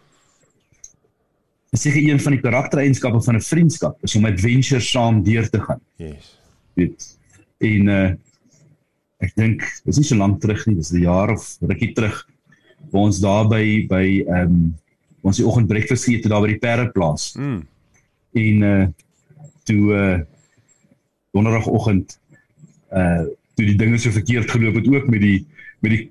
seker 1.78 2.04
een 2.04 2.20
van 2.20 2.36
die 2.36 2.42
karaktereienskappe 2.42 3.22
van 3.22 3.36
'n 3.36 3.42
vriendskap 3.42 3.98
is 4.04 4.16
om 4.16 4.26
adventure 4.26 4.82
saam 4.82 5.24
deur 5.24 5.50
te 5.50 5.62
gaan. 5.62 5.82
Yes. 5.96 6.38
Weet. 6.74 7.18
En 7.58 7.88
uh 7.88 8.12
ek 9.24 9.36
dink 9.36 9.62
dis 9.86 9.98
nie 9.98 10.06
so 10.06 10.16
lank 10.20 10.42
terug 10.42 10.66
nie, 10.68 10.76
dis 10.76 10.92
'n 10.92 11.00
jaar 11.00 11.32
of 11.32 11.58
rukkie 11.62 11.94
terug 11.94 12.28
waar 12.92 13.02
ons 13.08 13.20
daar 13.20 13.48
by 13.48 13.86
by 13.88 14.06
ehm 14.28 14.52
um, 14.52 14.76
ons 15.22 15.38
die 15.38 15.46
oggend 15.48 15.68
breakfast 15.68 16.06
geëet 16.06 16.28
daar 16.28 16.42
by 16.42 16.48
die 16.48 16.60
perdeplaas. 16.60 17.36
Mm. 17.40 17.62
En 18.34 18.62
uh 18.62 18.88
toe 19.64 19.84
uh 19.94 20.20
donderdagoggend 21.32 22.20
uh 22.92 23.26
toe 23.56 23.66
die 23.66 23.78
dinge 23.78 23.98
so 23.98 24.12
verkeerd 24.12 24.52
geloop 24.52 24.76
het 24.82 24.88
ook 24.88 25.08
met 25.12 25.22
die 25.22 25.46
met 25.84 25.92
die 25.92 26.04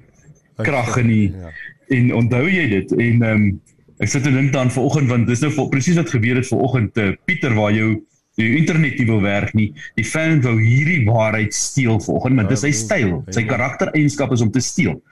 krag 0.62 0.96
in 1.02 1.08
die 1.08 1.32
Ja. 1.32 1.50
en 1.96 2.14
onthou 2.14 2.46
jy 2.48 2.68
dit? 2.68 2.92
En 2.92 3.22
ehm 3.22 3.30
um, 3.42 3.60
ek 4.02 4.08
sit 4.08 4.26
en 4.26 4.34
dink 4.34 4.52
dan 4.52 4.70
vanoggend 4.70 5.08
want 5.08 5.26
dis 5.26 5.40
nou 5.40 5.68
presies 5.70 5.96
wat 5.96 6.10
gebeur 6.10 6.36
het 6.36 6.48
vanoggend 6.48 6.96
uh, 6.98 7.12
Pieter 7.24 7.54
waar 7.54 7.72
jou 7.72 8.02
die 8.40 8.56
internet 8.56 8.98
nie 8.98 9.06
wil 9.06 9.20
werk 9.22 9.52
nie. 9.54 9.72
Die 9.94 10.04
fan 10.04 10.40
wou 10.42 10.56
hierdie 10.58 11.04
waarheid 11.06 11.54
steel 11.54 12.00
vanoggend 12.00 12.36
want 12.36 12.48
Ja, 12.48 12.54
dis 12.54 12.60
sy 12.60 12.72
nee, 12.72 12.80
styl. 12.80 13.24
Sy 13.28 13.40
nee. 13.40 13.48
karaktereienskap 13.48 14.32
is 14.32 14.40
om 14.40 14.50
te 14.50 14.60
steel. 14.60 15.02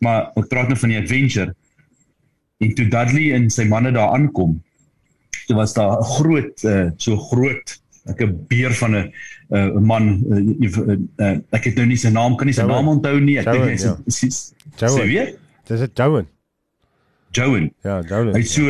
Maar 0.00 0.32
ek 0.36 0.48
praat 0.48 0.68
nou 0.68 0.78
van 0.78 0.88
die 0.88 0.98
adventure. 0.98 1.54
En 2.58 2.74
toe 2.74 2.88
Dudley 2.88 3.32
en 3.36 3.50
sy 3.50 3.64
manne 3.68 3.92
daar 3.92 4.16
aankom 4.16 4.56
toe 5.46 5.56
was 5.56 5.74
daar 5.74 5.98
'n 5.98 6.04
groot 6.04 6.64
uh, 6.64 6.90
so 6.96 7.16
groot 7.16 7.80
ek 8.06 8.20
'n 8.22 8.46
beer 8.48 8.74
van 8.74 8.96
'n 8.96 9.12
'n 9.50 9.84
man 9.86 10.08
uh, 10.26 10.38
uh, 10.38 10.98
uh, 11.22 11.34
ek 11.54 11.70
het 11.70 11.76
nou 11.76 11.86
nie 11.86 11.96
sy 11.96 12.10
naam 12.10 12.36
kan 12.36 12.46
nie 12.46 12.54
sy 12.54 12.64
Joan. 12.64 12.72
naam 12.74 12.88
onthou 12.96 13.20
nie 13.20 13.38
ek 13.38 13.46
dink 13.52 13.68
hy's 13.70 13.84
ja. 13.84 14.88
sê 14.90 15.06
weer 15.06 15.36
Dis 15.66 15.80
'n 15.82 15.90
Joan. 15.94 16.26
Joan 17.32 17.70
Ja, 17.82 18.02
Joan. 18.02 18.34
Hy's 18.34 18.54
so 18.54 18.66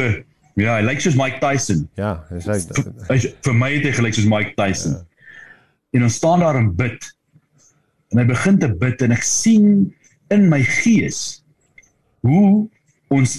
ja, 0.57 0.77
hy 0.79 0.83
lyk 0.83 1.01
soos 1.05 1.17
Mike 1.17 1.41
Tyson. 1.41 1.89
Ja, 2.01 2.25
dis 2.33 2.47
hy. 2.49 2.57
Hy 3.11 3.19
vir 3.45 3.55
my 3.55 3.69
het 3.75 3.85
hy 3.85 3.93
gelyk 3.99 4.17
soos 4.17 4.29
Mike 4.29 4.55
Tyson. 4.57 4.97
Ja. 4.97 5.03
En 5.97 6.07
ons 6.09 6.17
staan 6.17 6.41
daar 6.41 6.57
en 6.57 6.71
bid. 6.77 7.11
En 8.13 8.23
hy 8.23 8.25
begin 8.25 8.59
te 8.59 8.71
bid 8.73 9.03
en 9.05 9.13
ek 9.13 9.25
sien 9.27 9.93
in 10.33 10.49
my 10.49 10.63
gees 10.81 11.43
hoe 12.25 12.67
ons 13.13 13.37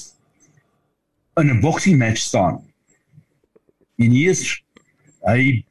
in 1.42 1.50
'n 1.50 1.62
boksing 1.62 1.98
match 1.98 2.22
staan. 2.22 2.62
En 3.98 4.14
is 4.14 4.62
hy 5.26 5.66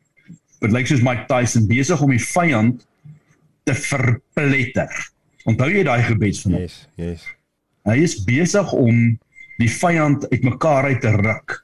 dit 0.67 0.75
lyk 0.75 0.91
soos 0.91 1.05
Mike 1.05 1.27
Tyson 1.31 1.67
besig 1.71 2.03
om 2.03 2.13
die 2.13 2.23
vyand 2.23 2.85
te 3.67 3.75
verpletter. 3.75 4.93
Onthou 5.47 5.69
jy 5.71 5.85
daai 5.87 6.03
gebed 6.07 6.39
van 6.43 6.57
hom? 6.57 6.65
Yes, 6.65 6.79
yes. 6.99 7.27
Hy 7.87 7.97
is 8.03 8.17
besig 8.27 8.73
om 8.75 9.03
die 9.61 9.71
vyand 9.71 10.27
uitmekaar 10.33 10.91
uit 10.91 11.03
te 11.05 11.13
ruk 11.15 11.61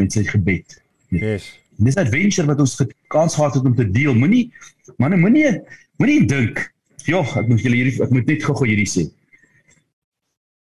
met 0.00 0.14
sy 0.14 0.24
gebed. 0.28 0.78
Yes. 1.12 1.50
En 1.78 1.88
dis 1.88 1.96
'n 1.96 2.04
adventure 2.06 2.48
wat 2.48 2.60
ons 2.60 2.76
kans 3.12 3.34
gehad 3.34 3.54
het 3.54 3.64
om 3.64 3.76
te 3.76 3.88
deel. 3.90 4.14
Moenie 4.14 4.50
manne 4.96 5.16
moenie 5.16 5.60
moenie 5.98 6.26
dink, 6.26 6.72
"Ja, 7.04 7.20
ek 7.20 7.48
moet 7.48 7.60
julle 7.60 7.76
hierdie 7.76 8.02
ek 8.02 8.10
moet 8.10 8.26
net 8.26 8.42
gou-gou 8.42 8.66
hierdie 8.66 8.88
sê." 8.88 9.10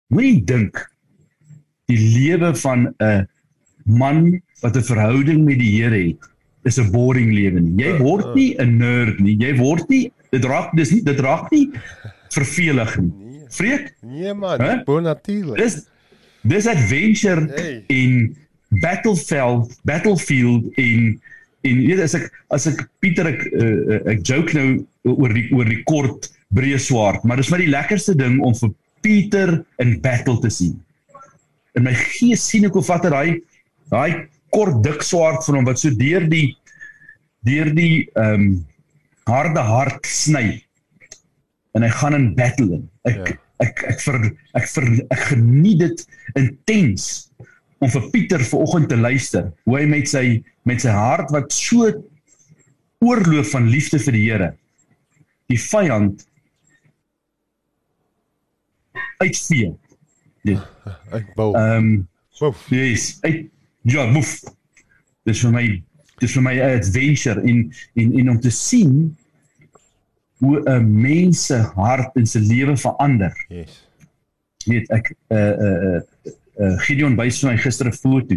Moenie 0.09 0.45
dink 0.45 0.91
die 1.87 1.99
lewe 1.99 2.55
van 2.55 2.95
'n 3.01 3.29
man 3.85 4.41
wat 4.63 4.77
'n 4.77 4.83
verhouding 4.83 5.45
met 5.45 5.59
die 5.59 5.83
Here 5.83 5.97
het 5.97 6.30
is 6.65 6.79
'n 6.79 6.91
boring 6.93 7.33
lewe 7.33 7.61
nie. 7.61 7.85
Jy 7.85 7.99
word 7.99 8.35
nie 8.35 8.55
'n 8.59 8.77
nerd 8.79 9.21
nie. 9.21 9.37
Jy 9.41 9.57
word 9.57 9.89
nie 9.89 10.11
dit 10.31 10.45
raak 10.45 10.75
dis 10.77 10.91
nie 10.93 11.03
dit 11.03 11.21
raak 11.21 11.51
nie 11.51 11.71
vervelig 12.31 12.97
nie. 13.01 13.13
Vreek? 13.51 13.95
Nee 14.03 14.35
man, 14.35 14.61
Hè? 14.61 14.83
bonatuurlik. 14.85 15.57
Dis 15.57 15.87
dis 16.43 16.67
adventure 16.67 17.47
Hey. 17.55 17.85
in 17.89 18.37
battlefield 18.95 19.73
battlefield 19.85 20.65
in 20.79 21.21
in 21.63 21.83
weet 21.87 22.01
as 22.01 22.15
ek 22.15 22.31
as 22.51 22.67
ek 22.71 22.87
Pieter 23.03 23.27
ek 23.27 23.43
uh, 23.53 24.11
ek 24.13 24.23
joke 24.27 24.55
nou 24.57 24.87
oor 25.05 25.33
die 25.35 25.49
oor 25.53 25.69
die 25.69 25.83
kort 25.85 26.31
breë 26.55 26.79
swaard, 26.81 27.23
maar 27.25 27.37
dis 27.37 27.51
maar 27.53 27.61
die 27.63 27.69
lekkerste 27.71 28.15
ding 28.17 28.41
om 28.43 28.55
vir 28.55 28.71
Pieter 29.03 29.65
in 29.79 29.99
battle 30.01 30.39
te 30.41 30.51
sien. 30.51 30.75
In 31.77 31.85
my 31.87 31.95
gees 31.95 32.43
sien 32.49 32.65
ek 32.69 32.73
hoe 32.77 32.83
vat 32.83 33.05
hy 33.13 33.41
daai 33.91 34.27
kort 34.55 34.83
dik 34.85 35.03
swaard 35.07 35.45
van 35.47 35.61
hom 35.61 35.69
wat 35.69 35.79
so 35.83 35.91
deur 35.95 36.27
die 36.31 36.57
deur 37.47 37.71
die 37.75 38.09
ehm 38.15 38.35
um, 38.35 38.67
harde 39.31 39.63
hart 39.63 40.07
sny. 40.11 40.61
En 41.77 41.85
hy 41.87 41.91
gaan 42.01 42.15
in 42.17 42.35
battle 42.35 42.75
in. 42.81 42.87
Ek 43.07 43.17
Ja. 43.31 43.37
ek 43.61 43.83
ek 43.93 44.01
ver 44.01 44.17
ek 44.57 44.67
ver 44.73 44.87
ek 45.13 45.21
geniet 45.31 45.79
dit 45.83 46.07
intens 46.41 47.31
om 47.79 47.91
vir 47.93 48.07
Pieter 48.13 48.41
vanoggend 48.45 48.89
te 48.89 48.97
luister 48.97 49.51
hoe 49.69 49.77
hy 49.79 49.85
met 49.87 50.09
sy 50.09 50.25
met 50.69 50.81
sy 50.81 50.91
hart 50.97 51.31
wat 51.33 51.53
so 51.53 51.91
oorloop 53.05 53.47
van 53.53 53.69
liefde 53.73 54.01
vir 54.01 54.17
die 54.17 54.25
Here 54.31 54.49
die 55.53 55.59
vyand 55.61 56.25
uitvee. 59.21 59.75
Dit 60.45 60.59
Ek 61.17 61.33
bou. 61.37 61.53
ehm 61.55 61.77
um, 61.77 62.09
Woef. 62.41 62.63
Yes, 62.73 63.19
uit 63.21 63.51
ja, 63.83 64.07
moef. 64.07 64.41
Dis 65.25 65.41
vir 65.45 65.53
my 65.53 65.65
dis 66.21 66.35
vir 66.37 66.43
my 66.43 66.55
'n 66.55 66.79
adventure 66.79 67.43
in 67.43 67.73
in 67.95 68.13
in 68.19 68.31
om 68.31 68.41
te 68.41 68.51
sien 68.51 69.17
hoe 70.41 70.61
'n 70.65 71.01
mens 71.01 71.47
se 71.47 71.57
hart 71.75 72.17
en 72.17 72.27
se 72.27 72.41
lewe 72.41 72.77
verander. 72.77 73.33
Yes. 73.49 73.87
Weet 74.67 74.91
ek 74.91 75.15
uh 75.29 75.39
uh 75.39 75.95
uh, 75.95 76.01
uh 76.61 76.77
Gideon 76.85 77.17
wys 77.17 77.41
vir 77.41 77.53
my 77.53 77.57
gister 77.57 77.89
'n 77.89 77.93
foto 77.93 78.37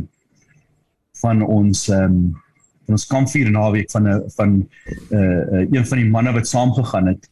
van 1.21 1.41
ons 1.41 1.89
ehm 1.89 2.03
um, 2.03 2.41
van 2.85 2.95
ons 2.97 3.07
kampvuur 3.07 3.51
naweek 3.51 3.91
van 3.91 4.07
'n 4.07 4.23
van 4.35 4.69
uh, 5.11 5.19
uh 5.19 5.67
een 5.71 5.85
van 5.85 5.97
die 5.97 6.09
manne 6.09 6.33
wat 6.33 6.47
saamgegaan 6.47 7.07
het 7.07 7.29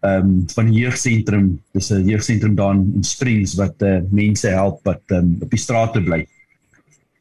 ehm 0.00 0.28
um, 0.28 0.48
van 0.48 0.66
die 0.66 0.80
jeugsentrum 0.80 1.60
dis 1.72 1.90
'n 1.90 2.08
jeugsentrum 2.08 2.54
daar 2.54 2.74
in 2.74 3.04
Springs 3.04 3.54
wat 3.54 3.82
uh, 3.82 4.00
mense 4.10 4.48
help 4.48 4.84
wat 4.84 5.02
um, 5.06 5.36
op 5.40 5.50
die 5.50 5.60
strate 5.60 6.02
bly. 6.02 6.26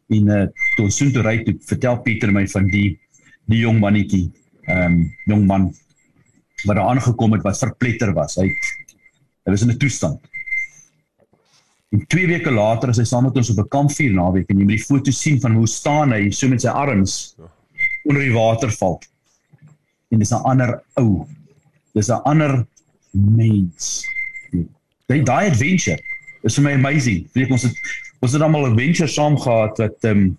En 0.10 0.28
uh 0.28 0.46
toe 0.76 0.86
ons 0.86 0.98
soontoe 0.98 1.22
ry 1.26 1.44
toe 1.44 1.56
vertel 1.70 2.00
Pieter 2.06 2.32
my 2.32 2.48
van 2.48 2.66
die 2.72 3.00
die 3.50 3.60
jong 3.64 3.80
mannetjie 3.82 4.30
ehm 4.70 4.86
um, 4.86 4.98
jong 5.26 5.46
man 5.50 5.70
wat 6.66 6.76
daar 6.76 6.90
aangekom 6.92 7.34
het 7.34 7.44
wat 7.44 7.58
verpletter 7.58 8.14
was. 8.14 8.36
Hy 8.36 8.48
het- 8.48 8.98
hy 9.46 9.52
was 9.52 9.62
in 9.62 9.72
'n 9.72 9.78
toestand. 9.78 10.20
En 11.92 12.06
2 12.08 12.28
weke 12.28 12.52
later 12.52 12.90
is 12.90 12.98
hy 12.98 13.04
saam 13.04 13.24
met 13.24 13.38
ons 13.38 13.50
op 13.50 13.58
'n 13.64 13.68
kampvuur 13.70 14.14
naweek 14.14 14.50
en 14.50 14.58
jy 14.60 14.64
moet 14.64 14.78
die 14.78 14.86
foto 14.86 15.12
sien 15.12 15.40
van 15.42 15.56
hoe 15.56 15.68
staan 15.68 16.12
hy 16.12 16.30
so 16.32 16.48
met 16.48 16.62
sy 16.62 16.68
arms 16.68 17.36
onder 18.06 18.22
die 18.22 18.34
waterval. 18.34 19.02
En 20.12 20.20
dis 20.20 20.32
'n 20.32 20.44
ander 20.44 20.84
ou. 20.96 21.26
Dis 21.94 22.10
'n 22.10 22.22
ander 22.26 22.66
mens. 23.12 24.06
Daai 25.08 25.24
daai 25.24 25.50
adventure 25.50 26.00
is 26.44 26.56
vir 26.56 26.64
my 26.64 26.74
amazing. 26.74 27.28
Weet 27.34 27.52
ons 27.52 27.64
het 27.64 27.76
ons 28.22 28.34
het 28.34 28.42
almal 28.42 28.68
'n 28.68 28.72
adventure 28.72 29.08
saam 29.08 29.38
gehad 29.38 29.78
wat 29.78 30.04
ehm 30.04 30.18
um, 30.18 30.38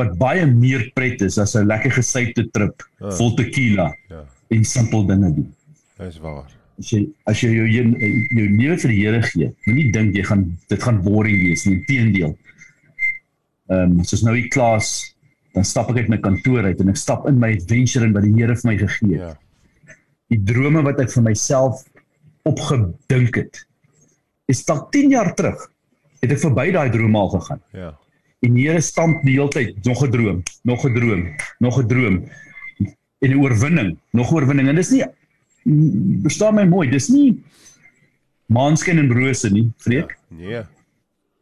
wat 0.00 0.14
baie 0.18 0.46
meer 0.46 0.90
pret 0.94 1.20
is 1.22 1.38
as 1.38 1.54
'n 1.56 1.66
lekker 1.66 1.90
gesuipte 1.92 2.48
trip 2.52 2.82
Ja. 3.00 3.10
vol 3.10 3.34
tequila 3.36 3.92
Ja, 4.08 4.24
en 4.50 4.64
simpel 4.64 5.06
dinge 5.06 5.34
doen. 5.34 5.54
dis 5.98 6.18
waar. 6.18 6.46
As 6.78 6.90
jy 6.90 7.08
as 7.26 7.40
jy 7.42 7.50
jou 7.52 7.66
jou, 7.68 7.84
jou 8.30 8.48
lewe 8.56 8.78
vir 8.78 8.88
die 8.90 9.00
Here 9.04 9.22
gee, 9.22 9.52
moenie 9.66 9.92
dink 9.92 10.14
jy 10.16 10.22
gaan 10.24 10.58
dit 10.68 10.82
gaan 10.82 11.02
boring 11.02 11.42
wees 11.42 11.66
nie, 11.66 11.74
inteendeel. 11.76 12.36
Ehm 13.70 13.98
um, 13.98 14.04
soos 14.04 14.22
nou 14.22 14.34
die 14.34 14.48
klas, 14.48 15.14
dan 15.54 15.64
stap 15.64 15.90
ek 15.90 15.96
uit 15.98 16.08
my 16.08 16.18
kantoor 16.18 16.64
uit 16.64 16.80
en 16.80 16.88
ek 16.88 16.96
stap 16.96 17.28
in 17.28 17.38
my 17.38 17.52
adventure 17.54 18.04
in 18.06 18.12
wat 18.12 18.22
die 18.22 18.32
Here 18.34 18.56
vir 18.56 18.70
my 18.72 18.76
gegee 18.78 19.18
het. 19.18 19.20
Ja. 19.20 19.36
Die 20.30 20.42
drome 20.44 20.82
wat 20.82 21.00
ek 21.00 21.10
vir 21.10 21.22
myself 21.22 21.84
opgedink 22.44 23.34
het. 23.36 23.66
Is 24.48 24.64
dalk 24.64 24.90
10 24.92 25.10
jaar 25.10 25.34
terug 25.34 25.68
het 26.20 26.30
ek 26.32 26.38
verby 26.42 26.70
daai 26.72 26.90
drome 26.90 27.18
al 27.18 27.28
gegaan. 27.28 27.60
Ja. 27.72 27.98
En 28.40 28.54
die 28.54 28.68
Here 28.68 28.80
stamp 28.80 29.22
die 29.24 29.34
hele 29.36 29.48
tyd 29.52 29.84
nog 29.84 30.02
'n 30.04 30.10
droom, 30.10 30.42
nog 30.64 30.84
'n 30.86 30.94
droom, 30.94 31.22
nog 31.58 31.78
'n 31.78 31.86
droom. 31.86 32.24
En 33.20 33.30
'n 33.30 33.40
oorwinning, 33.42 33.98
nog 34.12 34.30
'n 34.30 34.34
oorwinning. 34.34 34.68
En 34.68 34.74
dis 34.74 34.90
nie 34.90 35.04
verstaan 36.22 36.54
my 36.54 36.64
mooi, 36.64 36.88
dis 36.90 37.08
nie 37.08 37.42
maanskyn 38.46 38.98
en 38.98 39.12
rose 39.12 39.50
nie, 39.52 39.72
vreek. 39.76 40.16
Nee. 40.28 40.62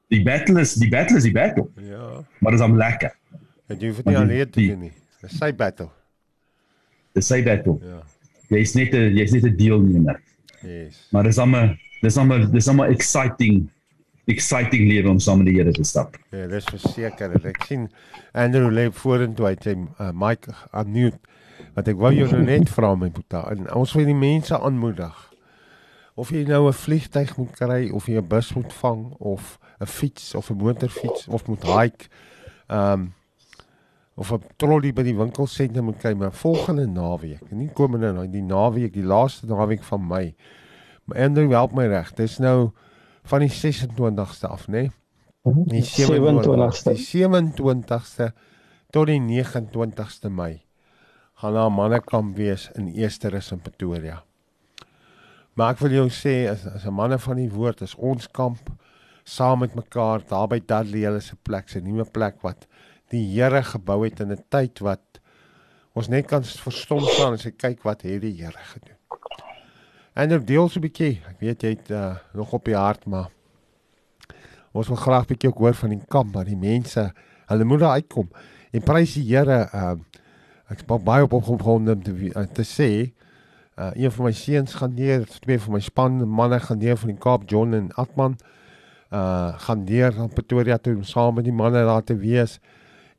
Die 0.08 0.22
battle 0.24 0.60
is 0.60 0.74
die 0.74 0.88
battle 0.88 1.16
is 1.16 1.22
die 1.22 1.32
battle, 1.32 1.68
Ja. 1.76 2.24
maar 2.40 2.52
dit 2.52 2.60
is 2.60 2.66
om 2.66 2.76
lekker. 2.76 3.14
En 3.68 3.76
jy 3.78 3.86
hoef 3.88 4.04
Maar 4.04 4.14
nie 4.14 4.22
alleen 4.22 4.50
te 4.50 4.66
doen 4.66 4.78
nie. 4.80 4.92
Dis 5.20 5.38
sy 5.38 5.52
battle. 5.54 5.88
Dis 7.14 7.26
sy 7.26 7.42
battle. 7.44 7.78
Ja. 7.82 8.02
Jy's 8.48 8.74
net 8.74 8.94
'n 8.94 9.14
jy's 9.16 9.30
net 9.32 9.44
'n 9.44 9.56
deelnemer. 9.56 10.20
Yes. 10.62 11.08
Maar 11.12 11.22
dis 11.24 11.38
almal 11.38 11.76
dis 12.02 12.16
almal 12.16 12.50
dis 12.50 12.68
almal 12.68 12.90
exciting 12.90 13.68
exciting 14.28 14.88
lewe 14.88 15.10
om 15.10 15.18
saam 15.18 15.42
met 15.42 15.50
die 15.50 15.56
Here 15.58 15.72
te 15.72 15.84
stap. 15.84 16.16
Ja, 16.34 16.46
dis 16.50 16.68
verseker. 16.68 17.34
Ek 17.48 17.64
sien 17.68 17.88
Andrew 18.32 18.70
lê 18.72 18.88
vorentoe 18.92 19.52
uit 19.52 19.64
sy 19.64 19.74
uh, 19.76 20.10
mic 20.12 20.48
unmute. 20.72 21.20
Want 21.74 21.88
ek 21.90 21.98
wou 21.98 22.12
jou 22.14 22.28
nou 22.30 22.42
net 22.44 22.70
vra 22.76 22.94
my 22.98 23.10
boeta. 23.14 23.44
En 23.52 23.66
ons 23.78 23.94
wil 23.96 24.08
die 24.10 24.18
mense 24.18 24.54
aanmoedig. 24.54 25.24
Of 26.18 26.32
jy 26.34 26.42
nou 26.48 26.66
'n 26.66 26.74
vliegtyg 26.74 27.36
moet 27.38 27.52
kry 27.54 27.90
of 27.94 28.08
jy 28.10 28.18
'n 28.18 28.28
bus 28.28 28.52
moet 28.54 28.72
vang 28.82 29.12
of 29.18 29.58
'n 29.80 29.86
fiets 29.86 30.34
of 30.34 30.50
'n 30.50 30.58
motorfiets 30.58 31.28
of 31.28 31.46
moet 31.46 31.64
hike. 31.64 32.10
Um 32.68 33.14
of 34.18 34.32
'n 34.32 34.42
trolley 34.56 34.92
by 34.92 35.02
die 35.02 35.14
winkelsentrum 35.14 35.84
moet 35.84 35.98
kry, 36.02 36.12
maar 36.12 36.32
volgende 36.32 36.86
naweek, 36.86 37.50
nie 37.54 37.70
komende 37.70 38.12
nou 38.12 38.26
die 38.26 38.42
naweek, 38.42 38.92
die 38.92 39.06
laaste 39.06 39.46
naweek 39.46 39.82
van 39.82 40.06
Mei. 40.06 40.34
Maar 41.04 41.18
Andrew 41.18 41.50
help 41.50 41.72
my 41.72 41.86
reg. 41.86 42.12
Dis 42.14 42.38
nou 42.38 42.72
van 43.28 43.44
die 43.44 43.52
26ste 43.52 44.48
af, 44.48 44.66
né? 44.68 44.88
Nee? 44.88 44.90
Die 45.68 45.84
27ste. 45.84 46.94
Die 46.96 47.04
27ste 47.04 48.32
tot 48.92 49.08
die 49.10 49.20
29ste 49.20 50.32
Mei 50.32 50.64
gaan 51.38 51.54
daar 51.54 51.70
'n 51.70 51.74
mannekamp 51.74 52.36
wees 52.36 52.70
in 52.74 52.94
Esterus 52.94 53.52
in 53.52 53.60
Pretoria. 53.60 54.24
Maar 55.54 55.72
ek 55.74 55.78
wil 55.78 55.90
jou 55.90 56.08
sê 56.10 56.50
as 56.50 56.66
as 56.66 56.84
'n 56.84 56.94
manne 56.94 57.18
van 57.18 57.36
die 57.36 57.50
woord 57.50 57.80
is 57.80 57.94
ons 57.94 58.28
kamp 58.30 58.70
saam 59.24 59.58
met 59.58 59.74
mekaar 59.74 60.22
daar 60.28 60.48
by 60.48 60.60
Dudley 60.60 61.04
hulle 61.04 61.20
se 61.20 61.36
plek, 61.36 61.74
'n 61.74 61.84
nuwe 61.84 62.04
plek 62.04 62.42
wat 62.42 62.66
die 63.10 63.24
Here 63.34 63.62
gebou 63.62 64.04
het 64.04 64.20
in 64.20 64.32
'n 64.32 64.44
tyd 64.48 64.80
wat 64.80 65.20
ons 65.94 66.08
net 66.08 66.26
kan 66.26 66.44
verstom 66.44 67.00
staan 67.00 67.32
en 67.32 67.38
sê 67.38 67.50
kyk 67.56 67.82
wat 67.82 68.02
het 68.02 68.20
die 68.20 68.42
Here 68.42 68.64
gedoen. 68.72 68.97
En 70.18 70.30
er 70.30 70.44
deel 70.44 70.68
so 70.68 70.78
'n 70.78 70.82
bietjie. 70.82 71.20
Ek 71.30 71.38
weet 71.38 71.62
jy 71.62 71.68
het 71.68 71.90
uh, 71.90 72.16
nog 72.34 72.52
op 72.52 72.64
die 72.64 72.74
hart, 72.74 73.04
maar 73.06 73.28
ons 74.72 74.88
wil 74.90 74.96
graag 74.96 75.28
bietjie 75.30 75.50
ook 75.50 75.58
hoor 75.58 75.74
van 75.74 75.94
die 75.94 76.00
kamp, 76.08 76.34
maar 76.34 76.44
die 76.44 76.58
mense, 76.58 77.12
hulle 77.46 77.64
moet 77.64 77.78
daar 77.78 78.00
uitkom. 78.02 78.26
En 78.72 78.82
prys 78.82 79.14
die 79.14 79.22
Here, 79.28 79.60
uh, 79.74 79.94
ek 80.74 80.82
is 80.82 81.04
baie 81.04 81.22
op 81.22 81.38
opgewonde 81.38 81.94
om 81.94 82.02
te 82.02 82.16
uh, 82.34 82.42
te 82.50 82.66
sê 82.66 82.90
uh 83.78 83.92
een 83.94 84.10
van 84.10 84.24
my 84.24 84.32
seuns 84.32 84.74
gaan 84.74 84.94
neer, 84.94 85.22
twee 85.38 85.60
van 85.60 85.72
my 85.72 85.80
span 85.80 86.18
manne 86.28 86.58
gaan 86.60 86.78
neer 86.78 86.98
van 86.98 87.14
die 87.14 87.18
Kaap, 87.18 87.46
John 87.46 87.72
en 87.72 87.92
Atman. 87.94 88.36
Uh 89.14 89.54
gaan 89.54 89.84
neer 89.84 90.18
aan 90.18 90.34
Pretoria 90.34 90.78
toe 90.78 90.96
om 90.96 91.06
saam 91.06 91.34
met 91.34 91.44
die 91.44 91.54
manne 91.54 91.86
daar 91.86 92.02
te 92.02 92.16
wees. 92.16 92.58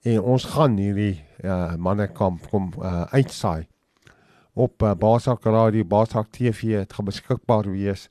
En 0.04 0.20
ons 0.20 0.44
gaan 0.44 0.76
hierdie 0.76 1.24
uh 1.48 1.76
mannekamp 1.76 2.50
kom 2.52 2.74
uh 2.84 3.08
uitsaai 3.16 3.69
op 4.54 4.84
uh, 4.84 4.94
Basak 4.94 5.44
Radio, 5.44 5.86
Basak 5.86 6.32
TV, 6.32 6.78
dit 6.78 6.94
gaan 6.94 7.06
beskikbaar 7.06 7.70
wees. 7.72 8.10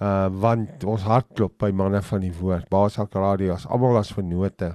Uh 0.00 0.28
want 0.40 0.84
ons 0.84 1.02
hart 1.04 1.26
klop 1.36 1.58
by 1.60 1.70
manne 1.76 2.00
van 2.02 2.20
die 2.24 2.32
woord. 2.32 2.68
Basak 2.68 3.14
Radio, 3.14 3.52
as 3.52 3.66
almal 3.68 3.98
as 4.00 4.12
vennote 4.12 4.74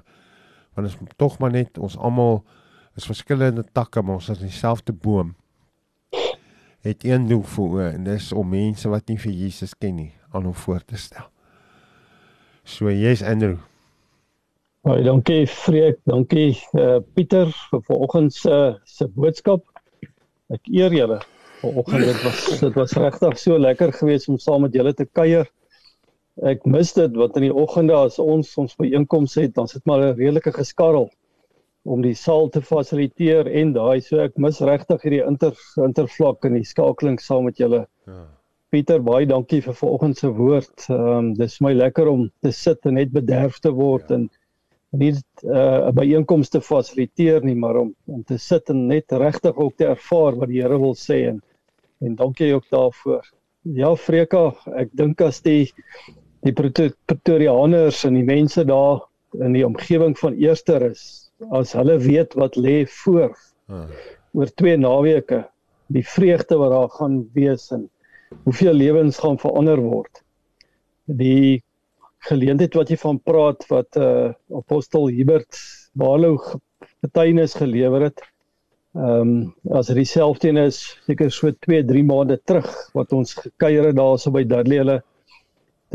Want 0.75 0.87
is 0.87 0.97
tog 1.15 1.37
maar 1.37 1.51
net 1.51 1.77
ons 1.77 1.97
almal 1.97 2.43
is 2.95 3.07
verskillende 3.07 3.63
takke, 3.71 4.01
maar 4.01 4.19
ons 4.19 4.29
is 4.29 4.39
dieselfde 4.39 4.93
boom. 4.93 5.35
Het 6.79 7.03
een 7.03 7.27
doel 7.27 7.43
voor 7.43 7.77
oë 7.77 7.85
en 7.93 8.03
dis 8.03 8.31
om 8.35 8.49
mense 8.51 8.89
wat 8.91 9.07
nie 9.07 9.17
vir 9.19 9.31
Jesus 9.31 9.73
ken 9.79 9.95
nie 9.95 10.11
aan 10.35 10.43
hom 10.45 10.57
voor 10.65 10.83
te 10.83 10.99
stel. 10.99 11.29
So 12.63 12.91
jy's 12.91 13.23
Andrew. 13.23 13.57
Baie 14.85 15.03
dankie 15.07 15.47
Freek, 15.47 16.01
dankie 16.05 16.51
uh, 16.77 16.99
Pieter 17.15 17.49
vir 17.71 17.81
vanoggend 17.87 18.35
se 18.35 18.59
se 18.83 19.07
boodskap. 19.15 19.63
Ek 20.53 20.67
eer 20.69 20.93
julle. 20.93 21.19
Vanoggend 21.61 22.05
dit 22.05 22.23
was 22.23 22.41
dit 22.61 22.75
was 22.77 22.93
regtig 22.93 23.37
so 23.41 23.57
lekker 23.57 23.93
geweest 23.93 24.29
om 24.29 24.37
saam 24.41 24.65
met 24.67 24.75
julle 24.77 24.93
te 24.93 25.05
kuier. 25.05 25.47
Ek 26.43 26.65
mis 26.69 26.91
dit 26.93 27.15
want 27.17 27.37
in 27.39 27.47
die 27.47 27.53
oggende 27.63 27.95
as 27.97 28.19
ons 28.19 28.51
ons 28.61 28.75
byeenkomste 28.77 29.45
het, 29.47 29.55
dan 29.55 29.67
sit 29.71 29.85
maar 29.85 30.03
'n 30.03 30.17
redelike 30.19 30.51
geskarrel 30.51 31.09
om 31.85 32.01
die 32.01 32.15
saal 32.17 32.49
te 32.49 32.61
fasiliteer 32.61 33.47
en 33.47 33.73
daai 33.73 34.01
so 34.01 34.19
ek 34.19 34.37
mis 34.37 34.61
regtig 34.61 35.01
hierdie 35.05 35.25
inter 35.25 35.53
intervlak 35.77 36.45
en 36.45 36.57
die 36.57 36.65
skakeling 36.65 37.19
saam 37.21 37.45
met 37.45 37.57
julle. 37.57 37.85
Ja. 38.09 38.25
Pieter, 38.73 38.99
baie 39.05 39.25
dankie 39.25 39.61
vir 39.61 39.73
vanoggend 39.73 40.17
se 40.17 40.29
woord. 40.29 40.89
Ehm 40.89 41.17
um, 41.17 41.33
dis 41.33 41.59
my 41.61 41.73
lekker 41.73 42.07
om 42.07 42.29
te 42.41 42.51
sit 42.51 42.85
en 42.85 42.97
net 42.99 43.13
bederf 43.13 43.59
te 43.59 43.71
word 43.71 44.09
ja. 44.09 44.15
en 44.15 44.29
nie 44.99 45.11
uh, 45.13 45.19
'n 45.49 45.89
uh, 45.89 45.93
byeenkoms 45.95 46.49
te 46.49 46.61
fasiliteer 46.61 47.43
nie, 47.43 47.55
maar 47.55 47.75
om 47.75 47.93
om 48.05 48.23
te 48.23 48.37
sit 48.37 48.69
en 48.69 48.87
net 48.87 49.11
regtig 49.11 49.55
ook 49.55 49.75
te 49.77 49.87
ervaar 49.93 50.35
wat 50.35 50.49
die 50.49 50.61
Here 50.61 50.79
wil 50.79 50.95
sê 50.95 51.25
en 51.29 51.41
en 52.03 52.15
dankie 52.15 52.53
ook 52.53 52.65
daarvoor. 52.69 53.23
Ja, 53.61 53.95
Freka, 53.95 54.53
ek 54.75 54.91
dink 54.93 55.21
as 55.21 55.41
die 55.41 55.71
die 56.45 56.53
Pretorianers 56.53 58.03
en 58.05 58.13
die 58.13 58.25
mense 58.25 58.65
daar 58.65 59.01
in 59.41 59.55
die 59.55 59.65
omgewing 59.65 60.13
van 60.17 60.35
Eerster 60.37 60.83
is 60.91 61.31
as 61.51 61.73
hulle 61.75 61.97
weet 61.99 62.35
wat 62.39 62.55
lê 62.55 62.85
voor 63.01 63.33
uh. 63.69 63.87
oor 64.33 64.51
twee 64.59 64.77
naweke 64.77 65.43
die 65.91 66.03
vreugde 66.05 66.57
wat 66.61 66.71
daar 66.71 66.93
gaan 66.99 67.17
wees 67.33 67.71
en 67.75 67.89
hoeveel 68.43 68.73
lewens 68.73 69.19
gaan 69.19 69.39
verander 69.41 69.81
word 69.81 70.21
die 71.05 71.61
geleentheid 72.29 72.77
wat 72.79 72.89
jy 72.89 72.97
van 73.01 73.19
praat 73.19 73.65
wat 73.69 73.97
uh, 73.97 74.31
apostel 74.61 75.09
Hubert 75.09 75.59
Barlow 75.93 76.37
getuienis 77.03 77.57
gelewer 77.61 78.09
het 78.09 78.23
ehm 78.95 79.21
um, 79.21 79.31
as 79.75 79.87
dit 79.91 79.97
dieselfde 79.99 80.53
is 80.65 80.77
seker 81.07 81.31
so 81.31 81.51
2 81.51 81.83
3 81.83 82.03
maande 82.03 82.37
terug 82.43 82.69
wat 82.93 83.11
ons 83.11 83.33
gekuier 83.33 83.89
het 83.89 83.97
daarso 83.99 84.31
by 84.31 84.43
Dudley 84.47 84.79
hulle 84.83 85.01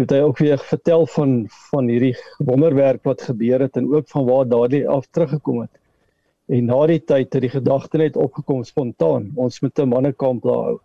het 0.01 0.13
hy 0.15 0.21
ook 0.25 0.39
weer 0.39 0.59
vertel 0.59 1.07
van 1.07 1.33
van 1.71 1.89
hierdie 1.91 2.15
wonderwerk 2.39 3.03
wat 3.05 3.23
gebeur 3.29 3.61
het 3.67 3.77
en 3.77 3.91
ook 3.95 4.09
van 4.09 4.27
waar 4.27 4.49
daardie 4.49 4.89
af 4.89 5.07
teruggekom 5.11 5.61
het. 5.61 5.73
En 6.51 6.65
na 6.67 6.87
die 6.87 7.01
tyd 7.05 7.33
het 7.33 7.43
die 7.43 7.53
gedagte 7.53 7.99
net 7.99 8.17
opgekom 8.17 8.65
spontaan, 8.65 9.31
ons 9.37 9.61
moet 9.61 9.79
'n 9.79 9.89
mannekamp 9.89 10.43
daar 10.43 10.65
hou. 10.69 10.79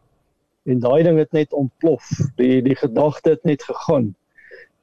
En 0.66 0.80
daai 0.80 1.04
ding 1.04 1.18
het 1.18 1.32
net 1.32 1.54
ontplof. 1.54 2.10
Die 2.36 2.62
die 2.62 2.76
gedagte 2.76 3.30
het 3.30 3.44
net 3.44 3.64
gegaan. 3.64 4.16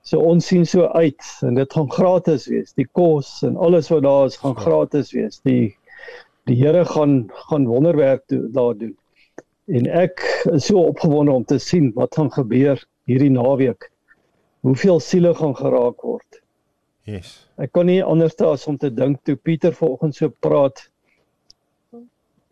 So 0.02 0.18
ons 0.18 0.46
sien 0.46 0.64
so 0.66 0.88
uit 0.98 1.28
en 1.46 1.54
dit 1.54 1.76
gaan 1.76 1.90
gratis 1.90 2.48
wees. 2.50 2.74
Die 2.74 2.88
kos 2.98 3.42
en 3.46 3.56
alles 3.56 3.90
wat 3.92 4.02
daar 4.02 4.26
is 4.26 4.40
gaan 4.40 4.58
gratis 4.58 5.12
wees. 5.14 5.38
Die 5.46 5.76
die 6.50 6.56
Here 6.58 6.84
gaan 6.84 7.30
gaan 7.48 7.68
wonderwerk 7.70 8.24
do, 8.26 8.48
daar 8.50 8.74
doen. 8.74 8.96
En 9.70 9.86
ek 9.86 10.24
is 10.50 10.66
so 10.66 10.82
opgewonde 10.90 11.32
om 11.32 11.44
te 11.46 11.58
sien 11.62 11.92
wat 11.94 12.18
gaan 12.18 12.32
gebeur 12.34 12.82
hierdie 13.06 13.30
naweek 13.30 13.92
hoeveel 14.62 15.00
siele 15.00 15.34
gaan 15.34 15.54
geraak 15.58 16.02
word. 16.06 16.40
Yes. 17.06 17.34
Ek 17.58 17.72
kon 17.74 17.88
nie 17.90 18.02
anders 18.02 18.34
as 18.46 18.66
om 18.70 18.78
te 18.78 18.90
dink 18.94 19.22
toe 19.26 19.36
Pieter 19.36 19.74
vanoggend 19.74 20.18
so 20.18 20.30
praat. 20.44 20.84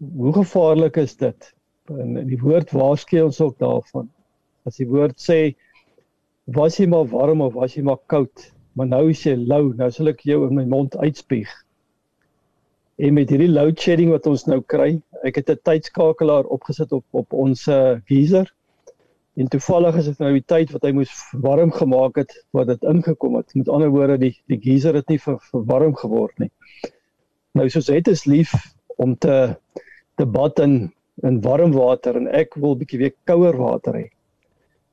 Hoe 0.00 0.32
gevaarlik 0.34 0.98
is 1.02 1.14
dit? 1.18 1.50
En 1.90 2.16
die 2.26 2.38
woord 2.40 2.72
waarsku 2.74 3.22
ons 3.22 3.40
ook 3.42 3.58
daarvan. 3.62 4.08
As 4.66 4.78
die 4.78 4.88
woord 4.90 5.18
sê 5.22 5.54
was 6.54 6.78
jy 6.80 6.86
maar 6.90 7.08
warm 7.10 7.40
of 7.46 7.54
was 7.54 7.74
jy 7.76 7.82
maar 7.86 8.00
koud, 8.06 8.46
maar 8.74 8.88
nou 8.90 9.08
is 9.10 9.24
jy 9.26 9.36
lou, 9.36 9.74
nou 9.78 9.90
sal 9.90 10.12
ek 10.12 10.24
jou 10.26 10.42
in 10.48 10.54
my 10.56 10.64
mond 10.64 10.96
uitspieg. 10.96 11.50
En 13.00 13.14
met 13.16 13.30
hierdie 13.32 13.50
load 13.50 13.80
shedding 13.80 14.10
wat 14.12 14.26
ons 14.28 14.46
nou 14.50 14.60
kry, 14.60 15.00
ek 15.24 15.40
het 15.40 15.50
'n 15.50 15.62
tydskakelaar 15.64 16.44
opgesit 16.44 16.92
op 16.92 17.04
op 17.12 17.32
ons 17.32 17.66
uh, 17.68 17.98
geyser 18.08 18.50
En 19.40 19.48
toevallig 19.48 19.96
is 19.96 20.04
dit 20.10 20.18
nou 20.18 20.30
die 20.34 20.44
tyd 20.52 20.72
wat 20.74 20.82
hy 20.84 20.90
moes 20.92 21.12
warm 21.44 21.70
gemaak 21.72 22.18
het 22.20 22.32
wat 22.56 22.66
dit 22.68 22.82
ingekom 22.90 23.38
het. 23.38 23.54
Met 23.56 23.70
ander 23.72 23.92
woorde 23.94 24.18
die 24.20 24.34
die 24.50 24.58
geyser 24.60 24.98
het 24.98 25.08
nie 25.08 25.20
vir, 25.22 25.38
vir 25.52 25.66
warm 25.70 25.94
geword 25.96 26.42
nie. 26.42 26.50
Nou 27.56 27.68
soos 27.70 27.88
het 27.88 28.10
is 28.10 28.26
lief 28.28 28.52
om 29.00 29.14
te 29.16 29.36
te 30.20 30.26
bad 30.26 30.60
in 30.60 30.74
in 31.24 31.40
warm 31.44 31.72
water 31.76 32.16
en 32.20 32.28
ek 32.28 32.56
wil 32.60 32.76
bietjie 32.76 33.00
weer 33.00 33.14
kouer 33.28 33.56
water 33.56 33.96
hê. 33.96 34.06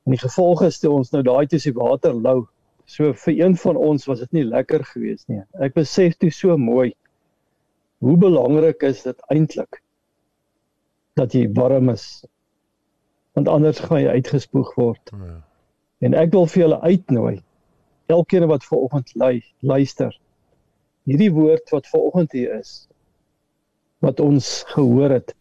En 0.08 0.14
die 0.14 0.22
gevolg 0.22 0.62
is 0.64 0.78
toe 0.80 0.88
ons 0.96 1.10
nou 1.12 1.20
daai 1.20 1.44
toe 1.52 1.58
se 1.60 1.74
water 1.76 2.14
lou. 2.16 2.46
So 2.88 3.12
vir 3.12 3.34
een 3.42 3.58
van 3.60 3.76
ons 3.76 4.06
was 4.08 4.22
dit 4.24 4.38
nie 4.38 4.44
lekker 4.48 4.86
geweest 4.88 5.28
nie. 5.28 5.42
Ek 5.60 5.74
besef 5.76 6.16
toe 6.16 6.30
so 6.32 6.56
mooi 6.56 6.94
hoe 8.00 8.14
belangrik 8.16 8.86
is 8.88 9.02
dit 9.04 9.20
eintlik 9.28 9.82
dat 11.20 11.36
jy 11.36 11.44
warm 11.52 11.92
is 11.92 12.06
want 13.36 13.52
anders 13.52 13.84
gaan 13.84 14.00
jy 14.00 14.16
uitgespoeg 14.16 14.72
word. 14.80 15.12
Ja. 15.12 15.36
En 16.08 16.16
ek 16.16 16.32
wil 16.32 16.48
vir 16.48 16.62
julle 16.62 16.80
uitnooi. 16.80 17.36
Elkeen 18.08 18.48
wat 18.48 18.64
ver 18.64 18.80
oggend 18.80 19.12
lui, 19.14 19.44
luister. 19.60 20.16
Hierdie 21.04 21.30
woord 21.36 21.68
wat 21.76 21.92
ver 21.92 22.00
oggend 22.08 22.32
hier 22.32 22.56
is 22.56 22.86
wat 24.00 24.24
ons 24.24 24.62
gehoor 24.72 25.18
het. 25.20 25.36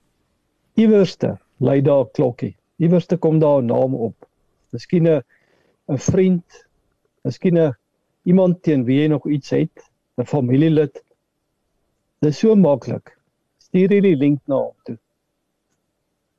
Iewerste 0.75 1.37
lui 1.63 1.79
daar 1.81 2.03
'n 2.03 2.11
klokkie. 2.11 2.57
Iewerste 2.83 3.15
kom 3.17 3.39
daar 3.39 3.63
'n 3.63 3.71
naam 3.71 3.95
op. 3.95 4.26
Miskien 4.71 5.07
'n 5.07 5.21
'n 5.89 5.97
vriend, 5.97 6.65
miskien 7.23 7.57
'n 7.57 7.75
iemand 8.23 8.63
teen 8.63 8.85
wie 8.85 9.01
jy 9.01 9.07
nog 9.07 9.27
iets 9.27 9.49
het, 9.49 9.83
'n 10.17 10.25
familielid. 10.25 11.03
Dit 12.21 12.29
is 12.29 12.39
so 12.39 12.55
maklik. 12.55 13.17
Stuur 13.57 13.89
hierdie 13.89 14.15
link 14.15 14.41
na 14.47 14.55
hom 14.55 14.75
toe 14.83 14.97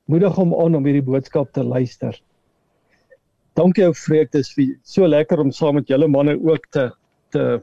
moedig 0.09 0.35
hom 0.41 0.55
aan 0.57 0.77
om 0.77 0.87
hierdie 0.87 1.05
boodskap 1.05 1.51
te 1.53 1.63
luister. 1.63 2.15
Dankie 3.57 3.85
ou 3.85 3.93
Freek, 3.93 4.31
dit 4.33 4.41
is 4.41 4.53
so 4.87 5.07
lekker 5.07 5.41
om 5.41 5.51
saam 5.53 5.77
met 5.77 5.89
julle 5.91 6.09
manne 6.09 6.37
ook 6.37 6.65
te 6.73 6.89
te 7.33 7.61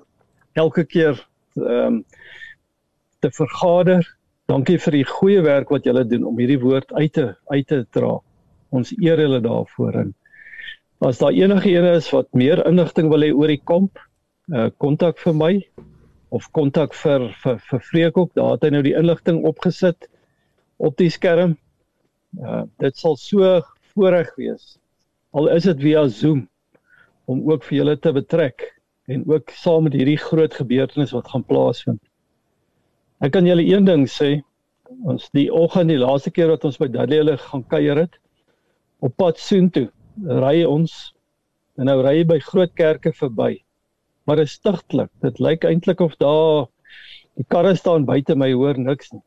elke 0.54 0.84
keer 0.86 1.18
ehm 1.58 1.86
um, 1.86 2.04
te 3.24 3.30
vergader. 3.34 4.04
Dankie 4.46 4.76
vir 4.78 4.94
die 4.94 5.06
goeie 5.08 5.42
werk 5.42 5.72
wat 5.74 5.88
julle 5.88 6.04
doen 6.06 6.26
om 6.28 6.38
hierdie 6.38 6.60
woord 6.62 6.92
uit 6.94 7.12
te 7.18 7.26
uit 7.50 7.66
te 7.66 7.80
dra. 7.96 8.12
Ons 8.70 8.92
eer 9.00 9.18
julle 9.24 9.40
daarvoor 9.42 9.98
en 10.04 10.14
as 11.04 11.18
daar 11.18 11.34
enige 11.36 11.70
ene 11.70 11.96
is 11.96 12.08
wat 12.14 12.28
meer 12.32 12.62
inligting 12.66 13.10
wil 13.12 13.24
hê 13.24 13.32
oor 13.34 13.52
die 13.52 13.60
kamp, 13.60 13.98
uh 14.54 14.70
kontak 14.78 15.18
vir 15.18 15.34
my 15.34 15.52
of 16.30 16.48
kontak 16.52 16.94
vir 16.94 17.28
vir 17.42 17.58
vir 17.70 17.80
Freek 17.80 18.18
ook. 18.18 18.32
Daar 18.34 18.56
het 18.56 18.64
hy 18.64 18.70
nou 18.74 18.82
die 18.82 18.96
inligting 18.96 19.44
opgesit 19.44 20.08
op 20.78 20.96
die 20.96 21.10
skerm. 21.10 21.56
Uh 22.40 22.64
dit 22.82 22.96
sal 22.96 23.16
so 23.20 23.60
voorreg 23.94 24.32
wees. 24.36 24.76
Al 25.32 25.48
is 25.52 25.64
dit 25.68 25.80
via 25.80 26.06
Zoom 26.08 26.46
om 27.26 27.42
ook 27.50 27.64
vir 27.64 27.78
julle 27.78 27.96
te 27.98 28.12
betrek 28.12 28.72
en 29.06 29.24
ook 29.26 29.50
saam 29.50 29.86
met 29.86 29.94
hierdie 29.94 30.18
groot 30.18 30.54
gebeurtenis 30.54 31.12
wat 31.14 31.28
gaan 31.30 31.44
plaasvind. 31.44 32.00
Ek 33.20 33.32
kan 33.32 33.46
julle 33.46 33.64
een 33.64 33.86
ding 33.86 34.04
sê, 34.10 34.42
ons 35.06 35.28
die 35.34 35.48
oggend 35.52 35.90
die 35.90 36.00
laaste 36.00 36.30
keer 36.30 36.50
wat 36.52 36.64
ons 36.66 36.78
by 36.78 36.88
Dudley 36.90 37.22
hulle 37.22 37.36
gaan 37.40 37.64
kuier 37.70 38.00
het 38.04 38.18
op 39.04 39.14
pad 39.20 39.38
soontoe, 39.38 39.88
ry 40.24 40.64
ons 40.64 41.14
en 41.76 41.88
nou 41.90 42.00
ry 42.02 42.24
by 42.24 42.38
groot 42.40 42.72
kerke 42.74 43.12
verby. 43.12 43.56
Maar 44.26 44.36
dit 44.40 44.48
is 44.48 44.56
stigtelik. 44.58 45.10
Dit 45.22 45.38
lyk 45.38 45.64
eintlik 45.64 46.00
of 46.00 46.16
daar 46.16 46.66
die 47.36 47.44
karre 47.52 47.74
staan 47.76 48.06
buite 48.08 48.34
my 48.34 48.52
hoor 48.52 48.78
niks 48.78 49.12
nie. 49.12 49.22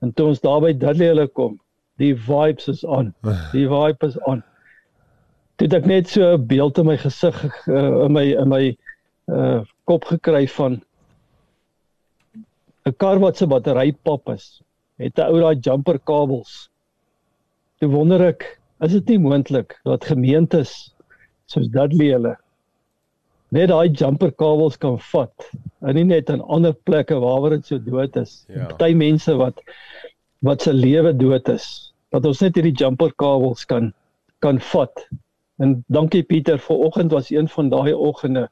En 0.00 0.12
toe 0.12 0.30
ons 0.32 0.40
daar 0.40 0.60
by 0.64 0.72
Dudley 0.72 1.10
hulle 1.10 1.26
kom, 1.28 1.58
die 1.98 2.14
vibes 2.14 2.68
is 2.70 2.84
on. 2.84 3.12
Die 3.54 3.66
vibe 3.68 4.06
is 4.06 4.18
on. 4.30 4.44
Dit 5.58 5.74
ek 5.74 5.88
net 5.90 6.08
so 6.08 6.36
'n 6.36 6.46
beeld 6.46 6.78
in 6.78 6.86
my 6.86 6.96
gesig 6.96 7.38
uh, 7.66 8.04
in 8.06 8.12
my 8.14 8.26
in 8.30 8.48
my 8.48 8.76
uh 9.26 9.64
kop 9.90 10.04
gekry 10.06 10.46
van 10.46 10.80
'n 12.86 12.94
kar 12.96 13.18
wat 13.18 13.36
se 13.36 13.46
battery 13.46 13.92
pap 13.92 14.28
is. 14.28 14.62
Het 14.98 15.18
'n 15.18 15.34
ou 15.34 15.40
daai 15.40 15.58
jumper 15.60 15.98
kabels. 15.98 16.70
Toe 17.78 17.90
wonder 17.90 18.22
ek, 18.22 18.57
is 18.84 18.92
dit 18.92 19.14
nie 19.14 19.22
moontlik 19.22 19.78
dat 19.88 20.06
gemeentes 20.10 20.74
soos 21.50 21.68
Dudley 21.74 22.12
hulle 22.14 22.36
net 23.56 23.70
daai 23.70 23.88
jumper 23.88 24.30
kabels 24.42 24.76
kan 24.80 24.98
vat 25.10 25.48
en 25.80 25.96
nie 25.96 26.06
net 26.08 26.30
in 26.32 26.42
ander 26.56 26.74
plekke 26.88 27.16
waar 27.22 27.50
dit 27.54 27.66
so 27.66 27.78
dood 27.78 28.16
is. 28.20 28.44
Ja. 28.48 28.66
Party 28.68 28.94
mense 28.94 29.36
wat 29.40 29.62
wat 30.44 30.62
se 30.62 30.72
lewe 30.72 31.12
dood 31.16 31.48
is 31.48 31.68
dat 32.14 32.26
ons 32.28 32.42
net 32.44 32.56
hierdie 32.56 32.76
jumper 32.76 33.12
kabels 33.16 33.64
kan 33.66 33.92
kan 34.44 34.60
vat. 34.70 35.08
En 35.58 35.80
dankie 35.90 36.22
Pieter, 36.22 36.58
ver 36.62 36.78
oggend 36.86 37.10
was 37.12 37.30
een 37.34 37.48
van 37.50 37.68
daai 37.72 37.92
oggende. 37.92 38.46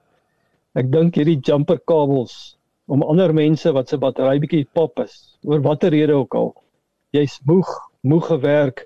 Ek 0.74 0.90
dink 0.90 1.14
hierdie 1.14 1.38
jumper 1.38 1.78
kabels 1.86 2.56
om 2.90 3.04
ander 3.06 3.34
mense 3.34 3.70
wat 3.74 3.90
se 3.90 3.98
battery 3.98 4.40
bietjie 4.42 4.66
pap 4.74 4.98
is, 5.02 5.14
oor 5.46 5.62
watter 5.62 5.94
rede 5.94 6.14
ook 6.14 6.34
al. 6.34 6.50
Jy's 7.14 7.38
moeg, 7.46 7.70
moeg 8.02 8.26
gewerk. 8.26 8.84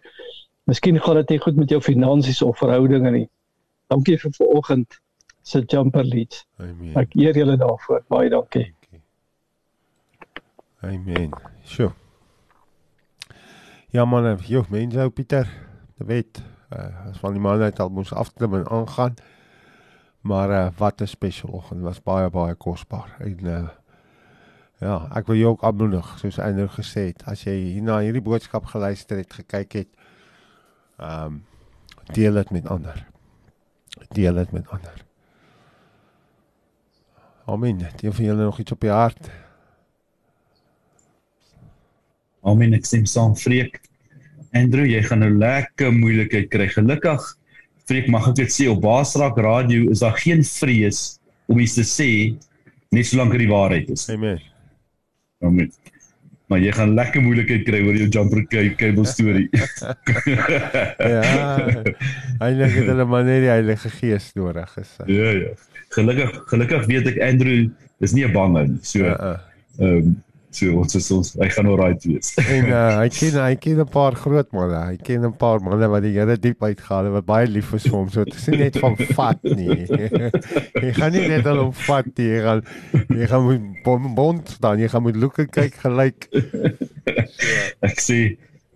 Miskien 0.70 1.00
gaan 1.02 1.18
dit 1.18 1.28
nie 1.34 1.40
goed 1.42 1.56
met 1.58 1.72
jou 1.72 1.80
finansies 1.82 2.42
of 2.46 2.58
verhoudinge 2.62 3.10
nie. 3.10 3.28
Dankie 3.90 4.14
vir 4.22 4.30
vanoggend 4.36 5.00
se 5.42 5.64
jumper 5.66 6.04
leads. 6.06 6.44
Amen. 6.62 6.92
Ek 7.00 7.16
eer 7.18 7.34
julle 7.34 7.56
daarvoor. 7.58 8.04
Baie 8.12 8.30
dankie. 8.30 8.68
Amen. 10.86 11.34
Sjoe. 11.66 11.90
Ja 13.90 14.04
man, 14.06 14.36
joh, 14.46 14.68
mense 14.70 15.02
ou 15.02 15.10
Pieter, 15.10 15.50
jy 15.98 16.06
weet, 16.06 16.38
uh, 16.70 17.08
as 17.10 17.18
van 17.18 17.34
die 17.34 17.42
uit 17.66 17.80
al 17.82 17.90
moes 17.90 18.12
afklim 18.14 18.54
en 18.60 18.68
aangaan. 18.70 19.18
Maar 20.22 20.50
uh, 20.50 20.62
wat 20.78 21.02
'n 21.02 21.10
special 21.10 21.50
oggend, 21.50 21.82
was 21.82 22.02
baie 22.02 22.30
baie 22.30 22.54
kosbaar. 22.54 23.16
En 23.18 23.38
uh, 23.44 23.68
ja, 24.78 25.08
ek 25.16 25.26
wil 25.26 25.36
jou 25.36 25.50
ook 25.50 25.64
aanmoedig, 25.64 26.18
soos 26.18 26.38
Andrew 26.38 26.70
gesê 26.70 27.10
het, 27.10 27.26
as 27.26 27.42
jy 27.42 27.58
hier 27.74 27.82
na 27.82 27.98
hierdie 27.98 28.22
boodskap 28.22 28.64
geluister 28.70 29.16
het, 29.16 29.32
gekyk 29.32 29.72
het, 29.72 29.88
ehm 31.00 31.26
um, 31.26 31.44
deel 32.12 32.34
dit 32.34 32.50
met 32.50 32.66
ander. 32.68 33.06
Deel 34.08 34.34
dit 34.34 34.50
met 34.52 34.68
ander. 34.68 35.04
Amen. 37.44 37.80
Het 37.80 38.02
een 38.02 38.12
van 38.12 38.24
julle 38.24 38.42
nog 38.42 38.58
iets 38.58 38.72
op 38.72 38.80
die 38.80 38.90
hart? 38.90 39.30
Amen, 42.40 42.72
ek 42.72 42.84
stem 42.84 43.06
saam 43.06 43.36
Freek. 43.36 43.80
Andrew, 44.56 44.86
jy 44.88 45.02
gaan 45.06 45.22
nou 45.22 45.30
lekker 45.38 45.92
moeilikheid 45.94 46.48
kry. 46.50 46.68
Gelukkig 46.72 47.26
Freek, 47.88 48.08
mag 48.10 48.28
ek 48.30 48.36
dit 48.42 48.52
sê 48.54 48.68
op 48.70 48.82
Basraak 48.84 49.38
Radio 49.38 49.90
is 49.90 50.02
daar 50.04 50.18
geen 50.18 50.44
vrees 50.46 51.18
om 51.50 51.58
iets 51.58 51.74
te 51.78 51.86
sê 51.86 52.10
net 52.94 53.06
solank 53.06 53.34
dit 53.34 53.44
die 53.44 53.50
waarheid 53.50 53.90
is. 53.90 54.08
Amen. 54.10 54.40
Amen. 55.42 55.72
Maar 56.50 56.58
jy 56.58 56.72
gaan 56.74 56.94
lekker 56.98 57.22
moeilikheid 57.22 57.62
kry 57.66 57.80
oor 57.86 57.94
jou 57.94 58.08
jumper 58.10 58.40
cable 58.76 59.06
storie. 59.06 59.46
ja. 61.14 61.20
Eintlik 62.42 62.74
het 62.74 62.88
hulle 62.90 63.06
maar 63.06 63.22
net 63.28 63.44
die 63.44 63.52
Heilige 63.52 63.92
Gees 64.00 64.32
nodig 64.34 64.72
gesê. 64.74 65.06
ja, 65.06 65.30
ja. 65.44 65.52
Gelukkig 65.94 66.34
gelukkig 66.50 66.84
weet 66.90 67.06
ek 67.10 67.20
Andrew 67.26 67.68
is 68.02 68.12
nie 68.14 68.26
'n 68.26 68.32
bange 68.34 68.66
nie. 68.66 68.78
So 68.82 68.98
Ja. 69.04 69.14
ehm 69.14 69.86
Uh, 69.86 69.86
uh. 69.86 69.96
um, 70.02 70.18
so 70.50 70.80
ons 70.82 70.96
is 70.98 71.08
ons 71.14 71.30
hy 71.38 71.48
gaan 71.54 71.68
alright 71.70 72.04
wees. 72.08 72.32
En 72.56 72.68
uh, 72.70 72.80
hy 72.98 73.08
ken 73.14 73.36
hy 73.38 73.54
ken 73.62 73.80
'n 73.84 73.88
paar 73.90 74.16
groot 74.18 74.50
manne. 74.56 74.80
Hy 74.90 74.96
ken 75.06 75.24
'n 75.28 75.36
paar 75.38 75.62
manne 75.62 75.88
wat 75.92 76.02
die 76.02 76.12
Here 76.16 76.36
diep 76.36 76.62
uitgehaal 76.62 77.08
het 77.08 77.14
wat 77.20 77.26
baie 77.28 77.46
lief 77.46 77.72
is 77.78 77.86
vir 77.86 77.96
hom. 77.98 78.08
So 78.10 78.24
dit 78.24 78.34
is 78.34 78.48
nie 78.50 78.60
net 78.64 78.78
van 78.82 78.96
vat 79.14 79.42
nie. 79.44 79.86
jy 80.84 80.92
gaan 80.98 81.14
nie 81.14 81.26
net 81.30 81.46
al 81.46 81.64
om 81.68 81.72
vat 81.86 82.10
nie. 82.18 82.28
Jy 82.34 82.42
gaan 82.48 82.62
jy 83.20 83.30
gaan 83.30 83.46
moet 83.46 83.82
bon- 83.86 84.14
bond 84.18 84.54
staan. 84.58 84.82
Jy 84.82 84.90
gaan 84.90 85.06
moet 85.06 85.16
look 85.22 85.38
en 85.38 85.50
kyk 85.50 85.78
gelyk. 85.86 86.28
ek 87.90 88.02
sê 88.02 88.20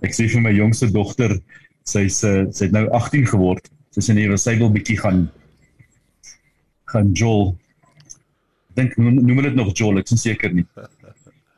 ek 0.05 0.15
sê 0.15 0.29
vir 0.31 0.47
my 0.47 0.55
jongste 0.55 0.93
dogter 0.95 1.39
sy's 1.85 2.23
uh, 2.25 2.45
sy 2.55 2.69
het 2.69 2.77
nou 2.77 2.87
18 2.95 3.27
geword. 3.35 3.67
Sy 3.95 4.03
sê 4.03 4.15
nee, 4.17 4.31
sy 4.41 4.57
wil 4.63 4.73
bietjie 4.75 4.99
gaan 5.03 5.27
gaan 6.95 7.11
jol. 7.19 7.55
Dink 8.79 8.95
noem 8.99 9.21
noem 9.23 9.43
dit 9.49 9.57
nog 9.59 9.75
jol, 9.79 9.99
ek 9.99 10.11
is 10.15 10.23
seker 10.23 10.55
nie. 10.55 10.67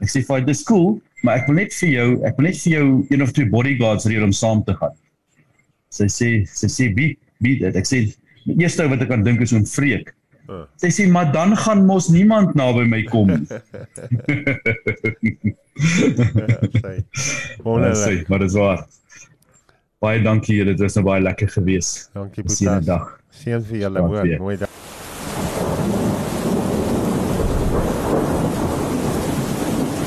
Ek 0.04 0.10
sê 0.12 0.20
vir 0.28 0.44
dis 0.44 0.62
cool, 0.68 0.98
maar 1.24 1.40
ek 1.40 1.48
wil 1.48 1.56
net 1.62 1.72
vir 1.76 1.90
jou, 1.94 2.08
ek 2.28 2.36
wil 2.38 2.48
net 2.50 2.58
vir 2.60 2.72
jou 2.74 2.86
een 3.14 3.24
of 3.24 3.32
twee 3.36 3.48
bodyguards 3.52 4.08
reël 4.10 4.26
om 4.26 4.34
saam 4.36 4.60
te 4.66 4.74
gaan. 4.76 4.92
Sy 5.96 6.08
sê 6.12 6.28
sy 6.50 6.68
sê 6.72 6.90
bied 6.96 7.16
bied 7.44 7.62
dit. 7.64 7.78
Ek 7.80 7.88
sê 7.88 8.02
die 8.46 8.58
eerste 8.60 8.86
wat 8.90 9.02
ek 9.04 9.10
kan 9.12 9.24
dink 9.26 9.40
is 9.44 9.54
Freek. 9.72 10.12
Uh. 10.46 10.62
Sy 10.78 10.92
sê 10.94 11.06
maar 11.10 11.32
dan 11.34 11.56
gaan 11.58 11.86
mos 11.88 12.06
niemand 12.12 12.54
naby 12.58 12.84
my 12.86 13.02
kom 13.08 13.32
nie. 13.36 13.46
Sy. 16.76 16.94
Ja, 16.94 17.64
Wonderlik. 17.64 18.02
sê, 18.04 18.28
maar 18.30 18.44
dis 18.44 18.54
waar. 18.54 18.84
Baie 20.04 20.20
dankie 20.22 20.60
julle, 20.60 20.76
dit 20.76 20.84
was 20.84 20.98
nou 20.98 21.06
baie 21.08 21.24
lekker 21.24 21.48
gewees. 21.56 22.10
Dankie 22.14 22.44
dag. 22.84 23.16
Seën 23.32 23.64
vir 23.64 23.86
julle 23.86 24.06
hoor. 24.06 24.36
Mooi 24.44 24.56
dag. 24.60 24.70